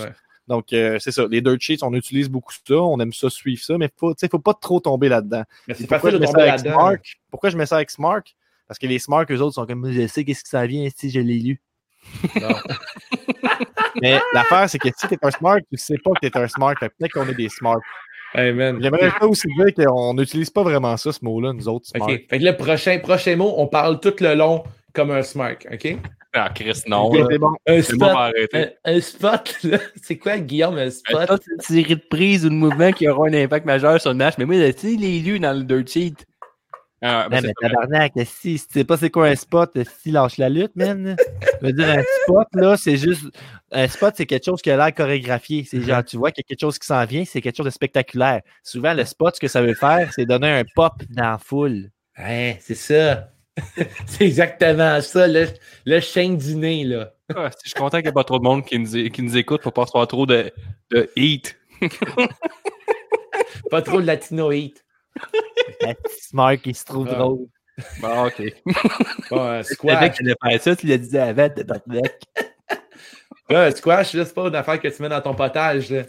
Donc, 0.47 0.73
euh, 0.73 0.97
c'est 0.99 1.11
ça. 1.11 1.25
Les 1.29 1.41
dirt 1.41 1.59
sheets, 1.59 1.83
on 1.83 1.93
utilise 1.93 2.29
beaucoup 2.29 2.53
ça. 2.67 2.75
On 2.75 2.99
aime 2.99 3.13
ça, 3.13 3.29
suivre 3.29 3.63
ça, 3.63 3.77
mais 3.77 3.89
faut, 3.97 4.13
faut 4.29 4.39
pas 4.39 4.53
trop 4.53 4.79
tomber 4.79 5.09
là-dedans. 5.09 5.43
Pourquoi 5.87 6.11
je 6.11 6.17
mets 6.17 6.27
ça 6.27 6.41
avec. 6.41 6.59
Smart? 6.59 6.97
Pourquoi 7.29 7.49
je 7.49 7.57
mets 7.57 7.65
ça 7.65 7.75
avec 7.77 7.91
Smart? 7.91 8.23
Parce 8.67 8.79
que 8.79 8.87
les 8.87 8.99
Smart, 8.99 9.25
eux 9.29 9.41
autres, 9.41 9.55
sont 9.55 9.65
comme, 9.65 9.91
je 9.91 10.07
sais 10.07 10.23
qu'est-ce 10.23 10.43
qui 10.43 10.49
s'en 10.49 10.65
vient 10.65 10.87
si 10.95 11.09
je 11.09 11.19
l'ai 11.19 11.39
lu. 11.39 11.61
Non. 12.39 12.49
Mais 14.01 14.19
l'affaire, 14.33 14.69
c'est 14.69 14.79
que 14.79 14.89
si 14.95 15.07
t'es 15.07 15.17
un 15.21 15.31
Smart, 15.31 15.59
tu 15.69 15.77
sais 15.77 15.97
pas 16.03 16.11
que 16.11 16.27
t'es 16.27 16.37
un 16.37 16.47
Smart. 16.47 16.75
Peut-être 16.79 17.11
qu'on 17.11 17.27
est 17.27 17.35
des 17.35 17.49
Smart. 17.49 17.79
Hey. 18.33 18.53
J'aimerais 18.55 19.11
ça 19.11 19.27
aussi 19.27 19.47
dire 19.57 19.73
qu'on 19.75 20.13
n'utilise 20.13 20.49
pas 20.49 20.63
vraiment 20.63 20.95
ça, 20.95 21.11
ce 21.11 21.19
mot-là, 21.23 21.51
nous 21.51 21.67
autres, 21.67 21.85
Smart. 21.87 22.09
OK. 22.09 22.21
Fait 22.29 22.39
que 22.39 22.43
le 22.45 22.55
prochain, 22.55 22.97
prochain 22.99 23.35
mot, 23.35 23.53
on 23.57 23.67
parle 23.67 23.99
tout 23.99 24.15
le 24.21 24.35
long 24.35 24.63
comme 24.93 25.11
un 25.11 25.23
smart. 25.23 25.57
OK? 25.71 25.97
Ah, 26.33 26.49
Chris, 26.53 26.83
non. 26.87 27.09
Bon. 27.09 27.55
Un 27.67 27.81
spot. 27.81 28.33
Un, 28.53 28.65
un 28.85 29.01
spot, 29.01 29.57
là. 29.63 29.77
C'est 30.01 30.17
quoi, 30.17 30.37
Guillaume, 30.37 30.77
un 30.77 30.89
spot? 30.89 31.27
Ça, 31.27 31.37
c'est 31.37 31.51
une 31.51 31.59
série 31.59 31.95
de 31.95 32.01
prises 32.09 32.45
ou 32.45 32.49
de 32.49 32.53
mouvements 32.53 32.93
qui 32.93 33.07
auront 33.09 33.25
un 33.25 33.33
impact 33.33 33.65
majeur 33.65 33.99
sur 33.99 34.11
le 34.11 34.17
match. 34.17 34.35
Mais 34.37 34.45
moi, 34.45 34.55
tu 34.71 34.79
sais, 34.79 34.95
les 34.95 35.19
lus 35.19 35.39
dans 35.39 35.57
le 35.57 35.63
dirt 35.63 35.87
sheet. 35.87 36.15
Ah, 37.03 37.27
ben, 37.29 37.37
Ouais, 37.37 37.41
c'est 37.41 37.47
mais 37.47 37.69
tabarnak, 37.69 38.13
si, 38.25 38.59
si 38.59 38.67
tu 38.67 38.73
sais 38.73 38.83
pas 38.83 38.95
c'est 38.95 39.09
quoi 39.09 39.27
un 39.27 39.35
spot, 39.35 39.75
si 39.99 40.11
lâche 40.11 40.37
la 40.37 40.49
lutte, 40.49 40.75
man. 40.75 41.15
Je 41.59 41.65
veux 41.65 41.73
dire, 41.73 41.89
un 41.89 42.03
spot, 42.23 42.47
là, 42.53 42.77
c'est 42.77 42.95
juste. 42.95 43.25
Un 43.71 43.87
spot, 43.87 44.13
c'est 44.15 44.27
quelque 44.27 44.45
chose 44.45 44.61
qui 44.61 44.69
a 44.69 44.77
l'air 44.77 44.93
chorégraphié. 44.93 45.65
C'est 45.67 45.81
genre, 45.81 46.05
tu 46.05 46.17
vois 46.17 46.31
qu'il 46.31 46.43
y 46.43 46.45
a 46.45 46.47
quelque 46.47 46.61
chose 46.61 46.77
qui 46.77 46.85
s'en 46.85 47.03
vient, 47.05 47.25
c'est 47.25 47.41
quelque 47.41 47.57
chose 47.57 47.65
de 47.65 47.71
spectaculaire. 47.71 48.41
Souvent, 48.63 48.93
le 48.93 49.03
spot, 49.03 49.35
ce 49.35 49.41
que 49.41 49.47
ça 49.47 49.63
veut 49.63 49.73
faire, 49.73 50.11
c'est 50.13 50.25
donner 50.25 50.49
un 50.49 50.63
pop 50.75 50.93
dans 51.09 51.31
la 51.31 51.37
foule. 51.39 51.89
Ouais, 52.17 52.59
c'est 52.61 52.75
ça. 52.75 53.31
c'est 54.05 54.25
exactement 54.25 54.99
ça, 55.01 55.27
le, 55.27 55.47
le 55.85 55.99
chien 55.99 56.29
dîner, 56.33 56.83
là. 56.83 57.13
Ah, 57.35 57.49
je 57.63 57.69
suis 57.69 57.79
content 57.79 57.97
qu'il 57.97 58.05
n'y 58.05 58.09
ait 58.09 58.13
pas 58.13 58.23
trop 58.23 58.39
de 58.39 58.43
monde 58.43 58.65
qui 58.65 58.77
nous, 58.77 59.09
qui 59.09 59.21
nous 59.21 59.37
écoute 59.37 59.61
pour 59.61 59.71
pas 59.73 59.85
se 59.85 59.91
faire 59.91 60.05
trop 60.07 60.25
de, 60.25 60.51
de 60.89 61.09
heat. 61.15 61.57
Pas 63.69 63.81
trop 63.81 64.01
de 64.01 64.05
latino 64.05 64.51
heat. 64.51 64.83
La 65.81 65.93
petite 65.95 66.23
smart 66.23 66.57
qui 66.57 66.73
se 66.73 66.85
trouve 66.85 67.07
Ah. 67.09 67.15
drôle. 67.15 67.47
Bon, 68.01 68.25
OK. 68.27 68.53
Bon, 69.29 69.39
un 69.41 69.51
Le 69.51 69.57
mec 69.57 69.65
squash. 69.65 70.11
qui 70.17 70.23
allait 70.23 70.35
faire 70.43 70.61
ça, 70.61 70.75
tu 70.75 70.87
l'as 70.87 70.97
dit 70.97 71.17
avant, 71.17 71.47
de 71.47 71.63
Barnac. 71.63 72.21
Là, 73.49 73.63
un 73.65 73.71
squash, 73.71 74.13
là, 74.13 74.25
c'est 74.25 74.33
pas 74.33 74.47
une 74.47 74.55
affaire 74.55 74.79
que 74.79 74.87
tu 74.87 75.01
mets 75.01 75.09
dans 75.09 75.21
ton 75.21 75.33
potage, 75.33 75.89
là. 75.89 76.03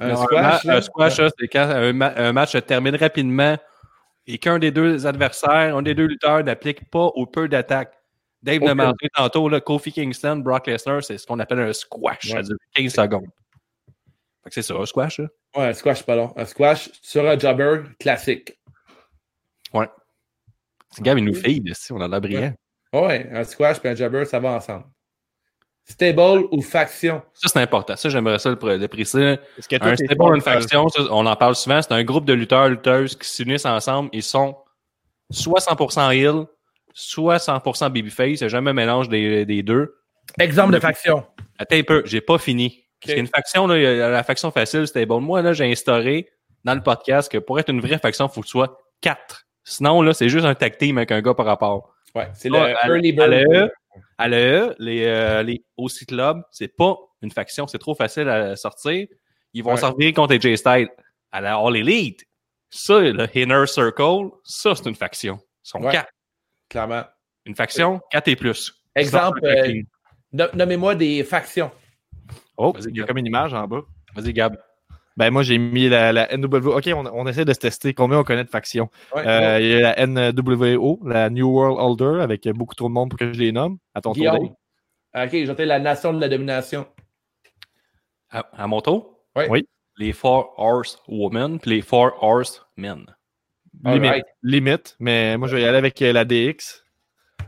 Un 0.00 0.08
Non, 0.08 0.16
squash, 0.24 0.64
un, 0.64 0.68
là. 0.68 0.74
ma- 0.74 0.76
un 0.76 0.80
squash, 0.80 1.16
c'est 1.38 1.48
quand 1.48 1.68
un, 1.68 1.92
ma- 1.92 2.14
un 2.16 2.32
match 2.32 2.52
se 2.52 2.58
termine 2.58 2.94
rapidement 2.96 3.56
et 4.28 4.38
qu'un 4.38 4.58
des 4.58 4.70
deux 4.70 5.06
adversaires, 5.06 5.76
un 5.76 5.82
des 5.82 5.94
deux 5.94 6.06
lutteurs 6.06 6.44
n'applique 6.44 6.88
pas 6.90 7.10
ou 7.16 7.26
peu 7.26 7.48
d'attaque. 7.48 7.94
Dave 8.42 8.62
Aucune. 8.62 8.74
mentionné 8.76 9.10
tantôt, 9.16 9.48
là, 9.48 9.60
Kofi 9.60 9.90
Kingston, 9.90 10.36
Brock 10.36 10.68
Lesnar, 10.68 11.02
c'est 11.02 11.18
ce 11.18 11.26
qu'on 11.26 11.40
appelle 11.40 11.58
un 11.58 11.72
squash. 11.72 12.28
Ça 12.28 12.36
Ouais. 12.36 12.42
dure 12.42 12.56
15 12.74 12.92
secondes. 12.94 13.26
Fait 14.44 14.50
que 14.50 14.54
c'est 14.54 14.62
ça, 14.62 14.74
un 14.74 14.86
squash. 14.86 15.18
Là. 15.18 15.26
Ouais, 15.56 15.64
un 15.64 15.72
squash, 15.72 16.04
pas 16.04 16.14
long. 16.14 16.32
Un 16.36 16.44
squash 16.44 16.90
sur 17.02 17.28
un 17.28 17.36
jobber 17.38 17.80
classique. 17.98 18.56
Ouais. 19.74 19.88
C'est 20.90 21.02
Gab, 21.02 21.18
il 21.18 21.24
nous 21.24 21.34
feed, 21.34 21.66
ici, 21.66 21.92
on 21.92 22.00
a 22.00 22.20
brillant. 22.20 22.54
Ouais, 22.92 23.28
un 23.32 23.44
squash 23.44 23.78
et 23.84 23.88
un 23.88 23.94
jobber, 23.96 24.24
ça 24.24 24.38
va 24.38 24.50
ensemble. 24.52 24.84
Stable 25.88 26.44
ou 26.52 26.60
faction? 26.60 27.22
Ça, 27.32 27.48
c'est 27.48 27.60
important. 27.60 27.96
Ça, 27.96 28.08
j'aimerais 28.10 28.38
ça 28.38 28.50
le, 28.50 28.56
pr- 28.56 28.76
le 28.76 28.88
préciser. 28.88 29.38
Que 29.68 29.76
Un 29.82 29.96
stable 29.96 30.22
ou 30.22 30.34
une 30.34 30.40
faction, 30.42 30.88
ça, 30.88 31.02
on 31.10 31.24
en 31.24 31.34
parle 31.36 31.54
souvent, 31.56 31.80
c'est 31.80 31.92
un 31.92 32.04
groupe 32.04 32.24
de 32.26 32.34
lutteurs, 32.34 32.68
lutteuses 32.68 33.16
qui 33.16 33.26
s'unissent 33.28 33.64
ensemble. 33.64 34.10
Ils 34.12 34.22
sont 34.22 34.54
soit 35.30 35.60
100% 35.60 36.12
heel, 36.14 36.44
soit 36.92 37.38
100% 37.38 37.90
babyface. 37.90 38.40
Il 38.40 38.42
n'y 38.42 38.44
a 38.44 38.48
jamais 38.48 38.70
un 38.70 38.74
mélange 38.74 39.08
des, 39.08 39.46
des 39.46 39.62
deux. 39.62 39.94
Exemple 40.38 40.74
de 40.74 40.78
faction. 40.80 41.24
Attends 41.58 41.76
un 41.76 41.82
peu, 41.82 42.02
j'ai 42.04 42.20
pas 42.20 42.36
fini. 42.38 42.84
Parce 43.02 43.14
qu'une 43.14 43.26
faction, 43.28 43.66
là, 43.66 43.76
il 43.78 43.82
y 43.82 43.86
a 43.86 44.10
la 44.10 44.22
faction 44.24 44.50
facile, 44.50 44.86
c'était 44.86 45.06
bon. 45.06 45.20
Moi, 45.20 45.40
là, 45.40 45.52
j'ai 45.54 45.70
instauré 45.70 46.28
dans 46.64 46.74
le 46.74 46.82
podcast 46.82 47.30
que 47.32 47.38
pour 47.38 47.58
être 47.58 47.70
une 47.70 47.80
vraie 47.80 47.98
faction, 47.98 48.26
il 48.26 48.32
faut 48.34 48.40
que 48.42 48.46
tu 48.46 48.50
sois 48.50 48.78
quatre. 49.00 49.44
Sinon, 49.64 50.02
là, 50.02 50.12
c'est 50.12 50.28
juste 50.28 50.44
un 50.44 50.54
tag 50.54 50.76
team 50.76 50.98
avec 50.98 51.12
un 51.12 51.22
gars 51.22 51.34
par 51.34 51.46
rapport. 51.46 51.94
Ouais, 52.14 52.28
c'est 52.34 52.48
le 52.48 52.56
à- 52.58 52.88
early 52.88 53.18
à 53.20 53.28
bird. 53.28 53.70
À 54.18 54.28
l'AE, 54.28 54.74
les, 54.78 55.04
euh, 55.06 55.42
les 55.42 55.64
OC 55.76 56.06
Club, 56.06 56.42
c'est 56.50 56.68
pas 56.76 56.96
une 57.22 57.30
faction, 57.30 57.66
c'est 57.66 57.78
trop 57.78 57.94
facile 57.94 58.28
à 58.28 58.54
sortir. 58.56 59.06
Ils 59.54 59.62
vont 59.64 59.72
Ouais. 59.72 59.76
sortir 59.80 60.12
contre 60.14 60.34
AJ 60.34 60.56
Styles. 60.56 60.88
À 61.32 61.40
la 61.40 61.56
All 61.56 61.76
Elite, 61.76 62.24
ça, 62.70 63.00
le 63.00 63.26
Inner 63.36 63.66
Circle, 63.66 64.30
ça, 64.44 64.74
c'est 64.74 64.86
une 64.88 64.94
faction. 64.94 65.38
Ils 65.64 65.68
sont 65.68 65.82
Ouais. 65.82 65.92
quatre. 65.92 66.10
Clairement. 66.68 67.02
Une 67.44 67.54
faction, 67.54 68.00
quatre 68.10 68.28
et 68.28 68.36
plus. 68.36 68.72
Exemple, 68.94 69.40
euh, 69.44 69.72
nommez-moi 70.54 70.94
des 70.94 71.24
factions. 71.24 71.70
Oh, 72.56 72.74
il 72.88 72.96
y 72.96 73.02
a 73.02 73.06
comme 73.06 73.18
une 73.18 73.26
image 73.26 73.54
en 73.54 73.66
bas. 73.66 73.80
Vas-y, 74.14 74.32
Gab. 74.32 74.56
Ben, 75.18 75.30
moi, 75.32 75.42
j'ai 75.42 75.58
mis 75.58 75.88
la, 75.88 76.12
la 76.12 76.28
NWO. 76.36 76.78
OK, 76.78 76.88
on, 76.94 77.04
on 77.06 77.26
essaie 77.26 77.44
de 77.44 77.52
se 77.52 77.58
tester 77.58 77.92
combien 77.92 78.18
on 78.20 78.24
connaît 78.24 78.44
de 78.44 78.48
factions. 78.50 78.88
Ouais, 79.14 79.26
Euh, 79.26 79.60
il 79.60 79.66
y 79.68 79.74
a 79.82 79.94
la 79.96 80.06
NWO, 80.32 81.00
la 81.04 81.28
New 81.28 81.48
World 81.48 81.76
Order, 81.78 82.22
avec 82.22 82.48
beaucoup 82.50 82.74
trop 82.76 82.88
de 82.88 82.92
monde 82.94 83.10
pour 83.10 83.18
que 83.18 83.32
je 83.32 83.38
les 83.40 83.50
nomme. 83.52 83.78
À 83.94 84.00
ton 84.00 84.12
tour, 84.12 84.22
Dave. 84.22 84.36
Guillaume. 84.38 84.54
Ok, 85.16 85.44
j'entends 85.44 85.64
la 85.64 85.80
nation 85.80 86.12
de 86.12 86.20
la 86.20 86.28
domination. 86.28 86.86
À, 88.30 88.46
à 88.56 88.66
mon 88.66 88.80
tour? 88.80 89.18
Ouais. 89.34 89.48
Oui. 89.50 89.66
Les 89.96 90.12
Four 90.12 90.54
Horse 90.56 91.02
Women 91.08 91.58
puis 91.58 91.70
les 91.72 91.82
Four 91.82 92.12
Horse 92.22 92.64
Men. 92.76 93.04
Limite, 93.84 94.24
limite, 94.42 94.96
mais 95.00 95.36
moi, 95.36 95.48
je 95.48 95.56
vais 95.56 95.62
y 95.62 95.64
aller 95.64 95.78
avec 95.78 96.00
euh, 96.02 96.12
la 96.12 96.24
DX. 96.24 96.84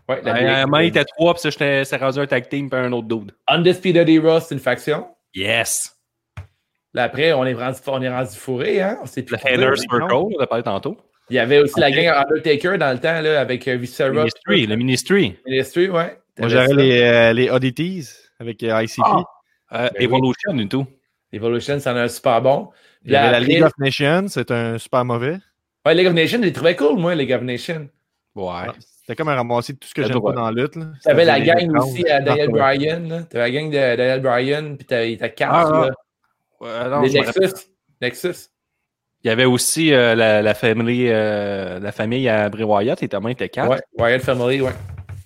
Ouais, 0.08 0.20
la 0.22 0.34
un 0.34 0.62
DX. 0.62 0.66
moment, 0.66 0.78
il 0.78 0.88
était 0.88 1.04
trois, 1.04 1.34
puis 1.34 1.40
ça, 1.42 1.50
j'étais- 1.50 1.84
c'est 1.84 1.96
rendu 1.96 2.18
un 2.18 2.26
tag 2.26 2.48
team, 2.48 2.68
puis 2.68 2.78
un 2.80 2.90
autre 2.92 3.06
dude. 3.08 3.32
Undisputed 3.48 4.08
Era, 4.08 4.40
c'est 4.40 4.54
une 4.54 4.60
faction. 4.60 5.06
Yes! 5.34 5.96
Là, 6.94 7.04
après, 7.04 7.32
on 7.32 7.44
est 7.44 7.54
rendu, 7.54 7.78
on 7.86 8.02
est 8.02 8.08
rendu 8.08 8.36
fourré, 8.36 8.80
hein? 8.82 8.98
On 9.02 9.06
sait 9.06 9.22
plus 9.22 9.36
Le 9.44 9.54
Inner. 9.54 9.76
Circle, 9.76 10.12
on 10.12 10.40
a 10.40 10.46
parlé 10.46 10.64
tantôt. 10.64 10.96
Il 11.28 11.36
y 11.36 11.38
avait 11.38 11.60
aussi 11.60 11.78
la 11.78 11.90
gang 11.92 12.08
Undertaker 12.08 12.76
dans 12.78 12.92
le 12.92 12.98
temps, 12.98 13.20
là, 13.20 13.40
avec 13.40 13.68
euh, 13.68 13.76
Viscera. 13.76 14.10
Ministry, 14.10 14.66
le 14.66 14.74
Ministry. 14.76 15.36
Ministry, 15.46 15.88
ouais. 15.88 16.18
Moi, 16.38 16.50
ça. 16.50 16.66
les, 16.66 17.00
euh, 17.02 17.32
les 17.32 17.48
Oddities 17.50 18.08
avec 18.40 18.62
euh, 18.64 18.82
ICP. 18.82 19.02
Ah. 19.04 19.22
Euh, 19.72 19.88
Ben 19.88 19.90
oui. 19.98 20.04
Evolution 20.04 20.58
et 20.58 20.68
tout. 20.68 20.86
Evolution, 21.32 21.78
c'en 21.78 21.94
a 21.94 22.02
un 22.02 22.08
super 22.08 22.42
bon. 22.42 22.70
Il 23.04 23.12
y 23.12 23.16
avait 23.16 23.30
la 23.30 23.40
League 23.40 23.62
of 23.62 23.72
Nations, 23.78 24.26
c'est 24.28 24.50
un 24.50 24.76
super 24.78 25.04
mauvais. 25.04 25.38
Ouais, 25.86 25.94
League 25.94 26.08
of 26.08 26.12
Nations, 26.14 26.38
je 26.38 26.44
les 26.46 26.52
trouvais 26.52 26.74
cool, 26.74 26.98
moi, 26.98 27.14
League 27.14 27.32
of 27.32 27.42
Nations. 27.42 27.88
Ouais. 28.34 28.66
C'était 28.80 29.14
comme 29.14 29.28
un 29.28 29.36
ramassis 29.36 29.74
de 29.74 29.78
tout 29.78 29.88
ce 29.88 29.94
que 29.94 30.02
j'aime 30.02 30.20
pas 30.20 30.32
dans 30.32 30.50
la 30.50 30.62
lutte. 30.62 30.74
là. 30.76 30.86
T'avais 31.04 31.24
la 31.24 31.40
gang 31.40 31.70
aussi 31.78 32.06
à 32.08 32.20
Daniel 32.20 32.50
Partout. 32.50 32.58
Bryan, 32.60 33.08
là. 33.08 33.22
T'avais 33.22 33.44
la 33.44 33.50
gang 33.50 33.66
de 33.70 33.96
Daniel 33.96 34.20
Bryan, 34.20 34.76
puis 34.76 34.86
t'avais 34.86 35.16
ta 35.16 35.28
carte, 35.28 35.70
Ah, 35.72 35.88
non, 36.60 37.00
Les. 37.02 37.20
Nexus. 37.20 37.66
Nexus. 38.00 38.48
Il 39.22 39.28
y 39.28 39.30
avait 39.30 39.44
aussi 39.44 39.92
euh, 39.92 40.14
la, 40.14 40.40
la 40.40 40.54
famille, 40.54 41.08
euh, 41.10 41.78
la 41.78 41.92
famille 41.92 42.26
à 42.28 42.48
Bray 42.48 42.64
Wyatt, 42.64 43.02
et 43.02 43.08
tellement 43.08 43.28
était 43.28 43.48
quatre. 43.50 43.68
Ouais, 43.70 43.80
Wyatt 43.98 44.22
Family, 44.22 44.62
ouais. 44.62 44.72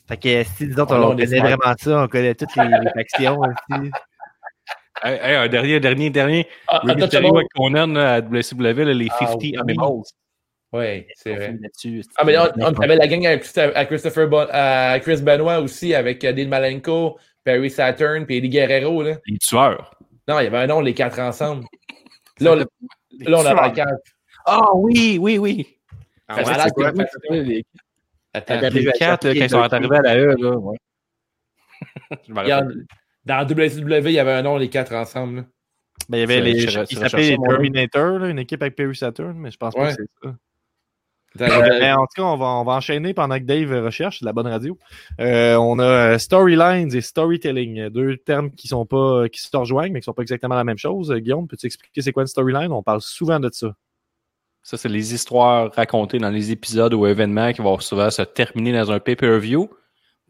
Fait 0.09 0.17
que 0.17 0.43
si 0.57 0.67
disons, 0.67 0.85
Ah, 0.91 1.01
on, 1.01 1.05
on 1.13 1.17
connaît 1.17 1.39
vraiment 1.39 1.75
ça, 1.79 2.03
on 2.03 2.09
connaît 2.09 2.35
toutes 2.35 2.55
les, 2.57 2.65
les 2.65 2.91
factions 2.93 3.39
aussi. 3.39 3.91
Hey, 5.03 5.19
hey, 5.23 5.35
un 5.37 5.49
dernier, 5.49 5.81
dernier, 5.81 6.11
dernier. 6.11 6.49
Ah, 6.69 6.79
Ruby 6.83 7.03
Untouchable. 7.05 7.27
Terry 7.31 7.47
Conan 7.55 7.97
à 7.97 8.21
WCW, 8.21 8.85
les 8.95 9.09
Ah, 9.11 9.19
50 9.27 9.39
oui. 9.43 9.55
Animals. 9.59 10.03
Ouais, 10.73 11.07
c'est 11.15 11.35
vrai. 11.35 11.55
Ah, 12.17 12.25
mais 12.25 12.33
là, 12.33 12.53
on, 12.59 12.65
on 12.75 12.81
avait 12.81 12.97
la 12.97 13.07
gang 13.07 13.25
à 13.27 13.37
Christopher, 13.37 13.73
à 13.77 13.85
Christopher 13.85 14.29
Bon- 14.29 14.49
à 14.51 14.99
Chris 15.01 15.23
Benoit 15.23 15.61
aussi, 15.61 15.95
avec 15.95 16.25
euh, 16.25 16.33
Dean 16.33 16.49
Malenko, 16.49 17.17
Perry 17.45 17.71
Saturn, 17.71 18.27
puis 18.27 18.39
Eddie 18.39 18.49
Guerrero, 18.49 19.03
là. 19.05 19.15
Les 19.27 19.39
tueurs. 19.39 19.95
Non, 20.29 20.39
il 20.41 20.45
y 20.45 20.47
avait 20.47 20.59
un 20.59 20.67
nom, 20.67 20.81
les 20.81 20.95
quatre 20.95 21.19
ensemble. 21.19 21.65
Là, 22.41 22.53
on, 22.53 22.57
là, 22.57 22.65
on 23.39 23.47
a 23.47 23.55
la 23.55 23.71
carte. 23.71 23.91
Ah 24.47 24.75
oui, 24.75 25.19
oui, 25.21 25.39
oui. 25.39 25.79
Ah 26.27 26.37
Ça 26.37 26.43
ouais, 26.43 26.49
a 26.49 26.57
l'air 26.57 26.65
c'est 26.65 26.73
quoi? 26.73 26.93
que- 26.93 27.33
Les, 27.35 27.65
Attends, 28.33 28.61
les 28.61 28.85
quatre, 28.93 29.27
là, 29.29 29.35
quand 29.35 29.41
ils 29.45 29.51
sont 29.51 29.59
arrivés 29.61 29.97
à 29.97 30.03
la 30.03 30.17
E, 30.19 30.35
là. 30.37 30.57
Ouais. 30.57 30.77
Je 32.29 32.33
regarde, 32.35 32.75
dans 33.25 33.47
WCW, 33.47 34.09
il 34.11 34.13
y 34.15 34.19
avait 34.19 34.33
un 34.33 34.43
nom, 34.43 34.57
les 34.57 34.69
quatre 34.69 34.93
ensemble. 34.95 35.37
là. 35.37 35.43
Ben, 36.09 36.17
il 36.19 36.21
y 36.21 36.23
avait 36.25 36.41
les, 36.41 36.63
ils 36.65 36.99
s'appelaient 36.99 37.31
les? 37.31 37.39
Terminator, 37.39 38.19
là, 38.19 38.29
une 38.29 38.39
équipe 38.41 38.61
avec 38.63 38.75
Perry 38.75 38.97
Saturn, 38.97 39.39
mais 39.39 39.51
je 39.53 39.57
pense 39.57 39.75
pas 39.75 39.95
que 39.95 40.03
c'est 40.03 40.11
ça. 40.23 40.35
Attends, 41.41 41.63
Euh, 41.63 41.79
mais 41.81 41.93
en 41.93 42.07
tout 42.07 42.15
cas, 42.17 42.23
on 42.23 42.37
va, 42.37 42.47
on 42.47 42.65
va 42.65 42.73
enchaîner 42.75 43.13
pendant 43.13 43.37
que 43.39 43.45
Dave 43.45 43.73
recherche, 43.85 44.21
la 44.23 44.33
bonne 44.33 44.47
radio. 44.47 44.79
Euh, 45.21 45.57
on 45.57 45.79
a 45.79 45.85
euh, 46.15 46.19
storylines 46.19 46.95
et 46.95 47.01
storytelling, 47.01 47.81
euh, 47.81 47.91
deux 47.91 48.17
termes 48.19 48.51
qui 48.53 48.69
sont 48.69 48.87
pas 48.87 49.29
qui 49.29 49.41
se 49.41 49.57
rejoignent, 49.57 49.93
mais 49.93 50.01
qui 50.01 50.05
sont 50.05 50.13
pas 50.13 50.23
exactement 50.23 50.55
la 50.55 50.65
même 50.65 50.79
chose. 50.79 51.11
Euh, 51.11 51.19
Guillaume, 51.19 51.49
peux-tu 51.49 51.67
expliquer 51.67 52.03
c'est 52.03 52.13
quoi 52.13 52.23
une 52.23 52.29
storyline? 52.29 52.73
On 52.73 52.83
parle 52.83 53.01
souvent 53.01 53.41
de 53.41 53.51
ça. 53.53 53.75
Ça, 54.63 54.77
c'est 54.77 54.89
les 54.89 55.13
histoires 55.13 55.73
racontées 55.75 56.19
dans 56.19 56.31
les 56.31 56.51
épisodes 56.53 56.95
ou 56.95 57.07
événements 57.07 57.53
qui 57.53 57.61
vont 57.61 57.79
souvent 57.81 58.11
se 58.11 58.23
terminer 58.23 58.73
dans 58.73 58.93
un 58.93 59.01
pay-per-view. 59.01 59.69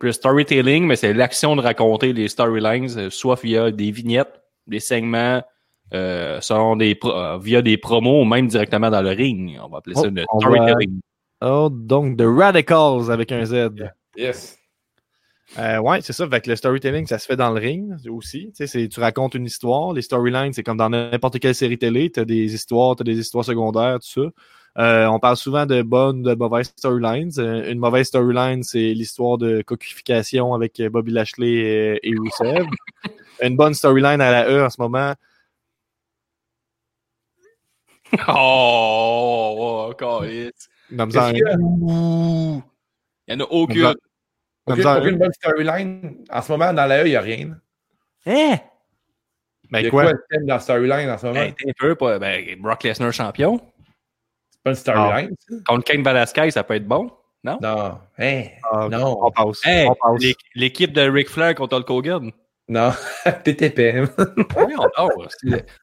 Puis 0.01 0.09
le 0.09 0.13
storytelling, 0.13 0.87
mais 0.87 0.97
c'est 0.97 1.13
l'action 1.13 1.55
de 1.55 1.61
raconter 1.61 2.13
les 2.13 2.29
storylines, 2.29 2.89
euh, 2.99 3.11
soit 3.11 3.41
via 3.41 3.71
des 3.71 3.91
vignettes, 3.91 4.41
des 4.67 4.81
segments, 4.81 5.43
euh, 5.95 6.41
selon 6.41 6.77
des 6.77 6.95
pro- 6.95 7.13
euh, 7.17 7.39
via 7.39 7.63
des 7.63 7.79
promos 7.79 8.21
ou 8.23 8.25
même 8.25 8.47
directement 8.49 8.91
dans 8.91 9.01
le 9.03 9.11
ring. 9.11 9.59
On 9.65 9.69
va 9.69 9.79
appeler 9.79 9.95
ça 9.95 10.03
Oh, 10.07 10.11
le 10.11 10.25
on 10.33 10.41
storytelling. 10.41 11.01
Oh, 11.41 11.69
donc 11.71 12.17
The 12.19 12.25
Radicals 12.27 13.11
avec 13.11 13.33
un 13.33 13.45
Z. 13.45 13.71
Yes. 14.17 14.59
Euh, 15.59 15.79
ouais, 15.79 16.01
c'est 16.01 16.13
ça. 16.13 16.29
Fait 16.29 16.41
que 16.41 16.51
le 16.51 16.57
storytelling, 16.57 17.07
ça 17.07 17.19
se 17.19 17.27
fait 17.27 17.37
dans 17.37 17.51
le 17.51 17.61
ring 17.61 17.95
aussi. 18.09 18.47
Tu 18.49 18.53
sais, 18.55 18.67
c'est- 18.67 18.89
tu 18.89 18.99
racontes 18.99 19.35
une 19.35 19.45
histoire. 19.45 19.93
Les 19.93 20.03
storylines, 20.03 20.53
c'est 20.53 20.63
comme 20.65 20.79
dans 20.79 20.91
n'importe 20.91 21.39
quelle 21.39 21.55
série 21.55 21.79
télé. 21.79 22.11
Tu 22.11 22.19
as 22.21 22.25
des 22.25 22.55
histoires, 22.55 22.97
tu 22.97 23.03
as 23.03 23.05
des 23.05 23.19
histoires 23.19 23.45
secondaires, 23.45 23.99
tout 24.01 24.23
ça. 24.23 24.31
Euh, 24.77 25.07
on 25.07 25.21
parle 25.21 25.37
souvent 25.37 25.67
de 25.67 25.83
bonnes, 25.83 26.23
de 26.25 26.35
mauvaises 26.35 26.73
storylines. 26.77 27.31
Euh, 27.39 27.71
une 27.71 27.79
mauvaise 27.79 28.09
storyline, 28.09 28.65
c'est 28.65 28.93
l'histoire 28.95 29.39
de 29.39 29.63
coquification 29.63 30.53
avec 30.55 30.83
Bobby 30.91 31.13
Lashley 31.13 31.53
et, 31.53 32.01
et 32.03 32.15
Rusev. 32.19 32.67
une 33.43 33.57
bonne 33.57 33.75
storyline 33.75 34.21
à 34.21 34.33
la 34.33 34.51
E 34.51 34.65
en 34.65 34.71
ce 34.71 34.81
moment. 34.81 35.13
Oh, 38.29 39.93
oh. 40.01 40.25
Ouh. 41.59 42.63
Il 43.27 43.37
n'y 43.37 43.43
en 43.43 43.45
a 43.45 43.49
aucune. 43.51 43.95
Aucune, 44.67 44.87
aucune 44.87 45.19
bonne 45.19 45.33
storyline. 45.33 46.25
En 46.31 46.43
ce 46.43 46.53
moment, 46.53 46.73
dans 46.73 46.87
la 46.87 47.03
E, 47.03 47.07
il 47.07 47.11
n'y 47.11 47.17
a 47.17 47.21
rien. 47.21 47.51
Hein? 48.27 48.57
Il 49.71 49.79
y 49.79 49.83
Ben 49.83 49.87
a 49.87 49.91
quoi? 49.91 50.03
quoi 50.05 50.13
le 50.13 50.25
thème 50.31 50.47
dans 50.47 50.55
la 50.55 50.61
storyline 50.61 51.11
en 51.11 51.19
ce 51.19 51.27
moment? 51.27 51.41
Ben, 51.41 51.53
t'es 51.53 51.69
un 51.69 51.73
peu, 51.79 51.95
pas, 51.95 52.19
ben, 52.19 52.61
Brock 52.61 52.83
Lesnar 52.85 53.13
champion. 53.13 53.61
C'est 54.51 54.63
pas 54.63 54.71
une 54.71 54.77
storyline? 54.77 55.35
Contre 55.67 55.85
Kane 55.85 56.03
Velasquez, 56.03 56.51
ça 56.51 56.65
peut 56.65 56.75
être 56.75 56.87
bon. 56.87 57.11
Non. 57.43 57.59
Hein? 58.19 58.45
Ah, 58.73 58.89
Non. 58.91 59.19
On 59.23 59.31
passe. 59.31 59.61
Hey, 59.67 59.87
on 59.89 59.95
passe. 59.95 60.23
l'é- 60.23 60.35
l'équipe 60.55 60.93
de 60.93 61.03
Ric 61.03 61.29
Flair 61.29 61.55
contre 61.55 61.77
Hulk 61.77 61.91
Hogan. 61.91 62.33
Non. 62.69 62.93
Épais. 63.47 64.03
Oui, 64.19 64.75
on 64.79 64.87
dort. 64.97 65.29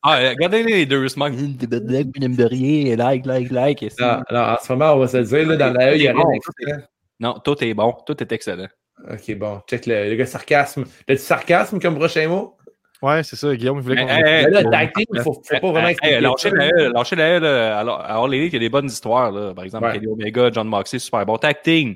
Ah, 0.01 0.17
regardez 0.29 0.63
les 0.63 0.85
deux 0.85 1.05
n'aime 1.15 2.35
de 2.35 2.43
rien. 2.43 2.95
Like, 2.95 3.25
like, 3.25 3.51
like. 3.51 3.81
Non, 3.99 4.23
non, 4.31 4.39
en 4.39 4.57
ce 4.57 4.73
moment, 4.73 4.93
on 4.93 4.99
va 4.99 5.07
se 5.07 5.17
le 5.17 5.23
dire, 5.23 5.47
là, 5.47 5.57
dans 5.57 5.73
la 5.73 5.91
E, 5.91 5.95
il 5.95 6.01
n'y 6.01 6.07
a 6.07 6.13
rien 6.13 6.25
d'excellent. 6.31 6.83
Non, 7.19 7.33
tout 7.43 7.63
est 7.63 7.73
bon. 7.75 7.95
Tout 8.05 8.21
est 8.21 8.31
excellent. 8.31 8.67
Ok, 9.11 9.35
bon. 9.37 9.61
Check 9.69 9.85
le, 9.85 10.09
le 10.09 10.15
gars 10.15 10.25
sarcasme. 10.25 10.85
T'as 11.05 11.13
du 11.13 11.19
sarcasme 11.19 11.79
comme 11.79 11.95
prochain 11.95 12.27
mot? 12.27 12.57
Ouais, 13.01 13.23
c'est 13.23 13.35
ça. 13.35 13.55
Guillaume, 13.55 13.77
il 13.77 13.83
voulait 13.83 14.01
qu'on. 14.01 14.07
Hey, 14.07 14.49
là, 14.49 14.59
hey, 14.61 14.69
tag 14.69 14.93
team, 14.93 15.05
il 15.13 15.21
faut, 15.21 15.33
faut 15.33 15.59
pas 15.59 15.71
vraiment 15.71 15.87
expliquer 15.87 16.15
hey, 16.15 16.21
lâchez 16.21 16.51
la 16.51 16.89
lâchez 16.89 17.15
la. 17.15 17.79
Alors, 17.79 18.01
alors, 18.01 18.27
les 18.27 18.45
il 18.45 18.53
y 18.53 18.55
a 18.55 18.59
des 18.59 18.69
bonnes 18.69 18.85
histoires, 18.85 19.31
là. 19.31 19.53
Par 19.53 19.63
exemple, 19.63 19.85
Ouais. 19.85 19.93
Kenny 19.93 20.07
Omega, 20.07 20.51
John 20.51 20.67
Moxley, 20.67 20.99
super 20.99 21.25
bon. 21.25 21.37
Tag 21.37 21.61
team. 21.63 21.95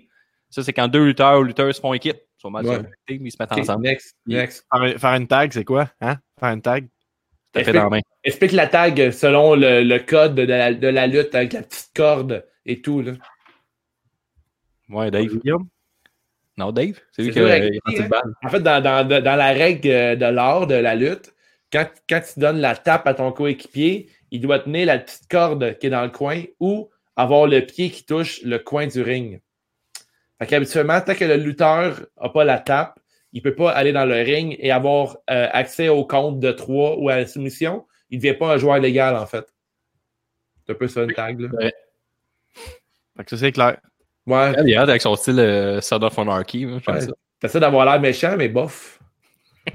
Ça, 0.49 0.63
c'est 0.63 0.73
quand 0.73 0.87
deux 0.87 1.05
lutteurs 1.05 1.39
ou 1.39 1.43
lutteuses 1.43 1.79
font 1.79 1.93
équipe. 1.93 2.17
Ils 2.37 2.41
sont 2.41 2.51
mal 2.51 2.65
Ouais. 2.65 2.73
sur 2.73 2.81
le 2.83 2.87
tag 2.89 2.95
team, 3.07 3.25
ils 3.27 3.31
se 3.31 3.37
mettent 3.39 3.51
ensemble. 3.53 3.83
next, 3.83 4.15
next. 4.25 4.65
Faire, 4.71 4.99
faire 4.99 5.13
une 5.13 5.27
tag, 5.27 5.53
c'est 5.53 5.63
quoi? 5.63 5.89
Hein? 6.01 6.17
Faire 6.39 6.49
une 6.49 6.61
tag? 6.61 6.87
T'as 7.51 7.63
fait 7.63 7.71
dans 7.73 7.83
la 7.85 7.89
main. 7.89 7.99
Explique 8.23 8.51
la 8.51 8.67
tag 8.67 9.11
selon 9.11 9.55
le, 9.55 9.81
le 9.83 9.99
code 9.99 10.35
de 10.35 10.43
la, 10.43 10.73
de 10.73 10.87
la 10.87 11.07
lutte 11.07 11.33
avec 11.33 11.53
la 11.53 11.61
petite 11.61 11.91
corde 11.95 12.45
et 12.65 12.81
tout. 12.81 13.01
Là. 13.01 13.13
Ouais, 14.89 15.09
Dave. 15.09 15.27
Guillaume? 15.27 15.67
Non, 16.57 16.71
Dave? 16.71 16.99
C'est 17.11 17.23
lui 17.23 17.31
qui 17.31 17.39
a 17.39 17.43
dur 17.43 17.51
à 17.51 17.57
il 17.57 17.63
a 17.63 17.65
expliquer, 17.67 17.81
lancé 17.85 18.03
le 18.03 18.09
bal. 18.09 18.33
En 18.43 18.49
fait, 18.49 18.59
dans, 18.59 18.81
dans, 18.83 19.07
dans 19.23 19.35
la 19.35 19.53
règle 19.53 19.89
euh, 19.89 20.15
de 20.15 20.25
l'art 20.25 20.67
de 20.67 20.75
la 20.75 20.95
lutte, 20.95 21.33
quand, 21.71 21.87
quand 22.09 22.21
tu 22.21 22.39
donnes 22.39 22.59
la 22.59 22.75
tape 22.75 23.07
à 23.07 23.13
ton 23.13 23.31
coéquipier, 23.31 24.09
il 24.31 24.41
doit 24.41 24.59
tenir 24.59 24.87
la 24.87 24.99
petite 24.99 25.27
corde 25.29 25.77
qui 25.77 25.87
est 25.87 25.91
dans 25.91 26.03
le 26.03 26.11
coin 26.11 26.43
ou 26.59 26.89
avoir 27.15 27.47
le 27.47 27.61
pied 27.65 27.89
qui 27.89 28.05
touche 28.05 28.41
le 28.43 28.59
coin 28.59 28.87
du 28.87 29.01
ring. 29.01 29.39
Fait 30.39 30.47
qu'habituellement, 30.47 30.99
tant 31.01 31.15
que 31.15 31.23
le 31.25 31.37
lutteur 31.37 32.01
n'a 32.21 32.29
pas 32.29 32.43
la 32.43 32.59
tape, 32.59 32.99
il 33.31 33.37
ne 33.39 33.43
peut 33.43 33.55
pas 33.55 33.71
aller 33.71 33.91
dans 33.93 34.05
le 34.05 34.15
ring 34.15 34.55
et 34.59 34.71
avoir 34.71 35.17
euh, 35.29 35.47
accès 35.51 35.89
au 35.89 36.05
compte 36.05 36.39
de 36.39 36.51
3 36.51 36.97
ou 36.97 37.09
à 37.09 37.17
la 37.17 37.27
soumission. 37.27 37.85
Il 38.09 38.17
ne 38.19 38.23
devient 38.23 38.37
pas 38.37 38.53
un 38.53 38.57
joueur 38.57 38.79
légal, 38.79 39.15
en 39.15 39.25
fait. 39.25 39.45
C'est 40.65 40.73
un 40.73 40.75
peu 40.75 40.87
ça, 40.87 41.03
une 41.03 41.13
tag. 41.13 41.39
Là. 41.39 41.49
Fait 43.17 43.23
que 43.23 43.29
ça, 43.29 43.37
c'est 43.37 43.51
clair. 43.51 43.77
Ouais, 44.25 44.53
Il 44.63 44.71
est 44.73 44.77
hot 44.77 44.83
avec 44.83 45.01
son 45.01 45.15
style 45.15 45.39
euh, 45.39 45.79
of 45.79 46.19
Anarchy. 46.19 46.63
hein, 46.65 46.79
Ouais. 46.87 47.01
ça. 47.01 47.07
T'essaies 47.39 47.59
d'avoir 47.59 47.85
l'air 47.85 47.99
méchant, 47.99 48.35
mais 48.37 48.47
bof. 48.49 48.99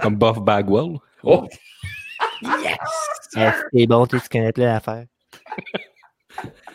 Comme 0.00 0.16
Buff 0.16 0.38
Bagwell. 0.40 0.96
Oh, 1.22 1.46
C'est 3.72 3.86
bon, 3.86 4.06
tu 4.06 4.18
connais 4.30 4.52
plein 4.52 4.74
d'affaires. 4.74 5.04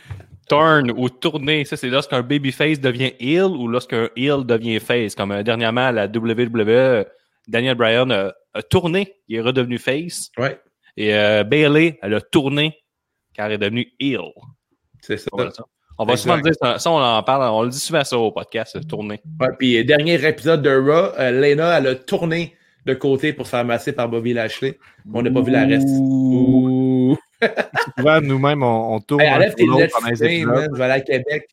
Turn 0.49 0.91
ou 0.95 1.09
tourner, 1.09 1.65
ça 1.65 1.75
c'est 1.75 1.89
lorsqu'un 1.89 2.21
babyface 2.21 2.79
devient 2.79 3.13
heel 3.19 3.45
ou 3.45 3.67
lorsqu'un 3.67 4.09
heel 4.15 4.45
devient 4.45 4.79
face. 4.79 5.15
Comme 5.15 5.31
euh, 5.31 5.43
dernièrement 5.43 5.87
à 5.87 5.91
la 5.91 6.05
WWE, 6.05 7.05
Daniel 7.47 7.75
Bryan 7.75 8.11
a, 8.11 8.33
a 8.53 8.61
tourné, 8.61 9.15
il 9.27 9.37
est 9.37 9.41
redevenu 9.41 9.77
face. 9.79 10.29
ouais, 10.37 10.59
Et 10.97 11.13
euh, 11.15 11.43
Bailey, 11.43 11.97
elle 12.01 12.13
a 12.13 12.21
tourné 12.21 12.77
car 13.33 13.47
elle 13.47 13.53
est 13.53 13.57
devenue 13.57 13.87
heel. 13.99 14.19
c'est 15.01 15.17
ça. 15.17 15.29
Voilà, 15.33 15.51
ça. 15.51 15.63
On 15.97 16.03
va 16.05 16.13
Exact. 16.13 16.23
souvent 16.23 16.37
dire 16.41 16.53
ça, 16.61 16.77
ça, 16.79 16.91
on 16.91 17.01
en 17.01 17.23
parle, 17.23 17.43
on 17.53 17.63
le 17.63 17.69
dit 17.69 17.79
souvent 17.79 18.03
ça 18.03 18.17
au 18.17 18.31
podcast, 18.31 18.77
tourner. 18.87 19.21
Ouais, 19.39 19.47
puis 19.57 19.77
euh, 19.77 19.83
dernier 19.83 20.23
épisode 20.27 20.61
de 20.61 20.69
Raw, 20.69 21.13
euh, 21.17 21.31
Lena, 21.31 21.77
elle 21.77 21.87
a 21.87 21.95
tourné 21.95 22.53
de 22.85 22.93
côté 22.93 23.33
pour 23.33 23.45
se 23.45 23.51
faire 23.51 23.63
masser 23.65 23.93
par 23.93 24.09
Bobby 24.09 24.33
Lashley. 24.33 24.77
On 25.13 25.21
n'a 25.21 25.31
pas 25.31 25.41
vu 25.41 25.51
la 25.51 25.65
reste. 25.65 25.87
Ouh. 25.89 26.94
Souvent, 27.97 28.21
nous-mêmes, 28.21 28.63
on, 28.63 28.95
on 28.95 28.99
tourne. 28.99 29.21
Hey, 29.21 29.29
enlève 29.33 29.55
tes 29.55 29.63
lunettes 29.75 29.91
fumées, 30.17 30.45
man. 30.45 30.69
Je 30.73 30.77
vais 30.77 30.83
aller 30.85 30.93
à 30.93 31.01
Québec. 31.01 31.47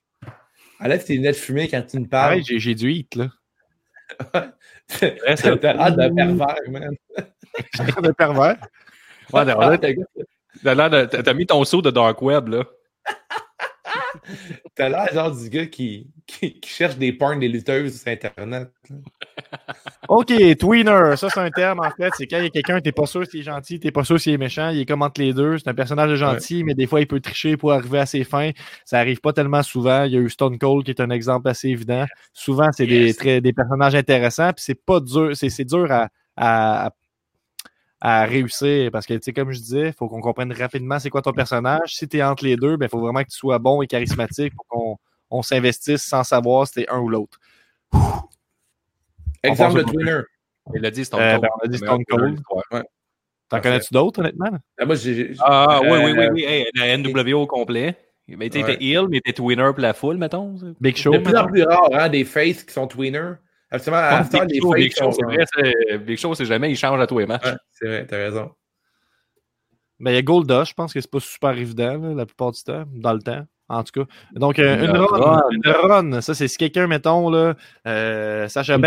Enlève 0.81 1.05
tes 1.05 1.15
lunettes 1.15 1.37
fumées 1.37 1.69
quand 1.69 1.83
tu 1.83 1.99
me 1.99 2.07
parles. 2.07 2.29
Pareil, 2.31 2.45
j'ai 2.45 2.59
j'ai 2.59 2.75
du 2.75 2.91
hit, 2.91 3.15
là. 3.17 3.29
T'as 5.59 5.73
l'air 5.73 5.97
d'un 5.97 6.15
pervers, 6.15 6.57
man. 6.71 6.95
pervers. 8.19 8.57
Ouais, 9.33 9.45
t'as 10.63 10.75
l'air 10.75 10.91
de- 10.91 11.05
t'as- 11.07 11.23
t'as 11.23 11.35
mis 11.35 11.47
ton 11.47 11.65
saut 11.65 11.83
de 11.83 11.91
Dark 11.91 12.21
Web, 12.23 12.49
là. 12.49 12.65
T'as 14.75 14.89
l'air 14.89 15.13
genre 15.13 15.31
du 15.35 15.49
gars 15.49 15.67
qui, 15.67 16.09
qui, 16.27 16.61
qui 16.61 16.71
cherche 16.71 16.97
des 16.97 17.13
porns 17.13 17.39
des 17.39 17.49
lutteuses 17.49 18.01
sur 18.01 18.11
Internet. 18.13 18.71
OK, 20.09 20.33
tweener, 20.59 21.17
ça 21.17 21.29
c'est 21.31 21.41
un 21.41 21.51
terme 21.51 21.81
en 21.81 21.91
fait. 21.91 22.11
C'est 22.17 22.27
quand 22.27 22.39
il 22.39 22.45
y 22.45 22.47
a 22.47 22.51
quelqu'un, 22.51 22.81
t'es 22.81 22.93
pas 22.93 23.07
sûr 23.07 23.27
s'il 23.27 23.41
est 23.41 23.45
gentil, 23.45 23.79
t'es 23.81 23.91
pas 23.91 24.05
sûr 24.05 24.21
s'il 24.21 24.33
est 24.35 24.39
méchant, 24.39 24.71
il 24.71 24.81
est 24.81 24.87
comme 24.87 25.03
entre 25.03 25.21
les 25.21 25.33
deux. 25.33 25.59
C'est 25.59 25.69
un 25.69 25.75
personnage 25.75 26.11
de 26.11 26.17
gentil, 26.17 26.65
mais 26.65 26.75
des 26.75 26.87
fois 26.87 27.01
il 27.01 27.07
peut 27.07 27.21
tricher 27.21 27.57
pour 27.57 27.73
arriver 27.73 27.99
à 27.99 28.07
ses 28.07 28.25
fins. 28.25 28.51
Ça 28.85 28.99
arrive 28.99 29.21
pas 29.21 29.33
tellement 29.33 29.63
souvent. 29.63 30.05
Il 30.05 30.13
y 30.13 30.17
a 30.17 30.21
eu 30.21 30.31
Stone 30.31 30.59
Cold 30.59 30.85
qui 30.85 30.91
est 30.91 31.01
un 31.01 31.11
exemple 31.11 31.49
assez 31.49 31.69
évident. 31.69 32.05
Souvent, 32.33 32.71
c'est 32.73 32.87
des, 32.87 33.15
très- 33.15 33.41
des 33.41 33.53
personnages 33.53 33.95
intéressants, 33.95 34.53
puis 34.53 34.65
c'est 34.65 34.85
pas 34.85 35.01
dur, 35.01 35.31
c'est 35.37 35.51
c'est 35.51 35.65
dur 35.65 35.91
à, 35.91 36.09
à, 36.37 36.91
à 38.05 38.25
réussir 38.25 38.91
parce 38.91 39.07
que, 39.07 39.15
tu 39.15 39.21
sais, 39.23 39.33
comme 39.33 39.53
je 39.53 39.61
disais, 39.61 39.87
il 39.89 39.93
faut 39.93 40.09
qu'on 40.09 40.21
comprenne 40.21 40.53
rapidement 40.53 40.99
c'est 40.99 41.09
quoi 41.09 41.23
ton 41.23 41.33
personnage. 41.33 41.95
Si 41.95 42.09
tu 42.09 42.17
es 42.19 42.23
entre 42.25 42.45
les 42.45 42.57
deux, 42.57 42.77
il 42.81 42.89
faut 42.89 42.99
vraiment 42.99 43.21
que 43.23 43.29
tu 43.29 43.37
sois 43.37 43.61
bon 43.61 43.81
et 43.81 43.87
charismatique 43.87 44.53
pour 44.57 44.67
qu'on 44.67 44.97
on 45.31 45.43
s'investisse 45.43 46.03
sans 46.03 46.25
savoir 46.25 46.67
si 46.67 46.75
t'es 46.75 46.89
un 46.91 46.99
ou 46.99 47.09
l'autre. 47.09 47.39
Exemple 49.45 49.79
de 49.79 49.83
twinner. 49.85 50.21
Il 50.75 50.85
a 50.85 50.91
dit 50.91 51.05
Stone 51.05 51.21
Euh, 51.21 51.31
Cold. 51.39 51.43
ben, 51.43 51.49
on 51.55 51.65
a 51.65 51.69
dit 51.69 51.79
Stone 51.79 52.05
Cold. 52.09 52.41
T'en 53.49 53.61
connais-tu 53.61 53.95
d'autres, 53.95 54.19
honnêtement? 54.21 54.51
Ah, 54.81 54.85
moi, 54.85 54.97
j'ai. 54.97 55.15
j'ai- 55.35 55.41
Ah, 55.41 55.81
oui, 55.83 55.89
oui, 55.91 56.13
oui, 56.13 56.19
Euh, 56.25 56.31
oui. 56.33 56.45
Hey, 56.45 56.67
la 56.75 56.89
NW 56.97 57.35
au 57.35 57.47
complet. 57.47 57.97
Mais 58.27 58.49
tu 58.51 58.63
Ouais. 58.63 58.83
heel, 58.83 59.07
mais 59.11 59.21
t'es 59.21 59.39
winner 59.41 59.71
pour 59.73 59.81
la 59.81 59.93
foule, 59.95 60.17
mettons. 60.17 60.57
Big 60.81 60.97
Show, 60.97 61.13
De 61.13 61.19
plus 61.19 61.37
en 61.37 61.47
plus 61.47 61.63
rare, 61.65 61.89
hein, 61.93 62.09
des 62.09 62.25
faces 62.25 62.65
qui 62.65 62.73
sont 62.73 62.87
tweeners. 62.89 63.35
Absolument, 63.73 64.21
Big 64.47 64.51
les 64.51 64.61
Show, 64.61 64.73
Big 64.75 64.95
Show, 64.97 65.13
c'est 65.13 65.25
vrai, 65.25 65.45
c'est- 65.55 65.99
Big 65.99 66.19
Show, 66.19 66.35
c'est 66.35 66.45
jamais, 66.45 66.71
il 66.71 66.77
change 66.77 67.01
à 67.01 67.07
tous 67.07 67.19
les 67.19 67.27
matchs. 67.27 67.45
Ouais, 67.47 67.57
c'est 67.73 67.87
vrai, 67.87 68.07
t'as 68.07 68.17
raison. 68.19 68.51
Ben, 69.99 70.11
il 70.11 70.15
y 70.15 70.19
a 70.19 70.23
Golda, 70.23 70.65
je 70.65 70.75
pense 70.75 70.93
que 70.93 71.01
c'est 71.01 71.11
pas 71.11 71.21
super 71.21 71.51
évident 71.57 71.97
là, 71.97 72.15
la 72.15 72.27
plupart 72.27 72.51
du 72.53 72.63
temps, 72.63 72.85
dans 72.93 73.13
le 73.13 73.21
temps, 73.21 73.47
en 73.69 73.85
tout 73.85 74.03
cas. 74.03 74.13
Donc, 74.33 74.59
euh, 74.59 74.85
une, 74.85 74.91
run, 74.91 75.07
run. 75.07 75.43
une 75.53 75.63
run, 75.71 76.21
ça, 76.21 76.35
c'est 76.35 76.49
si 76.49 76.59
quelqu'un, 76.59 76.89
mettons, 76.89 77.31
là, 77.31 77.55
euh, 77.87 78.49
Sacha 78.49 78.75
run. 78.75 78.81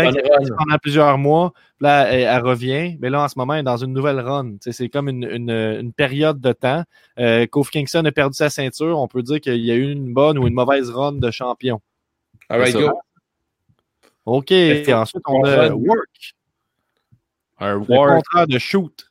pendant 0.58 0.78
plusieurs 0.80 1.16
mois, 1.16 1.52
puis 1.78 1.86
là, 1.86 2.06
elle, 2.12 2.20
elle 2.20 2.42
revient, 2.42 2.98
mais 3.00 3.08
là, 3.08 3.22
en 3.22 3.28
ce 3.28 3.38
moment, 3.38 3.54
elle 3.54 3.60
est 3.60 3.62
dans 3.62 3.78
une 3.78 3.94
nouvelle 3.94 4.20
run. 4.20 4.56
C'est 4.60 4.88
comme 4.90 5.08
une, 5.08 5.24
une, 5.24 5.50
une 5.50 5.92
période 5.94 6.38
de 6.40 6.52
temps. 6.52 6.84
Euh, 7.18 7.46
Kofi 7.46 7.70
Kingston 7.70 8.04
a 8.04 8.12
perdu 8.12 8.36
sa 8.36 8.50
ceinture, 8.50 8.98
on 8.98 9.08
peut 9.08 9.22
dire 9.22 9.40
qu'il 9.40 9.64
y 9.64 9.70
a 9.70 9.74
eu 9.74 9.90
une 9.90 10.12
bonne 10.12 10.38
ou 10.38 10.46
une 10.46 10.54
mauvaise 10.54 10.90
run 10.90 11.12
de 11.12 11.30
champion. 11.30 11.80
All 12.50 12.60
right, 12.60 12.74
go. 12.74 12.92
OK, 14.26 14.50
Mais 14.50 14.82
et 14.82 14.92
ensuite, 14.92 15.22
on 15.26 15.42
a. 15.44 15.70
Work, 15.70 16.34
Un 17.58 17.74
le 17.74 17.78
war. 17.88 18.16
contrat 18.16 18.46
de 18.46 18.58
shoot. 18.58 19.10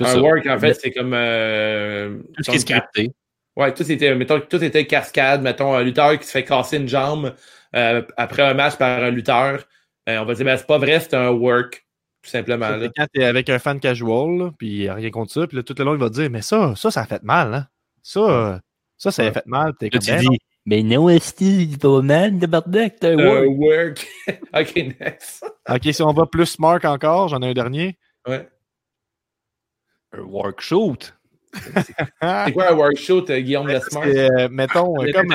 Un 0.00 0.04
ça. 0.06 0.20
work, 0.20 0.46
en 0.46 0.58
fait, 0.58 0.74
c'est 0.74 0.90
comme. 0.92 1.12
euh, 1.14 2.18
Tout 2.36 2.44
ce 2.44 2.50
qui 2.50 2.56
est 2.56 2.60
scripté. 2.60 3.12
Ouais, 3.56 3.74
tout 3.74 3.90
était, 3.90 4.14
mettons, 4.14 4.40
tout 4.40 4.62
était 4.64 4.86
cascade. 4.86 5.42
Mettons, 5.42 5.74
un 5.74 5.82
lutteur 5.82 6.18
qui 6.18 6.26
se 6.26 6.30
fait 6.32 6.44
casser 6.44 6.78
une 6.78 6.88
jambe 6.88 7.34
euh, 7.76 8.02
après 8.16 8.42
un 8.42 8.54
match 8.54 8.76
par 8.76 9.02
un 9.02 9.10
lutteur. 9.10 9.64
Ben, 10.06 10.20
on 10.20 10.24
va 10.24 10.34
dire, 10.34 10.44
ben, 10.46 10.56
c'est 10.56 10.66
pas 10.66 10.78
vrai, 10.78 10.98
c'est 11.00 11.14
un 11.14 11.28
work, 11.30 11.84
tout 12.22 12.30
simplement. 12.30 12.70
là. 12.70 12.88
Quand 12.96 13.06
t'es 13.12 13.24
avec 13.24 13.50
un 13.50 13.58
fan 13.58 13.78
casual, 13.78 14.38
là, 14.38 14.50
puis 14.56 14.84
il 14.84 14.88
a 14.88 14.94
rien 14.94 15.10
contre 15.10 15.32
ça, 15.32 15.46
puis 15.46 15.56
là, 15.58 15.62
tout 15.62 15.74
le 15.78 15.84
long, 15.84 15.92
il 15.94 16.00
va 16.00 16.08
te 16.08 16.14
dire, 16.14 16.30
mais 16.30 16.40
ça, 16.42 16.74
ça, 16.76 16.90
ça 16.90 17.02
a 17.02 17.06
fait 17.06 17.22
mal, 17.22 17.52
hein? 17.54 17.66
Ça, 18.02 18.60
ça, 18.96 19.10
ça 19.12 19.22
a 19.24 19.30
fait 19.32 19.46
mal. 19.46 19.74
T'es 19.78 19.90
comme, 19.90 20.00
tu 20.00 20.10
ben 20.10 20.18
dis, 20.20 20.38
mais 20.64 20.82
non, 20.82 21.08
Esti, 21.08 21.64
il 21.64 21.78
va 21.78 22.02
mal, 22.02 22.38
de 22.38 22.46
bardac, 22.46 22.96
t'as 23.00 23.10
un 23.10 23.18
Un 23.18 23.46
work. 23.46 23.58
work. 23.58 24.08
ok, 24.54 24.76
next. 25.00 25.44
OK, 25.68 25.92
si 25.92 26.02
on 26.02 26.12
va 26.12 26.26
plus 26.26 26.46
smart 26.46 26.80
encore, 26.84 27.28
j'en 27.28 27.42
ai 27.42 27.48
un 27.50 27.52
dernier. 27.54 27.98
Ouais. 28.26 28.48
Un 30.12 30.22
work 30.22 30.60
shoot. 30.60 31.14
C'est 31.54 32.52
quoi 32.52 32.70
un 32.70 32.74
workshop, 32.74 33.26
euh, 33.28 33.40
Guillaume 33.40 33.68
Lesmart? 33.68 34.04
C'est, 34.04 34.30
euh, 34.30 34.48
mettons, 34.50 34.94
euh, 35.02 35.12
comme 35.12 35.34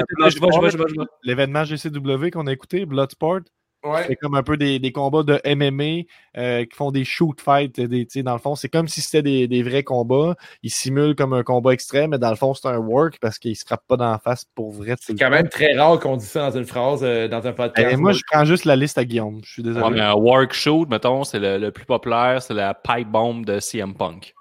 l'événement 1.23 1.63
GCW 1.63 2.31
qu'on 2.31 2.47
a 2.47 2.53
écouté, 2.53 2.85
Bloodsport, 2.85 3.41
Ouais. 3.87 4.05
c'est 4.07 4.15
comme 4.15 4.35
un 4.35 4.43
peu 4.43 4.57
des, 4.57 4.79
des 4.79 4.91
combats 4.91 5.23
de 5.23 5.39
MMA 5.45 6.03
euh, 6.37 6.65
qui 6.65 6.75
font 6.75 6.91
des 6.91 7.05
shoot 7.05 7.39
fights. 7.41 7.79
Des, 7.79 8.05
tu 8.05 8.19
sais, 8.19 8.23
dans 8.23 8.33
le 8.33 8.39
fond, 8.39 8.55
c'est 8.55 8.69
comme 8.69 8.87
si 8.87 9.01
c'était 9.01 9.21
des, 9.21 9.47
des 9.47 9.63
vrais 9.63 9.83
combats. 9.83 10.35
Ils 10.63 10.71
simulent 10.71 11.15
comme 11.15 11.33
un 11.33 11.43
combat 11.43 11.71
extrême, 11.71 12.11
mais 12.11 12.19
dans 12.19 12.29
le 12.29 12.35
fond, 12.35 12.53
c'est 12.53 12.67
un 12.67 12.77
work 12.77 13.17
parce 13.19 13.39
qu'ils 13.39 13.55
se 13.55 13.65
frappent 13.65 13.87
pas 13.87 13.97
dans 13.97 14.11
la 14.11 14.19
face 14.19 14.45
pour 14.55 14.71
vrai. 14.71 14.95
C'est 14.99 15.17
quand 15.17 15.29
même 15.29 15.49
très 15.49 15.75
rare 15.75 15.99
qu'on 15.99 16.17
dise 16.17 16.29
ça 16.29 16.49
dans 16.49 16.57
une 16.57 16.65
phrase, 16.65 17.03
euh, 17.03 17.27
dans 17.27 17.45
un 17.45 17.53
podcast. 17.53 17.89
Eh, 17.91 17.95
moi, 17.95 18.11
je 18.11 18.21
prends 18.31 18.45
juste 18.45 18.65
la 18.65 18.75
liste 18.75 18.97
à 18.97 19.05
Guillaume. 19.05 19.41
Je 19.43 19.51
suis 19.51 19.63
désolé. 19.63 19.85
Ouais, 19.85 19.91
mais 19.91 20.01
un 20.01 20.15
work 20.15 20.53
shoot, 20.53 20.89
mettons, 20.89 21.23
c'est 21.23 21.39
le, 21.39 21.57
le 21.57 21.71
plus 21.71 21.85
populaire, 21.85 22.41
c'est 22.41 22.53
la 22.53 22.73
pipe 22.73 23.09
bomb 23.09 23.43
de 23.45 23.59
CM 23.59 23.95
Punk. 23.95 24.33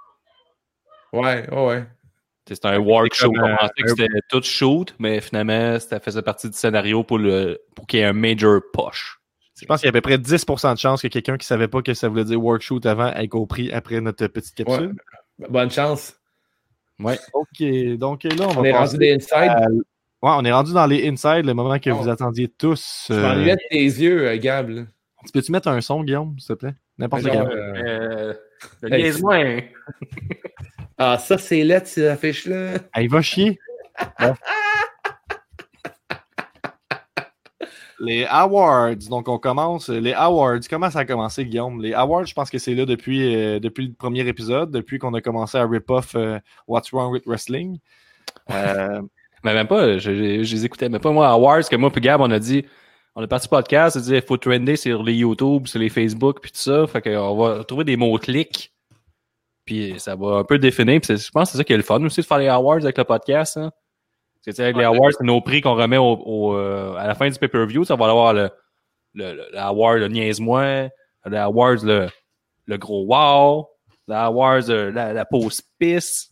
Ouais, 1.12 1.48
ouais, 1.50 1.66
ouais. 1.66 1.84
C'est 2.48 2.64
un 2.64 2.78
work 2.78 3.14
C'est 3.14 3.24
shoot. 3.24 3.34
On 3.36 3.56
pensait 3.56 3.82
que 3.82 3.88
c'était 3.88 4.20
tout 4.28 4.42
shoot, 4.42 4.94
mais 4.98 5.20
finalement, 5.20 5.78
ça 5.80 5.98
faisait 5.98 6.22
partie 6.22 6.48
du 6.48 6.56
scénario 6.56 7.02
pour, 7.02 7.18
le, 7.18 7.60
pour 7.74 7.86
qu'il 7.86 8.00
y 8.00 8.02
ait 8.02 8.06
un 8.06 8.12
major 8.12 8.60
push. 8.72 9.18
Je 9.60 9.64
pense 9.66 9.80
qu'il 9.80 9.86
y 9.86 9.88
a 9.88 9.90
à 9.90 9.92
peu 9.92 10.00
près 10.02 10.18
10% 10.18 10.74
de 10.74 10.78
chances 10.78 11.00
que 11.02 11.08
quelqu'un 11.08 11.36
qui 11.38 11.46
savait 11.46 11.68
pas 11.68 11.80
que 11.82 11.94
ça 11.94 12.08
voulait 12.08 12.24
dire 12.24 12.42
workshoot 12.42 12.84
avant 12.86 13.12
ait 13.14 13.28
compris 13.28 13.72
après 13.72 14.00
notre 14.00 14.26
petite 14.26 14.54
capsule. 14.54 14.94
Bonne 15.48 15.70
chance. 15.70 16.14
Ouais. 16.98 17.18
OK, 17.32 17.96
donc 17.98 18.24
là, 18.24 18.30
on 18.48 18.52
va 18.52 18.60
On 18.60 18.64
est 18.64 18.72
rendu 18.72 18.96
des 18.98 19.12
inside. 19.14 19.34
à- 19.50 19.66
Ouais, 20.22 20.32
on 20.34 20.44
est 20.46 20.52
rendu 20.52 20.72
dans 20.72 20.86
les 20.86 21.06
inside, 21.08 21.44
le 21.44 21.52
moment 21.52 21.78
que 21.78 21.90
Oh. 21.90 21.96
vous 21.96 22.08
attendiez 22.08 22.48
tous. 22.48 23.06
Je 23.10 23.14
euh, 23.14 23.22
m'ennuyais 23.22 23.54
de 23.56 23.60
tes 23.70 23.84
yeux, 23.84 24.26
euh, 24.28 24.38
Gab. 24.38 24.70
là. 24.70 24.82
Peux-tu 25.32 25.52
mettre 25.52 25.68
un 25.68 25.80
son, 25.82 26.02
Guillaume, 26.02 26.38
s'il 26.38 26.54
te 26.54 26.60
plaît? 26.60 26.74
N'importe 26.98 27.24
quel. 27.24 27.36
euh, 27.36 28.32
Euh, 28.84 28.88
niaise-moi. 28.88 29.62
Ah, 30.98 31.18
ça, 31.18 31.36
c'est 31.36 31.62
là, 31.64 31.84
ces 31.84 32.06
affiches-là. 32.08 32.78
Ah, 32.92 33.02
il 33.02 33.10
va 33.10 33.20
chier. 33.22 33.58
Bon. 34.20 34.34
Les 37.98 38.26
awards. 38.26 38.96
Donc, 39.08 39.28
on 39.28 39.38
commence. 39.38 39.88
Les 39.88 40.12
awards. 40.12 40.60
Comment 40.68 40.90
ça 40.90 41.00
a 41.00 41.04
commencé, 41.04 41.44
Guillaume? 41.44 41.80
Les 41.80 41.94
awards, 41.94 42.26
je 42.26 42.34
pense 42.34 42.50
que 42.50 42.58
c'est 42.58 42.74
là 42.74 42.84
depuis, 42.84 43.34
euh, 43.34 43.58
depuis 43.58 43.86
le 43.86 43.92
premier 43.94 44.26
épisode, 44.26 44.70
depuis 44.70 44.98
qu'on 44.98 45.14
a 45.14 45.20
commencé 45.20 45.56
à 45.56 45.66
rip-off 45.66 46.14
euh, 46.14 46.38
What's 46.68 46.90
Wrong 46.90 47.12
with 47.12 47.24
Wrestling. 47.26 47.78
Euh, 48.50 49.00
Mais 49.44 49.54
même 49.54 49.66
pas, 49.66 49.98
je, 49.98 50.42
je, 50.42 50.54
les 50.54 50.64
écoutais. 50.64 50.88
Mais 50.88 50.98
pas 50.98 51.12
moi, 51.12 51.28
à 51.28 51.36
Wars, 51.36 51.68
que 51.68 51.76
moi 51.76 51.90
puis 51.90 52.00
Gab, 52.00 52.20
on 52.20 52.30
a 52.30 52.38
dit, 52.38 52.64
on 53.14 53.22
est 53.22 53.28
parti 53.28 53.48
podcast, 53.48 53.96
on 53.96 54.00
a 54.00 54.02
dit, 54.02 54.14
il 54.14 54.22
faut 54.22 54.36
trender 54.36 54.76
sur 54.76 55.02
les 55.02 55.14
YouTube, 55.14 55.66
sur 55.66 55.78
les 55.78 55.88
Facebook, 55.88 56.40
puis 56.42 56.50
tout 56.50 56.58
ça. 56.58 56.86
Fait 56.86 57.00
qu'on 57.00 57.36
va 57.36 57.64
trouver 57.64 57.84
des 57.84 57.96
mots-clics. 57.96 58.72
Puis 59.64 59.94
ça 59.98 60.16
va 60.16 60.38
un 60.38 60.44
peu 60.44 60.58
définir. 60.58 61.00
Puis 61.00 61.16
je 61.16 61.30
pense 61.30 61.48
que 61.48 61.52
c'est 61.52 61.58
ça 61.58 61.64
qui 61.64 61.72
est 61.72 61.76
le 61.76 61.82
fun 61.82 62.02
aussi 62.04 62.20
de 62.20 62.26
faire 62.26 62.38
les 62.38 62.48
awards 62.48 62.82
avec 62.82 62.98
le 62.98 63.04
podcast. 63.04 63.56
Hein. 63.56 63.72
Sais, 64.52 64.62
avec 64.62 64.76
les 64.76 64.84
awards, 64.84 65.10
c'est 65.18 65.24
nos 65.24 65.40
prix 65.40 65.60
qu'on 65.60 65.74
remet 65.74 65.96
au, 65.98 66.12
au, 66.24 66.54
euh, 66.56 66.94
à 66.96 67.06
la 67.06 67.14
fin 67.14 67.28
du 67.28 67.38
pay-per-view. 67.38 67.84
Ça 67.84 67.96
va 67.96 68.06
avoir 68.08 68.32
le, 68.32 68.48
le, 69.14 69.32
le, 69.32 69.42
le 69.52 69.58
award, 69.58 69.98
le 69.98 70.08
niaise-moi, 70.08 70.88
le 71.24 71.36
award, 71.36 71.82
le, 71.82 72.08
le 72.66 72.76
gros 72.78 73.04
wow, 73.06 73.68
le 74.08 74.14
award, 74.14 74.70
euh, 74.70 74.92
la, 74.92 75.12
la 75.12 75.24
pause 75.24 75.60
pisse. 75.78 76.30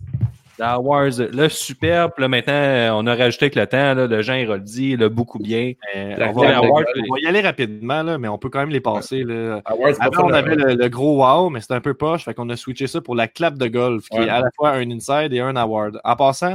Star 0.55 0.85
Wars, 0.85 1.11
le 1.19 1.49
superbe. 1.49 2.13
Là, 2.17 2.29
maintenant, 2.29 3.01
on 3.01 3.09
a 3.09 3.17
rajouté 3.17 3.47
avec 3.47 3.57
le 3.57 3.67
temps, 3.67 3.93
là, 3.95 4.07
le 4.07 4.23
Jean 4.23 4.35
Héroldi, 4.35 4.97
le 4.97 5.09
beaucoup 5.09 5.41
bien. 5.41 5.73
euh, 5.97 6.15
on, 6.33 6.41
va, 6.41 6.85
y 7.21 7.27
aller 7.27 7.41
rapidement, 7.41 8.05
là, 8.05 8.19
mais 8.19 8.29
on 8.29 8.39
peut 8.39 8.51
quand 8.51 8.61
même 8.61 8.71
les 8.71 8.81
passer. 8.81 9.25
Là. 9.25 9.61
Awards, 9.65 9.95
c'est 9.97 10.01
Avant, 10.01 10.29
on 10.29 10.33
avait 10.33 10.55
le, 10.55 10.75
le 10.77 10.89
gros 10.89 11.25
wow, 11.25 11.51
mais 11.51 11.61
c'était 11.61 11.75
un 11.75 11.81
peu 11.81 11.95
poche. 11.95 12.25
Fait 12.25 12.35
qu'on 12.35 12.49
a 12.51 12.57
switché 12.57 12.87
ça 12.87 13.01
pour 13.01 13.17
la 13.17 13.27
clap 13.27 13.59
de 13.59 13.67
golf, 13.67 14.09
qui 14.09 14.17
Ouais. 14.17 14.27
est 14.27 14.31
à 14.31 14.43
la 14.43 14.51
fois 14.55 14.71
un 14.71 14.89
inside 14.93 15.33
et 15.33 15.41
un 15.41 15.57
award. 15.57 16.01
En 16.05 16.15
passant, 16.15 16.55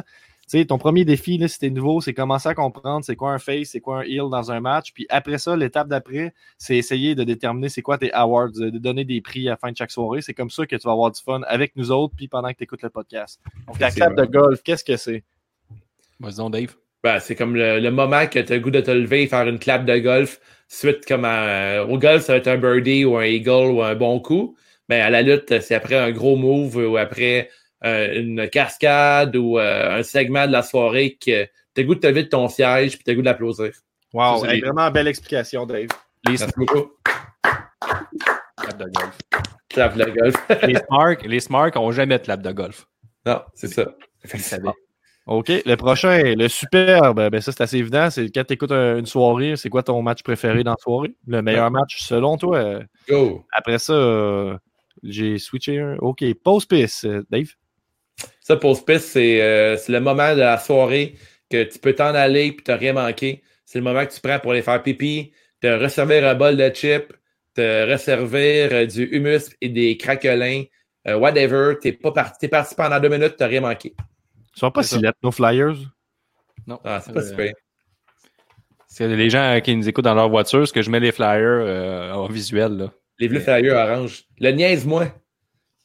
sais, 0.57 0.65
ton 0.65 0.77
premier 0.77 1.05
défi, 1.05 1.37
là, 1.37 1.47
si 1.47 1.59
t'es 1.59 1.69
nouveau, 1.69 2.01
c'est 2.01 2.13
commencer 2.13 2.49
à 2.49 2.55
comprendre 2.55 3.03
c'est 3.05 3.15
quoi 3.15 3.31
un 3.31 3.39
face, 3.39 3.69
c'est 3.69 3.79
quoi 3.81 3.99
un 3.99 4.01
heel 4.03 4.29
dans 4.31 4.51
un 4.51 4.59
match. 4.59 4.93
Puis 4.93 5.05
après 5.09 5.37
ça, 5.37 5.55
l'étape 5.55 5.87
d'après, 5.87 6.33
c'est 6.57 6.75
essayer 6.77 7.15
de 7.15 7.23
déterminer 7.23 7.69
c'est 7.69 7.81
quoi 7.81 7.97
tes 7.97 8.11
awards, 8.13 8.51
de 8.51 8.69
donner 8.69 9.05
des 9.05 9.21
prix 9.21 9.47
à 9.47 9.51
la 9.51 9.57
fin 9.57 9.71
de 9.71 9.77
chaque 9.77 9.91
soirée. 9.91 10.21
C'est 10.21 10.33
comme 10.33 10.49
ça 10.49 10.65
que 10.65 10.75
tu 10.75 10.87
vas 10.87 10.91
avoir 10.93 11.11
du 11.11 11.21
fun 11.21 11.41
avec 11.47 11.75
nous 11.75 11.91
autres, 11.91 12.13
puis 12.15 12.27
pendant 12.27 12.49
que 12.51 12.57
tu 12.57 12.63
écoutes 12.63 12.81
le 12.83 12.89
podcast. 12.89 13.39
Donc, 13.67 13.79
la 13.79 13.91
clap 13.91 14.15
de 14.15 14.25
golf, 14.25 14.61
qu'est-ce 14.63 14.83
que 14.83 14.97
c'est? 14.97 15.23
Vas-y 16.19 16.35
donc, 16.35 16.53
Dave. 16.53 16.75
Ben, 17.01 17.19
c'est 17.19 17.35
comme 17.35 17.55
le, 17.55 17.79
le 17.79 17.91
moment 17.91 18.27
que 18.27 18.39
tu 18.39 18.51
as 18.51 18.55
le 18.57 18.61
goût 18.61 18.71
de 18.71 18.81
te 18.81 18.91
lever 18.91 19.23
et 19.23 19.27
faire 19.27 19.47
une 19.47 19.59
clap 19.59 19.85
de 19.85 19.97
golf. 19.99 20.41
Suite, 20.67 21.05
comme 21.05 21.23
à- 21.25 21.83
au 21.83 21.97
golf, 21.97 22.23
ça 22.23 22.33
va 22.33 22.37
être 22.39 22.47
un 22.47 22.57
birdie 22.57 23.05
ou 23.05 23.17
un 23.17 23.23
eagle 23.23 23.71
ou 23.71 23.81
un 23.81 23.95
bon 23.95 24.19
coup. 24.19 24.55
Mais 24.89 24.99
à 24.99 25.09
la 25.09 25.21
lutte, 25.21 25.61
c'est 25.61 25.75
après 25.75 25.95
un 25.95 26.11
gros 26.11 26.35
move 26.35 26.75
ou 26.75 26.97
après 26.97 27.41
euh, 27.41 27.43
une 27.83 28.49
cascade 28.49 29.35
ou 29.35 29.57
euh, 29.57 29.99
un 29.99 30.03
segment 30.03 30.45
de 30.47 30.51
la 30.51 30.63
soirée 30.63 31.15
que 31.19 31.43
tu 31.45 31.49
as 31.77 31.81
le 31.81 31.83
goût 31.83 31.95
de 31.95 31.99
te 31.99 32.07
lever 32.07 32.23
de 32.23 32.29
ton 32.29 32.47
siège 32.49 32.95
puis 32.95 33.03
tu 33.03 33.09
as 33.11 33.13
le 33.13 33.17
goût 33.19 33.23
d'applaudir. 33.23 33.71
Wow, 34.13 34.39
Ça, 34.39 34.47
c'est 34.49 34.55
hey, 34.55 34.61
vraiment 34.61 34.89
belle 34.91 35.07
explication, 35.07 35.65
Dave. 35.65 35.87
Les 36.25 36.31
Merci 36.37 36.47
beaucoup. 36.57 36.91
claps 38.57 38.77
de 38.77 38.85
golf. 38.85 39.17
Clap 39.69 39.95
de 39.97 40.05
golf. 40.05 40.35
Les 40.63 40.75
Smart, 40.75 41.15
les 41.23 41.39
Smart 41.39 41.71
n'ont 41.75 41.91
jamais 41.91 42.17
de 42.17 42.23
clap 42.23 42.41
de 42.41 42.51
golf. 42.51 42.87
non, 43.25 43.41
c'est 43.53 43.67
ça. 43.67 43.85
Savaient. 44.25 44.69
OK, 45.27 45.49
le 45.63 45.75
prochain, 45.75 46.33
le 46.35 46.47
superbe, 46.47 47.29
ben 47.29 47.39
ça 47.39 47.51
c'est 47.51 47.61
assez 47.61 47.77
évident. 47.77 48.09
C'est 48.09 48.29
quand 48.31 48.43
tu 48.45 48.53
écoutes 48.55 48.71
une 48.71 49.05
soirée, 49.05 49.55
c'est 49.57 49.69
quoi 49.69 49.83
ton 49.83 50.01
match 50.01 50.23
préféré 50.23 50.63
dans 50.63 50.71
la 50.71 50.77
soirée? 50.81 51.13
Le 51.27 51.41
meilleur 51.43 51.69
match 51.69 51.99
selon 52.01 52.35
toi? 52.37 52.57
euh, 52.57 52.83
Go. 53.07 53.45
Après 53.53 53.77
ça, 53.77 53.93
euh, 53.93 54.57
j'ai 55.03 55.37
switché 55.37 55.79
un. 55.79 55.97
OK, 55.99 56.23
pause 56.43 56.65
piss, 56.65 57.05
euh, 57.05 57.23
Dave? 57.29 57.49
Ça, 58.41 58.55
pour 58.55 58.75
Spice, 58.75 59.05
c'est 59.05 59.41
euh, 59.41 59.77
c'est 59.77 59.91
le 59.91 59.99
moment 59.99 60.33
de 60.33 60.39
la 60.39 60.57
soirée 60.57 61.15
que 61.49 61.63
tu 61.63 61.79
peux 61.79 61.93
t'en 61.93 62.15
aller 62.15 62.47
et 62.47 62.55
tu 62.55 62.63
n'as 62.67 62.77
rien 62.77 62.93
manqué. 62.93 63.43
C'est 63.65 63.79
le 63.79 63.83
moment 63.83 64.05
que 64.05 64.13
tu 64.13 64.21
prends 64.21 64.39
pour 64.39 64.51
aller 64.51 64.61
faire 64.61 64.81
pipi, 64.81 65.31
te 65.61 65.67
resservir 65.67 66.27
un 66.27 66.35
bol 66.35 66.57
de 66.57 66.69
chips, 66.69 67.13
te 67.53 67.91
resservir 67.91 68.69
euh, 68.71 68.85
du 68.85 69.03
humus 69.03 69.55
et 69.61 69.69
des 69.69 69.97
craquelins, 69.97 70.63
euh, 71.07 71.17
whatever. 71.17 71.75
Tu 71.81 71.89
es, 71.89 71.91
parti, 71.93 72.47
parti 72.47 72.75
pendant 72.75 72.99
deux 72.99 73.09
minutes, 73.09 73.35
tu 73.37 73.43
n'as 73.43 73.49
rien 73.49 73.61
manqué. 73.61 73.93
Ils 74.55 74.59
sont 74.59 74.71
pas 74.71 74.83
si 74.83 74.99
lettres, 74.99 75.19
nos 75.23 75.31
flyers. 75.31 75.77
Non. 76.65 76.79
Ah, 76.83 77.01
c'est 77.03 77.13
pas 77.13 77.21
super. 77.21 77.53
C'est 78.87 79.07
les 79.07 79.29
gens 79.29 79.59
qui 79.63 79.75
nous 79.75 79.87
écoutent 79.87 80.05
dans 80.05 80.15
leur 80.15 80.29
voiture, 80.29 80.67
ce 80.67 80.73
que 80.73 80.81
je 80.81 80.89
mets 80.89 80.99
les 80.99 81.11
flyers 81.11 81.39
euh, 81.43 82.11
en 82.11 82.27
visuel. 82.27 82.75
Là. 82.75 82.91
Les 83.19 83.27
bleus 83.27 83.39
flyers 83.39 83.75
orange. 83.75 84.23
Le 84.39 84.51
niaise-moi. 84.51 85.07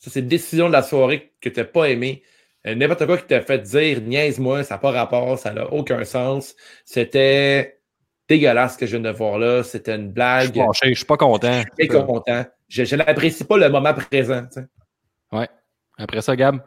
Ça, 0.05 0.11
c'est 0.11 0.21
une 0.21 0.29
décision 0.29 0.67
de 0.69 0.73
la 0.73 0.83
soirée 0.83 1.33
que 1.41 1.49
tu 1.49 1.59
n'as 1.61 1.65
pas 1.65 1.87
aimé. 1.89 2.23
Euh, 2.67 2.75
N'importe 2.75 3.07
quoi 3.07 3.17
qui 3.17 3.25
t'a 3.27 3.41
fait 3.41 3.59
dire 3.61 4.03
niaise-moi, 4.03 4.63
ça 4.63 4.75
n'a 4.75 4.79
pas 4.79 4.91
rapport, 4.91 5.39
ça 5.39 5.53
n'a 5.55 5.73
aucun 5.73 6.05
sens. 6.05 6.55
C'était 6.85 7.81
dégueulasse 8.29 8.75
ce 8.75 8.79
que 8.79 8.85
je 8.87 8.99
viens 8.99 9.11
de 9.11 9.17
voir 9.17 9.39
là. 9.39 9.63
C'était 9.63 9.95
une 9.97 10.09
Je 10.09 10.13
blague. 10.13 10.51
suis 10.53 10.61
fâché, 10.61 10.89
je 10.91 10.95
suis 10.95 11.07
pas 11.07 11.17
content. 11.17 11.53
Je 11.63 11.83
suis 11.83 11.89
très 11.89 12.05
content. 12.05 12.45
Je, 12.69 12.85
je 12.85 12.97
n'apprécie 12.97 13.45
pas 13.45 13.57
le 13.57 13.71
moment 13.71 13.95
présent. 13.95 14.43
tu 14.53 14.61
sais. 14.61 14.67
Ouais. 15.33 15.49
Après 15.97 16.21
ça, 16.21 16.37
Gab, 16.37 16.61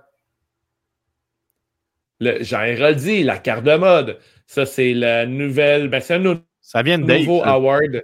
Jean 2.20 2.64
Héroldi, 2.64 3.24
la 3.24 3.38
carte 3.38 3.64
de 3.64 3.76
mode. 3.76 4.20
Ça, 4.48 4.66
c'est 4.66 4.94
la 4.94 5.26
nouvelle. 5.26 5.90
Ben, 5.90 6.00
c'est 6.02 6.16
un 6.16 6.20
nou- 6.20 6.40
Ça 6.62 6.82
vient 6.82 6.98
de 6.98 7.06
Dave. 7.06 7.20
nouveau 7.20 7.42
ça. 7.44 7.54
award. 7.54 8.02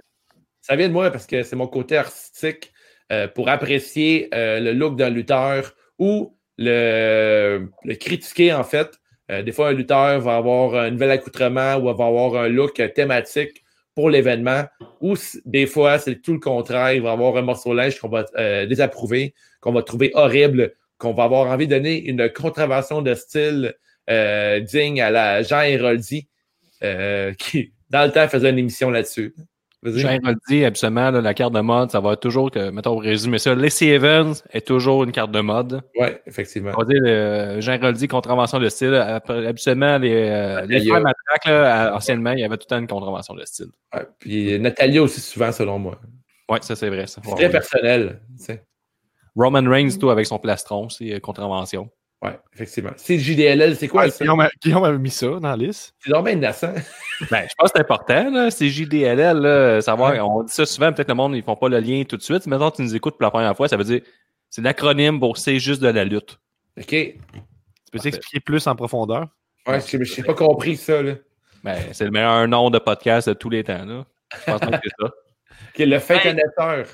Ça 0.60 0.76
vient 0.76 0.88
de 0.88 0.92
moi 0.92 1.10
parce 1.10 1.26
que 1.26 1.42
c'est 1.42 1.56
mon 1.56 1.66
côté 1.66 1.96
artistique 1.96 2.72
euh, 3.12 3.28
pour 3.28 3.48
apprécier 3.48 4.28
euh, 4.34 4.60
le 4.60 4.72
look 4.72 4.96
d'un 4.96 5.10
lutteur 5.10 5.74
ou 5.98 6.34
le, 6.56 7.68
le 7.84 7.94
critiquer, 7.96 8.52
en 8.52 8.64
fait. 8.64 8.98
Euh, 9.30 9.42
des 9.42 9.52
fois, 9.52 9.68
un 9.68 9.72
lutteur 9.72 10.20
va 10.20 10.36
avoir 10.36 10.74
un 10.74 10.90
nouvel 10.90 11.10
accoutrement 11.10 11.76
ou 11.76 11.84
va 11.84 12.06
avoir 12.06 12.36
un 12.36 12.48
look 12.48 12.80
thématique 12.94 13.62
pour 13.94 14.08
l'événement. 14.08 14.64
Ou 15.00 15.16
des 15.44 15.66
fois, 15.66 15.98
c'est 15.98 16.22
tout 16.22 16.32
le 16.32 16.38
contraire. 16.38 16.94
Il 16.94 17.02
va 17.02 17.12
avoir 17.12 17.36
un 17.36 17.42
morceau 17.42 17.72
de 17.72 17.76
linge 17.76 18.00
qu'on 18.00 18.08
va 18.08 18.24
euh, 18.36 18.66
désapprouver, 18.66 19.34
qu'on 19.60 19.72
va 19.72 19.82
trouver 19.82 20.10
horrible, 20.14 20.72
qu'on 20.96 21.12
va 21.12 21.24
avoir 21.24 21.50
envie 21.50 21.66
de 21.66 21.74
donner 21.74 22.02
une 22.06 22.30
contravention 22.30 23.02
de 23.02 23.14
style 23.14 23.74
digne 24.08 25.00
à 25.00 25.10
la 25.10 25.42
Jean 25.42 25.62
Héroldi, 25.62 26.28
qui, 27.38 27.72
dans 27.90 28.04
le 28.04 28.12
temps, 28.12 28.28
faisait 28.28 28.50
une 28.50 28.58
émission 28.58 28.90
là-dessus. 28.90 29.34
Vas-y. 29.84 29.98
Jean 30.00 30.18
dit 30.48 30.64
absolument, 30.64 31.10
là, 31.10 31.20
la 31.20 31.34
carte 31.34 31.52
de 31.52 31.60
mode, 31.60 31.90
ça 31.90 32.00
va 32.00 32.14
être 32.14 32.20
toujours 32.20 32.50
que, 32.50 32.70
mettons, 32.70 32.92
pour 32.94 33.02
résumer 33.02 33.38
ça, 33.38 33.54
Lacey 33.54 33.88
Evans 33.88 34.32
est 34.50 34.66
toujours 34.66 35.04
une 35.04 35.12
carte 35.12 35.30
de 35.30 35.40
mode. 35.40 35.82
Oui, 36.00 36.08
effectivement. 36.26 36.72
On 36.74 36.78
va 36.82 36.84
dire 36.86 37.00
le 37.02 37.60
Jean 37.60 37.78
Roldi, 37.78 38.08
contravention 38.08 38.58
de 38.58 38.68
style. 38.70 38.94
Habituellement, 38.94 39.98
les, 39.98 40.12
euh, 40.14 40.64
les 40.66 40.84
Matraque, 40.90 41.44
là, 41.46 41.94
anciennement, 41.94 42.32
il 42.32 42.40
y 42.40 42.44
avait 42.44 42.56
tout 42.56 42.64
le 42.68 42.74
temps 42.74 42.78
une 42.80 42.86
contravention 42.86 43.34
de 43.34 43.44
style. 43.44 43.66
Ouais, 43.94 44.06
Puis 44.18 44.58
Natalia 44.58 45.02
aussi, 45.02 45.20
souvent, 45.20 45.52
selon 45.52 45.78
moi. 45.78 46.00
Ouais, 46.48 46.58
ça, 46.62 46.74
c'est 46.76 46.88
vrai. 46.88 47.06
C'est 47.06 47.24
Ouais, 47.26 47.34
très 47.34 47.44
ouais. 47.44 47.50
personnel. 47.50 48.20
tu 48.38 48.44
sais. 48.44 48.64
Roman 49.36 49.68
Reigns, 49.68 49.98
tout 50.00 50.10
avec 50.10 50.26
son 50.26 50.38
plastron, 50.38 50.88
c'est 50.88 51.12
euh, 51.14 51.18
contravention. 51.18 51.90
Ouais, 52.22 52.38
effectivement. 52.54 52.92
C'est 52.96 53.14
le 53.16 53.20
JDLL, 53.20 53.76
c'est 53.76 53.88
quoi 53.88 54.04
Ouais, 54.04 54.10
ça? 54.10 54.24
Guillaume, 54.62 54.84
avait 54.84 54.96
mis 54.98 55.10
ça 55.10 55.26
dans 55.26 55.40
la 55.40 55.56
liste. 55.56 55.92
C'est 55.98 56.10
vraiment 56.10 56.28
innocent. 56.28 56.72
Ben, 57.30 57.46
je 57.48 57.54
pense 57.56 57.70
que 57.70 57.76
c'est 57.76 57.80
important, 57.80 58.30
là. 58.30 58.50
C'est 58.50 58.68
JDLL, 58.68 59.38
là. 59.38 59.80
Savoir, 59.80 60.12
Ouais. 60.12 60.20
on 60.20 60.42
dit 60.42 60.52
ça 60.52 60.66
souvent, 60.66 60.92
peut-être 60.92 61.08
le 61.08 61.14
monde, 61.14 61.34
ils 61.36 61.42
font 61.42 61.56
pas 61.56 61.68
le 61.68 61.78
lien 61.78 62.02
tout 62.04 62.16
de 62.16 62.22
suite. 62.22 62.46
Maintenant, 62.46 62.70
tu 62.70 62.82
nous 62.82 62.94
écoutes 62.94 63.14
pour 63.14 63.22
la 63.24 63.30
première 63.30 63.56
fois, 63.56 63.68
ça 63.68 63.76
veut 63.76 63.84
dire, 63.84 64.00
c'est 64.50 64.62
l'acronyme 64.62 65.20
pour 65.20 65.36
c'est 65.38 65.58
juste 65.58 65.80
de 65.82 65.88
la 65.88 66.04
lutte. 66.04 66.38
OK. 66.78 66.86
Tu 66.88 67.18
peux 67.92 67.98
t'expliquer 67.98 68.40
plus 68.40 68.66
en 68.66 68.74
profondeur? 68.74 69.28
Ouais, 69.66 69.80
je 69.80 69.96
n'ai 69.96 70.26
pas 70.26 70.34
compris 70.34 70.76
ça. 70.76 71.02
Là. 71.02 71.14
Ben, 71.62 71.76
c'est 71.92 72.04
le 72.04 72.10
meilleur 72.10 72.46
nom 72.48 72.68
de 72.70 72.78
podcast 72.78 73.28
de 73.28 73.34
tous 73.34 73.48
les 73.50 73.64
temps, 73.64 73.84
là. 73.84 74.04
Je 74.36 74.44
pense 74.50 74.60
que 74.60 74.66
c'est 74.82 74.90
ça. 75.00 75.06
OK, 75.08 75.78
le 75.78 75.98
fait 75.98 76.20
connaisseur. 76.20 76.86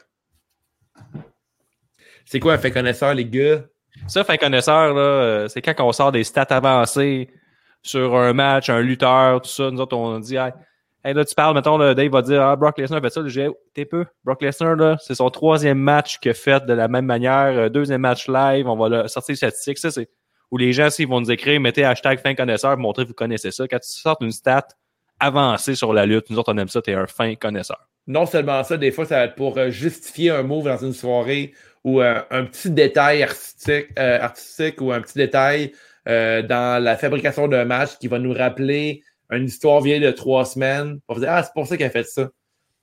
C'est 2.24 2.38
quoi 2.38 2.54
un 2.54 2.58
fait 2.58 2.70
connaisseur, 2.70 3.14
les 3.14 3.24
gars? 3.24 3.62
Ça, 4.06 4.22
fin 4.22 4.36
connaisseur, 4.36 4.94
là, 4.94 5.00
euh, 5.00 5.48
c'est 5.48 5.60
quand 5.62 5.74
on 5.80 5.92
sort 5.92 6.12
des 6.12 6.22
stats 6.24 6.42
avancées 6.50 7.28
sur 7.82 8.16
un 8.16 8.32
match, 8.32 8.68
un 8.70 8.80
lutteur, 8.80 9.40
tout 9.40 9.48
ça. 9.48 9.70
Nous 9.70 9.80
autres, 9.80 9.96
on 9.96 10.18
dit, 10.18 10.36
hey, 10.36 10.52
hey, 11.04 11.14
là, 11.14 11.24
tu 11.24 11.34
parles, 11.34 11.54
mettons, 11.54 11.78
là, 11.78 11.94
Dave 11.94 12.10
va 12.10 12.22
dire, 12.22 12.42
ah, 12.42 12.56
Brock 12.56 12.78
Lesnar 12.78 13.00
fait 13.00 13.10
ça. 13.10 13.22
J'ai, 13.26 13.48
t'es 13.74 13.84
peu. 13.84 14.04
Brock 14.24 14.42
Lesnar, 14.42 14.76
là, 14.76 14.96
c'est 15.00 15.14
son 15.14 15.30
troisième 15.30 15.78
match 15.78 16.18
qu'il 16.18 16.30
a 16.30 16.34
fait 16.34 16.64
de 16.66 16.72
la 16.72 16.88
même 16.88 17.06
manière. 17.06 17.56
Euh, 17.56 17.68
Deuxième 17.68 18.02
match 18.02 18.28
live, 18.28 18.68
on 18.68 18.76
va 18.76 18.88
le 18.88 19.08
sortir 19.08 19.32
les 19.32 19.36
statistiques. 19.36 19.78
Ça, 19.78 19.90
c'est 19.90 20.08
où 20.50 20.58
les 20.58 20.72
gens, 20.72 20.90
s'ils 20.90 21.08
vont 21.08 21.20
nous 21.20 21.30
écrire, 21.30 21.60
mettez 21.60 21.84
hashtag 21.84 22.20
fin 22.20 22.34
connaisseur 22.34 22.72
pour 22.72 22.80
montrer 22.80 23.04
que 23.04 23.08
vous 23.08 23.14
connaissez 23.14 23.50
ça. 23.50 23.68
Quand 23.68 23.78
tu 23.78 23.90
sortes 23.90 24.20
une 24.20 24.32
stat 24.32 24.66
avancée 25.18 25.74
sur 25.74 25.92
la 25.92 26.06
lutte, 26.06 26.30
nous 26.30 26.38
autres, 26.38 26.52
on 26.52 26.58
aime 26.58 26.68
ça, 26.68 26.82
t'es 26.82 26.94
un 26.94 27.06
fin 27.06 27.34
connaisseur. 27.34 27.88
Non 28.06 28.26
seulement 28.26 28.64
ça, 28.64 28.76
des 28.76 28.90
fois, 28.90 29.04
ça 29.04 29.16
va 29.16 29.24
être 29.26 29.34
pour 29.36 29.56
euh, 29.58 29.70
justifier 29.70 30.30
un 30.30 30.42
move 30.42 30.64
dans 30.64 30.78
une 30.78 30.92
soirée 30.92 31.54
ou 31.84 32.00
euh, 32.00 32.20
un 32.30 32.44
petit 32.44 32.70
détail 32.70 33.22
artistique, 33.22 33.88
euh, 33.98 34.20
artistique 34.20 34.80
ou 34.80 34.90
un 34.90 35.00
petit 35.00 35.18
détail 35.18 35.72
euh, 36.10 36.42
dans 36.42 36.82
la 36.82 36.96
fabrication 36.96 37.48
d'un 37.48 37.64
match 37.64 37.96
qui 37.98 38.08
va 38.08 38.18
nous 38.18 38.32
rappeler 38.32 39.02
une 39.30 39.44
histoire 39.44 39.80
vieille 39.80 40.00
de 40.00 40.10
trois 40.10 40.44
semaines. 40.44 40.98
On 41.08 41.14
va 41.14 41.20
dire, 41.20 41.28
ah, 41.30 41.42
c'est 41.42 41.52
pour 41.54 41.66
ça 41.66 41.76
qu'elle 41.76 41.86
a 41.86 41.90
fait 41.90 42.04
ça. 42.04 42.28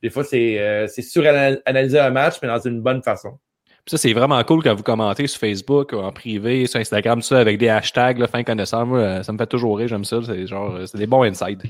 Des 0.02 0.10
fois, 0.10 0.24
c'est 0.24 0.60
euh, 0.60 0.88
c'est 0.88 1.02
suranalyser 1.02 2.00
un 2.00 2.12
match, 2.12 2.36
mais 2.42 2.48
dans 2.48 2.60
une 2.60 2.82
bonne 2.82 3.04
façon. 3.04 3.38
Puis 3.68 3.92
ça, 3.92 3.98
c'est 3.98 4.14
vraiment 4.14 4.42
cool 4.44 4.64
quand 4.64 4.76
vous 4.76 4.84
commentez 4.84 5.28
sur 5.28 5.40
Facebook 5.40 5.92
ou 5.94 5.98
en 5.98 6.12
privé, 6.12 6.68
sur 6.68 6.80
Instagram, 6.80 7.20
tout 7.20 7.28
ça, 7.28 7.40
avec 7.40 7.58
des 7.58 7.70
hashtags, 7.70 8.18
là, 8.18 8.28
fin 8.28 8.44
connaisseur. 8.44 8.86
Moi, 8.86 9.00
euh, 9.00 9.24
ça 9.24 9.32
me 9.32 9.38
fait 9.38 9.48
toujours 9.48 9.78
rire, 9.78 9.88
j'aime 9.88 10.06
ça. 10.06 10.20
C'est 10.26 10.48
genre, 10.48 10.80
c'est 10.86 10.98
des 10.98 11.08
bons 11.08 11.24
insides. 11.24 11.64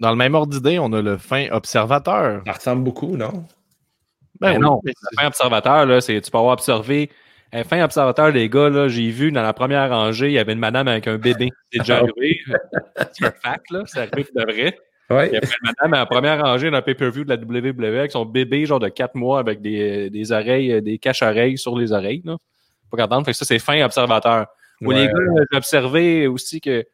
Dans 0.00 0.10
le 0.10 0.16
même 0.16 0.34
ordre 0.34 0.52
d'idée, 0.52 0.78
on 0.78 0.92
a 0.92 1.02
le 1.02 1.18
fin 1.18 1.48
observateur. 1.50 2.42
Ça 2.46 2.52
ressemble 2.52 2.84
beaucoup, 2.84 3.16
non? 3.16 3.44
Ben 4.40 4.52
oui, 4.52 4.58
non, 4.60 4.80
le 4.84 4.92
fin 5.18 5.26
observateur, 5.26 5.86
là, 5.86 6.00
c'est, 6.00 6.20
tu 6.20 6.30
peux 6.30 6.38
avoir 6.38 6.52
observé. 6.52 7.10
Un 7.52 7.64
fin 7.64 7.82
observateur, 7.82 8.30
les 8.30 8.48
gars, 8.48 8.68
là, 8.68 8.88
j'ai 8.88 9.08
vu 9.10 9.32
dans 9.32 9.42
la 9.42 9.52
première 9.54 9.88
rangée, 9.90 10.26
il 10.26 10.32
y 10.32 10.38
avait 10.38 10.52
une 10.52 10.58
madame 10.58 10.86
avec 10.88 11.06
un 11.08 11.16
bébé. 11.16 11.48
C'est 11.72 11.78
déjà 11.80 11.96
arrivé. 11.98 12.40
c'est 13.12 13.24
un 13.26 13.30
fact, 13.42 13.70
là. 13.70 13.82
C'est 13.86 14.00
arrivé 14.00 14.26
de 14.34 14.42
vrai. 14.52 14.78
Oui. 15.10 15.22
Il 15.28 15.32
y 15.32 15.36
avait 15.38 15.46
une 15.46 15.64
madame 15.64 15.94
à 15.94 15.98
la 16.00 16.06
première 16.06 16.42
rangée 16.44 16.68
le 16.68 16.82
pay-per-view 16.82 17.24
de 17.24 17.30
la 17.30 17.36
WWE 17.36 17.84
avec 17.98 18.12
son 18.12 18.26
bébé, 18.26 18.66
genre 18.66 18.80
de 18.80 18.88
4 18.88 19.14
mois, 19.14 19.38
avec 19.40 19.62
des, 19.62 20.10
des 20.10 20.32
oreilles, 20.32 20.72
euh, 20.74 20.80
des 20.82 20.98
caches-oreilles 20.98 21.56
sur 21.56 21.78
les 21.78 21.92
oreilles, 21.92 22.20
là. 22.26 22.36
Pas 22.90 22.98
qu'entendre. 22.98 23.24
Fait 23.24 23.32
que 23.32 23.36
ça, 23.38 23.44
c'est 23.46 23.58
fin 23.58 23.82
observateur. 23.84 24.46
Ou 24.82 24.90
les 24.90 25.02
Ouais. 25.02 25.06
gars, 25.06 25.42
j'ai 25.50 25.56
observé 25.56 26.26
aussi 26.26 26.60
que 26.60 26.84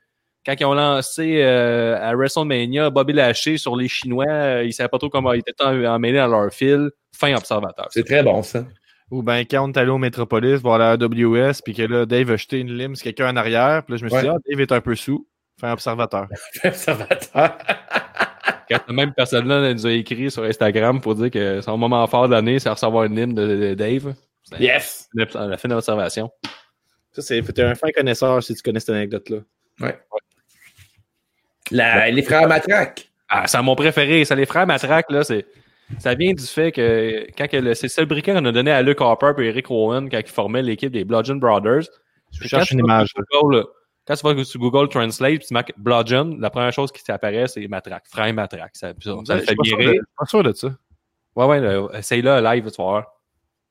quand 0.47 0.55
ils 0.59 0.65
ont 0.65 0.75
lancé 0.75 1.41
euh, 1.43 1.97
à 2.01 2.15
WrestleMania 2.15 2.91
Bobby 2.91 3.13
Lashley 3.15 3.57
sur 3.59 3.75
les 3.77 3.89
Chinois, 3.89 4.27
euh, 4.29 4.65
ils 4.65 4.73
savaient 4.73 4.89
pas 4.89 4.99
trop 4.99 5.09
comment 5.09 5.33
ils 5.33 5.39
étaient 5.41 5.65
en- 5.65 5.85
emmêlés 5.85 6.19
dans 6.19 6.29
leur 6.29 6.53
fil. 6.53 6.91
Fin 7.17 7.35
observateur. 7.37 7.89
C'est 7.91 8.05
très 8.05 8.23
bon, 8.23 8.43
ça. 8.43 8.65
Ou 9.11 9.23
bien 9.23 9.45
quand 9.45 9.69
on 9.69 9.73
est 9.73 9.77
allé 9.79 9.91
au 9.91 9.99
Metropolis 9.99 10.61
voir 10.61 10.79
la 10.79 10.93
AWS, 10.93 11.61
puis 11.65 11.75
que 11.75 11.83
là, 11.83 12.07
Dave 12.07 12.31
a 12.31 12.37
jeté 12.37 12.59
une 12.59 12.77
lime 12.77 12.97
sur 12.97 13.05
quelqu'un 13.05 13.31
en 13.31 13.37
arrière, 13.37 13.83
puis 13.85 13.93
là, 13.93 13.97
je 13.99 14.05
me 14.05 14.09
suis 14.09 14.17
Ouais. 14.17 14.23
dit, 14.23 14.29
ah, 14.31 14.39
Dave 14.51 14.61
est 14.61 14.73
un 14.73 14.81
peu 14.81 14.95
sous. 14.95 15.27
Fin 15.61 15.73
observateur. 15.73 16.27
Observateur. 16.65 17.59
Quand 18.69 18.79
cette 18.87 18.91
même 18.97 19.13
personne-là 19.13 19.73
nous 19.75 19.87
a 19.87 19.93
écrit 19.93 20.31
sur 20.31 20.43
Instagram 20.45 21.01
pour 21.01 21.15
dire 21.15 21.31
que 21.31 21.61
son 21.61 21.77
moment 21.77 22.07
fort 22.07 22.29
de 22.29 22.33
l'année, 22.35 22.59
c'est 22.59 22.71
recevoir 22.71 23.05
une 23.05 23.17
hymne 23.19 23.35
de, 23.35 23.47
de 23.47 23.75
Dave. 23.75 24.15
Yes! 24.59 25.09
la 25.15 25.57
fin 25.59 25.69
d'observation. 25.69 26.31
Ça, 27.13 27.23
c'est 27.23 27.43
t'es 27.43 27.63
un 27.63 27.75
fin 27.75 27.91
connaisseur 27.95 28.43
si 28.43 28.55
tu 28.55 28.63
connais 28.63 28.81
cette 28.81 28.91
anecdote-là. 28.91 29.39
La- 31.71 32.11
les 32.11 32.23
frères 32.23 32.49
Matraque. 32.49 33.11
Ah, 33.29 33.47
c'est 33.47 33.61
mon 33.63 33.75
préféré. 33.75 34.25
Ça, 34.25 34.35
les 34.35 34.47
frères 34.47 34.67
Matraque, 34.67 35.11
là, 35.11 35.25
c'est. 35.25 35.47
Ça 35.99 36.15
vient 36.15 36.33
du 36.33 36.43
fait 36.43 36.73
que 36.73 37.27
quand 37.37 37.47
c'est 37.51 37.61
le 37.83 37.89
seul 37.89 38.07
briquet 38.07 38.33
qu'on 38.33 38.45
a 38.45 38.53
donné 38.53 38.71
à 38.71 38.83
Luke 38.83 39.01
Harper 39.01 39.33
et 39.39 39.47
Eric 39.49 39.67
Rowan 39.67 40.09
quand 40.11 40.19
ils 40.19 40.27
formaient 40.27 40.63
l'équipe 40.63 40.91
des 40.91 41.05
Bludgeon 41.05 41.37
Brothers. 41.37 41.85
Je 42.33 42.49
cherche 42.49 42.71
une 42.73 42.81
image. 42.81 43.13
Google, 43.33 43.65
quand 44.07 44.15
tu 44.17 44.23
vas 44.35 44.45
sur 44.45 44.59
Google 44.61 44.89
Translate, 44.89 45.41
tu 45.47 45.55
marques 45.55 45.73
Bludgeon, 45.77 46.37
la 46.41 46.51
première 46.51 46.73
chose 46.73 46.91
qui 46.91 47.03
t'apparaît, 47.05 47.47
c'est 47.47 47.67
Matraque. 47.69 48.05
Frère 48.09 48.33
Matraque. 48.35 48.75
Ça, 48.75 48.93
ça, 49.01 49.15
ça 49.25 49.35
me 49.37 49.41
Je 49.41 49.45
fait 49.45 49.47
suis 49.47 49.57
pas 49.57 49.63
bien 49.63 49.71
sûr 49.71 49.79
de- 49.79 49.83
rire. 49.83 49.93
je 49.93 49.97
suis 49.97 50.17
pas 50.19 50.27
sûr 50.27 50.43
de 50.43 50.53
ça. 50.53 50.69
Ouais, 51.37 51.47
ouais, 51.47 51.61
là, 51.61 51.89
essaye-le 51.99 52.41
live, 52.43 52.65
tu 52.71 52.77
vas 52.79 52.85
voir. 52.85 53.07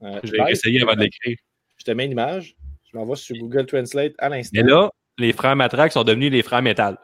Euh, 0.04 0.20
Je 0.24 0.32
vais 0.32 0.52
essayer 0.52 0.82
avant 0.82 0.94
de 0.96 1.00
l'écrire. 1.02 1.38
Je 1.78 1.84
te 1.84 1.92
mets 1.92 2.06
une 2.06 2.12
image. 2.12 2.56
Je 2.92 2.98
m'envoie 2.98 3.16
sur 3.16 3.36
Google 3.38 3.66
Translate 3.66 4.14
à 4.20 4.30
l'instant. 4.30 4.52
Mais 4.54 4.70
là, 4.70 4.90
les 5.18 5.34
frères 5.34 5.56
Matraque 5.56 5.92
sont 5.92 6.04
devenus 6.04 6.32
les 6.32 6.44
frères 6.44 6.62
Métal. 6.62 6.98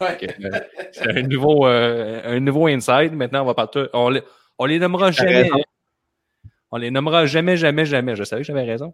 Ouais. 0.00 0.18
Euh, 0.44 0.60
C'est 0.92 1.08
un 1.18 1.22
nouveau, 1.22 1.66
euh, 1.66 2.20
un 2.24 2.40
nouveau 2.40 2.66
inside. 2.66 3.12
Maintenant, 3.12 3.42
on 3.42 3.46
va 3.46 3.54
partir. 3.54 3.88
On 3.92 4.08
les, 4.08 4.22
on 4.58 4.66
les 4.66 4.78
nommera 4.78 5.10
jamais. 5.10 5.42
raison. 5.42 5.56
On 6.70 6.76
les 6.78 6.90
nommera 6.90 7.26
jamais, 7.26 7.56
jamais, 7.56 7.86
jamais. 7.86 8.16
Je 8.16 8.24
savais 8.24 8.42
que 8.42 8.46
j'avais 8.46 8.64
raison. 8.64 8.92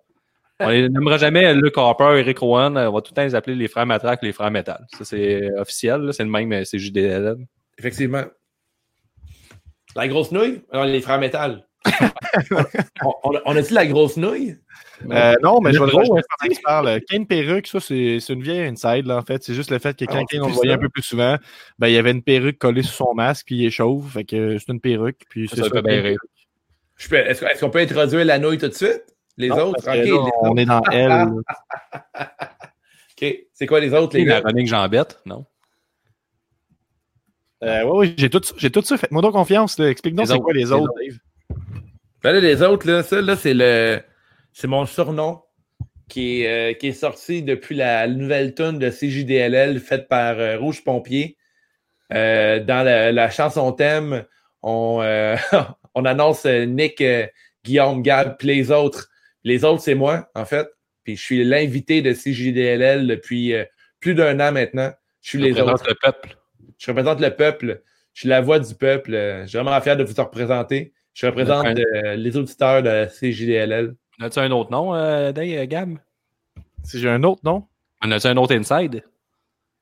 On 0.60 0.68
les 0.68 0.88
nommera 0.90 1.16
jamais 1.16 1.54
Luke 1.54 1.78
Harper, 1.78 2.18
Eric 2.18 2.38
Rowan. 2.38 2.76
On 2.76 2.92
va 2.92 3.00
tout 3.00 3.12
le 3.12 3.16
temps 3.16 3.22
les 3.22 3.34
appeler 3.34 3.56
les 3.56 3.68
frères 3.68 3.86
Matraque, 3.86 4.22
les 4.22 4.32
frères 4.32 4.50
Metal. 4.50 4.86
Ça, 4.98 5.04
c'est 5.04 5.50
officiel. 5.58 6.12
C'est 6.12 6.24
le 6.24 6.30
même, 6.30 6.64
c'est 6.64 6.78
JDL. 6.78 7.36
Effectivement. 7.78 8.24
La 9.96 10.06
grosse 10.06 10.30
nouille? 10.32 10.62
Alors, 10.70 10.84
les 10.84 11.00
frères 11.00 11.18
métal. 11.18 11.66
On, 13.02 13.14
on- 13.44 13.56
a-tu 13.56 13.72
la 13.74 13.86
grosse 13.86 14.16
nouille? 14.16 14.56
Euh, 15.10 15.34
non, 15.42 15.60
mais 15.60 15.72
je 15.72 15.78
vais 15.78 15.86
le 15.86 15.90
Gros, 15.90 15.98
rajouter 15.98 16.20
pendant 16.38 16.54
tu 16.54 16.62
parles. 16.62 17.00
Kane 17.08 17.26
perruque, 17.26 17.66
ça, 17.66 17.80
c'est 17.80 18.18
une 18.28 18.42
vieille 18.42 18.66
inside, 18.66 19.06
là, 19.06 19.16
en 19.18 19.22
fait. 19.22 19.42
C'est 19.42 19.54
juste 19.54 19.70
le 19.70 19.78
fait 19.78 19.96
que 19.98 20.04
Ah, 20.08 20.12
quand 20.12 20.20
on 20.20 20.24
Kane, 20.26 20.42
on 20.42 20.48
le 20.48 20.52
voyait 20.52 20.72
un 20.74 20.78
peu 20.78 20.88
plus 20.90 21.02
souvent, 21.02 21.36
ben, 21.78 21.88
il 21.88 21.94
y 21.94 21.98
avait 21.98 22.10
une 22.10 22.22
perruque 22.22 22.58
collée 22.58 22.82
sur 22.82 22.92
son 22.94 23.14
masque, 23.14 23.46
puis 23.46 23.56
il 23.56 23.66
est 23.66 23.70
chauve. 23.70 24.10
Fait 24.12 24.24
que 24.24 24.58
c'est 24.58 24.72
une 24.72 24.80
perruque, 24.80 25.22
puis 25.30 25.48
Ça, 25.48 25.56
c'est 25.56 25.62
ça 25.62 25.68
ça. 25.68 25.80
Est-ce 27.50 27.60
qu'on 27.60 27.70
peut 27.70 27.78
introduire 27.80 28.24
la 28.26 28.38
nouille 28.38 28.58
tout 28.58 28.68
de 28.68 28.74
suite? 28.74 29.04
Les 29.38 29.48
Non, 29.48 29.68
autres? 29.70 29.90
les 29.90 30.12
on 30.12 30.56
est 30.56 30.66
dans 30.66 30.82
elle. 30.92 31.08
là. 31.08 31.26
Ok. 33.22 33.34
C'est 33.52 33.66
quoi 33.66 33.80
les 33.80 33.92
autres, 33.92 34.16
les 34.16 34.24
La 34.24 34.40
gars? 34.40 34.46
running 34.48 34.66
jambette, 34.66 35.18
non? 35.26 35.44
Euh, 37.62 37.84
ouais, 37.84 37.90
ouais, 38.08 38.14
j'ai 38.16 38.30
tout, 38.30 38.40
ça- 38.42 38.54
j'ai 38.56 38.70
tout 38.70 38.80
ça. 38.80 38.96
Faites-moi 38.96 39.20
donc 39.20 39.32
confiance. 39.32 39.78
Explique-nous 39.78 40.24
c'est 40.24 40.38
quoi 40.38 40.54
les 40.54 40.72
autres. 40.72 40.90
Dave. 40.98 41.18
Ben 42.22 42.32
là, 42.32 42.40
les 42.40 42.62
autres, 42.62 42.86
là, 42.86 43.02
ça, 43.02 43.20
là, 43.20 43.36
c'est 43.36 43.54
le. 43.54 44.00
C'est 44.52 44.66
mon 44.66 44.84
surnom 44.84 45.42
qui 46.08 46.42
est, 46.42 46.72
euh, 46.72 46.74
qui 46.74 46.88
est 46.88 46.92
sorti 46.92 47.42
depuis 47.42 47.76
la 47.76 48.06
nouvelle 48.08 48.54
tune 48.54 48.78
de 48.78 48.90
CJDLL 48.90 49.78
faite 49.78 50.08
par 50.08 50.38
euh, 50.38 50.58
Rouge 50.58 50.82
Pompier. 50.84 51.36
Euh, 52.12 52.58
dans 52.62 52.84
la, 52.84 53.12
la 53.12 53.30
chanson 53.30 53.72
thème, 53.72 54.24
on, 54.62 55.00
on 55.94 56.04
annonce 56.04 56.44
Nick, 56.44 57.02
Guillaume, 57.64 58.02
Gab, 58.02 58.36
puis 58.36 58.48
les 58.48 58.70
autres. 58.70 59.08
Les 59.44 59.64
autres, 59.64 59.82
c'est 59.82 59.94
moi, 59.94 60.28
en 60.34 60.44
fait. 60.44 60.68
Puis 61.04 61.16
je 61.16 61.22
suis 61.22 61.44
l'invité 61.44 62.02
de 62.02 62.12
CJDLL 62.12 63.06
depuis 63.06 63.54
plus 64.00 64.14
d'un 64.14 64.38
an 64.40 64.52
maintenant. 64.52 64.92
Je 65.22 65.28
suis 65.30 65.38
les 65.38 65.52
Représente 65.52 65.74
autres. 65.80 65.88
le 65.88 65.94
peuple. 65.94 66.36
Je 66.76 66.90
représente 66.90 67.20
le 67.20 67.30
peuple. 67.30 67.82
Je 68.12 68.20
suis 68.20 68.28
la 68.28 68.40
voix 68.40 68.58
du 68.58 68.74
peuple. 68.74 69.12
Je 69.12 69.46
suis 69.46 69.58
vraiment 69.58 69.80
fier 69.80 69.96
de 69.96 70.04
vous 70.04 70.14
représenter. 70.20 70.92
Je 71.14 71.26
représente 71.26 71.66
euh, 71.66 72.14
les 72.16 72.36
auditeurs 72.36 72.82
de 72.82 73.06
CJDLL. 73.06 73.94
As-tu 74.20 74.38
un 74.38 74.50
autre 74.50 74.70
nom, 74.70 74.94
euh, 74.94 75.32
Dave, 75.32 75.48
euh, 75.48 75.66
Gab? 75.66 75.98
Si 76.84 76.98
j'ai 76.98 77.08
un 77.08 77.22
autre 77.22 77.40
nom? 77.44 77.64
En 78.02 78.10
as-tu 78.10 78.28
un 78.28 78.36
autre 78.36 78.54
inside? 78.54 79.02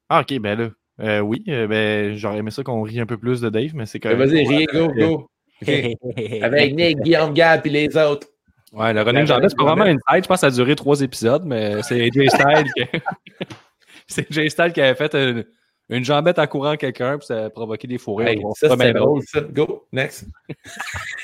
Ah, 0.09 0.21
ok, 0.21 0.39
ben 0.41 0.59
là. 0.59 0.69
Euh, 1.01 1.21
oui, 1.21 1.45
euh, 1.49 1.67
ben, 1.69 2.17
j'aurais 2.17 2.39
aimé 2.39 2.51
ça 2.51 2.65
qu'on 2.65 2.83
rie 2.83 2.99
un 2.99 3.07
peu 3.07 3.17
plus 3.17 3.41
de 3.41 3.51
Dave, 3.51 3.71
mais 3.75 3.87
c'est 3.87 4.01
quand 4.01 4.09
Ben, 4.11 4.19
même. 4.19 4.29
Vas-y, 4.29 4.47
riez, 4.47 4.67
go, 4.67 4.89
go. 4.89 5.31
Avec 6.43 6.75
Nick, 6.75 7.01
Guillaume, 7.01 7.35
Gab 7.35 7.67
et 7.67 7.71
les 7.71 7.97
autres. 7.97 8.29
Ouais, 8.73 8.93
le 8.93 9.01
running 9.01 9.21
La 9.21 9.27
jambette, 9.27 9.51
c'est 9.51 9.57
pas 9.57 9.65
vraiment 9.65 9.87
une 9.87 9.99
inside. 10.09 10.25
Je 10.25 10.29
pense 10.29 10.37
que 10.37 10.41
ça 10.41 10.47
a 10.47 10.51
duré 10.51 10.75
trois 10.77 11.01
épisodes, 11.01 11.45
mais 11.45 11.83
c'est 11.83 12.11
Jay 12.13 12.29
Style 12.29 12.65
qui... 12.77 12.85
c'est 14.07 14.31
Jay 14.31 14.49
Style 14.49 14.73
qui 14.73 14.81
avait 14.81 14.95
fait 14.95 15.15
une, 15.15 15.45
une 15.91 16.05
jambette 16.05 16.39
en 16.39 16.47
courant 16.47 16.77
quelqu'un, 16.77 17.19
puis 17.19 17.27
ça 17.27 17.47
a 17.47 17.51
provoqué 17.51 17.87
des 17.89 17.99
fourrures. 17.99 18.29
Hey, 18.29 18.41
ça, 18.55 18.77
c'est 18.79 18.93
drôle, 18.93 19.23
ça. 19.27 19.41
Go, 19.41 19.87
next. 19.93 20.27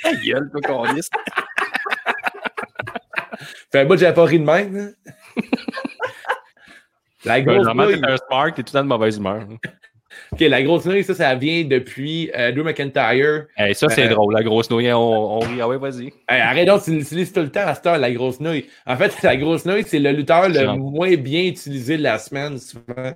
Ta 0.02 0.14
gueule, 0.14 0.50
toi, 0.50 0.60
qu'on. 0.62 0.84
Fait 3.72 3.80
un 3.80 3.84
bout 3.84 3.98
j'avais 3.98 4.14
pas 4.14 4.24
ri 4.24 4.38
de 4.38 4.44
même. 4.44 4.76
hein. 4.76 4.92
La 7.24 7.40
grosse 7.40 7.64
Normalement, 7.64 7.90
nouille. 7.90 8.00
t'es 8.00 8.06
un 8.10 8.16
spark, 8.16 8.54
t'es 8.54 8.62
tout 8.62 8.70
le 8.74 8.78
temps 8.80 8.84
de 8.84 8.88
mauvaise 8.88 9.16
humeur. 9.16 9.42
OK, 10.32 10.40
la 10.40 10.62
grosse 10.62 10.84
nouille, 10.84 11.02
ça, 11.02 11.14
ça 11.14 11.34
vient 11.34 11.64
depuis 11.64 12.30
euh, 12.36 12.52
Drew 12.52 12.62
McIntyre. 12.62 13.46
Hey, 13.56 13.74
ça, 13.74 13.88
c'est 13.88 14.06
Euh, 14.06 14.08
drôle, 14.10 14.34
la 14.34 14.42
grosse 14.42 14.70
nouille. 14.70 14.92
On, 14.92 15.36
on 15.36 15.38
rit. 15.40 15.60
Ah 15.60 15.66
ouais, 15.68 15.78
vas-y. 15.78 16.06
Hey, 16.28 16.40
arrête 16.40 16.66
donc, 16.68 16.84
tu 16.84 16.92
l'utilises 16.92 17.32
tout 17.32 17.40
le 17.40 17.50
temps 17.50 17.66
à 17.66 17.74
cette 17.74 17.86
heure, 17.86 17.98
la 17.98 18.12
grosse 18.12 18.38
nouille. 18.40 18.66
En 18.86 18.96
fait, 18.96 19.20
la 19.22 19.36
grosse 19.36 19.64
nouille, 19.64 19.84
c'est 19.86 19.98
le 19.98 20.12
lutteur 20.12 20.48
le 20.48 20.76
moins 20.76 21.14
bien 21.16 21.44
utilisé 21.44 21.96
de 21.96 22.02
la 22.02 22.18
semaine, 22.18 22.58
souvent, 22.58 23.12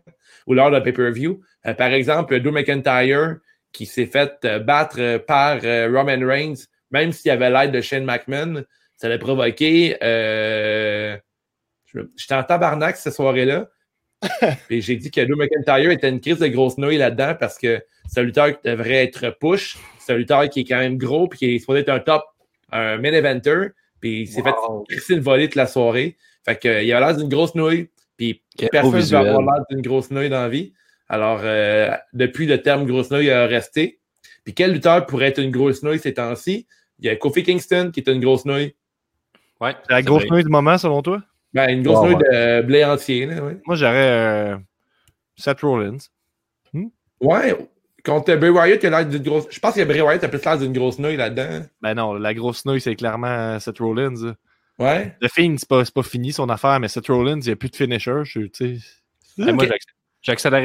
ou 0.48 0.54
lors 0.54 0.70
d'un 0.72 0.80
pay-per-view. 0.80 1.40
Euh, 1.66 1.74
par 1.74 1.92
exemple, 1.92 2.40
Drew 2.40 2.50
McIntyre, 2.50 3.36
qui 3.70 3.86
s'est 3.86 4.06
fait 4.06 4.32
euh, 4.44 4.58
battre 4.58 4.96
euh, 4.98 5.18
par 5.18 5.60
Roman 5.60 6.26
Reigns, 6.26 6.64
même 6.90 7.12
s'il 7.12 7.30
avait 7.30 7.50
l'aide 7.50 7.70
de 7.70 7.80
Shane 7.80 8.04
McMahon, 8.04 8.64
ça 8.96 9.08
l'a 9.08 9.18
provoqué. 9.18 9.96
J'étais 12.16 12.34
en 12.34 12.42
tabarnak 12.42 12.96
cette 12.96 13.12
soirée-là. 13.14 13.68
Et 14.70 14.80
j'ai 14.80 14.96
dit 14.96 15.10
que 15.12 15.20
Drew 15.20 15.36
McIntyre 15.36 15.90
était 15.92 16.08
une 16.08 16.20
crise 16.20 16.38
de 16.38 16.48
grosse 16.48 16.78
nouille 16.78 16.96
là-dedans 16.96 17.36
parce 17.38 17.56
que 17.56 17.80
c'est 18.08 18.20
un 18.20 18.24
lutteur 18.24 18.60
qui 18.60 18.68
devrait 18.68 19.04
être 19.04 19.36
push. 19.38 19.76
C'est 20.00 20.14
un 20.14 20.16
lutteur 20.16 20.48
qui 20.48 20.60
est 20.60 20.64
quand 20.64 20.78
même 20.78 20.96
gros 20.96 21.28
puis 21.28 21.38
qui 21.38 21.54
est 21.54 21.58
supposé 21.60 21.80
être 21.80 21.90
un 21.90 22.00
top, 22.00 22.24
un 22.72 22.96
main 22.96 23.12
eventer. 23.12 23.68
Puis 24.00 24.22
il 24.22 24.26
s'est 24.26 24.40
Wow. 24.42 24.84
fait 24.88 24.94
crisser 24.96 25.14
une 25.14 25.20
volée 25.20 25.46
toute 25.46 25.56
la 25.56 25.66
soirée. 25.66 26.16
Fait 26.44 26.56
que, 26.58 26.82
il 26.82 26.92
a 26.92 27.00
l'air 27.00 27.16
d'une 27.16 27.28
grosse 27.28 27.54
nouille. 27.54 27.90
Puis 28.18 28.42
personne 28.70 28.96
ne 28.96 29.00
veut 29.00 29.16
avoir 29.16 29.40
l'air 29.40 29.64
d'une 29.70 29.80
grosse 29.80 30.10
nouille 30.10 30.28
dans 30.28 30.42
la 30.42 30.48
vie. 30.50 30.74
Alors, 31.08 31.40
euh, 31.42 31.90
depuis, 32.12 32.46
le 32.46 32.60
terme 32.60 32.84
grosse 32.84 33.10
nouille 33.10 33.30
a 33.30 33.46
resté. 33.46 34.00
Puis 34.44 34.52
quel 34.52 34.72
lutteur 34.72 35.06
pourrait 35.06 35.28
être 35.28 35.40
une 35.40 35.50
grosse 35.50 35.82
nouille 35.82 35.98
ces 35.98 36.14
temps-ci? 36.14 36.66
Il 36.98 37.06
y 37.06 37.08
a 37.08 37.16
Kofi 37.16 37.44
Kingston 37.44 37.90
qui 37.92 38.00
est 38.00 38.10
une 38.10 38.20
grosse 38.20 38.44
nouille. 38.44 38.74
Ouais. 39.60 39.74
C'est 39.86 39.92
la 39.92 40.02
grosse 40.02 40.28
nouille 40.28 40.42
du 40.42 40.50
moment, 40.50 40.76
selon 40.76 41.00
toi? 41.00 41.22
Ben, 41.54 41.70
une 41.70 41.82
grosse 41.82 42.04
nouille 42.04 42.16
de 42.16 42.62
blé 42.62 42.84
entier. 42.84 43.24
Là, 43.24 43.42
ouais. 43.42 43.56
Moi, 43.66 43.76
j'aurais 43.76 44.52
euh, 44.52 44.56
Seth 45.36 45.60
Rollins. 45.60 45.98
ouais, 47.20 47.56
contre 48.04 48.34
Bray 48.34 48.50
Wyatt, 48.50 48.82
il 48.82 48.86
a 48.86 48.90
l'air 48.90 49.08
d'une 49.08 49.22
grosse. 49.22 49.46
Je 49.50 49.60
pense 49.60 49.74
que 49.74 49.84
Bray 49.84 50.00
Wyatt 50.00 50.24
a 50.24 50.28
plus 50.28 50.44
l'air 50.44 50.58
d'une 50.58 50.72
grosse 50.72 50.98
nouille 50.98 51.16
là-dedans. 51.16 51.66
Ben 51.80 51.94
non, 51.94 52.14
la 52.14 52.34
grosse 52.34 52.64
nouille, 52.64 52.80
c'est 52.80 52.96
clairement 52.96 53.58
Seth 53.60 53.78
Rollins. 53.78 54.34
Ouais. 54.78 55.16
Le 55.20 55.28
film, 55.28 55.58
c'est 55.58 55.68
pas, 55.68 55.82
pas 55.84 56.02
fini 56.02 56.32
son 56.32 56.48
affaire, 56.48 56.78
mais 56.78 56.88
Seth 56.88 57.08
Rollins, 57.08 57.40
il 57.40 57.46
n'y 57.46 57.52
a 57.52 57.56
plus 57.56 57.68
de 57.68 57.76
finisher. 57.76 58.20
Je, 58.24 58.42
sais. 58.52 58.78
Hey, 59.38 59.52
moi, 59.52 59.64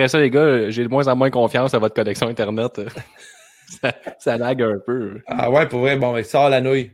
ça, 0.07 0.19
les 0.19 0.29
gars. 0.29 0.69
J'ai 0.69 0.83
de 0.83 0.89
moins 0.89 1.07
en 1.07 1.15
moins 1.15 1.29
confiance 1.29 1.73
à 1.73 1.79
votre 1.79 1.95
connexion 1.95 2.27
Internet. 2.27 2.81
ça, 3.81 3.93
ça 4.19 4.37
lag 4.37 4.61
un 4.61 4.79
peu. 4.85 5.21
Ah 5.27 5.49
ouais, 5.49 5.67
pour 5.67 5.81
vrai, 5.81 5.97
bon, 5.97 6.15
il 6.17 6.25
sort 6.25 6.49
la 6.49 6.61
nouille. 6.61 6.91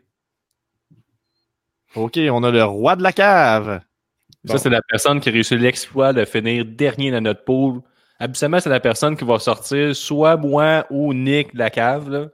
OK, 1.95 2.19
on 2.31 2.43
a 2.43 2.51
le 2.51 2.63
roi 2.63 2.95
de 2.95 3.03
la 3.03 3.11
cave. 3.11 3.81
Bon. 4.43 4.53
Ça, 4.53 4.59
c'est 4.59 4.69
la 4.69 4.81
personne 4.81 5.19
qui 5.19 5.29
réussit 5.29 5.59
l'exploit 5.59 6.13
de 6.13 6.23
finir 6.23 6.63
dernier 6.65 7.11
dans 7.11 7.21
notre 7.21 7.43
pool. 7.43 7.81
Habituellement, 8.19 8.59
c'est 8.59 8.69
la 8.69 8.79
personne 8.79 9.17
qui 9.17 9.25
va 9.25 9.39
sortir 9.39 9.95
soit 9.95 10.37
moi 10.37 10.85
ou 10.89 11.13
Nick 11.13 11.53
de 11.53 11.59
la 11.59 11.69
cave. 11.69 12.09
Là. 12.09 12.27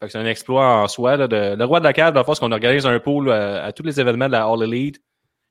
Fait 0.00 0.06
que 0.06 0.12
c'est 0.12 0.18
un 0.18 0.26
exploit 0.26 0.82
en 0.82 0.88
soi. 0.88 1.16
Là, 1.16 1.26
de... 1.28 1.56
Le 1.56 1.64
roi 1.64 1.80
de 1.80 1.84
la 1.84 1.92
cave, 1.92 2.14
dans 2.14 2.20
le 2.20 2.24
fond, 2.24 2.34
c'est 2.34 2.40
qu'on 2.40 2.52
organise 2.52 2.86
un 2.86 2.98
pool 3.00 3.30
à, 3.30 3.64
à 3.64 3.72
tous 3.72 3.82
les 3.82 4.00
événements 4.00 4.26
de 4.26 4.32
la 4.32 4.44
All 4.44 4.62
Elite 4.62 5.00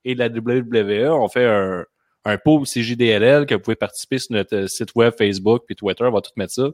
et 0.06 0.16
de 0.16 0.20
la 0.20 0.28
WWE. 0.28 1.12
On 1.12 1.28
fait 1.28 1.46
un, 1.46 1.86
un 2.26 2.38
pool 2.38 2.66
CJDLL 2.66 3.46
que 3.46 3.56
vous 3.56 3.62
pouvez 3.62 3.76
participer 3.76 4.20
sur 4.20 4.34
notre 4.34 4.56
euh, 4.56 4.68
site 4.68 4.96
web, 4.96 5.14
Facebook 5.18 5.64
puis 5.66 5.76
Twitter. 5.76 6.04
On 6.06 6.12
va 6.12 6.22
tout 6.22 6.32
mettre 6.38 6.54
ça. 6.54 6.70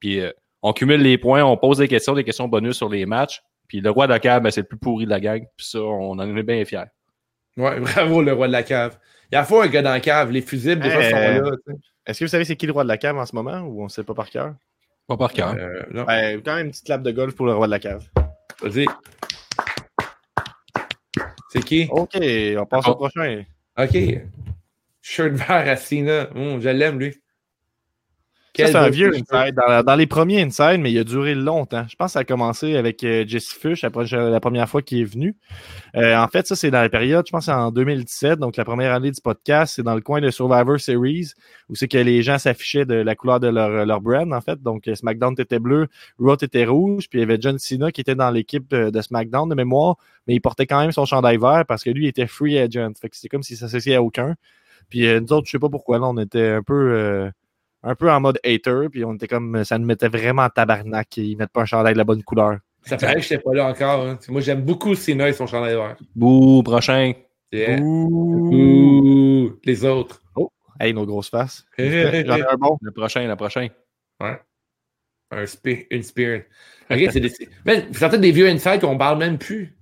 Puis 0.00 0.20
euh, 0.20 0.30
on 0.62 0.72
cumule 0.72 1.00
les 1.00 1.18
points, 1.18 1.42
on 1.44 1.56
pose 1.56 1.78
des 1.78 1.88
questions, 1.88 2.14
des 2.14 2.24
questions 2.24 2.48
bonus 2.48 2.76
sur 2.76 2.88
les 2.88 3.06
matchs. 3.06 3.42
Puis 3.68 3.80
le 3.80 3.90
roi 3.90 4.06
de 4.06 4.12
la 4.12 4.18
cave, 4.18 4.42
ben, 4.42 4.50
c'est 4.50 4.62
le 4.62 4.66
plus 4.66 4.78
pourri 4.78 5.04
de 5.04 5.10
la 5.10 5.20
gang. 5.20 5.44
Puis 5.56 5.66
ça, 5.66 5.80
on 5.80 6.12
en 6.12 6.36
est 6.36 6.42
bien 6.42 6.64
fiers. 6.64 6.84
Ouais, 7.56 7.80
bravo, 7.80 8.22
le 8.22 8.32
roi 8.32 8.46
de 8.48 8.52
la 8.52 8.62
cave. 8.62 8.98
Il 9.30 9.34
y 9.34 9.38
a 9.38 9.44
fois 9.44 9.64
un 9.64 9.68
gars 9.68 9.82
dans 9.82 9.90
la 9.90 10.00
cave, 10.00 10.30
les 10.30 10.40
fusibles, 10.40 10.82
déjà, 10.82 10.98
Euh, 10.98 11.10
sont 11.10 11.16
là. 11.44 11.50
tu 11.66 11.72
sais. 11.72 11.78
Est-ce 12.06 12.20
que 12.20 12.24
vous 12.24 12.30
savez 12.30 12.44
c'est 12.46 12.56
qui 12.56 12.66
le 12.66 12.72
roi 12.72 12.82
de 12.84 12.88
la 12.88 12.96
cave 12.96 13.18
en 13.18 13.26
ce 13.26 13.34
moment 13.36 13.60
ou 13.60 13.82
on 13.82 13.84
ne 13.84 13.88
sait 13.90 14.04
pas 14.04 14.14
par 14.14 14.30
cœur? 14.30 14.54
Pas 15.08 15.16
par 15.16 15.32
cœur. 15.32 15.54
Euh, 15.58 15.82
non, 15.90 16.04
Ben, 16.04 16.40
quand 16.44 16.54
même 16.54 16.66
une 16.66 16.70
petite 16.70 16.84
clap 16.84 17.02
de 17.02 17.10
golf 17.10 17.34
pour 17.34 17.46
le 17.46 17.54
roi 17.54 17.66
de 17.66 17.70
la 17.72 17.78
cave. 17.78 18.04
vas-y. 18.62 18.86
C'est 21.50 21.64
qui? 21.64 21.88
OK, 21.90 22.10
on 22.20 22.66
passe 22.66 22.84
Oh. 22.86 22.90
au 22.90 22.94
prochain. 22.96 23.44
OK. 23.78 23.96
Shirt 25.00 25.32
vert 25.32 25.50
à 25.68 25.76
Cena. 25.76 26.28
Hum, 26.36 26.60
je 26.60 26.68
l'aime, 26.68 26.98
lui. 26.98 27.16
C'est 28.66 28.76
un 28.76 28.88
vieux 28.88 29.14
inside. 29.14 29.54
Dans, 29.54 29.82
dans 29.82 29.94
les 29.94 30.06
premiers 30.06 30.42
inside, 30.42 30.78
mais 30.80 30.92
il 30.92 30.98
a 30.98 31.04
duré 31.04 31.34
longtemps. 31.34 31.84
Je 31.88 31.96
pense 31.96 32.08
que 32.08 32.12
ça 32.12 32.18
a 32.20 32.24
commencé 32.24 32.76
avec 32.76 33.04
euh, 33.04 33.24
Jesse 33.26 33.52
Fush 33.52 33.82
la, 33.82 33.90
la 34.30 34.40
première 34.40 34.68
fois 34.68 34.82
qu'il 34.82 35.00
est 35.00 35.04
venu. 35.04 35.36
Euh, 35.96 36.16
en 36.16 36.28
fait, 36.28 36.46
ça, 36.46 36.56
c'est 36.56 36.70
dans 36.70 36.80
la 36.80 36.88
période, 36.88 37.24
je 37.26 37.32
pense, 37.32 37.46
c'est 37.46 37.52
en 37.52 37.70
2017, 37.70 38.38
donc 38.38 38.56
la 38.56 38.64
première 38.64 38.92
année 38.92 39.10
du 39.10 39.20
podcast. 39.20 39.74
C'est 39.76 39.82
dans 39.82 39.94
le 39.94 40.00
coin 40.00 40.20
de 40.20 40.30
Survivor 40.30 40.78
Series, 40.80 41.32
où 41.68 41.74
c'est 41.74 41.88
que 41.88 41.98
les 41.98 42.22
gens 42.22 42.38
s'affichaient 42.38 42.84
de 42.84 42.94
la 42.94 43.14
couleur 43.14 43.40
de 43.40 43.48
leur, 43.48 43.86
leur 43.86 44.00
brand, 44.00 44.32
en 44.32 44.40
fait. 44.40 44.62
Donc, 44.62 44.88
euh, 44.88 44.94
SmackDown 44.94 45.34
était 45.38 45.58
bleu, 45.58 45.88
Raw 46.18 46.36
était 46.40 46.64
rouge, 46.64 47.08
puis 47.08 47.18
il 47.18 47.22
y 47.22 47.24
avait 47.24 47.38
John 47.40 47.58
Cena 47.58 47.92
qui 47.92 48.00
était 48.00 48.14
dans 48.14 48.30
l'équipe 48.30 48.74
de 48.74 49.00
SmackDown 49.00 49.48
de 49.48 49.54
mémoire, 49.54 49.96
mais 50.26 50.34
il 50.34 50.40
portait 50.40 50.66
quand 50.66 50.80
même 50.80 50.92
son 50.92 51.06
chandail 51.06 51.38
vert 51.38 51.64
parce 51.66 51.82
que 51.82 51.90
lui, 51.90 52.04
il 52.04 52.08
était 52.08 52.26
free 52.26 52.58
agent. 52.58 52.92
Fait 53.00 53.08
que 53.08 53.16
c'était 53.16 53.28
comme 53.28 53.42
s'il 53.42 53.56
s'associait 53.56 53.94
à 53.94 54.02
aucun. 54.02 54.34
Puis 54.88 55.06
euh, 55.06 55.20
nous 55.20 55.32
autres, 55.32 55.46
je 55.46 55.52
sais 55.52 55.58
pas 55.58 55.68
pourquoi, 55.68 55.98
là, 55.98 56.06
on 56.06 56.18
était 56.18 56.48
un 56.48 56.62
peu... 56.62 57.30
un 57.82 57.94
peu 57.94 58.10
en 58.10 58.20
mode 58.20 58.38
hater, 58.44 58.88
puis 58.90 59.04
on 59.04 59.14
était 59.14 59.28
comme, 59.28 59.64
ça 59.64 59.78
nous 59.78 59.86
mettait 59.86 60.08
vraiment 60.08 60.42
en 60.42 60.48
tabarnak, 60.50 61.16
ils 61.16 61.36
mettent 61.36 61.50
pas 61.52 61.62
un 61.62 61.66
chandail 61.66 61.92
de 61.94 61.98
la 61.98 62.04
bonne 62.04 62.22
couleur. 62.22 62.58
Ça 62.82 62.96
paraît 62.96 63.16
que 63.16 63.20
je 63.20 63.34
n'étais 63.34 63.42
pas 63.42 63.54
là 63.54 63.66
encore. 63.66 64.06
hein. 64.06 64.18
Moi, 64.28 64.40
j'aime 64.40 64.62
beaucoup 64.62 64.94
Cena 64.94 65.28
et 65.28 65.32
son 65.32 65.46
chandail 65.46 65.74
vert. 65.74 65.96
Bouh, 66.14 66.62
prochain. 66.62 67.12
Yeah. 67.52 67.80
Ouh. 67.80 68.50
Ouh, 68.52 69.58
les 69.64 69.84
autres. 69.84 70.22
Hey, 70.80 70.94
nos 70.94 71.06
grosses 71.06 71.30
faces. 71.30 71.64
J'en 71.78 71.84
un 71.84 71.88
ai 71.88 72.28
un 72.50 72.56
bon. 72.56 72.78
Le 72.80 72.92
prochain, 72.92 73.26
le 73.26 73.36
prochain. 73.36 73.68
spi- 75.46 75.86
une 75.90 76.02
spirit. 76.02 76.42
OK, 76.90 76.98
c'est 77.10 77.20
des... 77.20 77.32
Mais 77.66 77.86
vous 77.88 77.98
sortez 77.98 78.18
des 78.18 78.30
vieux 78.32 78.48
insights 78.48 78.80
qu'on 78.80 78.96
parle 78.96 79.18
même 79.18 79.38
plus. 79.38 79.76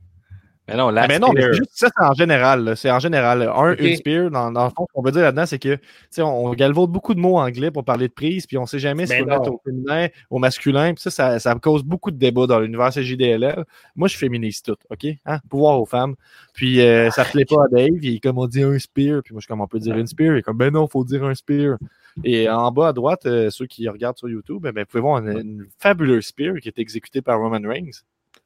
Mais 0.69 0.77
non, 0.77 0.89
Ah, 0.89 0.93
la 0.93 1.07
mais 1.07 1.19
non, 1.19 1.33
mais 1.33 1.53
juste 1.53 1.71
ça, 1.75 1.89
c'est 1.97 2.05
en 2.05 2.13
général. 2.15 2.65
là. 2.65 2.77
C'est 2.77 2.91
en 2.91 2.99
général. 2.99 3.43
Un, 3.43 3.77
une 3.77 3.97
spear, 3.97 4.31
dans, 4.31 4.51
dans 4.51 4.65
le 4.65 4.71
fond, 4.71 4.87
ce 4.89 4.93
qu'on 4.95 5.03
veut 5.03 5.13
dire 5.13 5.23
là-dedans, 5.23 5.47
c'est 5.47 5.59
que, 5.61 5.75
tu 5.77 5.81
sais, 6.11 6.23
on, 6.23 6.47
on 6.47 6.53
galvaude 6.55 6.91
beaucoup 6.91 7.15
de 7.15 7.21
mots 7.21 7.39
anglais 7.39 7.71
pour 7.71 7.85
parler 7.85 8.09
de 8.09 8.13
prise, 8.13 8.47
puis 8.47 8.59
on 8.59 8.67
sait 8.67 8.79
jamais 8.81 9.07
si 9.07 9.15
on 9.23 9.27
non. 9.27 9.43
au 9.43 9.61
féminin, 9.65 10.09
au 10.31 10.39
masculin, 10.39 10.93
puis 10.95 11.03
ça, 11.03 11.11
ça, 11.11 11.39
ça 11.39 11.55
cause 11.55 11.85
beaucoup 11.85 12.11
de 12.11 12.17
débats 12.17 12.47
dans 12.47 12.59
l'univers 12.59 12.91
CJDLL. 12.91 13.65
Moi, 13.95 14.09
je 14.09 14.17
féminise 14.17 14.63
tout, 14.63 14.77
OK? 14.91 15.07
Hein? 15.25 15.39
Pouvoir 15.49 15.81
aux 15.81 15.87
femmes. 15.87 16.17
Puis, 16.53 16.81
euh, 16.81 17.11
ça 17.11 17.25
plaît 17.25 17.45
pas 17.45 17.65
à 17.65 17.69
Dave, 17.69 18.03
il 18.03 18.17
est 18.17 18.21
comme 18.21 18.39
on 18.39 18.47
dit 18.47 18.63
un 18.63 18.79
spear, 18.79 19.23
puis 19.23 19.35
moi, 19.35 19.41
je 19.41 19.45
suis 19.45 19.49
comme 19.49 19.61
on 19.61 19.69
peut 19.69 19.79
dire 19.79 19.97
une 19.97 20.07
spear, 20.07 20.35
il 20.35 20.39
est 20.39 20.43
comme, 20.43 20.59
ben 20.59 20.73
non, 20.73 20.89
faut 20.89 21.05
dire 21.05 21.23
un 21.25 21.35
spear. 21.35 21.77
Et 22.25 22.49
en 22.49 22.73
bas 22.73 22.89
à 22.89 22.93
droite, 22.93 23.27
euh, 23.27 23.51
ceux 23.51 23.67
qui 23.67 23.89
regardent 23.89 24.17
sur 24.17 24.29
YouTube, 24.29 24.63
ben, 24.63 24.73
ben, 24.73 24.81
vous 24.83 24.87
pouvez 24.87 25.03
voir 25.03 25.19
une, 25.19 25.39
une 25.39 25.67
fabuleuse 25.79 26.25
spear 26.27 26.55
qui 26.63 26.69
est 26.69 26.79
exécutée 26.79 27.21
par 27.21 27.39
Roman 27.39 27.61
Reigns. 27.69 27.91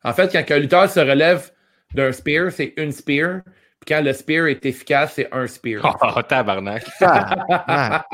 En 0.02 0.12
fait, 0.12 0.30
quand 0.32 0.55
un 0.55 0.59
lutteur 0.59 0.90
se 0.90 0.98
relève 1.01 1.51
d'un 1.94 2.12
spear, 2.12 2.50
c'est 2.52 2.72
une 2.76 2.92
spear. 2.92 3.40
Puis 3.84 3.94
quand 3.94 4.02
le 4.02 4.12
spear 4.12 4.46
est 4.46 4.64
efficace, 4.66 5.14
c'est 5.16 5.28
un 5.32 5.46
spear. 5.46 5.80
Oh, 6.16 6.22
tabarnak. 6.22 6.84
Ah, 7.00 8.04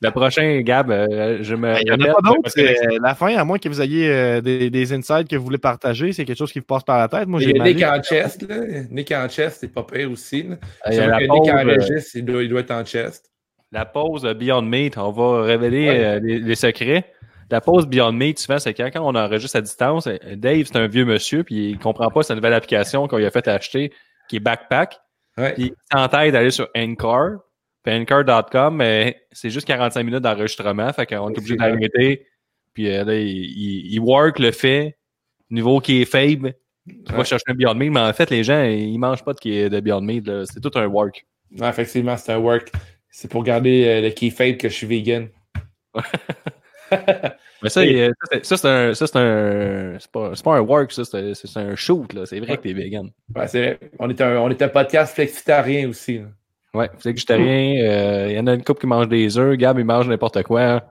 Le 0.00 0.10
prochain, 0.10 0.60
Gab, 0.60 0.90
euh, 0.90 1.38
je 1.40 1.54
me. 1.54 1.72
Ben, 1.72 1.78
Il 1.80 1.84
n'y 1.86 1.90
en 1.92 2.10
a 2.10 2.14
pas 2.14 2.20
d'autres. 2.20 2.42
parce 2.42 2.54
que- 2.54 2.66
c'est, 2.66 2.86
euh, 2.94 2.98
La 3.02 3.14
fin, 3.14 3.34
à 3.36 3.44
moins 3.44 3.56
que 3.58 3.68
vous 3.70 3.80
ayez 3.80 4.10
euh, 4.10 4.40
des, 4.42 4.68
des 4.68 4.92
insights 4.92 5.28
que 5.28 5.36
vous 5.36 5.44
voulez 5.44 5.56
partager, 5.58 6.12
c'est 6.12 6.26
quelque 6.26 6.36
chose 6.36 6.52
qui 6.52 6.58
vous 6.58 6.66
passe 6.66 6.84
par 6.84 6.98
la 6.98 7.08
tête. 7.08 7.26
Moi, 7.26 7.40
Il 7.40 7.44
j'ai 7.48 7.52
y 7.52 7.54
a 7.54 7.62
ma 7.62 7.64
Nick 7.64 7.82
en 7.84 8.02
chest, 8.02 8.42
là. 8.46 8.56
Nick 8.90 9.10
en 9.12 9.26
chest, 9.28 9.58
c'est 9.60 9.72
pas 9.72 9.82
pire 9.82 10.10
aussi. 10.10 10.42
Là. 10.42 10.56
Il 10.86 10.92
y 10.92 10.96
C'est 10.96 11.00
a 11.02 11.06
vrai 11.08 11.12
la 11.12 11.18
que 11.26 11.32
Nick 11.32 11.50
en 11.54 11.64
registre, 11.70 12.10
il 12.16 12.24
doit, 12.26 12.42
il 12.42 12.48
doit 12.50 12.60
être 12.60 12.70
en 12.72 12.84
chest. 12.84 13.30
La 13.72 13.86
pause 13.86 14.24
Beyond 14.38 14.62
Meat, 14.62 14.98
on 14.98 15.10
va 15.10 15.42
révéler 15.42 15.88
Ouais. 15.88 16.04
euh, 16.04 16.20
les, 16.22 16.38
les 16.38 16.54
secrets. 16.54 17.06
La 17.50 17.60
pause 17.60 17.86
Beyond 17.86 18.12
Meat, 18.12 18.38
souvent, 18.38 18.58
c'est 18.58 18.74
quand, 18.74 18.90
quand 18.92 19.02
on 19.02 19.14
enregistre 19.14 19.56
à 19.56 19.60
distance, 19.60 20.06
euh, 20.06 20.16
Dave, 20.36 20.64
c'est 20.66 20.76
un 20.76 20.86
vieux 20.86 21.04
monsieur, 21.04 21.44
puis 21.44 21.70
il 21.70 21.78
comprend 21.78 22.08
pas 22.10 22.22
sa 22.22 22.34
nouvelle 22.34 22.54
application 22.54 23.06
qu'on 23.08 23.18
lui 23.18 23.26
a 23.26 23.30
fait 23.30 23.46
acheter, 23.48 23.92
qui 24.28 24.36
est 24.36 24.40
Backpack. 24.40 24.98
Ouais. 25.36 25.52
Puis 25.54 25.64
il 25.64 25.74
s'entête 25.96 26.32
d'aller 26.32 26.50
sur 26.50 26.68
Anchor. 26.76 27.38
Puis 27.82 27.94
Anchor.com, 27.94 28.76
mais 28.76 29.20
c'est 29.32 29.50
juste 29.50 29.66
45 29.66 30.02
minutes 30.04 30.20
d'enregistrement, 30.22 30.90
fait 30.92 31.06
qu'on 31.06 31.28
est 31.30 31.38
obligé 31.38 31.56
d'arrêter. 31.56 32.26
Puis 32.72 32.90
euh, 32.90 33.04
là, 33.04 33.14
il, 33.14 33.26
il, 33.28 33.92
il 33.94 34.00
work 34.00 34.38
le 34.38 34.50
fait, 34.52 34.96
niveau 35.50 35.80
qui 35.80 36.00
est 36.02 36.06
faible. 36.06 36.54
Vas 37.08 37.18
Ouais. 37.18 37.24
chercher 37.24 37.44
un 37.48 37.54
Beyond 37.54 37.74
Meat, 37.74 37.90
mais 37.92 38.00
en 38.00 38.12
fait, 38.12 38.30
les 38.30 38.42
gens, 38.44 38.62
ils 38.64 38.98
mangent 38.98 39.24
pas 39.24 39.32
de, 39.34 39.38
qui- 39.38 39.68
de 39.70 39.80
Beyond 39.80 40.00
Meat. 40.02 40.24
C'est 40.46 40.60
tout 40.60 40.70
un 40.78 40.86
work. 40.86 41.26
Ouais, 41.58 41.68
effectivement, 41.68 42.16
c'est 42.16 42.32
un 42.32 42.38
work. 42.38 42.72
C'est 43.10 43.30
pour 43.30 43.42
garder 43.44 43.86
euh, 43.86 44.00
le 44.00 44.10
key 44.10 44.30
fade 44.30 44.56
que 44.56 44.68
je 44.68 44.74
suis 44.74 44.86
vegan. 44.86 45.28
Mais 47.62 47.68
ça, 47.70 47.84
il- 47.84 48.08
ça, 48.08 48.12
c'est- 48.32 48.44
ça, 48.44 48.56
c'est 48.56 48.68
un. 48.68 48.94
Ça, 48.94 49.06
c'est 49.06 49.18
un. 49.18 49.96
C'est 49.98 50.10
pas, 50.10 50.30
c'est 50.34 50.44
pas 50.44 50.56
un 50.56 50.60
work, 50.60 50.92
ça, 50.92 51.04
c'est 51.04 51.34
c'est 51.34 51.58
un 51.58 51.74
shoot, 51.74 52.12
là. 52.12 52.26
C'est 52.26 52.40
vrai 52.40 52.56
que 52.56 52.62
t'es 52.62 52.72
vegan. 52.72 53.10
Ouais, 53.34 53.48
c'est 53.48 53.60
vrai. 53.60 53.78
On 53.98 54.10
est 54.10 54.20
un, 54.20 54.36
on 54.38 54.50
est 54.50 54.60
un 54.62 54.68
podcast 54.68 55.14
flexitarien 55.14 55.88
aussi. 55.88 56.18
là. 56.18 56.24
Ouais, 56.74 56.90
végétarien. 57.04 57.82
euh, 57.84 58.26
Il 58.30 58.36
y 58.36 58.40
en 58.40 58.46
a 58.48 58.54
une 58.54 58.64
couple 58.64 58.80
qui 58.80 58.86
mange 58.86 59.08
des 59.08 59.38
œufs. 59.38 59.56
Gab, 59.56 59.78
il 59.78 59.84
mange 59.84 60.08
n'importe 60.08 60.42
quoi. 60.42 60.82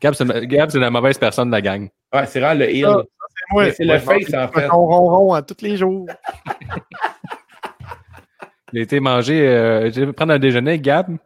Gab, 0.00 0.14
c'est 0.14 0.46
Gab, 0.46 0.70
c'est 0.70 0.78
la 0.78 0.90
mauvaise 0.90 1.18
personne 1.18 1.48
de 1.48 1.52
la 1.52 1.60
gang. 1.60 1.88
Ouais, 2.12 2.26
c'est 2.26 2.40
vraiment 2.40 2.58
le 2.58 2.70
heal. 2.74 2.86
Ah, 2.88 3.02
C'est 3.28 3.54
moi, 3.54 3.64
Mais 3.64 3.72
c'est 3.72 3.84
le 3.84 3.98
face, 3.98 4.34
en 4.34 4.48
fait. 4.48 4.66
On 4.72 4.86
ronron 4.86 5.34
à 5.34 5.42
tous 5.42 5.62
les 5.62 5.76
jours. 5.76 6.06
Il 8.72 8.78
a 8.78 8.82
été 8.82 9.00
manger. 9.00 9.46
Euh, 9.48 9.90
j'ai 9.90 10.06
prendre 10.12 10.32
un 10.32 10.38
déjeuner 10.38 10.72
avec 10.72 10.82
Gab. 10.82 11.16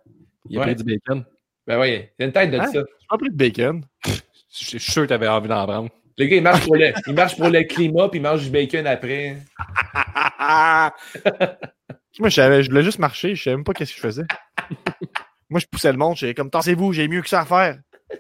Il 0.48 0.56
a 0.56 0.60
Ouais. 0.60 0.74
pris 0.74 0.76
du 0.76 0.85
bacon. 0.85 1.24
Ben 1.66 1.85
y 1.85 1.95
a 1.95 2.24
une 2.24 2.32
tête 2.32 2.51
de 2.51 2.59
Hein? 2.59 2.66
ça. 2.66 2.73
J'ai 2.73 3.07
pas 3.09 3.19
pris 3.19 3.31
de 3.31 3.36
bacon. 3.36 3.85
Je 4.07 4.78
suis 4.78 4.78
sûr 4.81 5.03
que 5.03 5.09
t'avais 5.09 5.28
envie 5.28 5.49
d'en 5.49 5.66
prendre. 5.66 5.89
Le 6.16 6.27
gars, 6.27 6.36
il 6.36 6.43
marche 6.43 6.65
pour 6.65 6.77
le, 6.77 6.93
il 7.07 7.15
marche 7.15 7.36
pour 7.36 7.49
le 7.49 7.62
climat, 7.65 8.09
puis 8.09 8.20
il 8.20 8.23
mange 8.23 8.45
du 8.45 8.51
bacon 8.51 8.86
après. 8.86 9.36
Moi, 12.20 12.28
je, 12.28 12.35
savais, 12.35 12.62
je 12.62 12.70
voulais 12.70 12.85
juste 12.85 13.01
marcher. 13.01 13.35
Je 13.35 13.43
savais 13.43 13.57
même 13.57 13.65
pas 13.65 13.73
qu'est-ce 13.73 13.91
que 13.93 13.97
je 13.97 14.03
faisais. 14.03 14.24
Moi, 15.51 15.59
je 15.61 15.66
poussais 15.66 15.91
le 15.91 15.99
monde. 15.99 16.16
J'étais 16.16 16.35
comme, 16.35 16.51
tassez-vous, 16.51 16.93
j'ai 16.93 17.09
mieux 17.09 17.23
que 17.23 17.28
ça 17.28 17.41
à 17.41 17.45
faire. 17.45 17.78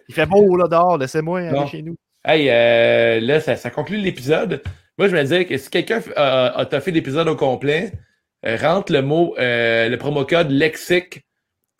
Il 0.08 0.14
fait 0.14 0.26
beau 0.26 0.56
là 0.56 0.66
dehors, 0.66 0.98
laissez-moi 0.98 1.40
aller 1.40 1.66
chez 1.68 1.82
nous. 1.82 1.96
Hey, 2.24 2.48
euh, 2.50 3.20
là, 3.20 3.38
ça, 3.40 3.54
ça 3.54 3.70
conclut 3.70 3.98
l'épisode. 3.98 4.62
Moi, 4.98 5.08
je 5.08 5.14
me 5.14 5.22
disais 5.22 5.44
que 5.44 5.56
si 5.56 5.70
quelqu'un 5.70 6.00
a, 6.16 6.58
a 6.58 6.66
toffé 6.66 6.90
l'épisode 6.90 7.28
au 7.28 7.36
complet, 7.36 7.92
euh, 8.46 8.56
rentre 8.56 8.92
le 8.92 9.02
mot, 9.02 9.34
euh, 9.38 9.88
le 9.88 9.96
promo 9.98 10.24
code 10.24 10.50
lexique, 10.50 11.20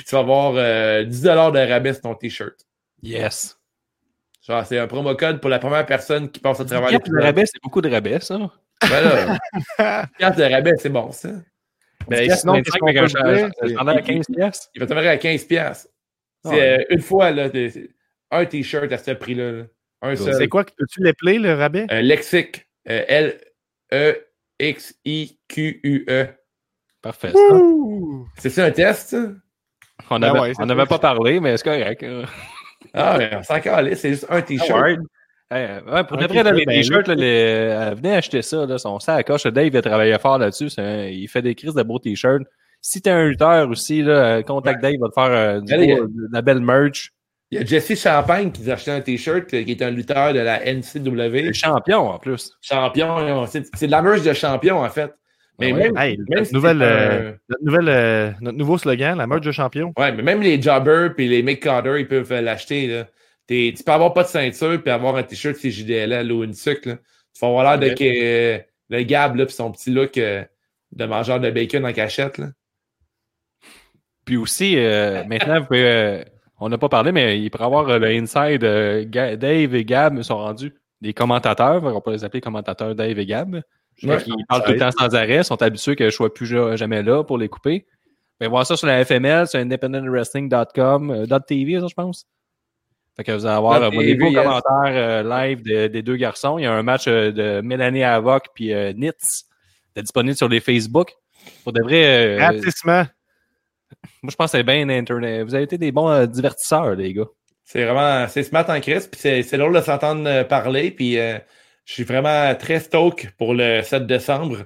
puis 0.05 0.11
tu 0.11 0.15
vas 0.17 0.21
avoir 0.21 0.53
euh, 0.57 1.05
10$ 1.05 1.53
de 1.53 1.73
rabais 1.73 1.95
sur 1.95 2.03
ton 2.03 2.15
t-shirt. 2.15 2.67
Yes. 3.03 3.59
Genre, 4.47 4.67
c'est 4.67 4.79
un 4.79 4.87
promo 4.87 5.15
code 5.15 5.41
pour 5.41 5.49
la 5.49 5.59
première 5.59 5.87
personne 5.87 6.31
qui 6.31 6.41
passe 6.41 6.61
à 6.61 6.67
travers 6.67 6.91
le 6.91 7.23
rabais, 7.23 7.47
c'est 7.47 7.63
beaucoup 7.63 7.81
de 7.81 7.89
rabais, 7.89 8.21
ça. 8.21 8.39
Voilà. 8.87 9.39
De 10.37 10.53
rabais, 10.53 10.75
c'est 10.77 10.91
bon, 10.91 11.11
ça. 11.11 11.31
Ben, 12.07 12.31
sinon, 12.31 12.53
25 12.53 12.63
qu'est-ce 12.65 12.79
qu'on 12.79 12.87
avec 12.89 12.99
un 12.99 13.03
peut 13.03 13.09
cha- 13.09 13.35
dire? 13.35 13.51
un 13.63 13.69
chandail 13.79 13.97
à 13.97 14.03
15 14.03 14.27
piastres. 14.27 14.69
Il 14.75 14.81
va 14.81 14.87
te 14.87 14.93
à 14.93 15.17
15$. 15.17 15.47
piastres. 15.47 15.89
C'est 16.45 16.79
euh, 16.81 16.85
une 16.91 17.01
fois, 17.01 17.31
là, 17.31 17.49
un 18.31 18.45
t-shirt 18.45 18.93
à 18.93 18.99
ce 18.99 19.13
prix-là. 19.13 19.53
là. 19.53 19.63
Un 20.03 20.17
seul. 20.17 20.35
C'est 20.35 20.49
quoi? 20.49 20.65
Peux-tu 20.65 21.03
l'appeler, 21.03 21.39
le 21.39 21.55
rabais? 21.55 21.87
Un 21.89 22.03
lexique. 22.03 22.67
Euh, 22.91 23.03
L-E-X-I-Q-U-E. 25.01 26.27
Parfait. 27.01 27.33
ça. 27.33 27.55
Ouh! 27.55 28.29
C'est 28.37 28.51
ça 28.51 28.67
un 28.67 28.71
test, 28.71 29.09
ça? 29.09 29.33
On 30.11 30.19
Ben 30.19 30.33
n'avait 30.33 30.41
ouais, 30.41 30.55
ça. 30.55 30.87
pas 30.87 30.99
parlé, 30.99 31.41
mais 31.41 31.57
c'est 31.57 31.65
correct. 31.65 32.03
hein. 32.03 32.23
Ah, 32.93 33.17
ouais, 33.19 33.31
on 33.39 33.43
s'en 33.43 33.61
calait, 33.61 33.95
c'est 33.95 34.11
juste 34.11 34.27
un 34.29 34.43
t-shirt. 34.43 34.81
Ouais. 34.83 34.97
Euh, 35.53 35.81
ouais, 35.83 36.05
pour 36.05 36.19
Un 36.19 36.23
de 36.23 36.27
vrai, 36.27 36.43
là, 36.43 36.53
les 36.53 36.65
t-shirt, 36.65 36.67
ben, 36.67 36.75
t-shirts, 36.83 37.09
là, 37.09 37.15
les- 37.15 37.69
euh, 37.71 37.95
venez 37.95 38.15
acheter 38.15 38.43
ça. 38.43 38.67
Là, 38.67 38.79
son 38.79 38.99
sacoche. 38.99 39.45
Dave 39.47 39.67
il 39.67 39.77
a 39.77 39.83
travaillé 39.83 40.19
fort 40.19 40.39
là-dessus. 40.39 40.69
un- 40.79 41.05
il 41.07 41.29
fait 41.29 41.43
des 41.43 41.55
crises 41.55 41.75
de 41.75 41.83
beaux 41.83 41.99
t-shirts. 41.99 42.43
Si 42.81 43.01
t'es 43.01 43.11
un 43.11 43.25
lutteur 43.29 43.69
aussi, 43.71 44.03
là, 44.03 44.13
euh, 44.39 44.43
contacte 44.43 44.83
Dave, 44.83 44.93
il 44.95 45.01
va 45.01 45.09
te 45.09 45.15
faire 45.15 45.25
euh, 45.31 45.61
du 45.61 45.73
Allez, 45.73 45.95
beau- 45.97 46.07
de 46.07 46.29
la 46.33 46.43
belle 46.43 46.61
merch. 46.61 47.11
Il 47.51 47.59
y 47.59 47.63
a 47.63 47.65
Jesse 47.65 48.01
Champagne 48.03 48.51
qui 48.51 48.69
a 48.71 48.75
acheté 48.75 48.91
un 48.91 49.01
t-shirt, 49.01 49.47
qui 49.47 49.57
est 49.71 49.83
un 49.83 49.91
lutteur 49.91 50.33
de 50.35 50.41
la 50.41 50.65
NCW. 50.67 51.43
Le 51.43 51.53
champion, 51.53 52.11
en 52.11 52.19
plus. 52.19 52.51
Champion, 52.61 53.47
c'est 53.47 53.65
c'est 53.75 53.87
de 53.87 53.91
la 53.93 54.03
merch 54.03 54.23
de 54.23 54.33
champion, 54.33 54.79
en 54.85 54.89
fait. 54.91 55.15
Mais 55.61 55.71
Ah 55.71 55.75
ouais. 55.77 55.83
même, 55.85 55.97
Hey, 55.97 56.17
même 56.19 56.27
notre, 56.31 56.47
si 56.47 56.55
nouvelle, 56.55 56.83
euh, 56.83 57.31
un- 57.31 57.37
notre, 57.49 57.65
nouvelle, 57.65 57.89
euh, 57.89 58.31
notre 58.41 58.59
nouveau 58.59 58.77
slogan, 58.79 59.17
la 59.19 59.27
merge 59.27 59.43
de 59.43 59.53
champion. 59.53 59.93
Ouais, 59.97 60.11
mais 60.13 60.23
même 60.23 60.43
les 60.43 60.61
jobbers 60.61 61.13
et 61.19 61.29
les 61.29 61.43
Mick 61.43 61.61
Carter, 61.63 61.97
ils 62.01 62.09
peuvent 62.09 62.33
euh, 62.33 62.41
l'acheter. 62.41 62.87
là. 62.89 63.07
T'es- 63.47 63.73
Tu 63.77 63.85
peux 63.85 63.93
avoir 63.93 64.13
pas 64.15 64.23
de 64.25 64.29
ceinture 64.29 64.81
puis 64.83 64.91
avoir 64.91 65.17
un 65.17 65.23
t-shirt 65.23 65.57
CJDL 65.57 66.33
ou 66.33 66.43
une 66.45 66.55
sucre. 66.55 66.89
Là. 66.89 66.97
Tu 66.97 67.41
vas 67.41 67.49
avoir 67.49 67.79
l'air 67.79 67.91
de 67.91 67.95
que, 67.95 68.63
le 68.91 69.03
Gab 69.03 69.37
puis 69.37 69.53
son 69.55 69.71
petit 69.71 69.91
look 69.91 70.19
euh, 70.19 70.43
de 70.93 71.05
mangeur 71.05 71.39
de 71.41 71.51
bacon 71.51 71.85
en 71.87 71.93
cachette. 71.93 72.39
Là. 72.39 72.47
Puis 74.25 74.37
aussi, 74.37 74.77
euh, 74.79 75.23
maintenant, 75.25 75.61
vous 75.61 75.67
pouvez, 75.67 75.85
euh, 75.87 76.25
on 76.59 76.69
n'a 76.69 76.79
pas 76.79 76.89
parlé, 76.89 77.13
mais 77.13 77.39
il 77.41 77.51
pourrait 77.51 77.65
avoir 77.67 77.89
euh, 77.89 77.99
le 77.99 78.07
inside. 78.09 78.65
euh, 78.65 79.05
Dave 79.05 79.75
et 79.75 79.85
Gab 79.85 80.21
sont 80.23 80.39
rendus 80.39 80.73
des 81.01 81.13
commentateurs. 81.13 81.85
On 81.85 82.01
peut 82.01 82.13
les 82.13 82.25
appeler 82.25 82.41
commentateurs 82.41 82.95
Dave 82.95 83.19
et 83.19 83.27
Gab. 83.27 83.61
Ouais. 84.05 84.19
Ils 84.27 84.45
parlent 84.49 84.65
tout 84.65 84.73
le 84.73 84.79
temps 84.79 84.91
sans 84.91 85.15
arrêt, 85.15 85.43
sont 85.45 85.61
habitués 85.63 85.97
que 85.97 86.05
je 86.05 86.15
sois 86.15 86.33
plus 86.33 86.47
ja- 86.47 86.77
jamais 86.77 87.03
là 87.03 87.23
pour 87.25 87.39
les 87.39 87.49
couper. 87.49 87.87
Vous 87.89 88.39
pouvez 88.39 88.49
voir 88.49 88.67
ça 88.67 88.77
sur 88.77 88.87
la 88.87 89.05
FML, 89.05 89.47
sur 89.47 89.61
independentwrestling.com, 89.61 91.11
euh, 91.11 91.39
.tv, 91.47 91.81
ça, 91.81 91.87
je 91.89 91.95
pense. 91.95 92.27
Fait 93.17 93.23
que 93.23 93.33
vous 93.33 93.47
allez 93.47 93.55
avoir 93.57 93.81
euh, 93.83 93.91
vos 93.91 94.03
nouveaux 94.03 94.31
yes. 94.31 94.43
commentaires 94.43 94.63
euh, 94.87 95.23
live 95.23 95.63
de- 95.63 95.87
des 95.87 96.03
deux 96.03 96.17
garçons. 96.17 96.59
Il 96.59 96.63
y 96.63 96.67
a 96.67 96.73
un 96.73 96.83
match 96.83 97.05
euh, 97.07 97.31
de 97.31 97.61
Mélanie 97.61 98.03
Havoc 98.03 98.47
puis 98.55 98.73
euh, 98.73 98.93
Nitz 98.93 99.45
disponible 99.97 100.37
sur 100.37 100.49
les 100.49 100.61
Facebook. 100.61 101.13
Pour 101.63 101.73
de 101.73 101.81
vrai, 101.83 102.39
euh, 102.41 102.61
moi 102.85 103.07
je 104.29 104.35
pense 104.35 104.51
que 104.53 104.59
c'est 104.59 104.65
bien 104.65 104.89
Internet. 104.89 105.45
Vous 105.45 105.55
avez 105.55 105.65
été 105.65 105.79
des 105.79 105.93
bons 105.93 106.09
euh, 106.09 106.27
divertisseurs, 106.27 106.95
les 106.95 107.13
gars. 107.13 107.29
C'est 107.65 107.85
vraiment, 107.85 108.27
c'est 108.29 108.43
smart 108.43 108.67
en 108.69 108.81
crise, 108.81 109.07
puis 109.07 109.21
c'est, 109.21 109.57
drôle 109.57 109.75
de 109.75 109.81
s'entendre 109.81 110.27
euh, 110.27 110.45
parler, 110.45 110.91
puis 110.91 111.19
euh, 111.19 111.39
je 111.85 111.93
suis 111.93 112.05
vraiment 112.05 112.55
très 112.55 112.81
stoke 112.81 113.33
pour 113.39 113.55
le 113.55 113.83
7 113.83 114.07
décembre. 114.07 114.65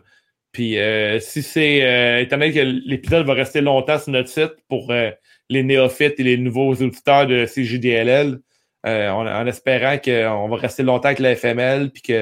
Puis 0.52 0.78
euh, 0.78 1.20
si 1.20 1.42
c'est, 1.42 1.82
euh, 1.84 2.20
étant 2.20 2.38
donné 2.38 2.52
que 2.52 2.60
l'épisode 2.60 3.26
va 3.26 3.34
rester 3.34 3.60
longtemps 3.60 3.98
sur 3.98 4.12
notre 4.12 4.28
site 4.28 4.52
pour 4.68 4.90
euh, 4.90 5.10
les 5.50 5.62
néophytes 5.62 6.18
et 6.18 6.22
les 6.22 6.36
nouveaux 6.36 6.72
auditeurs 6.74 7.26
de 7.26 7.44
CJDLL, 7.44 8.38
euh, 8.86 9.10
en, 9.10 9.26
en 9.26 9.46
espérant 9.46 9.98
qu'on 9.98 10.48
va 10.48 10.56
rester 10.56 10.82
longtemps 10.82 11.08
avec 11.08 11.18
la 11.18 11.34
FML, 11.34 11.90
puis 11.90 12.02
qu'on 12.02 12.12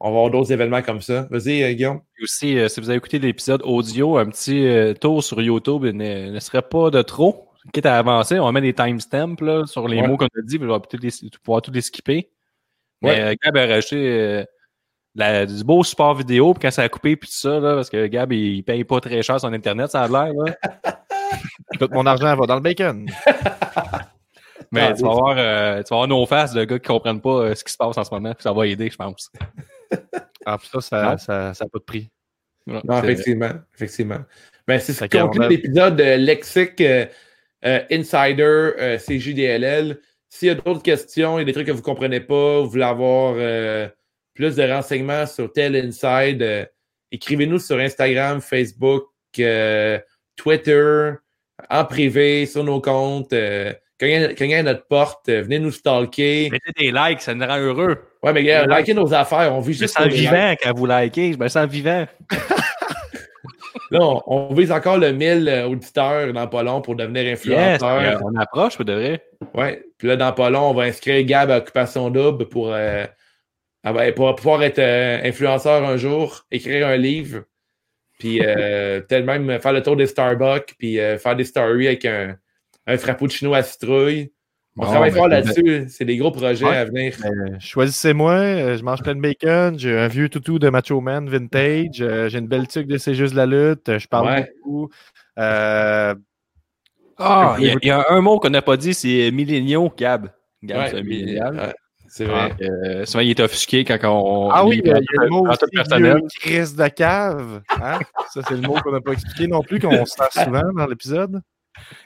va 0.00 0.08
avoir 0.08 0.30
d'autres 0.30 0.52
événements 0.52 0.82
comme 0.82 1.00
ça. 1.00 1.26
Vas-y, 1.30 1.62
euh, 1.62 1.72
Guillaume. 1.72 2.00
Et 2.18 2.22
aussi, 2.22 2.58
euh, 2.58 2.68
si 2.68 2.80
vous 2.80 2.88
avez 2.90 2.98
écouté 2.98 3.18
l'épisode 3.18 3.62
audio, 3.64 4.16
un 4.18 4.26
petit 4.26 4.66
euh, 4.66 4.94
tour 4.94 5.24
sur 5.24 5.40
YouTube 5.42 5.84
ne, 5.84 6.30
ne 6.30 6.40
serait 6.40 6.62
pas 6.62 6.90
de 6.90 7.02
trop. 7.02 7.48
Quitte 7.72 7.86
à 7.86 7.98
avancer, 7.98 8.38
on 8.38 8.52
met 8.52 8.60
des 8.60 8.74
timestamps 8.74 9.34
là, 9.40 9.66
sur 9.66 9.88
les 9.88 10.00
Ouais. 10.00 10.06
mots 10.06 10.16
qu'on 10.16 10.26
a 10.26 10.42
dit, 10.44 10.58
puis 10.58 10.68
on 10.68 10.72
va 10.72 10.80
pouvoir 11.42 11.62
tout 11.62 11.72
les 11.72 11.80
skipper. 11.80 12.30
Mais 13.02 13.10
Ouais. 13.10 13.20
euh, 13.20 13.34
Gab 13.42 13.56
a 13.56 13.66
rajouté 13.66 13.96
euh, 13.96 14.44
la- 15.14 15.46
du 15.46 15.62
beau 15.64 15.82
support 15.84 16.14
vidéo, 16.14 16.54
puis 16.54 16.62
quand 16.62 16.70
ça 16.70 16.82
a 16.82 16.88
coupé, 16.88 17.16
puis 17.16 17.28
tout 17.28 17.38
ça, 17.38 17.58
là, 17.60 17.74
parce 17.74 17.90
que 17.90 18.06
Gab, 18.06 18.32
il, 18.32 18.62
paye 18.62 18.84
pas 18.84 19.00
très 19.00 19.22
cher 19.22 19.40
son 19.40 19.52
Internet, 19.52 19.90
ça 19.90 20.02
a 20.02 20.08
l'air. 20.08 20.32
là. 20.32 20.56
Tout 21.80 21.88
mon 21.90 22.06
argent 22.06 22.34
va 22.36 22.46
dans 22.46 22.54
le 22.54 22.60
bacon. 22.60 23.06
Mais 24.72 24.80
Ah, 24.88 24.92
tu, 24.94 25.02
vas 25.02 25.10
voir, 25.12 25.34
euh, 25.38 25.76
tu 25.82 25.90
vas 25.90 25.96
voir 25.96 26.08
nos 26.08 26.26
faces 26.26 26.52
de 26.52 26.64
gars 26.64 26.78
qui 26.78 26.86
comprennent 26.88 27.20
pas 27.20 27.30
euh, 27.40 27.54
ce 27.54 27.62
qui 27.62 27.72
se 27.72 27.76
passe 27.76 27.96
en 27.98 28.04
ce 28.04 28.12
moment, 28.12 28.32
puis 28.34 28.42
ça 28.42 28.52
va 28.52 28.66
aider, 28.66 28.90
je 28.90 28.96
pense. 28.96 29.30
Ah, 30.44 30.58
puis 30.58 30.68
ça, 30.72 30.80
ça 30.80 31.02
n'a 31.02 31.18
ça, 31.18 31.54
ça 31.54 31.64
a 31.64 31.68
pas 31.68 31.78
de 31.78 31.84
prix. 31.84 32.10
Non, 32.66 32.80
effectivement. 33.02 33.50
effectivement. 33.74 34.18
Ben, 34.66 34.80
c'est 34.80 34.92
ce 34.92 35.04
qui 35.04 35.16
qu'on 35.18 35.28
conclut 35.28 35.48
l'épisode 35.48 35.96
de 35.96 36.16
Lexique 36.16 36.80
euh, 36.80 37.06
euh, 37.64 37.80
Insider 37.90 38.42
euh, 38.42 38.98
CJDLL. 38.98 40.00
S'il 40.36 40.48
y 40.48 40.50
a 40.50 40.54
d'autres 40.54 40.82
questions, 40.82 41.38
il 41.38 41.40
y 41.40 41.42
a 41.42 41.44
des 41.46 41.54
trucs 41.54 41.66
que 41.66 41.72
vous 41.72 41.78
ne 41.78 41.82
comprenez 41.82 42.20
pas, 42.20 42.60
vous 42.60 42.68
voulez 42.68 42.84
avoir 42.84 43.36
euh, 43.38 43.88
plus 44.34 44.54
de 44.54 44.70
renseignements 44.70 45.24
sur 45.24 45.50
tel 45.50 45.74
Inside, 45.74 46.42
euh, 46.42 46.66
écrivez-nous 47.10 47.58
sur 47.58 47.78
Instagram, 47.78 48.42
Facebook, 48.42 49.06
euh, 49.38 49.98
Twitter, 50.36 51.12
en 51.70 51.84
privé, 51.86 52.44
sur 52.44 52.64
nos 52.64 52.82
comptes. 52.82 53.34
Cognez, 53.98 54.56
à 54.56 54.62
notre 54.62 54.86
porte, 54.88 55.30
venez 55.30 55.58
nous 55.58 55.70
stalker. 55.70 56.50
Mettez 56.50 56.72
des 56.78 56.92
likes, 56.92 57.22
ça 57.22 57.34
nous 57.34 57.46
rend 57.46 57.58
heureux. 57.58 57.96
Ouais, 58.22 58.34
mais 58.34 58.44
gars, 58.44 58.66
likez 58.66 58.92
nos 58.92 59.14
affaires, 59.14 59.54
on 59.54 59.60
vit 59.60 59.72
Je 59.72 59.78
me 59.78 59.82
juste 59.84 59.96
sens 59.96 60.04
likes. 60.04 60.16
vivant 60.16 60.54
quand 60.62 60.76
vous 60.76 60.84
likez. 60.84 61.32
Je 61.32 61.38
me 61.38 61.48
sens 61.48 61.66
vivant. 61.66 62.06
Là, 63.90 64.00
on, 64.02 64.22
on 64.26 64.54
vise 64.54 64.72
encore 64.72 64.98
le 64.98 65.12
1000 65.12 65.48
euh, 65.48 65.68
auditeurs 65.68 66.32
dans 66.32 66.46
pas 66.48 66.62
long 66.62 66.80
pour 66.80 66.96
devenir 66.96 67.32
influenceur. 67.32 68.20
on 68.24 68.34
approche, 68.36 68.76
pour 68.76 68.84
de 68.84 69.18
Ouais. 69.54 69.82
Puis 69.98 70.08
là, 70.08 70.16
dans 70.16 70.32
pas 70.32 70.50
long, 70.50 70.70
on 70.70 70.74
va 70.74 70.84
inscrire 70.84 71.24
Gab 71.24 71.50
à 71.50 71.58
Occupation 71.58 72.10
Double 72.10 72.48
pour, 72.48 72.72
euh, 72.72 73.04
ah 73.84 73.92
ben, 73.92 74.12
pour 74.14 74.34
pouvoir 74.34 74.62
être 74.62 74.78
euh, 74.78 75.20
influenceur 75.24 75.84
un 75.84 75.96
jour, 75.96 76.44
écrire 76.50 76.86
un 76.88 76.96
livre, 76.96 77.44
puis 78.18 78.40
euh, 78.44 79.00
peut-être 79.08 79.24
même 79.24 79.60
faire 79.60 79.72
le 79.72 79.82
tour 79.82 79.96
des 79.96 80.06
Starbucks, 80.06 80.74
puis 80.78 80.98
euh, 81.00 81.18
faire 81.18 81.36
des 81.36 81.44
stories 81.44 81.86
avec 81.88 82.04
un, 82.04 82.36
un 82.86 82.96
frappuccino 82.98 83.54
à 83.54 83.62
citrouille. 83.62 84.32
On 84.78 84.82
Bon, 84.82 84.88
travaille 84.90 85.10
ben, 85.10 85.16
fort 85.16 85.28
ben, 85.30 85.40
là-dessus. 85.42 85.86
C'est 85.88 86.04
des 86.04 86.18
gros 86.18 86.30
projets 86.30 86.66
Ouais. 86.66 86.76
à 86.76 86.84
venir. 86.84 87.16
Euh, 87.24 87.56
Choisissez-moi, 87.58 88.76
je 88.76 88.82
mange 88.82 89.02
plein 89.02 89.14
de 89.14 89.20
bacon, 89.22 89.78
j'ai 89.78 89.98
un 89.98 90.08
vieux 90.08 90.28
toutou 90.28 90.58
de 90.58 90.68
Macho 90.68 91.00
Man 91.00 91.30
vintage, 91.30 91.94
j'ai 92.28 92.38
une 92.38 92.46
belle 92.46 92.68
tuque 92.68 92.86
de 92.86 92.98
C'est 92.98 93.14
juste 93.14 93.32
la 93.34 93.46
lutte, 93.46 93.98
je 93.98 94.06
parle 94.06 94.26
Ouais. 94.28 94.52
beaucoup. 94.62 94.90
Euh, 95.38 96.14
Ah, 97.18 97.56
il 97.58 97.66
y, 97.66 97.70
a- 97.70 97.74
il 97.82 97.88
y 97.88 97.90
a 97.90 98.04
un 98.10 98.20
mot 98.20 98.38
qu'on 98.38 98.50
n'a 98.50 98.62
pas 98.62 98.76
dit, 98.76 98.92
c'est 98.94 99.30
milléniaux, 99.32 99.92
Gab. 99.96 100.28
Gab, 100.62 100.78
Ouais, 100.78 100.90
c'est 100.90 101.02
millénial. 101.02 101.56
ouais, 101.56 101.74
c'est 102.08 102.24
vrai. 102.24 102.52
Euh, 102.60 103.04
souvent, 103.06 103.22
il 103.22 103.30
est 103.30 103.40
offusqué 103.40 103.84
quand 103.84 103.98
on. 104.04 104.50
Ah 104.50 104.66
oui, 104.66 104.80
il 104.84 104.88
y 104.88 104.92
a, 104.92 104.98
le 104.98 105.28
mot 105.28 105.46
aussi, 105.48 105.58
personnel. 105.72 106.16
vieux 106.18 106.26
Chris 106.40 106.74
de 106.76 106.88
cave. 106.88 107.62
Hein? 107.82 107.98
Ça, 108.32 108.40
c'est 108.46 108.54
le 108.54 108.60
mot 108.68 108.74
qu'on 108.82 108.92
n'a 108.92 109.00
pas 109.00 109.12
expliqué 109.12 109.46
non 109.46 109.62
plus, 109.62 109.78
qu'on 109.80 110.04
sert 110.04 110.32
souvent 110.32 110.72
dans 110.76 110.86
l'épisode. 110.86 111.40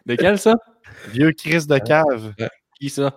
De 0.07 0.15
quel, 0.16 0.39
ça? 0.39 0.55
Vieux 1.09 1.32
Chris 1.32 1.66
de 1.66 1.78
cave. 1.78 2.32
Qui, 2.78 2.89
ça? 2.91 3.12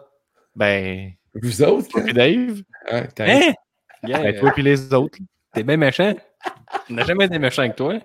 Ben, 0.56 1.12
Vous 1.42 1.62
autres, 1.64 1.88
toi 1.90 2.02
puis 2.02 2.14
Dave, 2.14 2.62
hein, 2.92 3.04
quand- 3.18 3.26
Hein? 3.28 3.54
Gars, 4.04 4.20
ben, 4.22 4.40
toi 4.40 4.52
puis 4.52 4.62
les 4.64 4.94
autres. 4.94 5.18
T'es 5.54 5.64
bien 5.64 5.78
méchant. 5.78 6.14
On 6.90 6.94
n'a 6.96 7.04
jamais 7.06 7.26
été 7.26 7.40
méchant 7.40 7.62
avec 7.64 7.76
toi. 7.76 7.96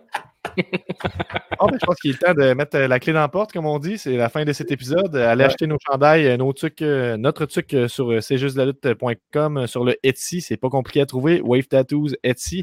Ah, 1.61 1.67
ben, 1.67 1.77
je 1.81 1.85
pense 1.87 1.97
qu'il 1.97 2.13
est 2.13 2.19
temps 2.19 2.35
de 2.35 2.53
mettre 2.55 2.77
euh, 2.77 2.87
la 2.89 3.01
clé 3.01 3.13
dans 3.13 3.21
la 3.21 3.29
porte, 3.29 3.53
comme 3.53 3.67
on 3.67 3.79
dit. 3.79 3.99
C'est 3.99 4.17
la 4.17 4.29
fin 4.29 4.45
de 4.45 4.53
cet 4.53 4.71
épisode. 4.71 5.15
Allez 5.17 5.41
Ouais. 5.43 5.47
acheter 5.47 5.67
nos 5.67 5.77
chandails, 5.85 6.27
euh, 6.27 6.37
nos 6.37 6.53
trucs, 6.53 6.83
euh, 6.83 7.17
notre 7.17 7.47
truc 7.47 7.75
sur 7.89 8.23
c'est 8.23 8.39
juste 8.39 8.57
la 8.57 8.67
lutte.com, 8.67 9.57
euh, 9.59 9.67
sur 9.67 9.85
le 9.85 9.97
Etsy. 10.03 10.41
C'est 10.41 10.57
pas 10.57 10.69
compliqué 10.69 11.01
à 11.01 11.07
trouver. 11.07 11.41
Wave 11.43 11.65
Tattoos 11.67 12.11
Etsy. 12.23 12.63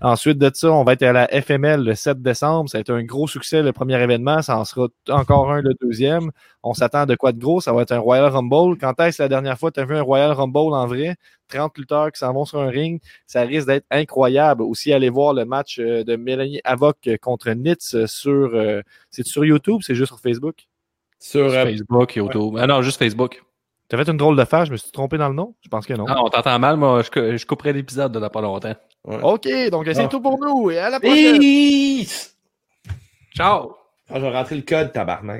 Ensuite 0.00 0.38
de 0.38 0.50
ça, 0.52 0.70
on 0.72 0.84
va 0.84 0.92
être 0.92 1.02
à 1.02 1.12
la 1.12 1.26
FML 1.28 1.84
le 1.84 1.94
7 1.94 2.20
décembre. 2.22 2.68
Ça 2.70 2.78
a 2.78 2.80
été 2.82 2.92
un 2.92 3.02
gros 3.04 3.26
succès, 3.28 3.62
le 3.62 3.72
premier 3.72 4.00
événement. 4.02 4.42
Ça 4.42 4.58
en 4.58 4.64
sera 4.64 4.88
encore 5.10 5.50
un, 5.52 5.60
le 5.62 5.72
deuxième. 5.80 6.30
On 6.62 6.74
s'attend 6.74 7.00
à 7.00 7.06
de 7.06 7.14
quoi 7.14 7.32
de 7.32 7.38
gros. 7.38 7.60
Ça 7.60 7.72
va 7.72 7.82
être 7.82 7.92
un 7.92 7.98
Royal 7.98 8.26
Rumble. 8.26 8.78
Quand 8.78 8.98
est-ce 9.00 9.22
la 9.22 9.28
dernière 9.28 9.58
fois 9.58 9.70
que 9.70 9.74
tu 9.76 9.80
as 9.80 9.84
vu 9.86 9.96
un 9.96 10.02
Royal 10.02 10.32
Rumble 10.32 10.74
en 10.74 10.86
vrai? 10.86 11.16
30 11.48 11.76
lutteurs 11.78 12.10
qui 12.12 12.18
s'en 12.18 12.32
vont 12.32 12.44
sur 12.44 12.60
un 12.60 12.68
ring. 12.68 13.00
Ça 13.26 13.42
risque 13.42 13.66
d'être 13.66 13.86
incroyable. 13.90 14.62
Aussi, 14.62 14.92
allez 14.92 15.10
voir 15.10 15.34
le 15.34 15.44
match 15.44 15.78
euh, 15.78 16.04
de 16.04 16.16
Mélanie 16.16 16.60
Avoc 16.64 16.96
euh, 17.06 17.16
contre 17.16 17.50
Nitz 17.50 17.94
euh, 17.94 18.06
sur, 18.06 18.30
euh, 18.54 18.82
c'est 19.10 19.26
sur 19.26 19.44
YouTube, 19.44 19.80
c'est 19.82 19.94
juste 19.94 20.08
sur 20.08 20.20
Facebook? 20.20 20.66
Sur, 21.18 21.50
Sur 21.50 21.62
Facebook, 21.62 22.16
YouTube. 22.16 22.56
Ah 22.58 22.66
non, 22.66 22.82
juste 22.82 22.98
Facebook. 22.98 23.42
T'as 23.88 23.98
fait 23.98 24.10
une 24.10 24.16
drôle 24.16 24.36
de 24.36 24.44
face, 24.44 24.66
je 24.68 24.72
me 24.72 24.76
suis 24.76 24.90
trompé 24.90 25.18
dans 25.18 25.28
le 25.28 25.34
nom? 25.34 25.54
Je 25.62 25.68
pense 25.68 25.86
que 25.86 25.92
non. 25.94 26.06
Ah, 26.08 26.22
on 26.24 26.28
t'entend 26.30 26.58
mal, 26.58 26.76
moi, 26.76 27.02
je, 27.02 27.36
je 27.36 27.46
couperai 27.46 27.72
l'épisode 27.72 28.12
de 28.12 28.28
pas 28.28 28.40
longtemps. 28.40 28.74
ouais. 29.04 29.18
OK, 29.22 29.48
donc 29.70 29.86
c'est 29.86 30.00
Ah. 30.04 30.08
tout 30.08 30.20
pour 30.20 30.38
nous 30.38 30.70
et 30.70 30.78
à 30.78 30.88
la 30.90 31.00
prochaine! 31.00 31.38
Peace! 31.38 32.34
Ciao! 33.34 33.76
Ah, 34.08 34.16
je 34.16 34.20
vais 34.20 34.30
rentrer 34.30 34.56
le 34.56 34.62
code, 34.62 34.92
tabarnak. 34.92 35.32